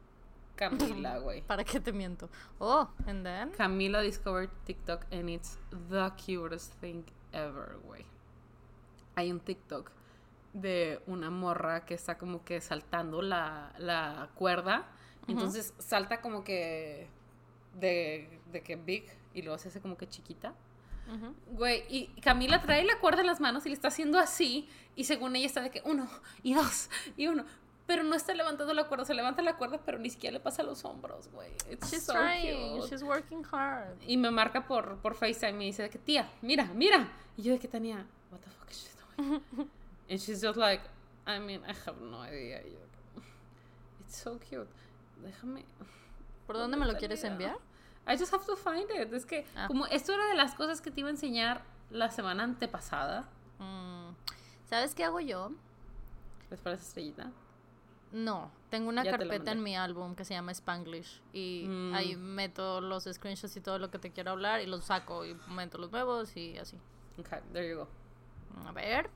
Camila, 0.56 1.18
güey. 1.22 1.42
¿Para 1.42 1.64
qué 1.64 1.80
te 1.80 1.92
miento? 1.92 2.28
Oh, 2.58 2.88
and 3.06 3.24
then? 3.24 3.50
Camila 3.52 4.02
discovered 4.02 4.50
TikTok 4.64 5.06
and 5.12 5.28
it's 5.28 5.58
the 5.88 6.10
cutest 6.16 6.74
thing 6.80 7.04
ever, 7.32 7.78
güey. 7.84 8.04
Hay 9.16 9.30
un 9.30 9.40
TikTok 9.40 9.90
de 10.52 11.00
una 11.06 11.30
morra 11.30 11.84
que 11.84 11.94
está 11.94 12.16
como 12.16 12.44
que 12.44 12.60
saltando 12.60 13.22
la, 13.22 13.72
la 13.78 14.30
cuerda. 14.34 14.86
Entonces 15.26 15.74
salta 15.78 16.20
como 16.20 16.44
que 16.44 17.08
de, 17.74 18.40
de, 18.52 18.62
que 18.62 18.76
big 18.76 19.04
y 19.32 19.42
luego 19.42 19.58
se 19.58 19.68
hace 19.68 19.80
como 19.80 19.96
que 19.96 20.08
chiquita. 20.08 20.54
Güey, 21.52 21.84
y 21.90 22.06
Camila 22.22 22.62
trae 22.62 22.82
la 22.82 22.98
cuerda 22.98 23.20
en 23.20 23.26
las 23.26 23.38
manos 23.38 23.66
y 23.66 23.68
le 23.68 23.74
está 23.74 23.88
haciendo 23.88 24.18
así. 24.18 24.68
Y 24.96 25.04
según 25.04 25.36
ella 25.36 25.46
está 25.46 25.60
de 25.60 25.70
que 25.70 25.82
uno, 25.84 26.08
y 26.42 26.54
dos, 26.54 26.88
y 27.16 27.26
uno 27.26 27.44
pero 27.86 28.02
no 28.02 28.14
está 28.14 28.34
levantando 28.34 28.72
la 28.72 28.84
cuerda, 28.84 29.04
se 29.04 29.14
levanta 29.14 29.42
la 29.42 29.56
cuerda, 29.56 29.78
pero 29.84 29.98
ni 29.98 30.08
siquiera 30.08 30.32
le 30.34 30.40
pasa 30.40 30.62
los 30.62 30.84
hombros, 30.84 31.28
güey. 31.28 31.50
She's 31.90 32.06
trying, 32.06 32.80
she's 32.88 33.02
working 33.02 33.44
hard. 33.50 33.96
Y 34.06 34.16
me 34.16 34.30
marca 34.30 34.66
por, 34.66 34.96
por 34.98 35.14
FaceTime 35.14 35.50
y 35.50 35.54
me 35.54 35.64
dice 35.64 35.82
de 35.82 35.90
que, 35.90 35.98
tía, 35.98 36.30
mira, 36.40 36.64
mira. 36.74 37.08
Y 37.36 37.42
yo 37.42 37.52
de 37.52 37.58
que 37.58 37.68
tenía, 37.68 38.06
what 38.30 38.40
the 38.40 38.50
fuck 38.50 38.70
is 38.70 38.84
she 38.84 39.22
doing? 39.22 39.42
And 40.08 40.20
she's 40.20 40.40
just 40.40 40.56
like, 40.56 40.82
I 41.26 41.38
mean, 41.38 41.62
I 41.64 41.74
have 41.86 42.00
no 42.00 42.22
idea. 42.22 42.62
it's 44.00 44.16
so 44.16 44.38
cute. 44.38 44.68
Déjame. 45.22 45.64
¿Por 46.46 46.56
dónde 46.56 46.76
me 46.76 46.86
lo 46.86 46.94
quieres 46.94 47.24
enviar? 47.24 47.56
I 48.06 48.16
just 48.18 48.32
have 48.32 48.44
to 48.44 48.56
find 48.56 48.90
it. 48.90 49.12
Es 49.12 49.24
que, 49.24 49.46
ah. 49.56 49.66
como 49.66 49.86
esto 49.86 50.12
era 50.12 50.26
de 50.26 50.34
las 50.34 50.54
cosas 50.54 50.80
que 50.80 50.90
te 50.90 51.00
iba 51.00 51.08
a 51.08 51.12
enseñar 51.12 51.62
la 51.90 52.10
semana 52.10 52.44
antepasada. 52.44 53.28
Mm. 53.58 54.10
¿Sabes 54.68 54.94
qué 54.94 55.04
hago 55.04 55.20
yo? 55.20 55.52
¿Les 56.50 56.60
parece 56.60 56.82
estrellita? 56.82 57.30
No, 58.14 58.52
tengo 58.70 58.90
una 58.90 59.02
carpeta 59.02 59.50
en 59.50 59.60
mi 59.60 59.76
álbum 59.76 60.14
que 60.14 60.24
se 60.24 60.34
llama 60.34 60.52
Spanglish 60.52 61.20
y 61.32 61.66
ahí 61.92 62.14
mm. 62.14 62.20
meto 62.20 62.80
los 62.80 63.08
screenshots 63.12 63.56
y 63.56 63.60
todo 63.60 63.80
lo 63.80 63.90
que 63.90 63.98
te 63.98 64.12
quiero 64.12 64.30
hablar 64.30 64.60
y 64.60 64.66
los 64.66 64.84
saco 64.84 65.26
y 65.26 65.36
meto 65.48 65.78
los 65.78 65.90
nuevos 65.90 66.36
y 66.36 66.56
así. 66.56 66.78
Okay, 67.18 67.40
there 67.52 67.68
you 67.68 67.76
go. 67.76 67.88
A 68.68 68.70
ver. 68.70 69.10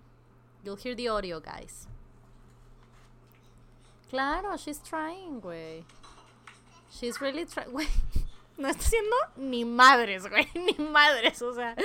You'll 0.65 0.77
hear 0.77 0.97
the 0.97 1.09
audio, 1.09 1.41
guys. 1.41 1.87
Claro, 4.11 4.57
she's 4.57 4.83
trying, 4.83 5.41
güey. 5.41 5.85
She's 6.91 7.21
really 7.21 7.47
trying, 7.47 7.71
güey. 7.73 7.87
No 8.57 8.67
está 8.67 8.83
haciendo 8.83 9.17
ni 9.37 9.65
madres, 9.65 10.29
güey, 10.29 10.49
ni 10.55 10.85
madres, 10.85 11.41
o 11.43 11.55
sea, 11.55 11.77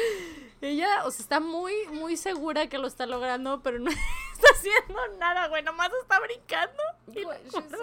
ella, 0.61 1.05
o 1.05 1.11
sea, 1.11 1.21
está 1.21 1.39
muy, 1.39 1.73
muy 1.91 2.17
segura 2.17 2.67
que 2.69 2.79
lo 2.79 2.87
está 2.87 3.05
logrando, 3.05 3.61
pero 3.61 3.77
no 3.77 3.91
está 4.43 4.55
haciendo 4.55 5.17
nada, 5.17 5.47
güey. 5.47 5.63
Nomás 5.63 5.91
está 6.01 6.19
brincando. 6.19 6.83
Y 7.07 7.25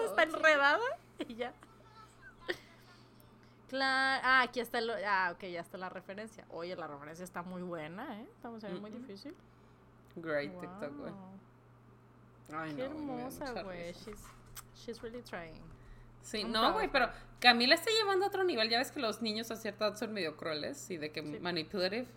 está 0.05 0.23
enredada. 0.23 0.79
Y 1.19 1.35
ya. 1.35 1.53
Claro. 3.69 4.21
Ah, 4.25 4.41
aquí 4.41 4.59
está 4.59 4.79
el. 4.79 4.89
Ah, 5.05 5.31
ok, 5.33 5.43
ya 5.45 5.61
está 5.61 5.77
la 5.77 5.89
referencia. 5.89 6.45
Oye, 6.49 6.75
la 6.75 6.87
referencia 6.87 7.23
está 7.23 7.41
muy 7.41 7.61
buena, 7.61 8.19
¿eh? 8.19 8.27
Estamos 8.35 8.63
en 8.63 8.81
muy 8.81 8.91
difícil. 8.91 9.35
Great 10.15 10.51
TikTok, 10.59 10.97
güey. 10.97 11.13
Qué 12.75 12.83
hermosa, 12.83 13.63
güey. 13.63 13.93
She's, 13.93 14.19
she's 14.75 15.01
really 15.01 15.21
trying. 15.21 15.61
Sí, 16.21 16.43
no, 16.43 16.73
güey, 16.73 16.89
pero 16.91 17.09
Camila 17.39 17.75
está 17.75 17.89
llevando 17.91 18.25
a 18.25 18.27
otro 18.27 18.43
nivel. 18.43 18.69
Ya 18.69 18.77
ves 18.77 18.91
que 18.91 18.99
los 18.99 19.21
niños 19.21 19.49
a 19.51 19.55
cierta 19.55 19.87
edad 19.87 19.95
son 19.95 20.13
medio 20.13 20.35
crueles 20.35 20.91
y 20.91 20.97
de 20.97 21.11
que 21.11 21.21
manipulative. 21.21 22.07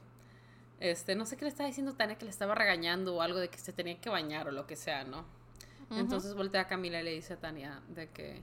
Este, 0.84 1.14
no 1.14 1.24
sé 1.24 1.38
qué 1.38 1.46
le 1.46 1.48
estaba 1.48 1.66
diciendo 1.66 1.94
Tania, 1.94 2.18
que 2.18 2.26
le 2.26 2.30
estaba 2.30 2.54
regañando 2.54 3.16
o 3.16 3.22
algo 3.22 3.38
de 3.38 3.48
que 3.48 3.56
se 3.56 3.72
tenía 3.72 3.98
que 3.98 4.10
bañar 4.10 4.48
o 4.48 4.50
lo 4.50 4.66
que 4.66 4.76
sea, 4.76 5.02
¿no? 5.04 5.24
Entonces 5.90 6.34
voltea 6.34 6.60
a 6.60 6.66
Camila 6.66 7.00
y 7.00 7.04
le 7.04 7.12
dice 7.12 7.32
a 7.32 7.36
Tania 7.38 7.80
de 7.88 8.10
que 8.10 8.42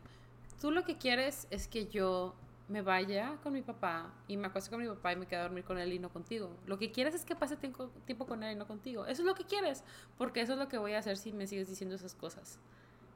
tú 0.59 0.71
lo 0.71 0.83
que 0.83 0.97
quieres 0.97 1.45
es 1.51 1.67
que 1.67 1.85
yo 1.85 2.33
me 2.67 2.81
vaya 2.81 3.37
con 3.43 3.53
mi 3.53 3.61
papá 3.61 4.11
y 4.27 4.37
me 4.37 4.47
acueste 4.47 4.71
con 4.71 4.81
mi 4.81 4.87
papá 4.87 5.13
y 5.13 5.17
me 5.17 5.27
quede 5.27 5.39
a 5.39 5.43
dormir 5.43 5.63
con 5.63 5.77
él 5.77 5.93
y 5.93 5.99
no 5.99 6.09
contigo. 6.09 6.49
Lo 6.65 6.79
que 6.79 6.91
quieres 6.91 7.13
es 7.13 7.25
que 7.25 7.35
pase 7.35 7.57
tiempo, 7.57 7.91
tiempo 8.07 8.25
con 8.25 8.41
él 8.41 8.53
y 8.53 8.55
no 8.55 8.65
contigo. 8.65 9.05
Eso 9.05 9.21
es 9.21 9.27
lo 9.27 9.35
que 9.35 9.45
quieres, 9.45 9.83
porque 10.17 10.41
eso 10.41 10.53
es 10.53 10.57
lo 10.57 10.67
que 10.67 10.79
voy 10.79 10.93
a 10.93 10.97
hacer 10.97 11.17
si 11.17 11.33
me 11.33 11.45
sigues 11.45 11.69
diciendo 11.69 11.93
esas 11.93 12.15
cosas. 12.15 12.57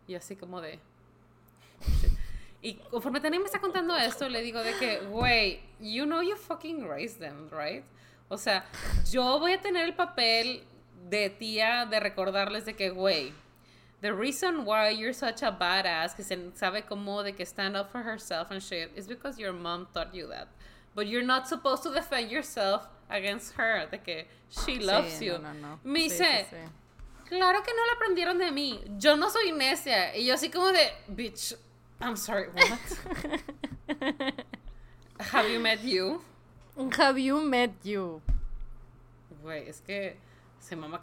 Y 0.08 0.14
así 0.14 0.36
como 0.36 0.62
de... 0.62 0.80
Y 2.62 2.76
conforme 2.76 3.22
Tania 3.22 3.40
me 3.40 3.46
está 3.48 3.60
contando 3.60 3.96
esto, 3.96 4.30
le 4.30 4.44
digo 4.44 4.60
de 4.60 4.74
que, 4.78 5.00
güey, 5.08 5.62
you 5.80 6.06
know 6.06 6.22
you 6.22 6.36
fucking 6.36 6.88
raised 6.88 7.18
them, 7.18 7.50
right? 7.50 7.84
O 8.30 8.38
sea, 8.38 8.66
yo 9.12 9.40
voy 9.40 9.54
a 9.54 9.62
tener 9.62 9.86
el 9.86 9.94
papel 9.94 10.64
de 11.10 11.30
tía 11.30 11.86
de 11.86 12.00
recordarles 12.00 12.66
de 12.66 12.76
que, 12.76 12.90
güey, 12.90 13.34
the 14.02 14.14
reason 14.14 14.66
why 14.66 14.90
you're 14.90 15.14
such 15.14 15.44
a 15.44 15.52
badass, 15.52 16.16
que 16.16 16.24
se 16.24 16.36
sabe 16.56 16.84
cómo 16.86 17.24
de 17.24 17.34
que 17.34 17.46
stand 17.46 17.76
up 17.76 17.92
for 17.92 18.04
herself 18.04 18.52
and 18.52 18.62
shit, 18.62 18.92
is 18.96 19.08
because 19.08 19.38
your 19.38 19.54
mom 19.54 19.88
taught 19.94 20.14
you 20.14 20.28
that. 20.28 20.48
But 20.96 21.08
you're 21.08 21.26
not 21.26 21.48
supposed 21.48 21.84
to 21.84 21.92
defend 21.92 22.32
yourself 22.32 22.88
against 23.10 23.54
her, 23.58 23.88
de 23.92 23.98
que 23.98 24.26
she 24.50 24.80
loves 24.80 25.22
you. 25.22 25.34
No, 25.34 25.54
no, 25.54 25.54
no. 25.54 25.80
Me 25.84 26.08
dice, 26.08 26.48
claro 27.28 27.62
que 27.62 27.74
no 27.74 27.84
lo 27.86 27.94
aprendieron 27.96 28.38
de 28.40 28.52
mí. 28.52 28.80
Yo 28.98 29.16
no 29.16 29.30
soy 29.30 29.52
necia. 29.52 30.16
Y 30.16 30.26
yo 30.26 30.34
así 30.34 30.50
como 30.52 30.72
de, 30.72 30.92
bitch, 31.14 31.54
I'm 32.02 32.16
sorry, 32.16 32.48
what? 32.50 32.80
Have 35.20 35.50
you 35.50 35.60
met 35.60 35.84
you? 35.84 36.22
Have 36.98 37.20
you 37.20 37.40
met 37.42 37.72
you? 37.84 38.22
Güey, 39.42 39.70
es 39.70 39.82
que 39.82 40.18
se 40.60 40.76
mama. 40.76 41.00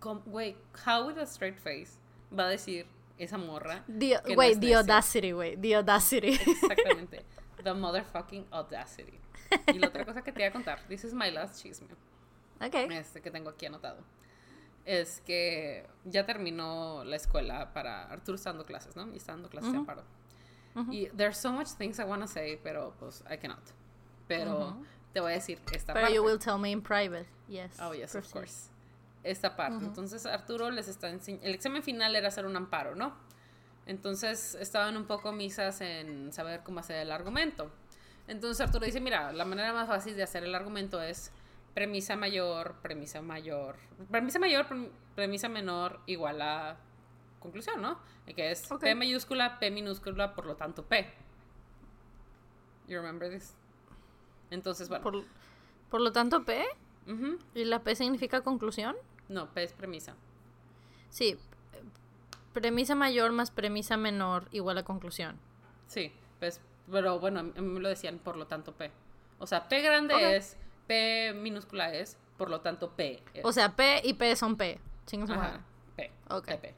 Güey, 0.00 0.56
how 0.84 1.06
with 1.06 1.18
a 1.18 1.26
straight 1.26 1.58
face 1.58 1.98
va 2.30 2.44
a 2.44 2.50
decir 2.50 2.86
esa 3.18 3.38
morra. 3.38 3.82
Güey, 3.88 4.54
the, 4.54 4.60
the 4.60 4.74
audacity, 4.76 5.32
güey. 5.32 5.56
The 5.60 5.76
audacity. 5.76 6.34
Exactamente. 6.34 7.24
The 7.64 7.74
motherfucking 7.74 8.44
audacity. 8.52 9.18
Y 9.66 9.78
la 9.78 9.88
otra 9.88 10.04
cosa 10.04 10.22
que 10.22 10.30
te 10.30 10.38
voy 10.38 10.48
a 10.48 10.52
contar. 10.52 10.78
This 10.88 11.04
is 11.04 11.12
my 11.12 11.30
last 11.30 11.60
chisme. 11.60 11.88
Ok. 12.60 12.74
Este 12.92 13.20
que 13.20 13.30
tengo 13.30 13.50
aquí 13.50 13.66
anotado. 13.66 14.04
es 14.86 15.20
que 15.26 15.84
ya 16.04 16.24
terminó 16.24 17.04
la 17.04 17.16
escuela 17.16 17.72
para 17.74 18.04
Arturo 18.04 18.36
está 18.36 18.50
dando 18.50 18.64
clases, 18.64 18.94
¿no? 18.96 19.12
Y 19.12 19.16
está 19.16 19.32
dando 19.32 19.50
clases 19.50 19.72
de 19.72 19.78
amparo. 19.78 20.04
Y 20.90 21.08
there's 21.08 21.38
so 21.38 21.50
much 21.50 21.68
things 21.76 21.98
I 21.98 22.04
want 22.04 22.22
to 22.22 22.28
say, 22.28 22.58
pero 22.62 22.94
pues 23.00 23.24
I 23.30 23.36
cannot. 23.38 23.64
Pero 24.28 24.76
te 25.16 25.20
voy 25.20 25.32
a 25.32 25.36
decir 25.36 25.58
esta 25.72 25.94
pero 25.94 26.04
parte. 26.04 26.12
Pero 26.12 26.14
you 26.14 26.22
will 26.22 26.38
tell 26.38 26.58
me 26.58 26.70
in 26.70 26.82
private. 26.82 27.24
Yes. 27.48 27.80
Oh, 27.80 27.94
yes, 27.94 28.14
of 28.14 28.30
course. 28.30 28.68
Esta 29.24 29.56
parte. 29.56 29.82
Entonces 29.82 30.26
Arturo 30.26 30.70
les 30.70 30.88
está 30.88 31.08
enseñando. 31.08 31.46
El 31.46 31.54
examen 31.54 31.82
final 31.82 32.14
era 32.14 32.28
hacer 32.28 32.44
un 32.44 32.54
amparo, 32.54 32.94
¿no? 32.94 33.16
Entonces 33.86 34.54
estaban 34.56 34.94
un 34.94 35.06
poco 35.06 35.32
misas 35.32 35.80
en 35.80 36.34
saber 36.34 36.62
cómo 36.62 36.80
hacer 36.80 36.96
el 36.96 37.10
argumento. 37.10 37.70
Entonces 38.28 38.60
Arturo 38.60 38.84
dice, 38.84 39.00
mira, 39.00 39.32
la 39.32 39.46
manera 39.46 39.72
más 39.72 39.88
fácil 39.88 40.14
de 40.16 40.22
hacer 40.22 40.44
el 40.44 40.54
argumento 40.54 41.00
es 41.00 41.32
premisa 41.72 42.14
mayor, 42.14 42.74
premisa 42.82 43.22
mayor, 43.22 43.76
premisa 44.10 44.38
mayor, 44.38 44.66
premisa 45.14 45.48
menor 45.48 46.00
igual 46.04 46.42
a 46.42 46.76
conclusión, 47.40 47.80
¿no? 47.80 47.98
Que 48.26 48.50
es 48.50 48.68
P 48.68 48.94
mayúscula, 48.94 49.58
P 49.58 49.70
minúscula, 49.70 50.34
por 50.34 50.44
lo 50.44 50.56
tanto 50.56 50.84
P. 50.84 51.10
You 52.86 52.98
remember 52.98 53.30
this? 53.30 53.56
Entonces, 54.50 54.88
bueno. 54.88 55.24
Por, 55.90 56.00
lo 56.00 56.12
tanto 56.12 56.44
P. 56.44 56.64
¿Y 57.54 57.64
la 57.64 57.82
P 57.82 57.94
significa 57.94 58.40
conclusión? 58.42 58.96
No, 59.28 59.48
P 59.52 59.62
es 59.62 59.72
premisa. 59.72 60.14
Sí. 61.10 61.38
Premisa 62.52 62.94
mayor 62.94 63.32
más 63.32 63.50
premisa 63.50 63.96
menor 63.96 64.48
igual 64.50 64.78
a 64.78 64.84
conclusión. 64.84 65.38
Sí, 65.86 66.12
pues, 66.40 66.60
pero 66.90 67.20
bueno, 67.20 67.40
a 67.40 67.42
mí 67.42 67.52
me 67.60 67.80
lo 67.80 67.88
decían 67.88 68.18
por 68.18 68.36
lo 68.36 68.46
tanto 68.46 68.72
P. 68.72 68.90
O 69.38 69.46
sea, 69.46 69.68
P 69.68 69.80
grande 69.82 70.36
es, 70.36 70.56
P 70.86 71.34
minúscula 71.34 71.92
es, 71.92 72.16
por 72.36 72.50
lo 72.50 72.60
tanto 72.60 72.90
P. 72.90 73.22
O 73.42 73.52
sea, 73.52 73.76
P 73.76 74.00
y 74.04 74.14
P 74.14 74.34
son 74.36 74.56
P. 74.56 74.80
Ajá, 75.28 75.60
P. 75.96 76.10
Ok. 76.30 76.46
P. 76.46 76.74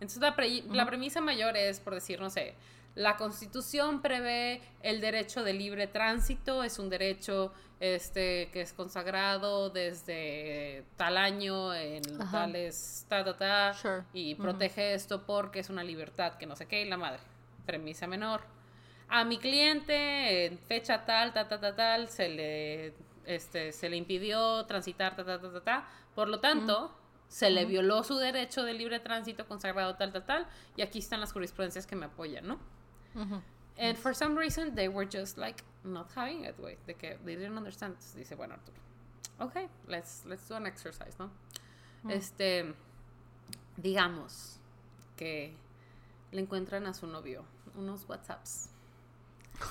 Entonces 0.00 0.20
la, 0.20 0.86
premisa 0.86 1.20
mayor 1.20 1.56
es, 1.56 1.78
por 1.78 1.94
decir, 1.94 2.20
no 2.20 2.28
sé, 2.28 2.54
la 2.94 3.16
constitución 3.16 4.02
prevé 4.02 4.60
el 4.82 5.00
derecho 5.00 5.42
de 5.42 5.54
libre 5.54 5.86
tránsito, 5.86 6.62
es 6.62 6.78
un 6.78 6.90
derecho 6.90 7.52
este, 7.80 8.50
que 8.52 8.60
es 8.60 8.72
consagrado 8.72 9.70
desde 9.70 10.84
tal 10.96 11.16
año 11.16 11.74
en 11.74 12.02
tales, 12.30 13.06
ta, 13.08 13.24
ta, 13.24 13.36
ta, 13.36 14.06
y 14.12 14.34
protege 14.34 14.94
esto 14.94 15.24
porque 15.24 15.60
es 15.60 15.70
una 15.70 15.82
libertad 15.82 16.34
que 16.34 16.46
no 16.46 16.54
sé 16.54 16.66
qué, 16.66 16.82
y 16.82 16.88
la 16.88 16.96
madre. 16.96 17.20
Premisa 17.64 18.06
menor. 18.06 18.42
A 19.08 19.24
mi 19.24 19.38
cliente, 19.38 20.46
en 20.46 20.58
fecha 20.58 21.04
tal, 21.04 21.32
ta, 21.32 21.48
ta, 21.48 21.60
ta, 21.60 21.74
tal, 21.74 22.08
se 22.08 22.28
le, 22.28 22.94
este, 23.24 23.72
se 23.72 23.88
le 23.88 23.96
impidió 23.96 24.64
transitar, 24.66 25.16
ta, 25.16 25.24
ta, 25.24 25.40
ta, 25.40 25.52
ta, 25.52 25.60
ta. 25.60 25.88
Por 26.14 26.28
lo 26.28 26.40
tanto, 26.40 26.94
se 27.28 27.48
le 27.50 27.64
violó 27.64 28.04
su 28.04 28.16
derecho 28.16 28.62
de 28.62 28.74
libre 28.74 29.00
tránsito 29.00 29.46
consagrado 29.46 29.96
tal, 29.96 30.12
tal, 30.12 30.24
tal, 30.24 30.46
y 30.76 30.82
aquí 30.82 30.98
están 30.98 31.20
las 31.20 31.32
jurisprudencias 31.32 31.86
que 31.86 31.96
me 31.96 32.06
apoyan, 32.06 32.46
¿no? 32.46 32.81
And 33.78 33.98
for 33.98 34.14
some 34.14 34.36
reason 34.36 34.74
they 34.74 34.88
were 34.88 35.04
just 35.04 35.38
like 35.38 35.62
not 35.84 36.10
having 36.14 36.44
it, 36.44 36.58
way, 36.58 36.76
de 36.86 36.94
que 36.94 37.16
they 37.24 37.34
didn't 37.34 37.56
understand. 37.56 37.96
dice, 38.16 38.36
bueno, 38.36 38.54
Arturo, 38.54 38.76
ok, 39.40 39.68
let's, 39.88 40.22
let's 40.26 40.46
do 40.48 40.54
an 40.54 40.66
exercise, 40.66 41.16
¿no? 41.18 41.30
Este, 42.08 42.74
digamos 43.80 44.58
que 45.16 45.54
le 46.32 46.42
encuentran 46.42 46.86
a 46.86 46.94
su 46.94 47.06
novio 47.06 47.44
unos 47.76 48.04
WhatsApps. 48.08 48.68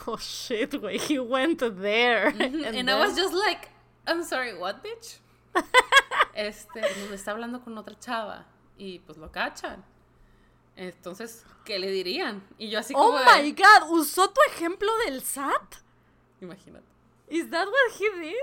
Oh 0.07 0.17
shit, 0.17 0.81
way, 0.81 0.97
he 0.97 1.19
went 1.19 1.59
there. 1.59 2.27
And, 2.27 2.89
I 2.89 2.99
was 2.99 3.15
just 3.15 3.33
like, 3.33 3.69
I'm 4.07 4.23
sorry, 4.23 4.57
what, 4.57 4.83
bitch? 4.83 5.17
este, 6.35 6.81
nos 6.81 7.11
está 7.11 7.31
hablando 7.31 7.61
con 7.61 7.77
otra 7.77 7.99
chava 7.99 8.45
y 8.79 8.99
pues 9.05 9.17
lo 9.17 9.27
cachan. 9.29 9.83
Entonces, 10.81 11.45
¿qué 11.63 11.77
le 11.77 11.91
dirían? 11.91 12.43
Y 12.57 12.69
yo 12.69 12.79
así 12.79 12.95
como. 12.95 13.09
Oh 13.09 13.19
my 13.19 13.51
god, 13.51 13.91
¿usó 13.91 14.31
tu 14.31 14.41
ejemplo 14.49 14.89
del 15.05 15.21
SAT? 15.21 15.75
Imagínate. 16.41 16.87
¿Is 17.29 17.51
that 17.51 17.67
what 17.67 17.99
he 17.99 18.09
did? 18.19 18.35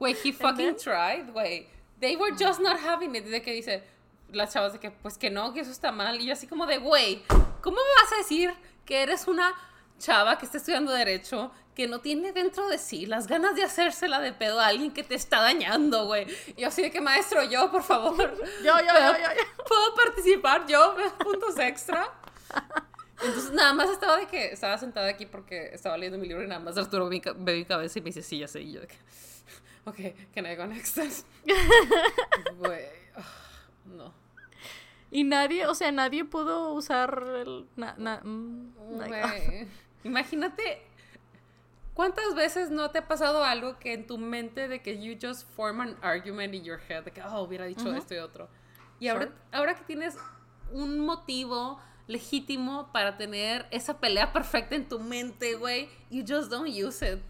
Wait, 0.00 0.16
he 0.24 0.32
fucking 0.32 0.76
tried, 0.76 1.32
güey. 1.32 1.68
They 2.00 2.16
were 2.16 2.34
just 2.36 2.60
not 2.60 2.78
having 2.80 3.14
it. 3.14 3.26
De 3.26 3.40
que 3.40 3.52
dice, 3.52 3.84
las 4.32 4.52
chavas 4.52 4.72
de 4.72 4.80
que, 4.80 4.90
pues 4.90 5.16
que 5.16 5.30
no, 5.30 5.52
que 5.52 5.60
eso 5.60 5.70
está 5.70 5.92
mal. 5.92 6.20
Y 6.20 6.26
yo 6.26 6.32
así 6.32 6.48
como 6.48 6.66
de, 6.66 6.78
güey, 6.78 7.22
¿cómo 7.60 7.76
me 7.76 8.02
vas 8.02 8.12
a 8.12 8.16
decir 8.16 8.52
que 8.84 9.00
eres 9.00 9.28
una 9.28 9.54
chava 9.98 10.38
que 10.38 10.46
está 10.46 10.58
estudiando 10.58 10.92
Derecho 10.92 11.50
que 11.74 11.88
no 11.88 12.00
tiene 12.00 12.32
dentro 12.32 12.68
de 12.68 12.78
sí 12.78 13.04
las 13.06 13.26
ganas 13.26 13.56
de 13.56 13.64
hacérsela 13.64 14.20
de 14.20 14.32
pedo 14.32 14.60
a 14.60 14.68
alguien 14.68 14.92
que 14.92 15.02
te 15.02 15.14
está 15.14 15.40
dañando, 15.40 16.06
güey. 16.06 16.26
Y 16.56 16.64
así 16.64 16.82
de 16.82 16.90
que, 16.90 17.00
maestro, 17.00 17.42
yo, 17.44 17.70
por 17.70 17.82
favor. 17.82 18.16
Yo, 18.62 18.78
yo, 18.78 18.78
yo, 18.78 19.18
yo, 19.18 19.64
¿Puedo 19.66 19.94
participar 20.04 20.66
yo? 20.66 20.94
puntos 21.18 21.58
extra? 21.58 22.12
Entonces 23.20 23.52
nada 23.52 23.72
más 23.72 23.90
estaba 23.90 24.18
de 24.18 24.26
que 24.26 24.52
estaba 24.52 24.78
sentada 24.78 25.08
aquí 25.08 25.26
porque 25.26 25.70
estaba 25.72 25.96
leyendo 25.96 26.18
mi 26.18 26.28
libro 26.28 26.44
y 26.44 26.46
nada 26.46 26.60
más 26.60 26.76
Arturo 26.76 27.08
ve 27.08 27.20
mi 27.56 27.64
cabeza 27.64 27.98
y 27.98 28.02
me 28.02 28.06
dice, 28.06 28.22
sí, 28.22 28.38
ya 28.38 28.48
sé. 28.48 28.62
Y 28.62 28.72
yo 28.72 28.80
de 28.80 28.86
que, 28.86 28.96
ok, 29.84 29.96
can 30.34 30.46
I 30.46 30.54
go 30.56 30.66
next? 30.66 30.98
Güey, 32.58 32.86
no. 33.84 34.14
Y 35.10 35.22
nadie, 35.22 35.66
o 35.66 35.74
sea, 35.74 35.92
nadie 35.92 36.24
pudo 36.24 36.72
usar 36.72 37.24
el... 37.36 37.66
Mm, 37.76 38.72
Imagínate 40.04 40.82
¿Cuántas 41.94 42.34
veces 42.34 42.70
no 42.70 42.90
te 42.90 42.98
ha 42.98 43.08
pasado 43.08 43.44
algo 43.44 43.78
que 43.78 43.92
en 43.92 44.06
tu 44.06 44.18
mente 44.18 44.66
de 44.66 44.82
que 44.82 45.00
you 45.00 45.16
just 45.20 45.48
form 45.54 45.80
an 45.80 45.96
argument 46.02 46.52
in 46.52 46.64
your 46.64 46.80
head 46.88 47.04
de 47.04 47.12
que, 47.12 47.22
oh, 47.22 47.42
hubiera 47.42 47.66
dicho 47.66 47.94
esto 47.94 48.14
y 48.14 48.18
otro? 48.18 48.48
Y 48.98 49.06
ahora, 49.06 49.32
ahora 49.52 49.76
que 49.76 49.84
tienes 49.84 50.16
un 50.72 50.98
motivo 50.98 51.80
legítimo 52.08 52.90
para 52.92 53.16
tener 53.16 53.66
esa 53.70 54.00
pelea 54.00 54.32
perfecta 54.32 54.74
en 54.74 54.88
tu 54.88 54.98
mente, 54.98 55.54
güey, 55.54 55.88
you 56.10 56.24
just 56.26 56.50
don't 56.50 56.68
use 56.68 57.00
it. 57.00 57.20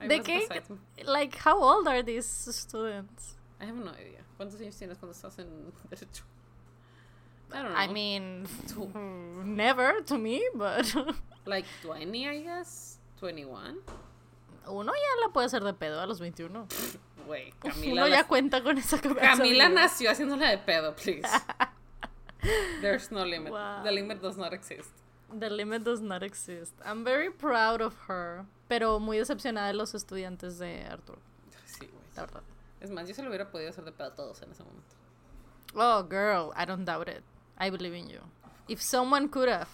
¿De 0.08 0.20
qué? 0.20 0.48
Like, 1.04 1.38
how 1.44 1.62
old 1.62 1.86
are 1.86 2.02
these 2.02 2.26
students? 2.52 3.36
I 3.60 3.66
have 3.66 3.78
no 3.78 3.92
idea. 3.92 4.24
¿Cuántos 4.36 4.60
años 4.60 4.76
tienes 4.76 4.98
cuando 4.98 5.12
estás 5.12 5.38
en 5.38 5.72
derecho? 5.88 6.24
I 7.52 7.62
don't 7.62 7.72
know. 7.72 7.78
I 7.78 7.86
mean, 7.88 8.46
never 9.56 10.00
to 10.06 10.18
me, 10.18 10.42
but 10.54 10.94
like 11.46 11.64
20, 11.82 12.28
I 12.28 12.40
guess. 12.42 12.98
21. 13.20 13.78
Uno 14.68 14.92
ya 14.92 15.26
la 15.26 15.32
puede 15.32 15.46
hacer 15.46 15.64
de 15.64 15.72
pedo 15.72 16.00
a 16.00 16.06
los 16.06 16.20
21. 16.20 16.66
Güey, 17.26 17.52
Camila. 17.60 18.04
Uno 18.04 18.08
ya 18.08 18.24
cuenta 18.24 18.62
con 18.62 18.78
esa 18.78 19.00
cabeza. 19.00 19.20
Camila 19.20 19.68
nació 19.68 20.10
haciéndola 20.10 20.50
de 20.50 20.58
pedo, 20.58 20.94
please. 20.94 21.28
There's 22.80 23.10
no 23.10 23.24
limit. 23.24 23.52
The 23.82 23.90
limit 23.90 24.20
does 24.20 24.36
not 24.36 24.52
exist. 24.52 24.90
The 25.36 25.50
limit 25.50 25.84
does 25.84 26.00
not 26.00 26.22
exist. 26.22 26.74
I'm 26.84 27.04
very 27.04 27.30
proud 27.30 27.80
of 27.80 27.94
her. 28.08 28.44
Pero 28.68 29.00
muy 29.00 29.18
decepcionada 29.18 29.68
de 29.68 29.74
los 29.74 29.94
estudiantes 29.94 30.58
de 30.58 30.84
Arthur. 30.84 31.18
Sí, 31.66 31.86
güey. 31.86 32.04
La 32.14 32.22
verdad. 32.22 32.42
Es 32.80 32.90
más, 32.90 33.08
yo 33.08 33.14
se 33.14 33.22
lo 33.22 33.28
hubiera 33.28 33.50
podido 33.50 33.70
hacer 33.70 33.84
de 33.84 33.92
pedo 33.92 34.08
a 34.08 34.14
todos 34.14 34.40
en 34.42 34.52
ese 34.52 34.62
momento. 34.62 34.94
Oh, 35.74 36.02
girl, 36.02 36.52
I 36.56 36.64
don't 36.64 36.84
doubt 36.84 37.08
it. 37.08 37.22
I 37.58 37.70
believe 37.70 37.92
in 37.94 38.08
you. 38.08 38.20
If 38.68 38.80
someone 38.80 39.28
could 39.28 39.48
have, 39.48 39.68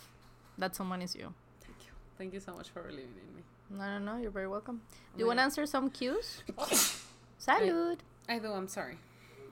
that 0.58 0.74
someone 0.74 1.02
is 1.02 1.14
you. 1.14 1.34
Thank 1.60 1.78
you 1.86 1.92
Thank 2.16 2.32
you 2.32 2.40
so 2.40 2.54
much 2.54 2.70
for 2.70 2.82
believing 2.82 3.12
in 3.28 3.36
me. 3.36 3.42
No, 3.70 3.98
no, 3.98 4.12
no. 4.12 4.22
You're 4.22 4.30
very 4.30 4.48
welcome. 4.48 4.80
Do 5.14 5.20
you 5.20 5.26
want 5.26 5.38
to 5.38 5.42
answer 5.42 5.66
some 5.66 5.90
cues? 5.90 6.42
Salud. 7.40 7.98
I, 8.28 8.36
I, 8.36 8.38
do. 8.38 8.52
I'm 8.52 8.68
sorry. 8.68 8.96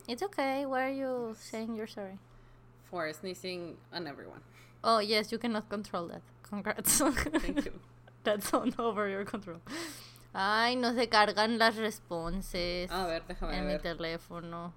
It's 0.08 0.22
okay. 0.22 0.64
Why 0.64 0.86
are 0.88 0.92
you 0.92 1.36
saying 1.38 1.74
you're 1.74 1.86
sorry? 1.86 2.18
For 2.84 3.12
sneezing 3.12 3.76
on 3.92 4.06
everyone. 4.06 4.40
Oh, 4.82 4.98
yes. 4.98 5.32
You 5.32 5.38
cannot 5.38 5.68
control 5.68 6.08
that. 6.08 6.22
Congrats. 6.42 6.98
Thank 6.98 7.64
you. 7.64 7.72
That's 8.24 8.52
on 8.54 8.74
over 8.78 9.08
your 9.08 9.24
control. 9.24 9.60
Ay, 10.34 10.76
no 10.76 10.94
se 10.94 11.08
cargan 11.08 11.58
las 11.58 11.76
responses. 11.76 12.90
A 12.90 13.06
ver, 13.06 13.22
déjame 13.28 13.54
en 13.54 13.66
ver. 13.66 13.78
mi 13.78 13.82
teléfono. 13.82 14.72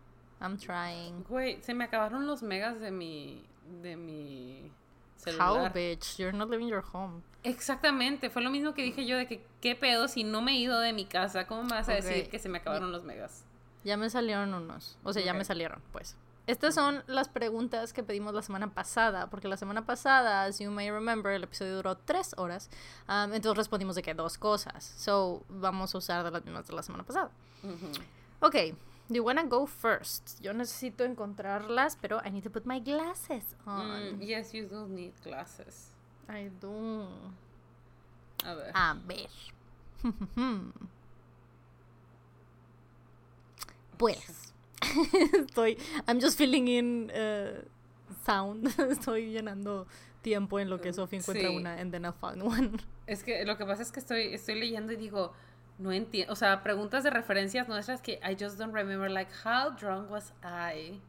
I'm 0.46 0.58
trying. 0.58 1.24
Güey, 1.28 1.62
se 1.62 1.74
me 1.74 1.84
acabaron 1.84 2.28
los 2.28 2.44
megas 2.44 2.80
de 2.80 2.92
mi 2.92 3.44
de 3.82 3.96
mi 3.96 4.72
celular. 5.18 5.72
How, 5.72 5.74
bitch? 5.74 6.18
You're 6.18 6.38
not 6.38 6.50
leaving 6.50 6.68
your 6.68 6.84
home. 6.94 7.24
Exactamente, 7.44 8.30
fue 8.30 8.42
lo 8.42 8.50
mismo 8.50 8.74
que 8.74 8.82
dije 8.82 9.06
yo 9.06 9.18
de 9.18 9.28
que 9.28 9.46
qué 9.62 9.76
pedo 9.76 10.08
si 10.08 10.24
no 10.24 10.42
me 10.42 10.54
he 10.54 10.56
ido 10.56 10.80
de 10.80 10.94
mi 10.94 11.06
casa, 11.06 11.46
¿cómo 11.46 11.64
me 11.64 11.76
vas 11.76 11.90
a 11.90 11.94
decir 11.94 12.30
que 12.30 12.40
se 12.40 12.50
me 12.50 12.58
acabaron 12.58 12.92
los 12.92 13.04
megas? 13.04 13.44
Ya 13.84 13.98
me 13.98 14.10
salieron 14.10 14.54
unos, 14.54 14.98
o 15.04 15.14
sea, 15.14 15.24
ya 15.24 15.34
me 15.34 15.46
salieron, 15.46 15.80
pues. 15.92 16.16
Estas 16.48 16.76
son 16.76 17.04
las 17.08 17.30
preguntas 17.30 17.94
que 17.94 18.04
pedimos 18.04 18.34
la 18.34 18.42
semana 18.42 18.74
pasada, 18.74 19.30
porque 19.30 19.48
la 19.48 19.58
semana 19.58 19.86
pasada, 19.86 20.44
as 20.44 20.60
you 20.60 20.72
may 20.72 20.92
remember, 20.92 21.32
el 21.34 21.44
episodio 21.44 21.76
duró 21.76 21.98
tres 21.98 22.34
horas, 22.38 22.70
um, 23.08 23.34
entonces 23.34 23.58
respondimos 23.58 23.96
de 23.96 24.02
que 24.02 24.14
dos 24.14 24.38
cosas. 24.38 24.84
So, 24.98 25.44
vamos 25.50 25.94
a 25.94 25.98
usar 26.00 26.24
de 26.24 26.32
las 26.32 26.44
mismas 26.46 26.68
de 26.68 26.74
la 26.74 26.84
semana 26.84 27.04
pasada. 27.04 27.30
Ok, 28.42 28.56
do 29.10 29.16
you 29.16 29.24
wanna 29.24 29.46
go 29.46 29.66
first? 29.66 30.40
Yo 30.42 30.54
necesito 30.54 31.04
encontrarlas, 31.04 31.98
pero 32.02 32.20
I 32.26 32.30
need 32.32 32.44
to 32.44 32.50
put 32.50 32.66
my 32.66 32.80
glasses 32.80 33.56
on. 33.66 34.20
Mm, 34.20 34.28
yes, 34.28 34.54
you 34.54 34.66
do 34.68 34.88
need 34.88 35.14
glasses. 35.24 35.92
I 36.28 36.50
do. 36.60 37.08
A 38.44 38.56
ver. 38.56 38.72
A 38.74 38.96
ver. 39.08 39.30
pues. 43.98 44.52
Estoy, 44.82 45.78
I'm 46.08 46.20
just 46.20 46.38
filling 46.38 46.68
in 46.68 47.10
uh, 47.12 47.62
sound. 48.26 48.66
Estoy 48.78 49.32
llenando 49.32 49.88
tiempo 50.22 50.60
en 50.60 50.70
lo 50.70 50.80
que 50.80 50.92
Sophie 50.94 51.18
encuentra 51.20 51.50
Sí. 51.50 51.56
una 51.56 51.74
and 51.80 51.92
then 51.92 52.06
I 52.06 52.12
found 52.12 52.42
one. 52.44 52.80
Es 53.08 53.24
que 53.24 53.46
lo 53.46 53.56
que 53.58 53.66
pasa 53.66 53.82
es 53.84 53.92
que 53.92 54.00
estoy, 54.00 54.34
estoy 54.34 54.56
leyendo 54.60 54.92
y 54.94 54.96
digo, 54.96 55.34
no 55.78 55.92
entiendo, 55.92 56.32
o 56.32 56.36
sea, 56.36 56.64
preguntas 56.64 57.04
de 57.04 57.10
referencias 57.10 57.68
nuestras 57.68 58.02
que 58.02 58.20
I 58.24 58.36
just 58.40 58.58
don't 58.58 58.74
remember, 58.74 59.10
like, 59.10 59.32
how 59.44 59.72
drunk 59.72 60.10
was 60.10 60.34
I 60.44 61.00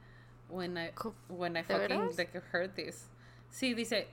when 0.48 0.76
I, 0.76 0.92
when 1.28 1.56
I 1.56 1.62
¿De 1.62 1.64
fucking 1.64 2.16
like, 2.16 2.42
heard 2.52 2.74
this? 2.74 3.08
Sí, 3.50 3.74
dice, 3.74 4.08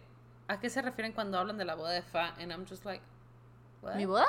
¿a 0.48 0.60
qué 0.60 0.70
se 0.70 0.82
refieren 0.82 1.14
cuando 1.14 1.38
hablan 1.40 1.58
de 1.58 1.66
la 1.66 1.76
boda 1.76 1.92
de 1.92 2.02
Fa? 2.02 2.34
And 2.40 2.52
I'm 2.52 2.66
just 2.68 2.86
like, 2.86 3.04
what? 3.82 3.96
¿Mi 3.96 4.06
boda? 4.06 4.26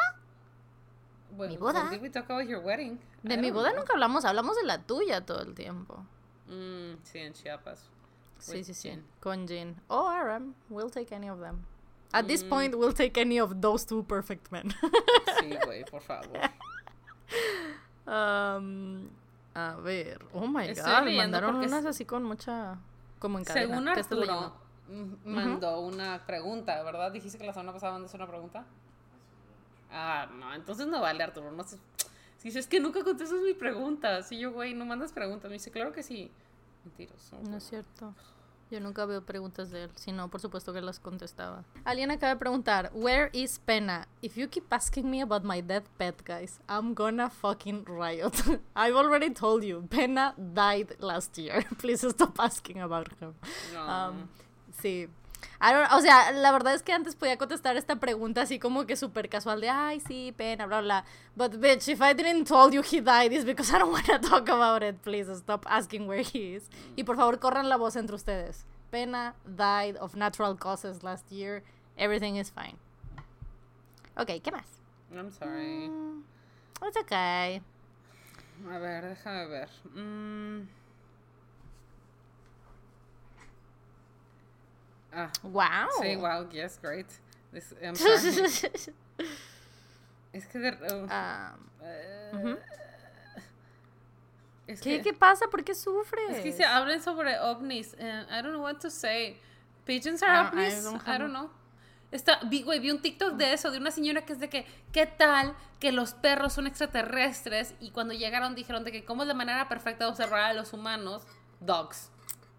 When- 1.37 1.51
¿Mi 1.51 1.57
boda? 1.57 1.91
did 1.91 2.01
we 2.01 2.11
talk 2.11 2.25
about 2.31 2.47
your 2.49 2.61
wedding? 2.61 2.99
De 3.23 3.37
mi 3.37 3.51
boda 3.51 3.71
know. 3.71 3.81
nunca 3.81 3.93
hablamos, 3.95 4.25
hablamos 4.25 4.57
de 4.57 4.65
la 4.65 4.79
tuya 4.83 5.25
todo 5.25 5.43
el 5.43 5.55
tiempo. 5.55 6.05
Mm, 6.47 6.95
sí, 7.03 7.19
en 7.19 7.33
Chiapas. 7.33 7.89
Sí, 8.39 8.63
sí, 8.63 8.75
sí. 8.75 9.03
Con 9.21 9.47
Jean. 9.47 9.75
O 9.89 10.07
Aram. 10.09 10.55
We'll 10.69 10.91
take 10.91 11.15
any 11.15 11.29
of 11.31 11.41
them. 11.41 11.65
At 12.15 12.27
this 12.27 12.45
Mm. 12.45 12.49
point, 12.49 12.75
we'll 12.77 12.95
take 12.95 13.21
any 13.21 13.39
of 13.41 13.61
those 13.61 13.85
two 13.85 14.03
perfect 14.05 14.51
men. 14.53 14.73
Sí, 15.41 15.59
güey, 15.67 15.85
por 15.91 16.01
favor. 16.01 16.31
Um, 18.07 19.09
a 19.55 19.77
ver. 19.83 20.19
Oh 20.35 20.47
my 20.47 20.67
Estoy 20.69 20.85
god. 20.85 21.17
Mandaron 21.17 21.57
unas 21.57 21.87
así 21.87 22.05
con 22.05 22.23
mucha. 22.23 22.79
Como 23.19 23.39
en 23.39 23.45
cadena. 23.45 23.67
Según 23.67 23.85
¿Qué 23.95 24.01
estás 24.01 24.19
Arturo, 24.19 24.53
mm, 24.89 25.15
mandó 25.25 25.81
una 25.81 26.25
pregunta, 26.27 26.83
¿verdad? 26.83 27.11
Dijiste 27.13 27.39
que 27.39 27.45
la 27.47 27.55
semana 27.55 27.73
pasada 27.73 27.93
mandaste 27.95 28.17
una 28.17 28.27
pregunta. 28.27 28.65
Ah, 29.91 30.29
no, 30.39 30.53
entonces 30.55 30.87
no 30.87 31.01
vale, 31.01 31.23
Arturo. 31.25 31.51
No 31.53 31.65
sé. 31.65 31.79
Si 32.37 32.49
dices 32.49 32.67
que 32.67 32.79
nunca 32.81 33.03
contestas 33.03 33.41
mi 33.41 33.55
pregunta. 33.55 34.23
Si 34.23 34.39
yo, 34.39 34.53
güey, 34.53 34.75
no 34.75 34.85
mandas 34.85 35.13
preguntas. 35.13 35.49
Me 35.49 35.55
dice, 35.55 35.71
claro 35.71 35.93
que 35.93 36.03
sí. 36.03 36.31
Mentiroso. 36.85 37.39
No 37.49 37.57
es 37.57 37.65
cierto. 37.65 38.15
Yo 38.75 38.81
nunca 38.81 39.07
veo 39.07 39.25
preguntas 39.25 39.71
de 39.71 39.85
él. 39.85 39.91
Si 39.95 40.11
no, 40.11 40.29
por 40.29 40.41
supuesto 40.41 40.73
que 40.73 40.81
las 40.81 40.99
contestaba. 40.99 41.63
Alguien 41.85 42.11
acaba 42.11 42.35
de 42.35 42.41
preguntar, 42.41 42.91
Where 42.93 43.31
is 43.33 43.61
Pena? 43.61 44.09
If 44.21 44.37
you 44.37 44.49
keep 44.49 44.65
asking 44.73 45.09
me 45.09 45.23
about 45.23 45.45
my 45.45 45.61
dead 45.61 45.85
pet, 45.97 46.21
guys, 46.25 46.59
I'm 46.69 46.93
gonna 46.93 47.31
fucking 47.31 47.85
riot. 47.87 48.35
I've 48.75 48.97
already 48.97 49.31
told 49.31 49.63
you, 49.63 49.87
Pena 49.89 50.35
died 50.37 50.97
last 50.99 51.39
year. 51.39 51.63
Please 51.79 52.05
stop 52.09 52.37
asking 52.41 52.81
about 52.81 53.07
him. 53.21 53.37
No. 53.73 53.81
Um, 53.81 54.29
sí. 54.83 55.09
O 55.93 56.01
sea, 56.01 56.31
la 56.33 56.53
verdad 56.53 56.75
es 56.75 56.83
que 56.83 56.93
antes 56.93 57.17
podía 57.17 57.39
contestar 57.39 57.77
esta 57.77 57.97
pregunta 57.97 58.43
así 58.43 58.59
como 58.59 58.87
que 58.87 58.97
súper 58.97 59.31
casual 59.31 59.63
de, 59.63 59.71
ay, 59.71 60.01
sí, 60.01 60.35
pena, 60.37 60.67
bla, 60.67 60.83
bla. 60.83 61.05
But, 61.37 61.55
bitch, 61.55 61.89
if 61.89 62.01
I 62.03 62.13
didn't 62.13 62.47
told 62.47 62.75
you 62.75 62.83
he 62.83 63.01
died, 63.01 63.33
it's 63.33 63.47
because 63.47 63.73
I 63.75 63.79
don't 63.79 63.91
want 63.91 64.05
to 64.07 64.19
talk 64.29 64.49
about 64.51 64.83
it. 64.83 65.01
Please 65.03 65.35
stop 65.39 65.65
asking 65.69 66.07
where 66.07 66.23
he 66.23 66.55
is. 66.57 66.69
Y 66.97 67.05
por 67.05 67.17
favor, 67.17 67.39
corran 67.39 67.69
la 67.71 67.77
voz 67.77 67.97
entre 67.97 68.15
ustedes. 68.15 68.65
Pena 68.91 69.35
died 69.47 69.97
of 69.97 70.15
natural 70.15 70.55
causes 70.55 71.03
last 71.03 71.31
year. 71.33 71.63
Everything 71.97 72.37
is 72.37 72.51
fine. 72.51 72.77
Ok, 74.17 74.43
¿qué 74.43 74.53
más? 74.53 74.67
I'm 75.17 75.31
sorry. 75.33 75.89
Mm, 75.89 76.23
it's 76.83 76.97
okay. 76.99 77.63
A 78.71 78.79
ver, 78.79 79.03
déjame 79.17 79.49
ver. 79.49 79.69
Mm. 79.95 80.69
Ah, 85.15 85.31
Wow. 85.43 85.89
sí, 86.03 86.17
wow, 86.17 86.49
yes, 86.51 86.79
great. 86.83 87.07
This- 87.53 87.75
I'm 87.83 87.95
sorry. 87.97 88.73
es 90.33 90.47
que 90.47 90.59
de, 90.59 90.71
uh, 90.73 91.07
Ah, 91.09 91.55
eh, 91.83 92.57
es 94.67 94.81
¿qué, 94.81 94.97
que- 94.97 95.03
¿Qué 95.03 95.13
pasa? 95.13 95.47
¿por 95.49 95.63
qué 95.63 95.75
sufres? 95.75 96.31
Es 96.39 96.43
que 96.43 96.53
se 96.53 96.65
hablan 96.65 97.03
sobre 97.03 97.39
ovnis. 97.39 97.95
and 97.95 98.29
I 98.31 98.43
don't 98.43 98.55
know 98.55 98.63
what 98.63 98.77
to 98.79 98.91
say. 98.91 99.39
Pigeons 99.85 100.23
are 100.23 100.33
I 100.33 100.37
don't- 100.37 100.55
I 100.55 100.67
ovnis. 100.73 100.85
don't 100.85 101.03
I 101.09 101.19
don't 101.19 101.31
know. 101.31 101.51
Está, 102.11 102.39
vi, 102.45 102.63
güey, 102.63 102.79
vi 102.79 102.91
un 102.93 103.03
TikTok 103.03 103.35
de 103.35 103.53
eso, 103.53 103.71
de 103.73 103.79
una 103.79 103.91
señora 103.91 104.25
que 104.25 104.33
es 104.35 104.39
de 104.41 104.49
que, 104.49 104.67
¿qué 104.93 105.05
tal 105.07 105.55
que 105.81 105.91
los 105.91 106.15
perros 106.15 106.53
son 106.53 106.67
extraterrestres? 106.69 107.75
Y 107.81 107.91
cuando 107.91 108.15
llegaron 108.15 108.55
dijeron 108.55 108.85
de 108.85 108.93
que, 108.93 109.05
¿cómo 109.05 109.23
es 109.23 109.29
la 109.29 109.35
manera 109.35 109.69
perfecta 109.69 110.05
de 110.05 110.11
observar 110.11 110.41
a 110.43 110.55
los 110.55 110.73
humanos? 110.73 111.23
Dogs. 111.61 112.11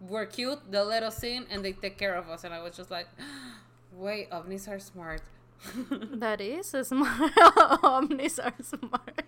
We're 0.08 0.26
cute, 0.26 0.60
they'll 0.70 0.86
let 0.86 1.04
us 1.04 1.24
in, 1.24 1.46
and 1.50 1.64
they 1.64 1.74
take 1.74 1.98
care 1.98 2.16
of 2.16 2.30
us. 2.30 2.44
And 2.44 2.54
I 2.54 2.62
was 2.62 2.76
just 2.76 2.92
like, 2.92 3.08
wait, 3.94 4.30
ovnis 4.30 4.68
are 4.68 4.80
smart. 4.80 5.22
That 6.20 6.42
is 6.42 6.76
smart. 6.84 7.32
Omnis 7.84 8.40
are 8.40 8.54
smart. 8.62 9.24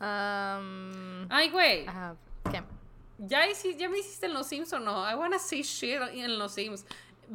Um, 0.00 1.26
Ay, 1.30 1.50
güey. 1.50 1.86
¿qué? 2.50 2.62
¿Ya, 3.18 3.46
¿Ya 3.78 3.88
me 3.88 3.98
hiciste 3.98 4.26
en 4.26 4.34
los 4.34 4.46
Sims 4.46 4.72
o 4.72 4.78
no? 4.78 5.02
I 5.04 5.14
wanna 5.14 5.38
see 5.38 5.62
shit 5.62 6.00
en 6.12 6.38
los 6.38 6.54
Sims. 6.54 6.84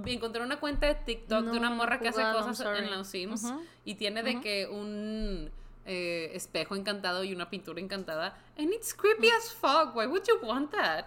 Encontré 0.05 0.41
una 0.41 0.59
cuenta 0.59 0.87
de 0.87 0.95
TikTok 0.95 1.45
No, 1.45 1.51
de 1.51 1.57
una 1.57 1.71
morra 1.71 1.99
que 1.99 2.09
hace 2.09 2.21
cosas 2.21 2.59
en 2.61 2.91
los 2.91 3.07
Sims 3.07 3.51
y 3.85 3.95
tiene 3.95 4.21
de 4.21 4.39
que 4.39 4.67
un 4.67 5.49
eh, 5.85 6.31
espejo 6.35 6.75
encantado 6.75 7.23
y 7.23 7.33
una 7.33 7.49
pintura 7.49 7.79
encantada. 7.79 8.37
And 8.57 8.71
it's 8.71 8.93
creepy 8.93 9.29
as 9.31 9.51
fuck. 9.51 9.95
Why 9.95 10.05
would 10.05 10.27
you 10.27 10.39
want 10.43 10.71
that? 10.71 11.05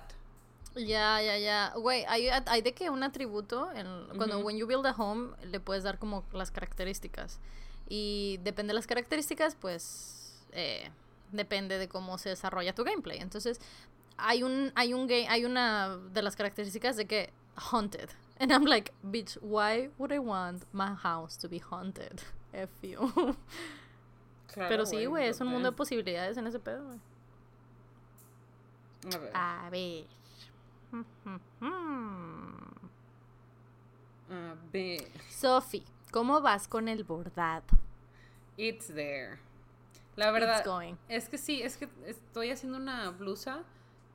Ya, 0.75 1.21
ya, 1.21 1.37
ya. 1.39 1.73
Güey, 1.77 2.05
hay, 2.09 2.29
hay 2.29 2.63
de 2.63 2.73
que 2.73 2.89
un 2.91 3.03
atributo, 3.03 3.71
en, 3.73 3.87
cuando 4.17 4.39
Ujú. 4.39 4.47
when 4.47 4.57
you 4.57 4.67
build 4.67 4.87
a 4.87 4.93
home, 4.93 5.37
le 5.45 5.61
puedes 5.61 5.85
dar 5.85 5.99
como 5.99 6.25
las 6.33 6.51
características. 6.51 7.41
Y 7.89 8.39
depende 8.43 8.71
de 8.71 8.75
las 8.75 8.87
características, 8.87 9.55
pues 9.55 10.41
eh, 10.53 10.91
depende 11.31 11.79
de 11.79 11.89
cómo 11.89 12.17
se 12.19 12.31
desarrolla 12.31 12.75
tu 12.75 12.85
gameplay. 12.85 13.19
Entonces, 13.19 13.61
hay 14.17 14.43
un, 14.43 14.73
hay 14.75 14.95
un 14.95 15.07
game, 15.07 15.29
hay 15.29 15.45
una 15.45 15.97
de 15.97 16.23
las 16.23 16.37
características 16.37 16.97
de 16.97 17.07
que 17.07 17.33
haunted. 17.57 18.09
And 18.41 18.51
I'm 18.51 18.65
like, 18.65 18.93
bitch, 19.03 19.39
why 19.43 19.91
would 19.99 20.13
I 20.13 20.19
want 20.19 20.65
my 20.73 20.95
house 20.95 21.37
to 21.39 21.49
be 21.49 21.59
haunted? 21.59 22.23
F 22.53 22.71
you. 22.83 23.37
Claro, 24.53 24.69
Pero 24.69 24.87
sí, 24.87 25.07
güey, 25.07 25.29
es 25.29 25.41
un 25.41 25.49
mundo 25.49 25.71
de 25.71 25.77
posibilidades 25.77 26.37
en 26.37 26.47
ese 26.47 26.59
pedo, 26.59 26.85
güey. 26.85 27.01
A 29.15 29.19
ver. 29.19 29.31
A 29.35 29.71
ver. 29.71 30.05
A 34.31 34.55
ver. 34.73 35.07
Sophie, 35.31 35.83
¿cómo 36.11 36.41
vas 36.41 36.69
con 36.69 36.89
el 36.89 37.05
bordado? 37.05 37.65
It's 38.57 38.87
there. 38.89 39.39
La 40.17 40.31
verdad, 40.31 40.59
It's 40.59 40.67
going. 40.67 40.95
es 41.09 41.29
que 41.29 41.39
sí, 41.39 41.63
es 41.63 41.77
que 41.77 41.89
estoy 42.07 42.51
haciendo 42.51 42.77
una 42.79 43.11
blusa 43.11 43.63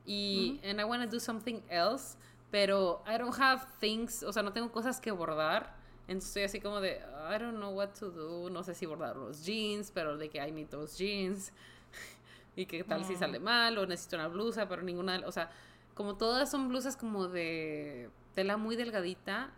y 0.06 0.60
and 0.64 0.80
I 0.80 0.84
want 0.84 1.02
to 1.04 1.08
do 1.10 1.18
something 1.20 1.60
else, 1.68 2.16
pero 2.50 3.02
I 3.06 3.18
don't 3.18 3.36
have 3.40 3.66
things, 3.80 4.22
o 4.22 4.32
sea, 4.32 4.42
no 4.42 4.52
tengo 4.52 4.70
cosas 4.70 5.00
que 5.00 5.10
bordar. 5.10 5.76
Entonces 6.06 6.28
estoy 6.28 6.42
así 6.44 6.60
como 6.60 6.80
de 6.80 7.00
I 7.30 7.38
don't 7.38 7.56
know 7.58 7.70
what 7.74 7.90
to 7.98 8.10
do, 8.10 8.48
no 8.48 8.62
sé 8.62 8.74
si 8.74 8.86
bordar 8.86 9.16
los 9.16 9.44
jeans, 9.44 9.90
pero 9.90 10.16
de 10.16 10.30
que 10.30 10.38
I 10.38 10.50
need 10.52 10.68
those 10.68 10.96
jeans. 10.96 11.52
y 12.56 12.64
qué 12.66 12.82
tal 12.84 13.04
si 13.04 13.14
Mm. 13.14 13.18
sale 13.18 13.40
mal 13.40 13.76
o 13.76 13.86
necesito 13.86 14.16
una 14.16 14.28
blusa, 14.28 14.68
pero 14.68 14.82
ninguna, 14.82 15.20
o 15.26 15.32
sea, 15.32 15.50
como 15.98 16.16
todas 16.16 16.48
son 16.48 16.68
blusas 16.68 16.96
como 16.96 17.26
de 17.26 18.08
tela 18.34 18.56
muy 18.56 18.76
delgadita, 18.76 19.50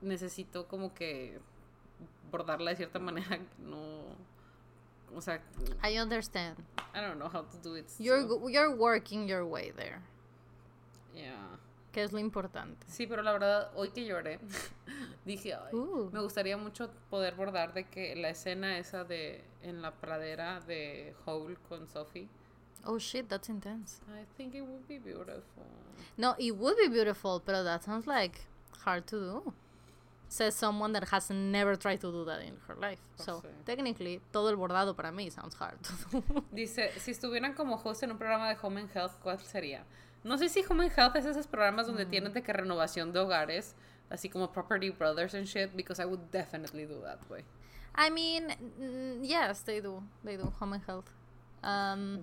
necesito 0.00 0.68
como 0.68 0.94
que 0.94 1.40
bordarla 2.30 2.70
de 2.70 2.76
cierta 2.76 3.00
manera, 3.00 3.40
no 3.58 4.04
o 5.16 5.20
sea, 5.20 5.42
I 5.82 5.98
understand. 5.98 6.56
I 6.94 7.00
don't 7.00 7.16
know 7.16 7.28
how 7.28 7.42
to 7.44 7.58
do 7.62 7.76
it. 7.76 7.86
You're, 7.98 8.22
so, 8.28 8.48
you're 8.48 8.74
working 8.76 9.26
your 9.26 9.42
way 9.44 9.72
there. 9.72 10.00
yeah. 11.12 11.58
Que 11.92 12.02
es 12.04 12.12
lo 12.12 12.18
importante. 12.20 12.84
Sí, 12.88 13.06
pero 13.06 13.22
la 13.22 13.32
verdad, 13.32 13.70
hoy 13.74 13.90
que 13.90 14.04
lloré, 14.04 14.38
dije, 15.24 15.54
ay, 15.54 15.72
Uh. 15.74 16.10
me 16.12 16.20
gustaría 16.20 16.56
mucho 16.56 16.90
poder 17.10 17.34
bordar 17.34 17.72
de 17.74 17.88
que 17.88 18.14
la 18.16 18.30
escena 18.30 18.78
esa 18.78 19.02
de 19.04 19.44
en 19.62 19.82
la 19.82 19.92
pradera 19.92 20.60
de 20.60 21.14
Howl 21.26 21.58
con 21.68 21.88
Sophie. 21.88 22.28
Oh 22.86 22.98
shit, 22.98 23.28
that's 23.28 23.48
intense. 23.48 24.00
I 24.08 24.24
think 24.36 24.54
it 24.54 24.62
would 24.62 24.86
be 24.86 24.98
beautiful. 24.98 25.64
No, 26.16 26.34
it 26.38 26.52
would 26.56 26.76
be 26.76 26.88
beautiful, 26.88 27.40
pero 27.44 27.62
that 27.64 27.82
sounds 27.84 28.06
like 28.06 28.40
hard 28.84 29.06
to 29.08 29.16
do. 29.18 29.52
Says 30.28 30.54
someone 30.56 30.92
that 30.92 31.04
has 31.10 31.30
never 31.30 31.76
tried 31.76 32.00
to 32.00 32.10
do 32.10 32.24
that 32.24 32.40
in 32.42 32.56
her 32.66 32.74
life. 32.74 32.98
Pues 33.16 33.24
So, 33.26 33.40
sí. 33.40 33.48
technically, 33.64 34.20
todo 34.32 34.48
el 34.48 34.56
bordado 34.56 34.96
para 34.96 35.12
mí 35.12 35.30
sounds 35.30 35.54
hard 35.54 35.78
to 35.82 35.92
do. 36.20 36.44
Dice, 36.52 36.90
si 36.98 37.12
estuvieran 37.12 37.54
como 37.54 37.76
host 37.76 38.02
en 38.02 38.10
un 38.10 38.18
programa 38.18 38.48
de 38.48 38.56
Home 38.62 38.80
and 38.80 38.90
Health, 38.94 39.12
¿cuál 39.22 39.38
sería? 39.40 39.84
No 40.24 40.36
sé 40.36 40.48
si 40.48 40.64
Home 40.68 40.84
and 40.84 40.92
Health 40.98 41.16
es 41.16 41.24
esos 41.26 41.46
programas 41.46 41.86
Mm. 41.86 41.90
donde 41.90 42.06
tienen 42.06 42.32
de 42.32 42.42
que 42.42 42.52
renovación 42.52 43.12
de 43.12 43.20
hogares, 43.20 43.74
así 44.10 44.28
como 44.28 44.50
Property 44.50 44.90
Brothers 44.90 45.34
and 45.34 45.46
shit, 45.46 45.70
because 45.76 46.00
I 46.02 46.06
would 46.06 46.30
definitely 46.32 46.84
do 46.86 47.00
that 47.02 47.20
way. 47.30 47.44
I 47.94 48.10
mean, 48.10 48.48
mm, 48.80 49.24
yes, 49.24 49.62
they 49.62 49.80
do. 49.80 50.02
They 50.24 50.36
do 50.36 50.52
home 50.58 50.72
and 50.74 50.82
health. 50.84 51.10
Um. 51.64 52.22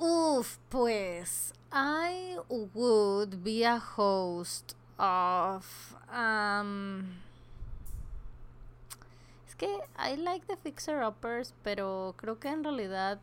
Oof, 0.00 0.58
pues 0.70 1.52
I 1.70 2.38
would 2.48 3.44
be 3.44 3.62
a 3.64 3.78
host 3.78 4.74
of 4.98 5.94
um 6.10 7.20
Es 9.46 9.54
que 9.54 9.68
I 9.98 10.16
like 10.16 10.46
the 10.46 10.56
fixer 10.56 11.02
uppers, 11.02 11.52
pero 11.62 12.14
creo 12.16 12.40
que 12.40 12.48
en 12.48 12.64
realidad 12.64 13.20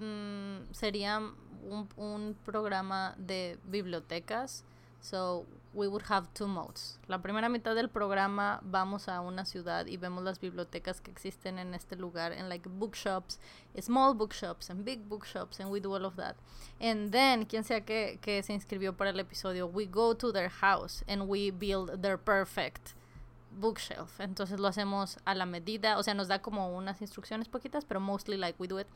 mm, 0.00 0.72
sería 0.72 1.18
un, 1.18 1.88
un 1.96 2.36
programa 2.44 3.14
de 3.18 3.58
bibliotecas. 3.64 4.64
So 5.02 5.46
we 5.74 5.88
would 5.88 6.02
have 6.02 6.32
two 6.32 6.46
modes. 6.46 6.98
La 7.08 7.18
primera 7.18 7.48
mitad 7.48 7.74
del 7.74 7.88
programa 7.88 8.60
vamos 8.62 9.08
a 9.08 9.20
una 9.20 9.44
ciudad 9.44 9.86
y 9.86 9.96
vemos 9.96 10.22
las 10.22 10.38
bibliotecas 10.38 11.00
que 11.00 11.10
existen 11.10 11.58
en 11.58 11.74
este 11.74 11.96
lugar, 11.96 12.32
en 12.32 12.48
like 12.48 12.68
bookshops, 12.68 13.40
small 13.80 14.14
bookshops 14.14 14.70
and 14.70 14.84
big 14.84 15.08
bookshops, 15.08 15.58
and 15.58 15.70
we 15.70 15.80
do 15.80 15.92
all 15.92 16.04
of 16.04 16.14
that. 16.14 16.36
And 16.80 17.10
then, 17.10 17.46
quien 17.46 17.64
sea 17.64 17.80
que, 17.80 18.18
que 18.22 18.42
se 18.44 18.52
inscribió 18.52 18.96
para 18.96 19.10
el 19.10 19.18
episodio, 19.18 19.66
we 19.66 19.86
go 19.86 20.14
to 20.14 20.30
their 20.30 20.48
house 20.48 21.02
and 21.08 21.28
we 21.28 21.50
build 21.50 22.00
their 22.00 22.16
perfect 22.16 22.94
bookshelf. 23.58 24.20
Entonces 24.20 24.60
lo 24.60 24.68
hacemos 24.68 25.18
a 25.24 25.34
la 25.34 25.46
medida, 25.46 25.98
o 25.98 26.02
sea, 26.02 26.14
nos 26.14 26.28
da 26.28 26.40
como 26.40 26.76
unas 26.76 27.00
instrucciones 27.00 27.48
poquitas, 27.48 27.84
pero 27.84 28.00
mostly 28.00 28.36
like 28.36 28.56
we 28.58 28.68
do 28.68 28.80
it. 28.80 28.86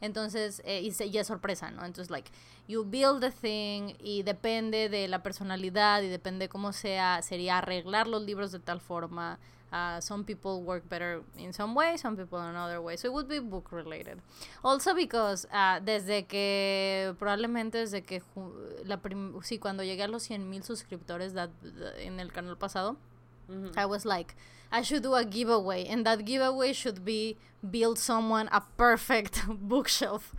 Entonces, 0.00 0.62
eh, 0.64 0.80
y, 0.80 0.92
se, 0.92 1.06
es 1.06 1.26
sorpresa, 1.26 1.70
¿no? 1.70 1.84
Entonces, 1.84 2.10
like, 2.10 2.30
you 2.68 2.84
build 2.84 3.20
the 3.20 3.30
thing 3.30 3.94
y 3.98 4.22
depende 4.22 4.88
de 4.88 5.08
la 5.08 5.22
personalidad 5.22 6.02
y 6.02 6.08
depende 6.08 6.48
cómo 6.48 6.72
sea, 6.72 7.22
sería 7.22 7.58
arreglar 7.58 8.06
los 8.06 8.22
libros 8.22 8.52
de 8.52 8.60
tal 8.60 8.80
forma. 8.80 9.38
Uh, 9.72 10.00
some 10.00 10.22
people 10.22 10.62
work 10.62 10.88
better 10.88 11.20
in 11.36 11.52
some 11.52 11.74
way, 11.74 11.98
some 11.98 12.16
people 12.16 12.38
in 12.38 12.44
another 12.44 12.80
way. 12.80 12.96
So 12.96 13.08
it 13.08 13.12
would 13.12 13.26
be 13.26 13.40
book 13.40 13.72
related. 13.72 14.20
Also 14.62 14.94
because 14.94 15.48
uh, 15.52 15.80
desde 15.84 16.26
que, 16.26 17.12
probablemente 17.18 17.78
desde 17.78 18.04
que, 18.04 18.22
la 18.84 19.00
sí, 19.42 19.58
cuando 19.58 19.82
llegué 19.82 20.04
a 20.04 20.08
los 20.08 20.22
100 20.22 20.48
mil 20.48 20.62
suscriptores 20.62 21.34
en 21.98 22.20
el 22.20 22.30
canal 22.30 22.56
pasado, 22.56 22.96
Mm-hmm. 23.50 23.78
I 23.78 23.86
was 23.86 24.04
like, 24.04 24.34
I 24.72 24.82
should 24.82 25.02
do 25.02 25.14
a 25.14 25.24
giveaway, 25.24 25.86
and 25.86 26.04
that 26.06 26.24
giveaway 26.24 26.72
should 26.72 27.04
be 27.04 27.36
build 27.68 27.98
someone 27.98 28.48
a 28.52 28.62
perfect 28.76 29.42
bookshelf. 29.48 30.34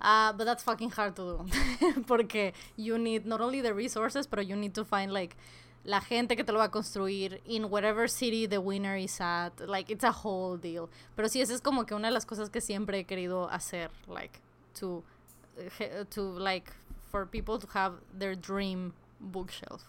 Uh, 0.00 0.32
but 0.32 0.44
that's 0.44 0.62
fucking 0.62 0.90
hard 0.90 1.14
to 1.16 1.46
do. 1.82 2.02
Porque 2.06 2.52
you 2.76 2.96
need 2.98 3.26
not 3.26 3.40
only 3.40 3.60
the 3.60 3.74
resources, 3.74 4.26
but 4.26 4.46
you 4.46 4.56
need 4.56 4.74
to 4.74 4.84
find 4.84 5.12
like 5.12 5.36
la 5.84 6.00
gente 6.00 6.36
que 6.36 6.44
te 6.44 6.52
lo 6.52 6.58
va 6.58 6.64
a 6.64 6.68
construir 6.68 7.38
in 7.46 7.70
whatever 7.70 8.08
city 8.08 8.46
the 8.46 8.60
winner 8.60 8.96
is 8.96 9.18
at. 9.20 9.52
Like, 9.66 9.90
it's 9.90 10.04
a 10.04 10.12
whole 10.12 10.56
deal. 10.56 10.88
Pero 11.16 11.28
sí, 11.28 11.40
esa 11.40 11.54
es 11.54 11.60
como 11.60 11.84
que 11.84 11.94
una 11.94 12.08
de 12.08 12.14
las 12.14 12.24
cosas 12.24 12.50
que 12.50 12.60
siempre 12.60 12.98
he 12.98 13.04
querido 13.04 13.50
hacer. 13.50 13.88
Like, 14.08 14.40
to, 14.74 15.02
to 16.10 16.22
like, 16.22 16.70
for 17.10 17.26
people 17.26 17.58
to 17.58 17.66
have 17.74 17.94
their 18.16 18.34
dream 18.34 18.92
bookshelf. 19.20 19.84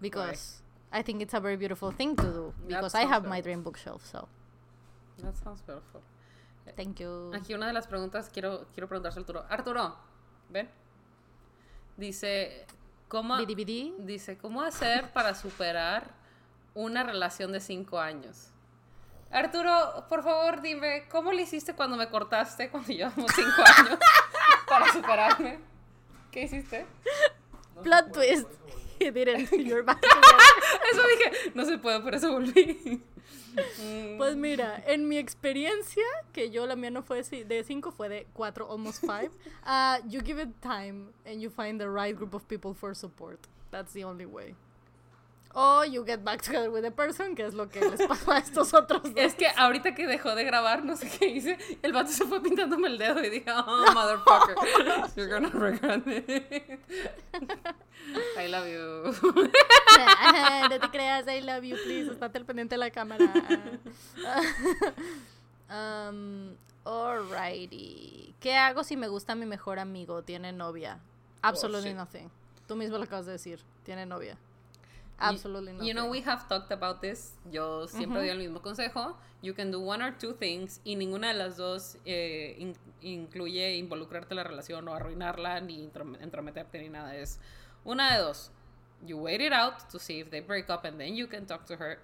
Because. 0.00 0.62
I 0.94 1.02
think 1.02 1.20
it's 1.20 1.34
a 1.34 1.40
very 1.40 1.56
beautiful 1.56 1.90
thing 1.90 2.14
to 2.16 2.22
do 2.22 2.54
because 2.68 2.94
I 2.94 3.02
have 3.02 3.26
my 3.26 3.40
dream 3.40 3.62
bookshelf, 3.62 4.06
so. 4.06 4.28
That 5.18 5.36
sounds 5.36 5.60
beautiful. 5.60 6.02
Thank 6.76 7.00
you. 7.00 7.32
Aquí 7.34 7.52
una 7.52 7.66
de 7.66 7.72
las 7.72 7.86
preguntas 7.86 8.30
quiero 8.32 8.66
quiero 8.72 8.88
preguntarse 8.88 9.18
a 9.18 9.22
Arturo. 9.22 9.44
Arturo, 9.50 9.96
ven. 10.50 10.68
Dice 11.96 12.66
cómo 13.08 13.36
dice 13.38 14.38
cómo 14.38 14.62
hacer 14.62 15.12
para 15.12 15.34
superar 15.34 16.14
una 16.74 17.02
relación 17.02 17.50
de 17.50 17.60
cinco 17.60 17.98
años. 17.98 18.50
Arturo, 19.30 20.06
por 20.08 20.22
favor, 20.22 20.62
dime, 20.62 21.08
¿cómo 21.10 21.32
le 21.32 21.42
hiciste 21.42 21.74
cuando 21.74 21.96
me 21.96 22.08
cortaste 22.08 22.70
cuando 22.70 22.92
llevamos 22.92 23.32
cinco 23.34 23.62
años 23.78 23.98
para 24.68 24.92
superarme? 24.92 25.58
¿Qué 26.30 26.44
hiciste? 26.44 26.86
Plot 27.82 28.12
twist. 28.12 28.48
He 29.04 29.10
didn't. 29.18 29.52
You're 29.66 29.82
back 29.82 30.02
eso 30.90 31.02
dije, 31.02 31.52
no 31.54 31.64
se 31.64 31.78
puede, 31.78 32.00
por 32.00 32.14
eso 32.14 32.32
volví. 32.32 33.02
Pues 34.16 34.36
mira, 34.36 34.82
en 34.86 35.08
mi 35.08 35.18
experiencia, 35.18 36.04
que 36.32 36.50
yo 36.50 36.66
la 36.66 36.74
mía 36.74 36.90
no 36.90 37.02
fue 37.02 37.22
de 37.22 37.62
5, 37.64 37.92
fue 37.92 38.08
de 38.08 38.26
4, 38.32 38.68
almost 38.68 39.00
5, 39.00 39.30
uh, 39.66 39.98
you 40.08 40.20
give 40.20 40.40
it 40.40 40.48
time 40.60 41.12
and 41.24 41.40
you 41.40 41.50
find 41.50 41.80
the 41.80 41.88
right 41.88 42.16
group 42.16 42.34
of 42.34 42.48
people 42.48 42.74
for 42.74 42.94
support. 42.94 43.46
That's 43.70 43.92
the 43.92 44.04
only 44.04 44.26
way. 44.26 44.54
O 45.56 45.84
you 45.84 46.04
get 46.04 46.24
back 46.24 46.42
together 46.42 46.68
with 46.68 46.82
the 46.82 46.90
person, 46.90 47.36
que 47.36 47.44
es 47.44 47.54
lo 47.54 47.68
que 47.68 47.80
les 47.80 48.04
pasó 48.08 48.32
a 48.32 48.38
estos 48.38 48.74
otros 48.74 49.02
dos. 49.02 49.12
Es 49.14 49.34
que 49.34 49.46
ahorita 49.46 49.94
que 49.94 50.08
dejó 50.08 50.34
de 50.34 50.42
grabar, 50.42 50.84
no 50.84 50.96
sé 50.96 51.08
qué 51.08 51.28
hice, 51.28 51.56
el 51.80 51.92
vato 51.92 52.10
se 52.10 52.24
fue 52.24 52.42
pintándome 52.42 52.88
el 52.88 52.98
dedo 52.98 53.22
y 53.22 53.30
dije, 53.30 53.52
oh, 53.52 53.92
motherfucker, 53.94 54.56
you're 55.16 55.30
gonna 55.30 55.50
regret 55.50 56.04
it. 56.08 56.80
I 58.36 58.48
love 58.48 58.66
you. 58.66 59.14
no 60.70 60.80
te 60.80 60.90
creas, 60.90 61.28
I 61.28 61.40
love 61.40 61.62
you, 61.62 61.76
please, 61.84 62.10
estate 62.10 62.36
al 62.36 62.44
pendiente 62.44 62.74
de 62.74 62.78
la 62.78 62.90
cámara. 62.90 63.24
um, 65.70 66.56
alrighty. 66.84 68.34
¿Qué 68.40 68.56
hago 68.56 68.82
si 68.82 68.96
me 68.96 69.06
gusta 69.06 69.36
mi 69.36 69.46
mejor 69.46 69.78
amigo? 69.78 70.22
Tiene 70.22 70.52
novia. 70.52 70.98
Absolutely 71.42 71.92
oh, 71.92 71.96
nothing. 71.96 72.28
Tú 72.66 72.74
mismo 72.74 72.98
lo 72.98 73.04
acabas 73.04 73.26
de 73.26 73.32
decir. 73.32 73.60
Tiene 73.84 74.04
novia. 74.04 74.36
Absolutely 75.18 75.72
not. 75.72 75.84
You 75.84 75.94
know, 75.94 76.08
we 76.08 76.20
have 76.22 76.48
talked 76.48 76.72
about 76.72 77.00
this. 77.00 77.34
Yo 77.50 77.86
siempre 77.86 78.20
doy 78.20 78.28
el 78.30 78.38
mismo 78.38 78.60
consejo. 78.60 79.16
You 79.42 79.54
can 79.54 79.70
do 79.70 79.80
one 79.80 80.02
or 80.02 80.12
two 80.18 80.32
things 80.32 80.80
y 80.84 80.96
ninguna 80.96 81.28
de 81.28 81.34
las 81.34 81.56
dos 81.56 81.96
eh, 82.04 82.74
incluye 83.02 83.76
involucrarte 83.76 84.32
en 84.32 84.36
la 84.36 84.44
relación 84.44 84.88
o 84.88 84.94
arruinarla 84.94 85.60
ni 85.60 85.88
entrometerte 86.20 86.80
ni 86.80 86.88
nada. 86.88 87.14
Es 87.14 87.38
una 87.84 88.12
de 88.14 88.22
dos. 88.22 88.50
You 89.06 89.18
wait 89.18 89.40
it 89.40 89.52
out 89.52 89.88
to 89.90 89.98
see 89.98 90.20
if 90.20 90.30
they 90.30 90.40
break 90.40 90.70
up 90.70 90.84
and 90.84 90.98
then 90.98 91.14
you 91.14 91.26
can 91.28 91.46
talk 91.46 91.66
to 91.66 91.74
her 91.76 91.98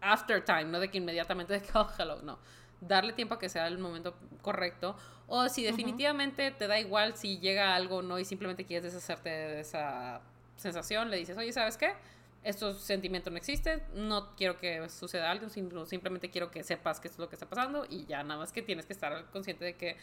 after 0.00 0.44
time, 0.44 0.70
no 0.70 0.80
de 0.80 0.88
que 0.88 0.98
inmediatamente 0.98 1.52
de 1.52 1.60
que, 1.60 1.70
oh, 1.74 1.88
hello, 1.98 2.20
no. 2.22 2.38
Darle 2.80 3.12
tiempo 3.12 3.34
a 3.34 3.38
que 3.38 3.48
sea 3.48 3.66
el 3.66 3.78
momento 3.78 4.14
correcto. 4.42 4.96
O 5.28 5.48
si 5.48 5.64
definitivamente 5.64 6.50
te 6.50 6.66
da 6.66 6.78
igual 6.78 7.16
si 7.16 7.38
llega 7.38 7.74
algo 7.74 7.96
o 7.96 8.02
no 8.02 8.18
y 8.18 8.24
simplemente 8.24 8.64
quieres 8.64 8.92
deshacerte 8.92 9.28
de 9.28 9.60
esa 9.60 10.20
sensación, 10.56 11.10
le 11.10 11.16
dices, 11.16 11.36
oye, 11.36 11.52
¿sabes 11.52 11.76
qué? 11.76 11.94
Estos 12.42 12.80
sentimientos 12.80 13.32
no 13.32 13.38
existen, 13.38 13.82
no 13.94 14.34
quiero 14.36 14.56
que 14.56 14.88
suceda 14.88 15.30
algo, 15.30 15.48
simplemente 15.48 16.30
quiero 16.30 16.50
que 16.50 16.62
sepas 16.62 17.00
qué 17.00 17.08
es 17.08 17.18
lo 17.18 17.28
que 17.28 17.36
está 17.36 17.48
pasando 17.48 17.84
y 17.88 18.06
ya 18.06 18.22
nada 18.22 18.38
más 18.38 18.52
que 18.52 18.62
tienes 18.62 18.86
que 18.86 18.92
estar 18.92 19.30
consciente 19.32 19.64
de 19.64 19.74
que 19.74 19.96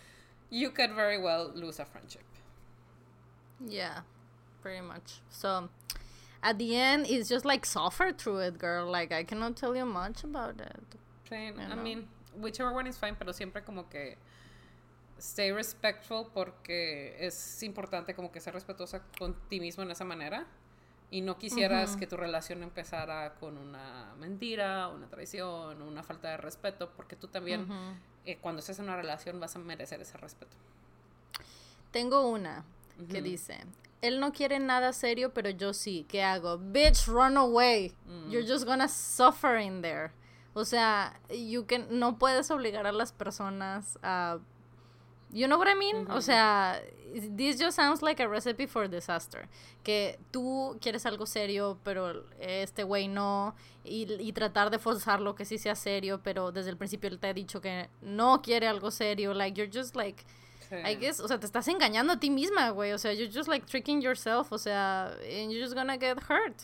you 0.52 0.72
could 0.74 0.94
very 0.94 1.18
well 1.18 1.52
lose 1.56 1.82
a 1.82 1.86
friendship. 1.86 2.24
Yeah, 3.66 4.04
pretty 4.62 4.82
much. 4.82 5.22
So 5.30 5.70
at 6.42 6.58
the 6.58 6.76
end, 6.76 7.06
it's 7.08 7.30
just 7.30 7.46
like 7.46 7.66
suffer 7.66 8.12
through 8.12 8.40
it, 8.40 8.58
girl. 8.58 8.92
Like 8.92 9.14
I 9.14 9.24
cannot 9.24 9.56
tell 9.56 9.76
you 9.76 9.86
much 9.86 10.24
about 10.24 10.60
it. 10.60 10.98
I 11.32 11.76
mean, 11.76 12.08
whichever 12.40 12.74
one 12.74 12.88
is 12.88 12.98
fine, 12.98 13.16
pero 13.16 13.32
siempre 13.32 13.64
como 13.64 13.90
que 13.90 14.18
stay 15.18 15.52
respectful 15.52 16.30
porque 16.34 17.16
es 17.18 17.64
importante 17.64 18.14
como 18.14 18.32
que 18.32 18.42
ser 18.42 18.54
respetuosa 18.54 19.02
con 19.18 19.34
ti 19.50 19.60
mismo 19.60 19.82
en 19.84 19.92
esa 19.92 20.04
manera 20.04 20.46
y 21.14 21.22
no 21.22 21.38
quisieras 21.38 21.96
que 21.96 22.08
tu 22.08 22.18
relación 22.18 22.64
empezara 22.64 23.36
con 23.36 23.60
una 23.60 24.16
mentira, 24.18 24.88
una 24.88 25.08
traición, 25.08 25.80
una 25.84 26.02
falta 26.02 26.32
de 26.32 26.38
respeto, 26.38 26.90
porque 26.96 27.16
tú 27.16 27.28
también, 27.28 27.68
eh, 28.26 28.40
cuando 28.42 28.62
estés 28.62 28.80
en 28.80 28.86
una 28.86 28.96
relación, 28.96 29.40
vas 29.40 29.56
a 29.56 29.60
merecer 29.60 30.02
ese 30.02 30.18
respeto. 30.18 30.58
Tengo 31.92 32.28
una 32.28 32.66
que 33.12 33.22
dice, 33.22 33.60
él 34.02 34.20
no 34.20 34.34
quiere 34.34 34.58
nada 34.58 34.92
serio, 34.92 35.36
pero 35.36 35.52
yo 35.52 35.76
sí. 35.76 36.04
¿Qué 36.10 36.24
hago? 36.24 36.58
Bitch, 36.58 37.06
run 37.06 37.38
away. 37.38 37.94
Mm. 38.08 38.32
You're 38.32 38.48
just 38.52 38.66
gonna 38.66 38.88
suffer 38.88 39.60
in 39.60 39.84
there. 39.84 40.14
O 40.56 40.66
sea, 40.66 41.20
you 41.30 41.68
can, 41.68 41.86
no 41.92 42.18
puedes 42.18 42.50
obligar 42.50 42.88
a 42.88 42.92
las 42.92 43.14
personas 43.14 44.00
a 44.02 44.40
You 45.34 45.48
know 45.48 45.58
what 45.58 45.68
I 45.68 45.74
mean? 45.74 46.08
O 46.12 46.22
sea, 46.22 46.80
this 47.36 47.60
just 47.60 47.76
sounds 47.76 48.04
like 48.04 48.20
a 48.20 48.28
recipe 48.28 48.68
for 48.68 48.88
disaster. 48.88 49.50
Que 49.84 50.20
tú 50.32 50.78
quieres 50.80 51.06
algo 51.08 51.26
serio, 51.26 51.80
pero 51.84 52.24
este 52.40 52.84
güey 52.84 53.08
no. 53.08 53.56
Y, 53.84 54.32
tratar 54.34 54.70
de 54.70 54.78
forzarlo 54.78 55.34
que 55.34 55.44
sí 55.44 55.58
sea 55.58 55.76
serio, 55.76 56.22
pero 56.24 56.52
desde 56.52 56.70
el 56.70 56.78
principio 56.78 57.10
él 57.10 57.20
te 57.20 57.28
ha 57.28 57.34
dicho 57.34 57.60
que 57.62 57.90
no 58.02 58.42
quiere 58.44 58.68
algo 58.68 58.92
serio. 58.92 59.34
Like, 59.34 59.58
you're 59.60 59.72
just 59.72 59.96
like. 59.96 60.24
I 60.72 60.96
guess, 60.96 61.20
o 61.20 61.28
sea, 61.28 61.40
te 61.40 61.46
estás 61.46 61.68
engañando 61.68 62.14
a 62.14 62.20
ti 62.20 62.32
misma, 62.32 62.72
güey. 62.72 62.94
O 62.94 62.98
sea, 62.98 63.14
you're 63.14 63.32
just 63.32 63.48
like 63.48 63.66
tricking 63.68 64.02
yourself. 64.02 64.52
O 64.52 64.58
sea, 64.58 65.16
and 65.22 65.52
you're 65.52 65.62
just 65.62 65.76
gonna 65.76 65.98
get 65.98 66.18
hurt. 66.30 66.64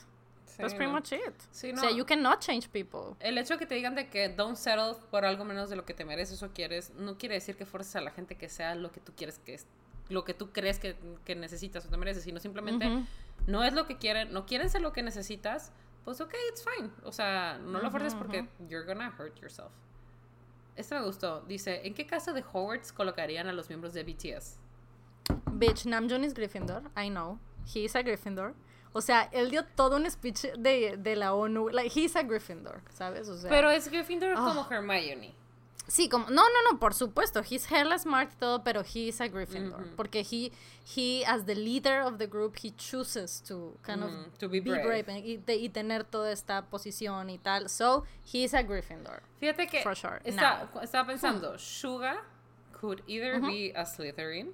That's 0.60 0.74
pretty 0.74 0.92
much 0.92 1.12
it. 1.14 1.36
Sí, 1.52 1.72
no. 1.72 1.80
O 1.80 1.84
sea, 1.84 1.92
you 1.92 2.06
cannot 2.06 2.42
change 2.42 2.70
people. 2.70 3.16
El 3.20 3.38
hecho 3.38 3.54
de 3.54 3.60
que 3.60 3.66
te 3.66 3.76
digan 3.76 3.96
de 3.96 4.10
que 4.10 4.30
don't 4.30 4.58
settle 4.58 4.96
por 5.10 5.26
algo 5.26 5.46
menos 5.46 5.70
de 5.70 5.76
lo 5.76 5.86
que 5.86 5.94
te 5.94 6.04
mereces 6.06 6.44
o 6.44 6.50
quieres, 6.50 6.92
no 6.96 7.18
quiere 7.18 7.36
decir 7.36 7.56
que 7.56 7.66
fuerces 7.66 7.96
a 7.96 8.02
la 8.02 8.12
gente 8.12 8.36
que 8.36 8.50
sea 8.50 8.76
lo 8.76 8.92
que 8.92 9.00
tú 9.00 9.14
quieres 9.16 9.40
que 9.40 9.54
es, 9.54 9.68
lo 10.10 10.26
que 10.26 10.34
tú 10.34 10.52
crees 10.52 10.80
que, 10.80 10.96
que 11.24 11.36
necesitas 11.36 11.86
o 11.86 11.90
te 11.90 11.98
mereces, 11.98 12.24
sino 12.24 12.40
simplemente 12.40 13.06
no 13.48 13.64
es 13.64 13.74
lo 13.74 13.88
que 13.88 13.98
quieren, 13.98 14.34
no 14.34 14.46
quieren 14.46 14.70
ser 14.70 14.82
lo 14.82 14.92
que 14.92 15.02
necesitas, 15.02 15.72
pues 16.04 16.20
ok, 16.22 16.34
it's 16.50 16.64
fine. 16.64 16.90
O 17.04 17.12
sea, 17.12 17.58
no 17.58 17.80
lo 17.80 17.90
fuerces 17.90 18.16
porque 18.16 18.48
you're 18.68 18.86
gonna 18.86 19.14
hurt 19.18 19.40
yourself. 19.40 19.72
Este 20.76 20.96
me 20.96 21.06
gustó. 21.06 21.42
Dice, 21.42 21.82
¿en 21.86 21.94
qué 21.94 22.06
casa 22.06 22.32
de 22.32 22.42
Hogwarts 22.42 22.94
colocarían 22.94 23.48
a 23.48 23.54
los 23.54 23.70
miembros 23.70 23.94
de 23.94 24.04
BTS? 24.04 24.58
Bitch, 25.52 25.86
Namjoon 25.86 26.24
is 26.24 26.34
Gryffindor. 26.34 26.84
I 26.96 27.10
know. 27.10 27.38
He 27.66 27.84
is 27.84 27.96
a 27.96 28.02
Gryffindor. 28.02 28.54
O 28.94 29.02
sea, 29.02 29.30
él 29.32 29.52
dio 29.52 29.64
todo 29.66 29.98
un 29.98 30.10
speech 30.10 30.42
de, 30.58 30.98
de 30.98 31.16
la 31.16 31.34
ONU. 31.34 31.70
Like, 31.70 31.92
he's 31.94 32.16
a 32.16 32.24
Gryffindor, 32.24 32.82
¿sabes? 32.92 33.30
O 33.30 33.38
sea, 33.38 33.50
Pero 33.50 33.70
es 33.70 33.90
Gryffindor 33.90 34.34
como 34.36 34.62
ah. 34.62 34.68
Hermione. 34.70 35.36
Sí, 35.90 36.08
como, 36.08 36.26
no, 36.26 36.44
no, 36.44 36.72
no, 36.72 36.80
por 36.80 36.94
supuesto, 36.94 37.42
he's 37.42 37.66
hella 37.72 37.98
smart 37.98 38.32
y 38.32 38.36
todo, 38.36 38.64
pero 38.64 38.84
he's 38.84 39.20
a 39.22 39.28
Gryffindor. 39.28 39.96
Porque 39.96 40.20
he, 40.20 40.52
he, 40.96 41.26
as 41.26 41.46
the 41.46 41.56
leader 41.56 42.02
of 42.02 42.20
the 42.20 42.28
group, 42.28 42.58
he 42.58 42.72
chooses 42.72 43.42
to 43.42 43.76
kind 43.82 44.04
of 44.04 44.12
to 44.38 44.48
be 44.48 44.60
brave, 44.60 45.06
y, 45.10 45.42
y, 45.48 45.70
tener 45.70 46.04
toda 46.04 46.32
esta 46.32 46.68
posición 46.70 47.32
y 47.32 47.40
tal. 47.40 47.70
So, 47.70 48.06
he's 48.24 48.54
a 48.54 48.62
Gryffindor. 48.62 49.24
Fíjate 49.40 49.68
que 49.68 49.82
for 49.82 49.96
sure. 49.96 50.22
está, 50.24 50.70
estaba 50.84 51.08
pensando, 51.08 51.58
Suga 51.58 52.18
could 52.72 53.02
either 53.08 53.40
be 53.40 53.72
a 53.76 53.84
Slytherin 53.84 54.54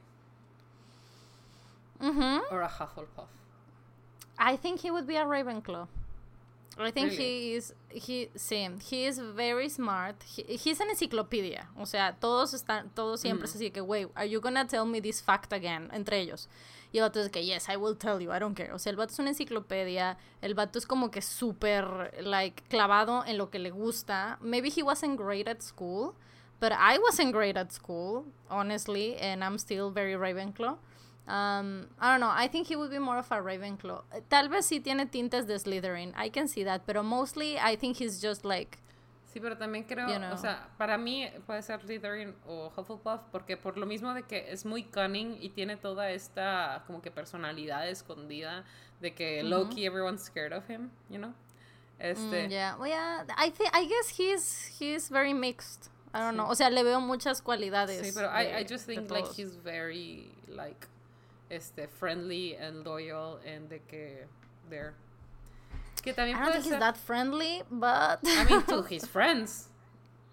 or 2.50 2.62
a 2.62 2.70
Hufflepuff. 2.70 3.28
I 4.38 4.58
think 4.58 4.82
he 4.82 4.92
would 4.92 5.08
be 5.08 5.16
a 5.16 5.26
Ravenclaw. 5.26 5.88
I 6.78 6.92
think 6.92 7.14
he 7.14 7.54
is, 7.54 7.74
he, 7.90 8.30
sí, 8.36 8.70
he 8.84 9.06
is 9.06 9.18
very 9.18 9.70
smart. 9.70 10.16
He, 10.24 10.58
he's 10.58 10.82
an 10.82 10.90
encyclopedia. 10.90 11.68
O 11.80 11.86
sea, 11.86 12.16
todos 12.20 12.54
están, 12.54 12.90
todos 12.94 13.22
siempre 13.22 13.48
mm. 13.48 13.56
así 13.56 13.74
que, 13.74 13.82
wait, 13.82 14.10
are 14.16 14.26
you 14.26 14.42
gonna 14.42 14.68
tell 14.68 14.86
me 14.86 15.00
this 15.00 15.22
fact 15.22 15.54
again? 15.54 15.90
Entre 15.94 16.20
ellos. 16.20 16.50
Y 16.92 17.00
el 17.00 17.04
vato 17.04 17.22
es 17.22 17.30
que, 17.30 17.46
yes, 17.46 17.70
I 17.70 17.78
will 17.78 17.96
tell 17.96 18.20
you, 18.22 18.32
I 18.32 18.40
don't 18.40 18.56
care. 18.56 18.74
O 18.74 18.80
sea, 18.80 18.90
el 18.92 18.98
vato 18.98 19.14
es 19.14 19.20
una 19.20 19.30
enciclopedia. 19.30 20.18
El 20.42 20.54
vato 20.54 20.78
es 20.78 20.86
como 20.86 21.12
que 21.12 21.22
súper, 21.22 22.14
like, 22.22 22.64
clavado 22.70 23.24
en 23.26 23.38
lo 23.38 23.50
que 23.50 23.60
le 23.60 23.72
gusta. 23.72 24.38
Maybe 24.42 24.70
he 24.70 24.84
wasn't 24.84 25.18
great 25.18 25.48
at 25.48 25.62
school, 25.62 26.14
but 26.60 26.74
I 26.74 27.00
wasn't 27.00 27.34
great 27.34 27.58
at 27.58 27.72
school, 27.72 28.26
honestly, 28.50 29.16
and 29.18 29.44
I'm 29.44 29.58
still 29.58 29.92
very 29.92 30.16
Ravenclaw. 30.16 30.78
Um, 31.28 31.88
I 32.00 32.12
don't 32.12 32.20
know. 32.20 32.32
I 32.32 32.48
think 32.48 32.68
he 32.68 32.76
would 32.76 32.92
be 32.92 33.00
more 33.00 33.18
of 33.18 33.32
a 33.32 33.42
Ravenclaw. 33.42 34.04
Tal 34.30 34.48
vez 34.48 34.68
sí 34.68 34.80
tiene 34.80 35.08
tintes 35.08 35.48
de 35.48 35.58
Slytherin. 35.58 36.14
I 36.16 36.30
can 36.30 36.48
see 36.48 36.64
that. 36.64 36.86
Pero 36.86 37.02
mostly, 37.04 37.58
I 37.58 37.76
think 37.76 37.98
he's 37.98 38.22
just 38.22 38.46
like. 38.46 38.78
Sí, 39.34 39.42
pero 39.42 39.58
también 39.58 39.84
creo, 39.84 40.08
o 40.32 40.38
sea, 40.38 40.70
para 40.78 40.98
mí 40.98 41.30
puede 41.46 41.62
ser 41.62 41.82
Slytherin 41.82 42.34
o 42.48 42.72
Hufflepuff 42.74 43.20
porque 43.34 43.58
por 43.58 43.78
lo 43.78 43.86
mismo 43.86 44.14
de 44.14 44.24
que 44.24 44.50
es 44.50 44.64
muy 44.66 44.84
cunning 44.84 45.38
y 45.42 45.50
tiene 45.50 45.76
toda 45.76 46.10
esta 46.10 46.84
como 46.88 47.02
que 47.02 47.12
personalidad 47.12 47.90
escondida 47.90 48.64
de 49.02 49.14
que 49.14 49.44
low 49.44 49.68
key 49.68 49.86
everyone's 49.86 50.24
scared 50.24 50.54
of 50.54 50.70
him, 50.70 50.90
you 51.10 51.18
know. 51.18 51.34
Este. 52.00 52.48
Mm, 52.48 52.50
yeah, 52.50 52.76
well, 52.78 52.88
yeah. 52.88 53.26
I 53.38 53.50
think 53.50 53.72
I 53.74 53.86
guess 53.86 54.10
he's 54.10 54.68
he's 54.80 55.10
very 55.10 55.34
mixed. 55.34 55.90
I 56.14 56.20
don't 56.20 56.38
know. 56.38 56.48
O 56.50 56.56
sea, 56.56 56.70
le 56.70 56.84
veo 56.84 57.02
muchas 57.02 57.42
cualidades. 57.42 58.02
Sí, 58.02 58.12
pero 58.14 58.30
I, 58.30 58.60
I 58.60 58.64
just 58.64 58.86
think 58.86 59.12
like 59.12 59.28
he's 59.36 59.56
very 59.58 60.32
like 60.48 60.88
este, 61.56 61.88
friendly 61.88 62.56
and 62.56 62.86
loyal 62.86 63.40
and 63.46 63.70
de 63.70 63.80
que 63.80 64.28
they're 64.70 64.94
que 66.04 66.14
también 66.14 66.36
I 66.36 66.46
don't 66.46 66.52
think 66.54 66.66
he's 66.66 66.80
that 66.80 66.98
friendly, 66.98 67.64
but 67.72 68.20
I 68.24 68.46
mean 68.50 68.62
to 68.64 68.84
his 68.90 69.06
friends. 69.06 69.70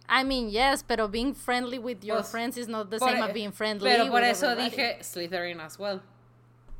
I 0.08 0.24
mean, 0.24 0.50
yes, 0.50 0.82
pero 0.82 1.08
being 1.08 1.32
friendly 1.32 1.78
with 1.78 2.04
your 2.04 2.18
pues, 2.18 2.30
friends 2.30 2.58
is 2.58 2.68
not 2.68 2.90
the 2.90 2.98
same 2.98 3.22
as 3.22 3.30
e 3.30 3.32
being 3.32 3.52
friendly. 3.52 3.88
Pero 3.88 4.10
por 4.10 4.20
eso 4.20 4.48
everybody. 4.48 4.76
dije 4.76 4.98
Slytherin 5.02 5.60
as 5.60 5.78
well. 5.78 6.02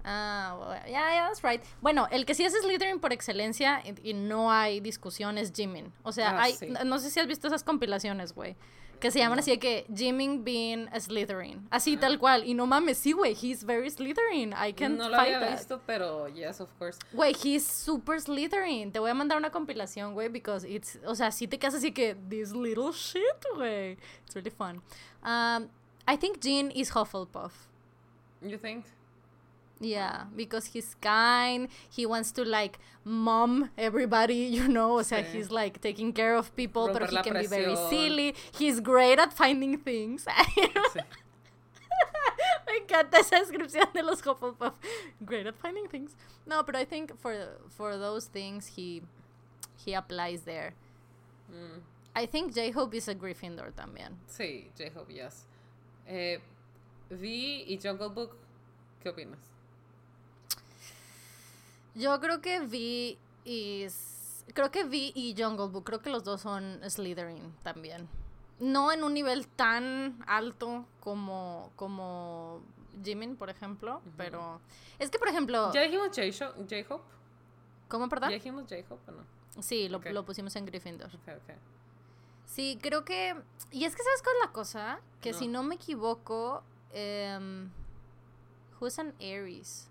Ah, 0.05 0.56
well, 0.59 0.81
yeah, 0.86 1.14
yeah, 1.14 1.28
that's 1.28 1.44
right. 1.44 1.62
Bueno, 1.81 2.09
el 2.10 2.24
que 2.24 2.35
sí 2.35 2.44
es 2.44 2.52
Slytherin 2.52 3.01
por 3.01 3.12
excelencia 3.12 3.81
y, 3.85 4.10
y 4.10 4.12
no 4.12 4.51
hay 4.51 4.81
discusión 4.81 5.39
es 5.39 5.52
Jimin. 5.52 5.93
O 6.05 6.10
sea, 6.12 6.32
ah, 6.32 6.43
hay, 6.43 6.55
sí. 6.55 6.66
no 6.85 6.98
sé 6.98 7.10
si 7.10 7.20
has 7.20 7.27
visto 7.27 7.47
esas 7.47 7.62
compilaciones, 7.62 8.35
güey 8.35 8.56
que 9.02 9.10
se 9.10 9.18
llaman 9.18 9.40
así 9.40 9.50
de 9.50 9.58
que 9.58 9.84
Jimin 9.92 10.44
being 10.44 10.86
a 10.92 11.00
Slytherin. 11.00 11.66
Así 11.70 11.96
tal 11.96 12.20
cual. 12.20 12.44
Y 12.46 12.54
no 12.54 12.68
mames, 12.68 12.98
sí, 12.98 13.10
güey, 13.10 13.34
he's 13.34 13.64
very 13.64 13.90
Slytherin. 13.90 14.52
I 14.52 14.72
can't 14.72 14.96
No 14.96 15.08
lo 15.08 15.16
había 15.16 15.40
visto, 15.40 15.80
pero 15.84 16.28
yes, 16.28 16.60
of 16.60 16.70
course. 16.78 17.00
Güey, 17.12 17.34
he's 17.34 17.66
super 17.66 18.20
Slytherin. 18.20 18.92
Te 18.92 19.00
voy 19.00 19.10
a 19.10 19.14
mandar 19.14 19.38
una 19.38 19.50
compilación, 19.50 20.14
güey, 20.14 20.28
because 20.28 20.64
it's, 20.64 21.00
o 21.04 21.16
sea, 21.16 21.32
sí 21.32 21.48
te 21.48 21.58
quedas 21.58 21.74
así 21.74 21.90
que 21.90 22.14
this 22.14 22.52
little 22.52 22.92
shit, 22.92 23.44
güey. 23.56 23.98
It's 24.24 24.36
really 24.36 24.50
fun. 24.50 24.80
Um, 25.24 25.68
I 26.06 26.16
think 26.16 26.40
Jean 26.40 26.70
is 26.70 26.92
Hufflepuff. 26.92 27.50
You 28.40 28.56
think? 28.56 28.84
Yeah, 29.82 30.24
because 30.36 30.66
he's 30.66 30.94
kind. 31.00 31.68
He 31.90 32.06
wants 32.06 32.30
to 32.32 32.44
like 32.44 32.78
mom 33.04 33.70
everybody, 33.76 34.34
you 34.56 34.68
know. 34.68 34.98
O 34.98 35.02
sea, 35.02 35.24
sí. 35.24 35.32
he's 35.32 35.50
like 35.50 35.80
taking 35.80 36.12
care 36.12 36.36
of 36.36 36.54
people, 36.54 36.86
Romper 36.86 37.00
but 37.00 37.10
he 37.10 37.16
can 37.16 37.34
presión. 37.34 37.42
be 37.42 37.46
very 37.48 37.76
silly. 37.90 38.34
He's 38.56 38.78
great 38.80 39.18
at 39.18 39.32
finding 39.32 39.76
things. 39.78 40.24
sí. 40.94 41.00
Me 42.66 42.78
encanta 42.78 43.18
esa 43.18 43.36
descripción 43.36 43.92
de 43.92 44.02
los 44.02 44.22
Hufflepuff. 44.22 44.74
Great 45.26 45.46
at 45.46 45.56
finding 45.56 45.88
things. 45.88 46.14
No, 46.46 46.62
but 46.62 46.76
I 46.76 46.84
think 46.84 47.18
for 47.18 47.34
for 47.68 47.98
those 47.98 48.26
things 48.26 48.66
he 48.76 49.02
he 49.84 49.94
applies 49.94 50.42
there. 50.42 50.74
Mm. 51.52 51.80
I 52.14 52.26
think 52.26 52.54
J-Hope 52.54 52.94
is 52.94 53.09
a 53.09 53.14
Gryffindor 53.14 53.72
también. 53.72 54.18
Sí, 54.28 54.66
J-Hope, 54.78 55.10
yes. 55.10 55.46
Eh, 56.06 56.38
V 57.10 57.26
y 57.66 57.78
Jungle 57.82 58.10
Book, 58.10 58.36
¿qué 59.02 59.09
opinas? 59.10 59.51
Yo 61.94 62.20
creo 62.20 62.40
que 62.40 62.60
Vi 62.60 63.19
y... 63.44 63.86
Creo 64.55 64.70
que 64.70 64.85
Vi 64.85 65.12
y 65.14 65.35
Jungle 65.40 65.69
Book, 65.69 65.85
creo 65.85 66.01
que 66.01 66.10
los 66.10 66.24
dos 66.24 66.40
son 66.40 66.81
Slytherin 66.89 67.55
también. 67.62 68.09
No 68.59 68.93
en 68.93 69.05
un 69.05 69.14
nivel 69.14 69.47
tan 69.47 70.23
alto 70.27 70.86
como, 71.01 71.70
como 71.77 72.60
Jimin, 73.05 73.36
por 73.36 73.51
ejemplo, 73.51 74.02
pero... 74.16 74.60
Es 74.98 75.10
que, 75.10 75.19
por 75.19 75.28
ejemplo... 75.28 75.73
¿Ya 75.73 75.82
dijimos 75.82 76.09
J-Hope? 76.14 77.05
¿Cómo, 77.89 78.09
perdón? 78.09 78.31
¿Ya 78.31 78.35
dijimos 78.35 78.64
J-Hope 78.69 79.10
o 79.10 79.14
no? 79.14 79.62
Sí, 79.62 79.89
lo, 79.89 79.98
lo, 79.98 80.24
pusimos 80.24 80.55
en 80.56 80.66
Gryffindor. 80.66 81.10
Okay, 81.23 81.35
okay. 81.35 81.56
Sí, 82.47 82.78
creo 82.81 83.05
que... 83.05 83.35
Y 83.70 83.85
es 83.85 83.97
que, 83.97 84.02
¿sabes 84.02 84.23
cuál 84.23 84.36
es 84.36 84.47
la 84.47 84.52
cosa? 84.52 85.01
Que 85.20 85.32
si 85.32 85.48
no 85.48 85.62
me 85.62 85.77
equivoco... 85.77 86.62
Um, 86.94 87.70
who's 88.81 88.98
an 88.98 89.14
Aries? 89.20 89.89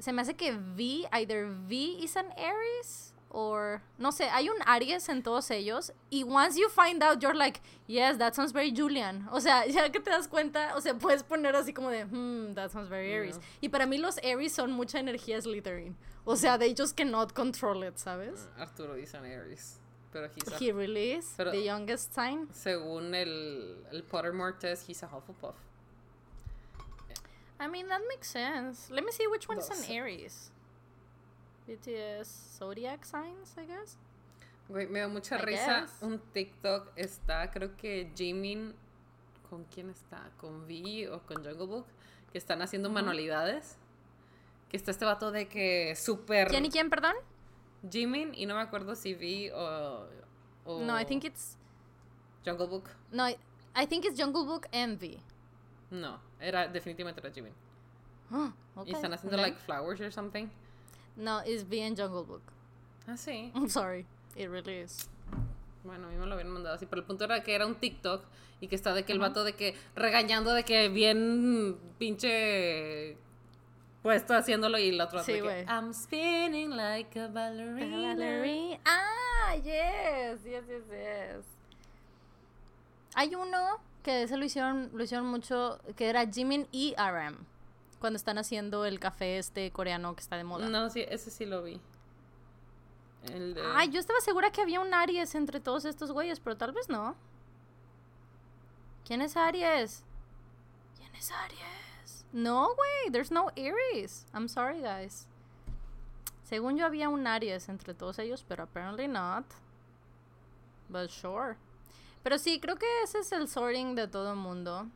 Se 0.00 0.12
me 0.12 0.22
hace 0.22 0.34
que 0.34 0.52
V, 0.52 1.06
either 1.12 1.46
V 1.46 1.98
is 2.02 2.16
an 2.16 2.26
Aries 2.36 3.14
or 3.30 3.80
no 3.98 4.10
sé, 4.10 4.28
hay 4.28 4.48
un 4.48 4.56
Aries 4.66 5.08
en 5.08 5.22
todos 5.22 5.50
ellos 5.50 5.92
y 6.10 6.24
once 6.24 6.58
you 6.58 6.68
find 6.68 7.02
out 7.02 7.22
you're 7.22 7.34
like, 7.34 7.60
yes, 7.86 8.18
that 8.18 8.34
sounds 8.34 8.52
very 8.52 8.72
Julian. 8.72 9.28
O 9.30 9.38
sea, 9.40 9.66
ya 9.68 9.88
que 9.90 10.00
te 10.00 10.10
das 10.10 10.26
cuenta, 10.28 10.74
o 10.76 10.80
sea, 10.80 10.94
puedes 10.94 11.22
poner 11.22 11.54
así 11.54 11.72
como 11.72 11.90
de, 11.90 12.04
hmm, 12.04 12.54
that 12.54 12.70
sounds 12.70 12.88
very 12.88 13.12
Aries. 13.12 13.38
Y 13.60 13.68
para 13.68 13.86
mí 13.86 13.98
los 13.98 14.18
Aries 14.18 14.52
son 14.52 14.72
mucha 14.72 14.98
energía 14.98 15.40
Slytherin. 15.40 15.96
O 16.24 16.36
sea, 16.36 16.58
they 16.58 16.74
just 16.74 16.96
cannot 16.96 17.32
control 17.32 17.82
it, 17.84 17.96
¿sabes? 17.96 18.48
Ah, 18.56 18.62
Arturo 18.62 18.96
is 18.96 19.14
an 19.14 19.24
Aries. 19.24 19.78
Pero 20.12 20.28
he's 20.28 20.52
a, 20.52 20.58
He 20.58 20.72
really 20.72 21.12
is, 21.12 21.36
the 21.36 21.62
youngest 21.62 22.12
sign. 22.12 22.48
Según 22.52 23.14
el, 23.14 23.84
el 23.92 24.02
Pottermore 24.02 24.58
test, 24.58 24.88
he's 24.88 25.02
a 25.04 25.06
Hufflepuff. 25.06 25.54
I 27.60 27.68
mean, 27.68 27.88
that 27.88 28.00
makes 28.08 28.30
sense. 28.30 28.90
Let 28.90 29.04
me 29.04 29.12
see 29.12 29.26
which 29.26 29.46
one 29.46 29.58
is 29.58 29.68
an 29.68 29.84
Aries. 29.94 30.50
BTS 31.68 32.58
zodiac 32.58 33.04
signs, 33.04 33.54
I 33.58 33.66
guess. 33.66 33.96
Güey, 34.70 34.88
me 34.88 35.00
da 35.00 35.08
mucha 35.08 35.36
risa. 35.36 35.86
Un 36.00 36.18
TikTok 36.32 36.92
está, 36.96 37.50
creo 37.50 37.76
que 37.76 38.10
Jimin. 38.16 38.74
¿Con 39.50 39.64
quién 39.64 39.90
está? 39.90 40.30
¿Con 40.38 40.62
V 40.62 41.10
o 41.10 41.20
con 41.26 41.44
Jungle 41.44 41.66
Book? 41.66 41.86
Que 42.32 42.38
están 42.38 42.62
haciendo 42.62 42.88
manualidades. 42.88 43.76
Que 44.70 44.76
está 44.76 44.92
este 44.92 45.04
vato 45.04 45.30
de 45.30 45.48
que 45.48 45.94
súper. 45.96 46.48
¿Quién 46.48 46.64
y 46.64 46.70
quién, 46.70 46.88
perdón? 46.88 47.14
Jimin, 47.90 48.32
y 48.34 48.46
no 48.46 48.54
me 48.54 48.62
acuerdo 48.62 48.94
si 48.94 49.14
V 49.14 49.52
o. 49.52 50.08
o 50.64 50.80
no, 50.80 50.98
I 50.98 51.04
think 51.04 51.24
it's. 51.24 51.58
Jungle 52.46 52.68
Book. 52.68 52.88
No, 53.12 53.26
I 53.26 53.86
think 53.86 54.06
it's 54.06 54.18
Jungle 54.18 54.46
Book 54.46 54.66
and 54.72 54.98
V. 54.98 55.20
No, 55.90 56.20
era 56.40 56.68
definitivamente 56.68 57.20
era 57.20 57.32
Jimin. 57.32 57.52
okay. 58.76 58.92
Y 58.92 58.94
están 58.94 59.12
haciendo 59.12 59.36
like 59.36 59.58
flowers 59.58 60.00
or 60.00 60.12
something. 60.12 60.48
No, 61.16 61.40
it's 61.44 61.64
being 61.64 61.96
Jungle 61.96 62.24
Book. 62.24 62.42
Ah, 63.06 63.16
sí. 63.16 63.50
I'm 63.54 63.68
sorry. 63.68 64.06
It 64.36 64.48
really 64.48 64.80
is. 64.80 65.08
Bueno, 65.82 66.08
a 66.08 66.10
mí 66.10 66.16
me 66.16 66.26
lo 66.26 66.34
habían 66.34 66.50
mandado 66.50 66.76
así, 66.76 66.86
pero 66.86 67.00
el 67.00 67.06
punto 67.06 67.24
era 67.24 67.42
que 67.42 67.54
era 67.54 67.66
un 67.66 67.74
TikTok 67.74 68.22
y 68.60 68.68
que 68.68 68.76
está 68.76 68.94
de 68.94 69.04
que 69.04 69.12
el 69.12 69.18
vato 69.18 69.44
de 69.44 69.54
que 69.54 69.74
regañando 69.96 70.52
de 70.52 70.62
que 70.64 70.88
bien 70.88 71.78
pinche 71.98 73.16
puesto 74.02 74.34
haciéndolo 74.34 74.78
y 74.78 74.90
el 74.90 75.00
otro 75.00 75.22
sí, 75.22 75.32
de 75.32 75.42
que 75.42 75.64
I'm 75.66 75.92
spinning 75.92 76.76
like 76.76 77.18
a 77.18 77.28
ballerina. 77.28 78.78
Ah, 78.84 79.54
yes, 79.56 80.44
yes, 80.44 80.64
yes, 80.68 80.84
yes. 80.90 81.44
Hay 83.14 83.34
uno 83.34 83.80
que 84.00 84.22
ese 84.22 84.36
lo 84.36 84.44
hicieron, 84.44 84.90
lo 84.92 85.02
hicieron 85.04 85.26
mucho, 85.26 85.80
que 85.96 86.08
era 86.08 86.26
Jimin 86.26 86.68
y 86.72 86.94
RM, 86.96 87.36
cuando 87.98 88.16
están 88.16 88.38
haciendo 88.38 88.84
el 88.84 88.98
café 88.98 89.38
este 89.38 89.70
coreano 89.70 90.14
que 90.14 90.20
está 90.20 90.36
de 90.36 90.44
moda. 90.44 90.68
No, 90.68 90.90
sí, 90.90 91.04
ese 91.08 91.30
sí 91.30 91.46
lo 91.46 91.62
vi. 91.62 91.80
Ay, 93.74 93.90
yo 93.90 94.00
estaba 94.00 94.20
segura 94.20 94.50
que 94.50 94.62
había 94.62 94.80
un 94.80 94.94
Aries 94.94 95.34
entre 95.34 95.60
todos 95.60 95.84
estos 95.84 96.10
güeyes, 96.10 96.40
pero 96.40 96.56
tal 96.56 96.72
vez 96.72 96.88
no. 96.88 97.14
¿Quién 99.04 99.20
es 99.20 99.36
Aries? 99.36 100.04
¿Quién 100.96 101.14
es 101.14 101.30
Aries? 101.30 102.24
No, 102.32 102.74
güey, 102.74 103.12
there's 103.12 103.30
no 103.30 103.48
Aries. 103.56 104.26
I'm 104.32 104.48
sorry, 104.48 104.80
guys. 104.80 105.26
Según 106.44 106.76
yo 106.76 106.86
había 106.86 107.08
un 107.08 107.26
Aries 107.26 107.68
entre 107.68 107.94
todos 107.94 108.18
ellos, 108.18 108.44
pero 108.46 108.64
apparently 108.64 109.06
not. 109.06 109.44
But 110.88 111.10
sure. 111.10 111.56
Pero 112.22 112.38
sí, 112.38 112.60
creo 112.60 112.76
que 112.76 112.86
ese 113.04 113.20
es 113.20 113.32
el 113.32 113.48
sorting 113.48 113.94
de 113.94 114.08
todo 114.08 114.32
el 114.32 114.36
mundo. 114.36 114.86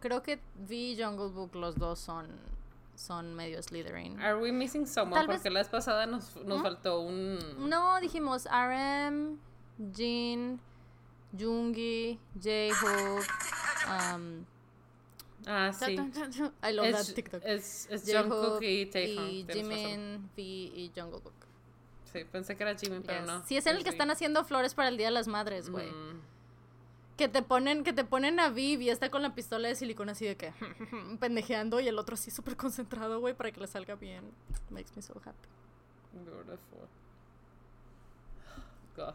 creo 0.00 0.22
que 0.22 0.40
V 0.66 0.74
y 0.74 1.02
Jungle 1.02 1.28
Book 1.28 1.54
los 1.54 1.76
dos 1.76 1.98
son 1.98 2.28
son 2.96 3.34
medio 3.34 3.60
Slytherin. 3.60 4.20
Are 4.20 4.40
we 4.40 4.52
missing 4.52 4.86
someone? 4.86 5.26
Porque 5.26 5.50
la 5.50 5.60
vez 5.60 5.68
pasada 5.68 6.06
nos, 6.06 6.36
nos 6.36 6.62
faltó 6.62 7.00
un... 7.00 7.38
No, 7.68 8.00
dijimos 8.00 8.46
RM, 8.46 9.36
Jean, 9.92 10.60
Jungi, 11.36 12.20
J-Hope, 12.40 13.26
um, 13.88 14.44
Ah, 15.46 15.72
sí. 15.72 15.92
I 16.62 16.72
love 16.72 16.86
es, 16.86 17.06
that 17.06 17.14
TikTok. 17.14 17.42
Es, 17.44 17.86
es 17.90 18.04
Jungkook 18.06 18.62
y 18.62 18.86
Taehyung. 18.86 19.28
Y 19.28 19.46
Jimin, 19.52 20.30
V 20.34 20.42
y 20.42 20.90
Jungle 20.96 21.20
Book. 21.20 21.34
Sí, 22.14 22.24
pensé 22.30 22.56
que 22.56 22.62
era 22.62 22.78
Jimin, 22.78 23.02
pero 23.02 23.26
no. 23.26 23.44
Sí, 23.44 23.56
es 23.56 23.66
en 23.66 23.74
el 23.74 23.82
que 23.82 23.90
están 23.90 24.08
haciendo 24.08 24.44
flores 24.44 24.72
para 24.74 24.88
el 24.88 24.96
Día 24.96 25.08
de 25.08 25.10
las 25.10 25.26
Madres, 25.26 25.68
güey. 25.68 25.90
Mm. 25.90 26.20
Que 27.16 27.28
te 27.28 27.42
ponen, 27.42 27.82
que 27.82 27.92
te 27.92 28.04
ponen 28.04 28.38
a 28.38 28.50
Viv 28.50 28.82
y 28.82 28.90
está 28.90 29.10
con 29.10 29.22
la 29.22 29.34
pistola 29.34 29.66
de 29.66 29.74
silicona 29.74 30.12
así 30.12 30.24
de 30.24 30.36
que 30.36 30.52
pendejeando 31.20 31.80
y 31.80 31.88
el 31.88 31.98
otro 31.98 32.14
así 32.14 32.30
súper 32.30 32.56
concentrado, 32.56 33.18
güey, 33.18 33.34
para 33.34 33.50
que 33.50 33.58
le 33.58 33.66
salga 33.66 33.96
bien. 33.96 34.30
Makes 34.70 34.92
me 34.94 35.02
so 35.02 35.14
happy. 35.24 35.48
Beautiful. 36.12 36.88
God. 38.96 39.14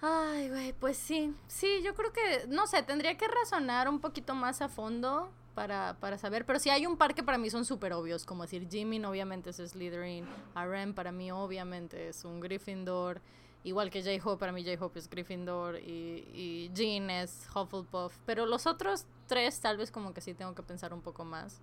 Ay, 0.00 0.48
güey, 0.48 0.72
pues 0.72 0.96
sí. 0.96 1.32
Sí, 1.46 1.82
yo 1.84 1.94
creo 1.94 2.12
que, 2.12 2.46
no 2.48 2.66
sé, 2.66 2.82
tendría 2.82 3.16
que 3.16 3.28
razonar 3.28 3.88
un 3.88 4.00
poquito 4.00 4.34
más 4.34 4.60
a 4.60 4.68
fondo 4.68 5.30
para, 5.54 5.96
para 6.00 6.18
saber. 6.18 6.44
Pero 6.44 6.58
sí 6.58 6.70
hay 6.70 6.86
un 6.86 6.96
par 6.96 7.14
que 7.14 7.22
para 7.22 7.38
mí 7.38 7.50
son 7.50 7.64
súper 7.64 7.92
obvios, 7.92 8.24
como 8.24 8.42
decir, 8.42 8.68
Jimin 8.68 9.04
obviamente 9.04 9.50
es 9.50 9.56
Slytherin, 9.56 10.26
RM 10.54 10.94
para 10.94 11.12
mí 11.12 11.30
obviamente 11.32 12.08
es 12.08 12.24
un 12.24 12.40
Gryffindor, 12.40 13.20
igual 13.64 13.90
que 13.90 14.02
J-Hope, 14.02 14.38
para 14.38 14.52
mí 14.52 14.64
J-Hope 14.64 14.98
es 14.98 15.08
Gryffindor 15.08 15.76
y, 15.76 16.26
y 16.34 16.70
Jean 16.74 17.10
es 17.10 17.46
Hufflepuff. 17.54 18.16
Pero 18.26 18.46
los 18.46 18.66
otros 18.66 19.06
tres 19.26 19.60
tal 19.60 19.76
vez 19.76 19.90
como 19.90 20.12
que 20.14 20.20
sí 20.20 20.34
tengo 20.34 20.54
que 20.54 20.62
pensar 20.62 20.92
un 20.92 21.00
poco 21.00 21.24
más. 21.24 21.60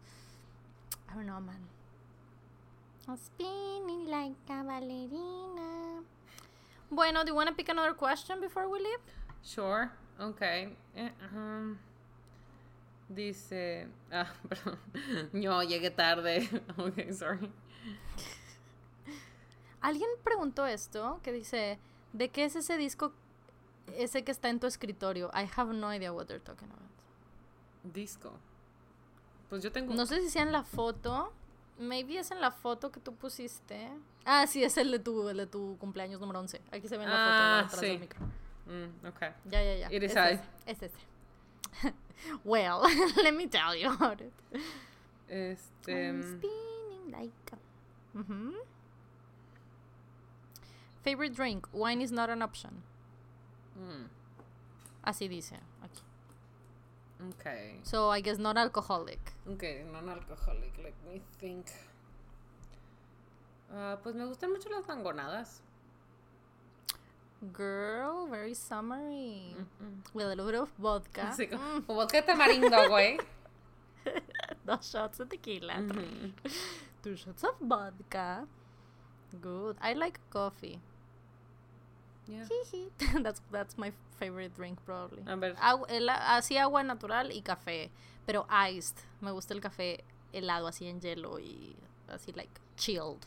I 1.10 1.16
don't 1.16 1.26
know, 1.26 1.40
man. 1.40 1.68
spinning 3.16 4.10
like 4.10 4.36
a 4.50 4.64
ballerina. 4.64 6.04
Bueno, 6.92 7.24
do 7.24 7.30
you 7.30 7.36
want 7.36 7.50
to 7.50 7.56
pick 7.56 7.70
another 7.70 7.94
question 7.94 8.42
before 8.42 8.68
we 8.68 8.80
leave? 8.80 9.00
Sure. 9.44 9.92
Okay. 10.20 10.70
Um, 11.34 11.78
Dice. 13.10 13.88
Ah, 14.12 14.32
perdón. 14.50 14.80
Yo 15.34 15.64
llegué 15.64 15.92
tarde. 15.92 16.50
ok, 16.78 17.12
sorry. 17.12 17.50
Alguien 19.82 20.10
preguntó 20.24 20.66
esto, 20.66 21.20
que 21.24 21.32
dice: 21.32 21.80
¿De 22.14 22.30
qué 22.30 22.46
es 22.46 22.56
ese 22.56 22.78
disco? 22.78 23.14
Ese 23.96 24.24
que 24.24 24.32
está 24.32 24.50
en 24.50 24.60
tu 24.60 24.68
escritorio. 24.68 25.30
I 25.34 25.50
have 25.56 25.74
no 25.74 25.94
idea 25.94 26.12
what 26.12 26.26
they're 26.26 26.44
talking 26.44 26.70
about. 26.70 27.94
Disco. 27.94 28.34
Pues 29.50 29.64
yo 29.64 29.72
tengo. 29.72 29.94
No 29.94 30.06
sé 30.06 30.22
si 30.22 30.30
sea 30.30 30.44
en 30.44 30.52
la 30.52 30.64
foto. 30.64 31.32
Maybe 31.80 32.18
es 32.18 32.32
en 32.32 32.42
la 32.42 32.52
foto 32.52 32.92
que 32.92 33.00
tú 33.00 33.14
pusiste. 33.16 33.90
Ah, 34.26 34.48
sí, 34.48 34.64
es 34.64 34.78
el 34.78 34.92
de 34.92 35.00
tu, 35.00 35.30
el 35.30 35.38
de 35.38 35.48
tu 35.48 35.78
cumpleaños 35.78 36.20
número 36.20 36.40
11. 36.40 36.60
Aquí 36.72 36.88
se 36.88 36.98
ve 36.98 37.04
en 37.04 37.10
la 37.10 37.16
ah, 37.60 37.64
foto 37.64 37.68
atrás 37.68 37.82
del 37.82 38.00
micro. 38.00 38.20
Mm, 38.66 39.08
ok. 39.08 39.22
Ya, 39.46 39.64
ya, 39.64 39.76
ya. 39.76 39.94
It 39.96 40.04
is 40.04 40.16
es, 40.16 40.40
es 40.66 40.82
ese. 40.82 41.17
Well, 42.44 42.82
let 43.18 43.36
me 43.36 43.48
tell 43.48 43.76
you 43.76 43.94
about 43.94 44.22
it. 44.22 44.34
Este. 45.30 45.90
I'm 45.90 46.24
mm. 46.24 46.38
spinning 46.38 47.12
like. 47.12 47.52
A... 47.54 48.18
Mm-hmm. 48.18 48.50
Favorite 51.04 51.36
drink? 51.36 51.68
Wine 51.72 52.02
is 52.02 52.12
not 52.12 52.30
an 52.30 52.42
option. 52.42 52.84
Mm. 53.80 54.10
Así 55.06 55.30
dice 55.30 55.56
aquí. 55.84 56.04
Okay. 57.30 57.80
So 57.84 58.10
I 58.10 58.22
guess 58.22 58.38
not 58.38 58.58
alcoholic. 58.58 59.20
Okay, 59.50 59.84
non-alcoholic. 59.92 60.74
Let 60.84 60.94
me 61.08 61.22
think. 61.40 61.72
Uh, 63.72 63.96
pues 64.04 64.16
me 64.16 64.26
gustan 64.26 64.52
mucho 64.52 64.70
las 64.70 64.86
mangonadas. 64.88 65.62
Girl, 67.54 68.28
very 68.30 68.54
summery. 68.54 69.54
Mm-mm. 69.54 70.14
With 70.14 70.26
a 70.26 70.30
little 70.30 70.46
bit 70.46 70.56
of 70.56 70.70
vodka. 70.80 71.34
Sí, 71.38 71.48
mm. 71.48 71.86
vodka 71.86 72.22
de 72.22 72.28
tamarindo, 72.28 72.90
güey. 72.90 73.20
Dos 74.66 74.90
shots 74.90 75.20
of 75.20 75.30
tequila. 75.30 75.74
Mm-hmm. 75.74 76.30
Two 77.04 77.16
shots 77.16 77.44
of 77.44 77.56
vodka. 77.62 78.48
Good. 79.40 79.78
I 79.82 79.94
like 79.94 80.20
coffee. 80.32 80.80
Yeah. 82.28 82.44
that's 83.22 83.42
that's 83.52 83.78
my 83.78 83.92
favorite 84.20 84.56
drink 84.56 84.80
probably. 84.86 85.24
A 85.28 85.36
ver. 85.38 85.56
el, 85.90 86.10
así 86.10 86.58
agua 86.58 86.84
natural 86.84 87.32
y 87.32 87.42
café, 87.42 87.90
pero 88.26 88.46
iced. 88.50 88.98
Me 89.22 89.32
gusta 89.32 89.54
el 89.54 89.62
café 89.62 90.04
helado 90.34 90.68
así 90.68 90.88
en 90.88 91.00
hielo 91.00 91.40
y 91.40 91.76
así 92.10 92.34
like 92.34 92.60
chilled. 92.76 93.26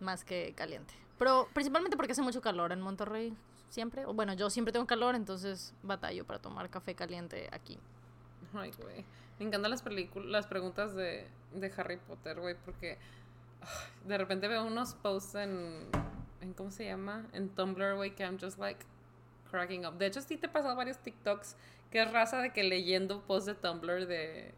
Más 0.00 0.24
que 0.24 0.52
caliente. 0.54 0.94
Pero 1.24 1.48
principalmente 1.54 1.96
porque 1.96 2.12
hace 2.12 2.20
mucho 2.20 2.42
calor 2.42 2.70
en 2.70 2.82
Monterrey, 2.82 3.34
siempre. 3.70 4.04
Bueno, 4.04 4.34
yo 4.34 4.50
siempre 4.50 4.72
tengo 4.72 4.86
calor, 4.86 5.14
entonces 5.14 5.72
batallo 5.82 6.26
para 6.26 6.38
tomar 6.38 6.68
café 6.68 6.94
caliente 6.94 7.48
aquí. 7.50 7.78
Ay, 8.52 8.70
güey. 8.76 9.06
Me 9.38 9.46
encantan 9.46 9.70
las 9.70 9.82
las 10.26 10.46
preguntas 10.46 10.94
de, 10.94 11.26
de 11.54 11.72
Harry 11.78 11.96
Potter, 11.96 12.38
güey, 12.40 12.56
porque 12.62 12.98
de 14.06 14.18
repente 14.18 14.48
veo 14.48 14.66
unos 14.66 14.92
posts 14.96 15.36
en, 15.36 15.88
en, 16.42 16.52
¿cómo 16.52 16.70
se 16.70 16.84
llama? 16.84 17.24
En 17.32 17.48
Tumblr, 17.48 17.94
güey, 17.94 18.14
que 18.14 18.22
I'm 18.22 18.38
just 18.38 18.58
like 18.58 18.84
cracking 19.50 19.86
up. 19.86 19.94
De 19.94 20.04
hecho, 20.04 20.20
sí 20.20 20.36
te 20.36 20.44
he 20.44 20.50
pasado 20.50 20.76
varios 20.76 20.98
TikToks 20.98 21.56
que 21.94 22.02
es 22.02 22.10
raza 22.10 22.42
de 22.42 22.50
que 22.50 22.64
leyendo 22.64 23.22
posts 23.22 23.46
de 23.46 23.54
Tumblr 23.54 24.08
de, 24.08 24.52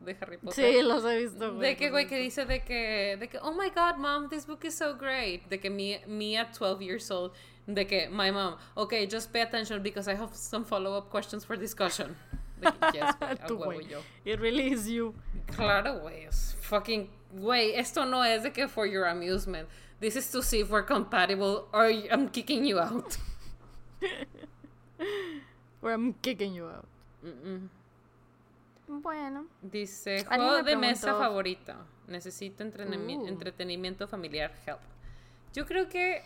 de 0.00 0.16
Harry 0.20 0.36
Potter. 0.36 0.52
Sí, 0.52 0.82
los 0.82 1.02
he 1.06 1.16
visto. 1.16 1.54
De 1.54 1.76
que, 1.78 1.88
güey, 1.88 2.06
que 2.06 2.18
dice 2.18 2.44
de 2.44 2.62
que, 2.62 3.16
de 3.18 3.26
que, 3.26 3.38
oh 3.38 3.52
my 3.52 3.70
god, 3.70 3.96
mom, 3.96 4.28
this 4.28 4.46
book 4.46 4.66
is 4.66 4.76
so 4.76 4.94
great. 4.94 5.48
De 5.48 5.58
que 5.58 5.70
me, 5.70 6.02
me 6.06 6.36
at 6.36 6.52
12 6.52 6.82
years 6.82 7.10
old, 7.10 7.32
de 7.66 7.86
que, 7.86 8.10
my 8.10 8.30
mom, 8.30 8.58
okay, 8.76 9.06
just 9.06 9.32
pay 9.32 9.40
attention 9.40 9.82
because 9.82 10.08
I 10.08 10.14
have 10.14 10.34
some 10.34 10.62
follow-up 10.62 11.08
questions 11.08 11.42
for 11.42 11.56
discussion. 11.56 12.16
De 12.60 12.70
que, 12.70 13.00
yes, 13.00 13.14
güey, 13.48 13.90
yo. 13.90 14.02
It 14.26 14.38
really 14.38 14.70
is 14.70 14.86
you. 14.86 15.14
Claro, 15.46 16.00
güey, 16.00 16.28
fucking, 16.60 17.08
güey, 17.34 17.74
esto 17.78 18.04
no 18.04 18.20
es 18.20 18.42
de 18.42 18.50
que 18.50 18.68
for 18.68 18.84
your 18.84 19.06
amusement. 19.06 19.68
This 20.00 20.16
is 20.16 20.30
to 20.32 20.42
see 20.42 20.60
if 20.60 20.68
we're 20.68 20.82
compatible 20.82 21.66
or 21.72 21.86
I'm 21.86 22.28
kicking 22.28 22.66
you 22.66 22.78
out. 22.78 23.16
Or 25.84 25.92
I'm 25.92 26.14
kicking 26.14 26.54
you 26.54 26.66
out. 26.66 26.86
Bueno. 28.88 29.46
Dice, 29.60 30.24
juego 30.24 30.62
de 30.62 30.76
mesa 30.76 31.14
favorito. 31.14 31.74
Necesito 32.08 32.64
uh. 32.64 33.26
entretenimiento 33.28 34.08
familiar. 34.08 34.50
Help. 34.66 34.80
Yo 35.52 35.66
creo 35.66 35.88
que 35.88 36.22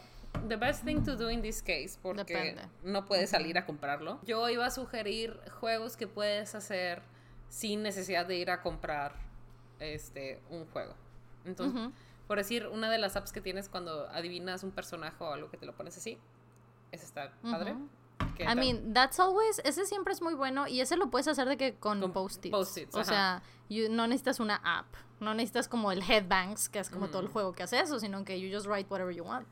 the 0.47 0.57
best 0.57 0.85
thing 0.85 1.03
to 1.03 1.17
do 1.17 1.29
in 1.29 1.43
this 1.43 1.61
case, 1.61 1.99
porque 2.01 2.57
no 2.85 3.05
puedes 3.05 3.31
salir 3.31 3.59
a 3.59 3.67
comprarlo. 3.67 4.21
Yo 4.25 4.49
iba 4.49 4.65
a 4.65 4.71
sugerir 4.71 5.39
juegos 5.61 5.97
que 5.97 6.07
puedes 6.07 6.55
hacer 6.55 7.03
sin 7.49 7.83
necesidad 7.83 8.27
de 8.27 8.37
ir 8.37 8.51
a 8.51 8.63
comprar 8.63 9.17
este 9.81 10.41
un 10.51 10.67
juego. 10.67 10.95
Entonces, 11.45 11.91
por 12.29 12.39
decir, 12.39 12.69
una 12.69 12.91
de 12.91 12.99
las 12.99 13.17
apps 13.17 13.33
que 13.33 13.41
tienes 13.41 13.69
cuando 13.69 14.09
adivinas 14.11 14.63
un 14.63 14.71
personaje 14.71 15.17
o 15.19 15.33
algo 15.33 15.51
que 15.51 15.57
te 15.57 15.67
lo 15.67 15.75
pones 15.75 15.97
así, 15.97 16.17
esa 16.93 17.05
está 17.05 17.33
padre. 17.43 17.75
I 18.41 18.55
mean, 18.55 18.93
that's 18.93 19.19
always, 19.19 19.61
ese 19.65 19.85
siempre 19.87 20.13
es 20.13 20.23
muy 20.23 20.35
bueno 20.35 20.67
y 20.67 20.81
ese 20.81 20.97
lo 20.97 21.11
puedes 21.11 21.29
hacer 21.29 21.49
de 21.49 21.57
que 21.57 21.75
con, 21.75 22.01
post-its. 22.13 22.95
o 22.95 23.05
sea, 23.05 23.43
no 23.91 24.07
necesitas 24.07 24.41
una 24.41 24.57
app, 24.65 24.87
no 25.21 25.35
necesitas 25.35 25.69
como 25.69 25.93
el 25.93 26.03
headbangs, 26.03 26.69
que 26.69 26.79
es 26.79 26.91
como 26.91 27.09
todo 27.09 27.23
el 27.23 27.29
juego 27.29 27.53
que 27.53 27.65
hace 27.65 27.81
eso, 27.81 27.99
sino 27.99 28.25
que 28.25 28.41
you 28.41 28.55
just 28.55 28.67
write 28.67 28.89
whatever 28.91 29.15
you 29.15 29.25
want. 29.25 29.49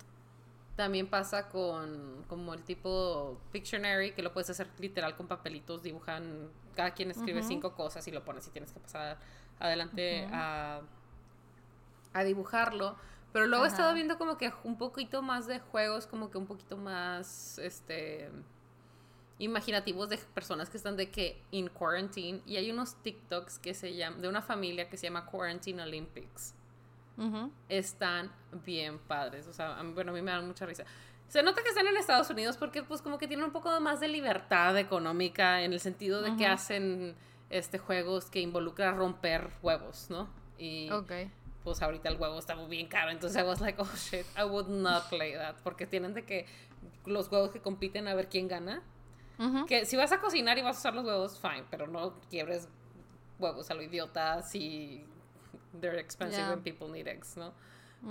También 0.76 1.08
pasa 1.08 1.48
con 1.48 2.24
como 2.28 2.54
el 2.54 2.62
tipo 2.62 3.38
Pictionary, 3.50 4.12
que 4.12 4.22
lo 4.22 4.32
puedes 4.32 4.50
hacer 4.50 4.68
literal 4.78 5.16
con 5.16 5.26
papelitos, 5.26 5.82
dibujan, 5.82 6.50
cada 6.74 6.92
quien 6.92 7.10
escribe 7.10 7.42
cinco 7.42 7.74
cosas 7.74 8.06
y 8.06 8.10
lo 8.10 8.24
pones 8.24 8.46
y 8.46 8.50
tienes 8.50 8.72
que 8.72 8.80
pasar 8.80 9.18
adelante 9.58 10.28
a, 10.30 10.82
a 12.12 12.24
dibujarlo. 12.24 12.96
Pero 13.32 13.46
luego 13.46 13.64
he 13.64 13.68
estado 13.68 13.92
viendo 13.92 14.16
como 14.16 14.38
que 14.38 14.52
un 14.64 14.78
poquito 14.78 15.20
más 15.22 15.46
de 15.46 15.60
juegos, 15.60 16.06
como 16.06 16.30
que 16.30 16.38
un 16.38 16.46
poquito 16.46 16.76
más, 16.76 17.58
este, 17.58 18.30
imaginativos 19.38 20.08
de 20.08 20.18
personas 20.18 20.70
que 20.70 20.76
están 20.76 20.96
de 20.96 21.10
que 21.10 21.42
in 21.50 21.68
quarantine. 21.68 22.40
Y 22.46 22.56
hay 22.56 22.70
unos 22.70 23.02
TikToks 23.02 23.58
que 23.58 23.74
se 23.74 23.94
llaman, 23.94 24.20
de 24.20 24.28
una 24.28 24.42
familia 24.42 24.88
que 24.88 24.96
se 24.96 25.06
llama 25.06 25.26
Quarantine 25.26 25.82
Olympics. 25.82 26.54
Están 27.68 28.30
bien 28.64 28.98
padres. 28.98 29.46
O 29.46 29.52
sea, 29.52 29.82
bueno, 29.94 30.12
a 30.12 30.14
mí 30.14 30.20
me 30.20 30.30
dan 30.30 30.46
mucha 30.46 30.66
risa. 30.66 30.84
Se 31.28 31.42
nota 31.42 31.62
que 31.62 31.70
están 31.70 31.86
en 31.86 31.96
Estados 31.96 32.30
Unidos 32.30 32.56
porque 32.56 32.82
pues 32.82 33.02
como 33.02 33.18
que 33.18 33.26
tienen 33.26 33.44
un 33.44 33.52
poco 33.52 33.80
más 33.80 34.00
de 34.00 34.08
libertad 34.08 34.76
económica 34.78 35.62
en 35.62 35.72
el 35.72 35.80
sentido 35.80 36.22
de 36.22 36.36
que 36.36 36.46
hacen 36.46 37.16
este 37.50 37.78
juegos 37.78 38.26
que 38.26 38.40
involucran 38.40 38.96
romper 38.96 39.50
huevos, 39.62 40.06
¿no? 40.10 40.28
Y 40.58 40.90
okay 40.90 41.32
pues 41.66 41.82
ahorita 41.82 42.08
el 42.08 42.16
huevo 42.16 42.38
está 42.38 42.54
muy 42.54 42.68
bien 42.68 42.86
caro. 42.86 43.10
Entonces 43.10 43.42
I 43.42 43.44
was 43.44 43.60
like, 43.60 43.82
oh 43.82 43.90
shit, 43.96 44.24
I 44.38 44.44
would 44.44 44.68
not 44.68 45.08
play 45.08 45.32
that. 45.34 45.56
Porque 45.64 45.84
tienen 45.84 46.14
de 46.14 46.24
que 46.24 46.46
los 47.06 47.28
huevos 47.28 47.50
que 47.50 47.60
compiten 47.60 48.06
a 48.06 48.14
ver 48.14 48.28
quién 48.28 48.46
gana. 48.46 48.84
Que 49.66 49.84
si 49.84 49.96
vas 49.96 50.12
a 50.12 50.20
cocinar 50.20 50.56
y 50.58 50.62
vas 50.62 50.76
a 50.76 50.80
usar 50.80 50.94
los 50.94 51.04
huevos, 51.04 51.38
fine, 51.38 51.64
pero 51.70 51.86
no 51.86 52.14
quiebres 52.30 52.68
huevos 53.38 53.70
a 53.70 53.74
lo 53.74 53.82
idiota 53.82 54.42
si 54.42 55.04
they're 55.80 55.98
expensive 55.98 56.44
and 56.44 56.62
people 56.62 56.88
need 56.88 57.06
eggs, 57.06 57.36
¿no? 57.36 57.52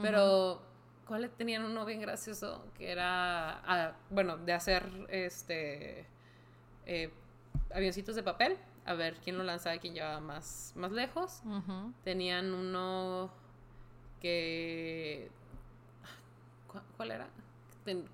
Pero, 0.02 0.62
¿cuál 1.08 1.30
tenían 1.32 1.64
uno 1.64 1.86
bien 1.86 2.02
gracioso? 2.02 2.66
Que 2.78 2.92
era, 2.92 3.62
ah, 3.66 3.94
bueno, 4.10 4.38
de 4.38 4.54
hacer 4.54 4.84
este 5.10 6.06
eh, 6.86 7.12
avioncitos 7.74 8.16
de 8.16 8.24
papel, 8.24 8.58
a 8.86 8.94
ver 8.94 9.16
quién 9.24 9.38
lo 9.38 9.44
lanzaba 9.44 9.76
y 9.76 9.80
quién 9.80 9.94
llevaba 9.94 10.20
más, 10.20 10.74
más 10.76 10.92
lejos. 10.92 11.42
Tenían 12.04 12.54
uno 12.54 13.32
que... 14.22 15.32
¿Cuál 16.98 17.12
era? 17.12 17.28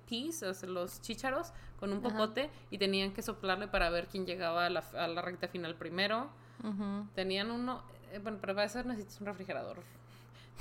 Peas, 0.08 0.42
o 0.42 0.54
sea, 0.54 0.68
los 0.68 1.00
chícharos, 1.00 1.52
con 1.82 1.92
un 1.92 2.00
popote 2.00 2.48
y 2.70 2.78
tenían 2.78 3.12
que 3.12 3.22
soplarle 3.22 3.66
para 3.66 3.90
ver 3.90 4.06
quién 4.06 4.24
llegaba 4.24 4.66
a 4.66 4.70
la, 4.70 4.84
a 4.94 5.08
la 5.08 5.20
recta 5.20 5.48
final 5.48 5.74
primero. 5.74 6.30
Tenían 7.16 7.50
uno, 7.50 7.82
eh, 8.12 8.20
bueno, 8.22 8.38
pero 8.40 8.54
para 8.54 8.66
eso 8.66 8.84
necesitas 8.84 9.20
un 9.20 9.26
refrigerador 9.26 9.78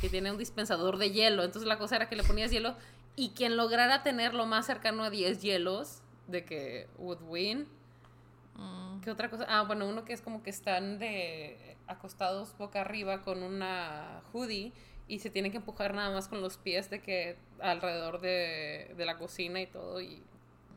que 0.01 0.09
tiene 0.09 0.31
un 0.31 0.39
dispensador 0.39 0.97
de 0.97 1.11
hielo. 1.11 1.43
Entonces 1.43 1.67
la 1.67 1.77
cosa 1.77 1.97
era 1.97 2.09
que 2.09 2.15
le 2.15 2.23
ponías 2.23 2.49
hielo 2.49 2.75
y 3.15 3.29
quien 3.35 3.55
lograra 3.55 4.01
tener 4.01 4.33
lo 4.33 4.47
más 4.47 4.65
cercano 4.65 5.03
a 5.03 5.11
10 5.11 5.43
hielos 5.43 6.01
de 6.25 6.43
que 6.43 6.87
would 6.97 7.21
win. 7.21 7.67
Mm. 8.55 9.01
¿Qué 9.01 9.11
otra 9.11 9.29
cosa? 9.29 9.45
Ah, 9.47 9.61
bueno, 9.61 9.87
uno 9.87 10.03
que 10.05 10.13
es 10.13 10.21
como 10.23 10.41
que 10.41 10.49
están 10.49 10.97
de 10.97 11.77
acostados 11.85 12.57
boca 12.57 12.81
arriba 12.81 13.21
con 13.21 13.43
una 13.43 14.23
hoodie 14.33 14.73
y 15.07 15.19
se 15.19 15.29
tienen 15.29 15.51
que 15.51 15.59
empujar 15.59 15.93
nada 15.93 16.09
más 16.09 16.27
con 16.27 16.41
los 16.41 16.57
pies 16.57 16.89
de 16.89 16.99
que 16.99 17.37
alrededor 17.59 18.21
de, 18.21 18.95
de 18.97 19.05
la 19.05 19.19
cocina 19.19 19.61
y 19.61 19.67
todo 19.67 20.01
y 20.01 20.23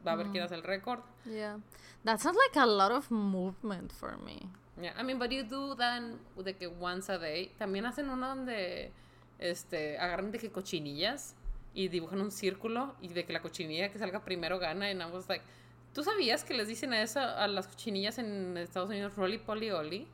va 0.06 0.12
a 0.12 0.16
ver 0.16 0.28
quién 0.28 0.42
mm. 0.42 0.46
hace 0.46 0.54
el 0.54 0.62
récord. 0.62 1.00
Yeah. 1.24 1.58
That 2.04 2.18
sounds 2.18 2.36
like 2.36 2.58
a 2.58 2.66
lot 2.66 2.92
of 2.92 3.10
movement 3.10 3.92
for 3.92 4.16
me. 4.18 4.48
Yeah, 4.80 4.92
I 4.98 5.04
mean, 5.04 5.18
but 5.18 5.30
you 5.30 5.44
do 5.44 5.74
that 5.76 6.02
de 6.36 6.54
que 6.54 6.66
once 6.66 7.10
a 7.10 7.18
day. 7.18 7.52
También 7.58 7.86
hacen 7.86 8.10
uno 8.10 8.28
donde 8.28 8.92
este, 9.38 9.98
agarran 9.98 10.30
de 10.32 10.38
que 10.38 10.50
cochinillas 10.50 11.34
y 11.72 11.88
dibujan 11.88 12.20
un 12.20 12.30
círculo 12.30 12.94
y 13.00 13.08
de 13.08 13.24
que 13.24 13.32
la 13.32 13.40
cochinilla 13.40 13.90
que 13.90 13.98
salga 13.98 14.24
primero 14.24 14.58
gana. 14.58 14.90
Y 14.90 14.94
I 14.94 15.04
was 15.12 15.28
like, 15.28 15.44
¿tú 15.92 16.02
sabías 16.02 16.44
que 16.44 16.54
les 16.54 16.68
dicen 16.68 16.92
a 16.92 17.02
eso 17.02 17.20
a 17.20 17.46
las 17.48 17.68
cochinillas 17.68 18.18
en 18.18 18.56
Estados 18.56 18.90
Unidos 18.90 19.14
Rolly 19.16 19.38
Polly 19.38 19.70
Olly? 19.70 20.08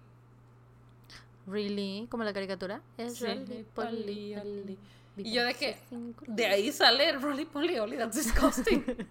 Really? 1.46 2.06
¿Como 2.10 2.24
la 2.24 2.32
caricatura? 2.32 2.82
Es 2.96 3.16
sí, 3.16 3.26
Rolly 3.26 3.66
Polly 3.74 4.36
Olly. 4.36 4.78
Y 5.16 5.32
yo 5.32 5.45
de 5.45 5.55
que 5.55 5.78
de 6.27 6.47
ahí 6.47 6.73
sale 6.73 7.12
Rolly 7.12 7.45
Polly 7.45 7.78
Olly, 7.78 7.97
that's 7.97 8.16
disgusting. 8.16 8.85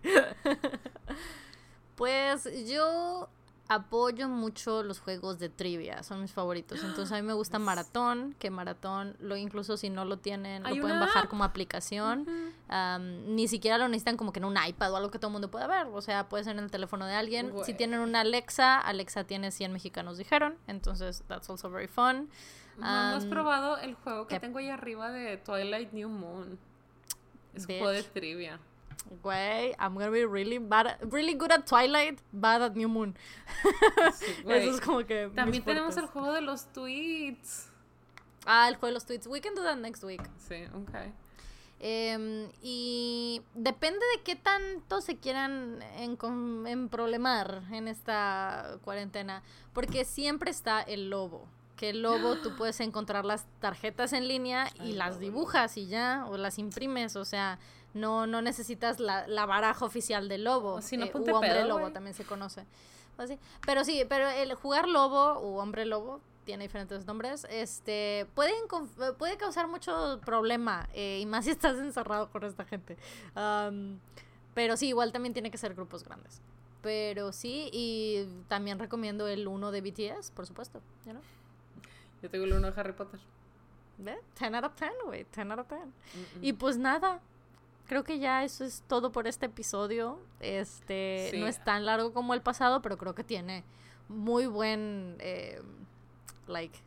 pues 1.95 2.49
yo 2.67 3.29
apoyo 3.69 4.27
mucho 4.27 4.81
los 4.81 4.99
juegos 4.99 5.37
de 5.37 5.47
trivia, 5.47 6.01
son 6.01 6.21
mis 6.21 6.33
favoritos. 6.33 6.83
Entonces 6.83 7.11
a 7.11 7.15
mí 7.17 7.21
me 7.21 7.33
gusta 7.33 7.59
Maratón, 7.59 8.35
que 8.39 8.49
Maratón, 8.49 9.15
lo 9.19 9.37
incluso 9.37 9.77
si 9.77 9.91
no 9.91 10.05
lo 10.05 10.17
tienen, 10.17 10.63
lo 10.63 10.81
pueden 10.81 10.99
bajar 10.99 11.29
como 11.29 11.43
aplicación. 11.43 12.27
ni 13.27 13.47
siquiera 13.47 13.77
lo 13.77 13.87
necesitan 13.87 14.17
como 14.17 14.33
que 14.33 14.39
en 14.39 14.45
un 14.45 14.57
iPad 14.57 14.91
o 14.91 14.97
algo 14.97 15.11
que 15.11 15.19
todo 15.19 15.29
el 15.29 15.33
mundo 15.33 15.51
pueda 15.51 15.67
ver. 15.67 15.85
O 15.93 16.01
sea, 16.01 16.27
puede 16.29 16.43
ser 16.43 16.57
en 16.57 16.63
el 16.63 16.71
teléfono 16.71 17.05
de 17.05 17.13
alguien. 17.13 17.53
Si 17.63 17.75
tienen 17.75 17.99
una 17.99 18.21
Alexa, 18.21 18.79
Alexa 18.79 19.25
tiene 19.25 19.51
100 19.51 19.71
mexicanos 19.71 20.17
dijeron. 20.17 20.57
Entonces, 20.65 21.23
that's 21.27 21.49
also 21.49 21.69
very 21.69 21.87
fun. 21.87 22.29
¿No 22.79 23.15
has 23.15 23.25
probado 23.25 23.77
el 23.77 23.95
juego 23.95 24.27
que 24.27 24.39
tengo 24.39 24.59
ahí 24.59 24.69
arriba 24.69 25.11
de 25.11 25.37
Twilight 25.37 25.91
New 25.91 26.09
Moon? 26.09 26.59
Es 27.53 27.63
un 27.63 27.77
juego 27.77 27.89
de 27.89 28.03
trivia. 28.03 28.59
Güey, 29.23 29.73
I'm 29.79 29.95
gonna 29.95 30.09
be 30.09 30.25
really 30.25 30.59
bad, 30.59 30.97
really 31.11 31.33
good 31.33 31.51
at 31.51 31.65
Twilight, 31.65 32.19
bad 32.31 32.61
at 32.61 32.75
New 32.75 32.89
Moon. 32.89 33.15
Eso 34.45 34.71
es 34.71 34.81
como 34.81 35.05
que. 35.05 35.31
También 35.33 35.63
tenemos 35.63 35.97
el 35.97 36.05
juego 36.05 36.31
de 36.33 36.41
los 36.41 36.65
tweets. 36.73 37.69
Ah, 38.45 38.67
el 38.67 38.75
juego 38.75 38.87
de 38.87 38.93
los 38.93 39.05
tweets. 39.05 39.27
We 39.27 39.41
can 39.41 39.55
do 39.55 39.63
that 39.63 39.77
next 39.77 40.03
week. 40.03 40.21
Sí, 40.37 40.65
ok. 40.73 41.11
Em, 41.81 42.49
y 42.61 43.41
depende 43.55 44.05
de 44.15 44.23
qué 44.23 44.35
tanto 44.35 44.99
se 45.01 45.17
quieran 45.17 45.81
en, 45.97 46.17
en 46.67 46.89
problemar 46.89 47.63
en 47.71 47.87
esta 47.87 48.77
cuarentena. 48.83 49.43
Porque 49.73 50.03
siempre 50.03 50.51
está 50.51 50.81
el 50.81 51.09
lobo 51.09 51.47
que 51.79 51.93
lobo 51.93 52.35
tú 52.35 52.57
puedes 52.57 52.81
encontrar 52.81 53.23
las 53.23 53.45
tarjetas 53.61 54.11
en 54.11 54.27
línea 54.27 54.67
y 54.83 54.91
las 54.91 55.17
dibujas 55.17 55.77
y 55.77 55.87
ya, 55.87 56.25
o 56.27 56.35
las 56.35 56.59
imprimes, 56.59 57.15
o 57.15 57.23
sea, 57.23 57.57
no, 57.93 58.27
no 58.27 58.41
necesitas 58.41 58.99
la, 58.99 59.25
la 59.29 59.45
baraja 59.45 59.85
oficial 59.85 60.27
del 60.27 60.43
lobo. 60.43 60.73
O 60.73 60.81
si 60.81 60.97
no, 60.97 61.05
eh, 61.05 61.11
hombre 61.15 61.63
lobo 61.63 61.89
también 61.93 62.13
se 62.13 62.25
conoce. 62.25 62.65
Pues 63.15 63.31
pero 63.65 63.85
sí, 63.85 64.03
pero 64.09 64.27
el 64.27 64.53
jugar 64.55 64.89
lobo 64.89 65.39
u 65.39 65.57
hombre 65.57 65.85
lobo 65.85 66.19
tiene 66.43 66.65
diferentes 66.65 67.05
nombres, 67.05 67.47
este, 67.49 68.27
pueden, 68.35 68.55
puede 69.17 69.37
causar 69.37 69.69
mucho 69.69 70.19
problema, 70.25 70.89
eh, 70.93 71.19
y 71.21 71.25
más 71.25 71.45
si 71.45 71.51
estás 71.51 71.77
encerrado 71.77 72.29
con 72.29 72.43
esta 72.43 72.65
gente. 72.65 72.97
pero 74.53 74.75
sí, 74.75 74.89
igual 74.89 75.13
también 75.13 75.31
tiene 75.31 75.49
que 75.49 75.57
ser 75.57 75.75
grupos 75.75 76.03
grandes. 76.03 76.41
Pero 76.81 77.31
sí, 77.31 77.69
y 77.71 78.25
también 78.49 78.79
recomiendo 78.79 79.29
el 79.29 79.47
uno 79.47 79.71
de 79.71 79.79
BTS, 79.79 80.31
por 80.31 80.45
supuesto. 80.45 80.81
Yo 82.21 82.29
tengo 82.29 82.45
el 82.45 82.53
uno 82.53 82.71
de 82.71 82.79
Harry 82.79 82.93
Potter. 82.93 83.19
¿Ve? 83.97 84.17
10 84.39 84.53
out 84.53 84.65
of 84.65 84.75
10, 84.75 84.91
güey, 85.05 85.25
10 85.25 85.51
out 85.51 85.59
of 85.59 85.67
10. 85.67 85.81
Y 86.41 86.53
pues 86.53 86.77
nada, 86.77 87.19
creo 87.87 88.03
que 88.03 88.19
ya 88.19 88.43
eso 88.43 88.63
es 88.63 88.83
todo 88.87 89.11
por 89.11 89.27
este 89.27 89.47
episodio. 89.47 90.19
Este 90.39 91.31
no 91.35 91.47
es 91.47 91.63
tan 91.63 91.85
largo 91.85 92.13
como 92.13 92.33
el 92.33 92.41
pasado, 92.41 92.81
pero 92.81 92.97
creo 92.97 93.13
que 93.13 93.23
tiene 93.23 93.63
muy 94.07 94.47
buen 94.47 95.17
eh, 95.19 95.61
like 96.47 96.79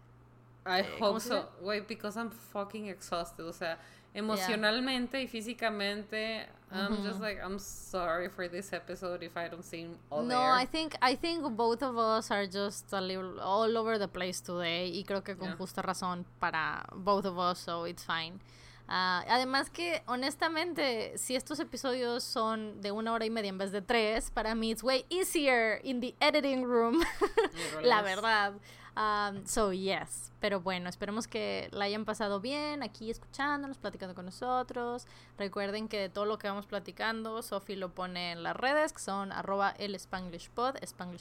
I 0.65 0.81
eh, 0.81 0.97
hope 1.01 1.21
so. 1.21 1.51
Wait, 1.61 1.87
because 1.89 2.17
I'm 2.17 2.31
fucking 2.31 2.89
exhausted. 2.89 3.45
O 3.45 3.53
sea, 3.53 3.79
emocionalmente 4.15 5.23
y 5.23 5.27
físicamente, 5.27 6.47
I'm 6.71 7.03
just 7.05 7.21
like 7.21 7.39
I'm 7.39 7.59
sorry 7.59 8.29
for 8.29 8.49
this 8.49 8.73
episode 8.73 9.23
if 9.23 9.37
I 9.37 9.49
don't 9.49 9.65
seem 9.65 9.99
all 10.11 10.23
No, 10.23 10.41
I 10.41 10.67
think 10.67 10.97
I 11.03 11.17
think 11.17 11.43
both 11.55 11.83
of 11.83 11.99
us 11.99 12.31
are 12.31 12.47
just 12.47 12.93
a 12.93 13.01
little 13.01 13.41
all 13.41 13.77
over 13.77 13.99
the 13.99 14.09
place 14.09 14.41
today 14.41 14.91
y 14.91 15.05
creo 15.05 15.23
que 15.23 15.37
con 15.37 15.57
justa 15.57 15.83
razón 15.83 16.25
para 16.41 16.87
both 16.95 17.27
of 17.27 17.39
us, 17.39 17.59
so 17.59 17.85
it's 17.85 18.05
fine. 18.05 18.41
Ah, 18.89 19.25
además 19.29 19.71
que, 19.71 20.03
honestamente, 20.07 21.17
si 21.17 21.35
estos 21.37 21.61
episodios 21.61 22.23
son 22.25 22.81
de 22.81 22.91
una 22.91 23.13
hora 23.13 23.25
y 23.25 23.31
media 23.31 23.49
en 23.49 23.57
vez 23.57 23.73
de 23.73 23.81
tres, 23.81 24.31
para 24.31 24.55
mí 24.55 24.71
it's 24.71 24.83
way 24.83 25.05
easier 25.09 25.81
in 25.83 26.01
the 26.01 26.15
editing 26.21 26.65
room. 26.65 27.03
la 27.83 28.03
verdad. 28.03 28.55
Um, 28.97 29.47
so, 29.47 29.73
yes. 29.73 30.33
Pero 30.41 30.61
bueno, 30.61 30.89
esperemos 30.89 31.27
que 31.27 31.69
la 31.73 31.87
hayan 31.87 32.05
pasado 32.05 32.41
bien 32.41 32.83
aquí 32.83 33.11
escuchándonos, 33.11 33.79
platicando 33.79 34.15
con 34.15 34.27
nosotros. 34.27 35.07
Recuerden 35.39 35.89
que 35.89 36.09
todo 36.09 36.27
lo 36.27 36.39
que 36.39 36.49
vamos 36.49 36.67
platicando, 36.67 37.43
Sofi 37.43 37.77
lo 37.77 37.95
pone 37.95 38.33
en 38.33 38.43
las 38.43 38.57
redes, 38.57 38.93
que 38.93 39.01
son 39.01 39.33
arroba 39.33 39.75
el 39.79 39.95
Spanglish 39.95 40.51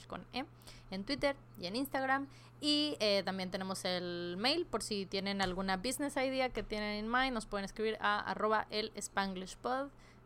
con 0.07 0.25
E, 0.33 0.45
en 0.89 1.05
Twitter 1.05 1.35
y 1.59 1.67
en 1.67 1.75
Instagram. 1.75 2.27
Y 2.59 2.97
eh, 2.99 3.23
también 3.23 3.49
tenemos 3.51 3.85
el 3.85 4.35
mail 4.37 4.65
por 4.65 4.83
si 4.83 5.05
tienen 5.05 5.41
alguna 5.41 5.77
business 5.77 6.15
idea 6.17 6.49
que 6.49 6.61
tienen 6.61 7.05
en 7.05 7.11
mind, 7.11 7.33
nos 7.33 7.45
pueden 7.45 7.65
escribir 7.65 7.97
a 8.01 8.19
arroba. 8.19 8.67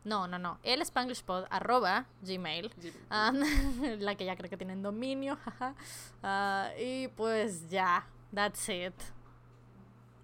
No, 0.05 0.27
no, 0.27 0.37
no. 0.37 0.59
El 0.63 0.81
Spanglish 0.81 1.23
Pod 1.23 1.47
arroba 1.49 2.05
Gmail. 2.21 2.71
Ah, 3.09 3.31
la 3.99 4.15
que 4.15 4.23
ya 4.23 4.35
creo 4.35 4.49
que 4.49 4.57
tienen 4.57 4.83
dominio. 4.83 5.37
uh, 6.23 6.67
y 6.77 7.07
pues 7.17 7.67
ya, 7.69 8.05
that's 8.31 8.69
it. 8.69 8.93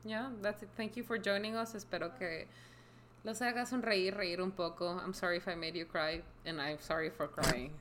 Yeah, 0.06 0.30
that's 0.42 0.62
it. 0.62 0.70
Thank 0.78 0.96
you 0.98 1.04
for 1.04 1.18
joining 1.18 1.56
us. 1.56 1.74
Espero 1.74 2.12
que 2.18 2.48
los 3.24 3.42
haga 3.42 3.66
sonreír, 3.66 4.16
reír 4.16 4.40
un 4.40 4.52
poco. 4.52 5.00
I'm 5.00 5.14
sorry 5.14 5.38
if 5.38 5.48
I 5.48 5.56
made 5.56 5.76
you 5.76 5.86
cry, 5.86 6.22
and 6.46 6.62
I'm 6.62 6.80
sorry 6.80 7.10
for 7.10 7.28
crying. 7.28 7.72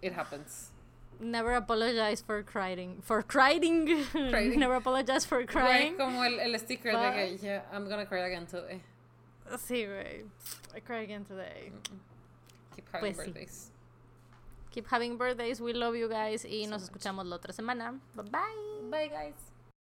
It 0.00 0.14
happens. 0.14 0.72
Never 1.20 1.52
apologize 1.52 2.22
for 2.22 2.42
crying. 2.42 3.02
For 3.02 3.22
crying. 3.22 4.06
Never 4.14 4.76
apologize 4.76 5.26
for 5.26 5.44
crying. 5.44 5.96
como 5.98 6.22
el, 6.22 6.40
el 6.40 6.58
sticker 6.58 6.92
de 6.92 7.12
que, 7.12 7.38
yeah, 7.42 7.60
I'm 7.74 7.86
gonna 7.90 8.06
cry 8.06 8.20
again 8.20 8.46
today. 8.46 8.80
Sí, 9.58 9.86
güey. 9.86 10.24
I 10.74 10.80
cry 10.80 11.02
again 11.02 11.24
today. 11.24 11.72
Keep 12.76 12.88
having 12.92 13.14
pues 13.14 13.16
birthdays. 13.16 13.70
Keep 14.70 14.86
having 14.88 15.16
birthdays. 15.16 15.60
We 15.60 15.72
love 15.72 15.96
you 15.96 16.08
guys. 16.08 16.44
Y 16.44 16.66
nos 16.66 16.82
escuchamos 16.82 17.26
la 17.26 17.36
otra 17.36 17.52
semana. 17.52 17.98
Bye 18.14 18.24
bye. 18.30 18.88
Bye, 18.90 19.08
guys. 19.08 19.49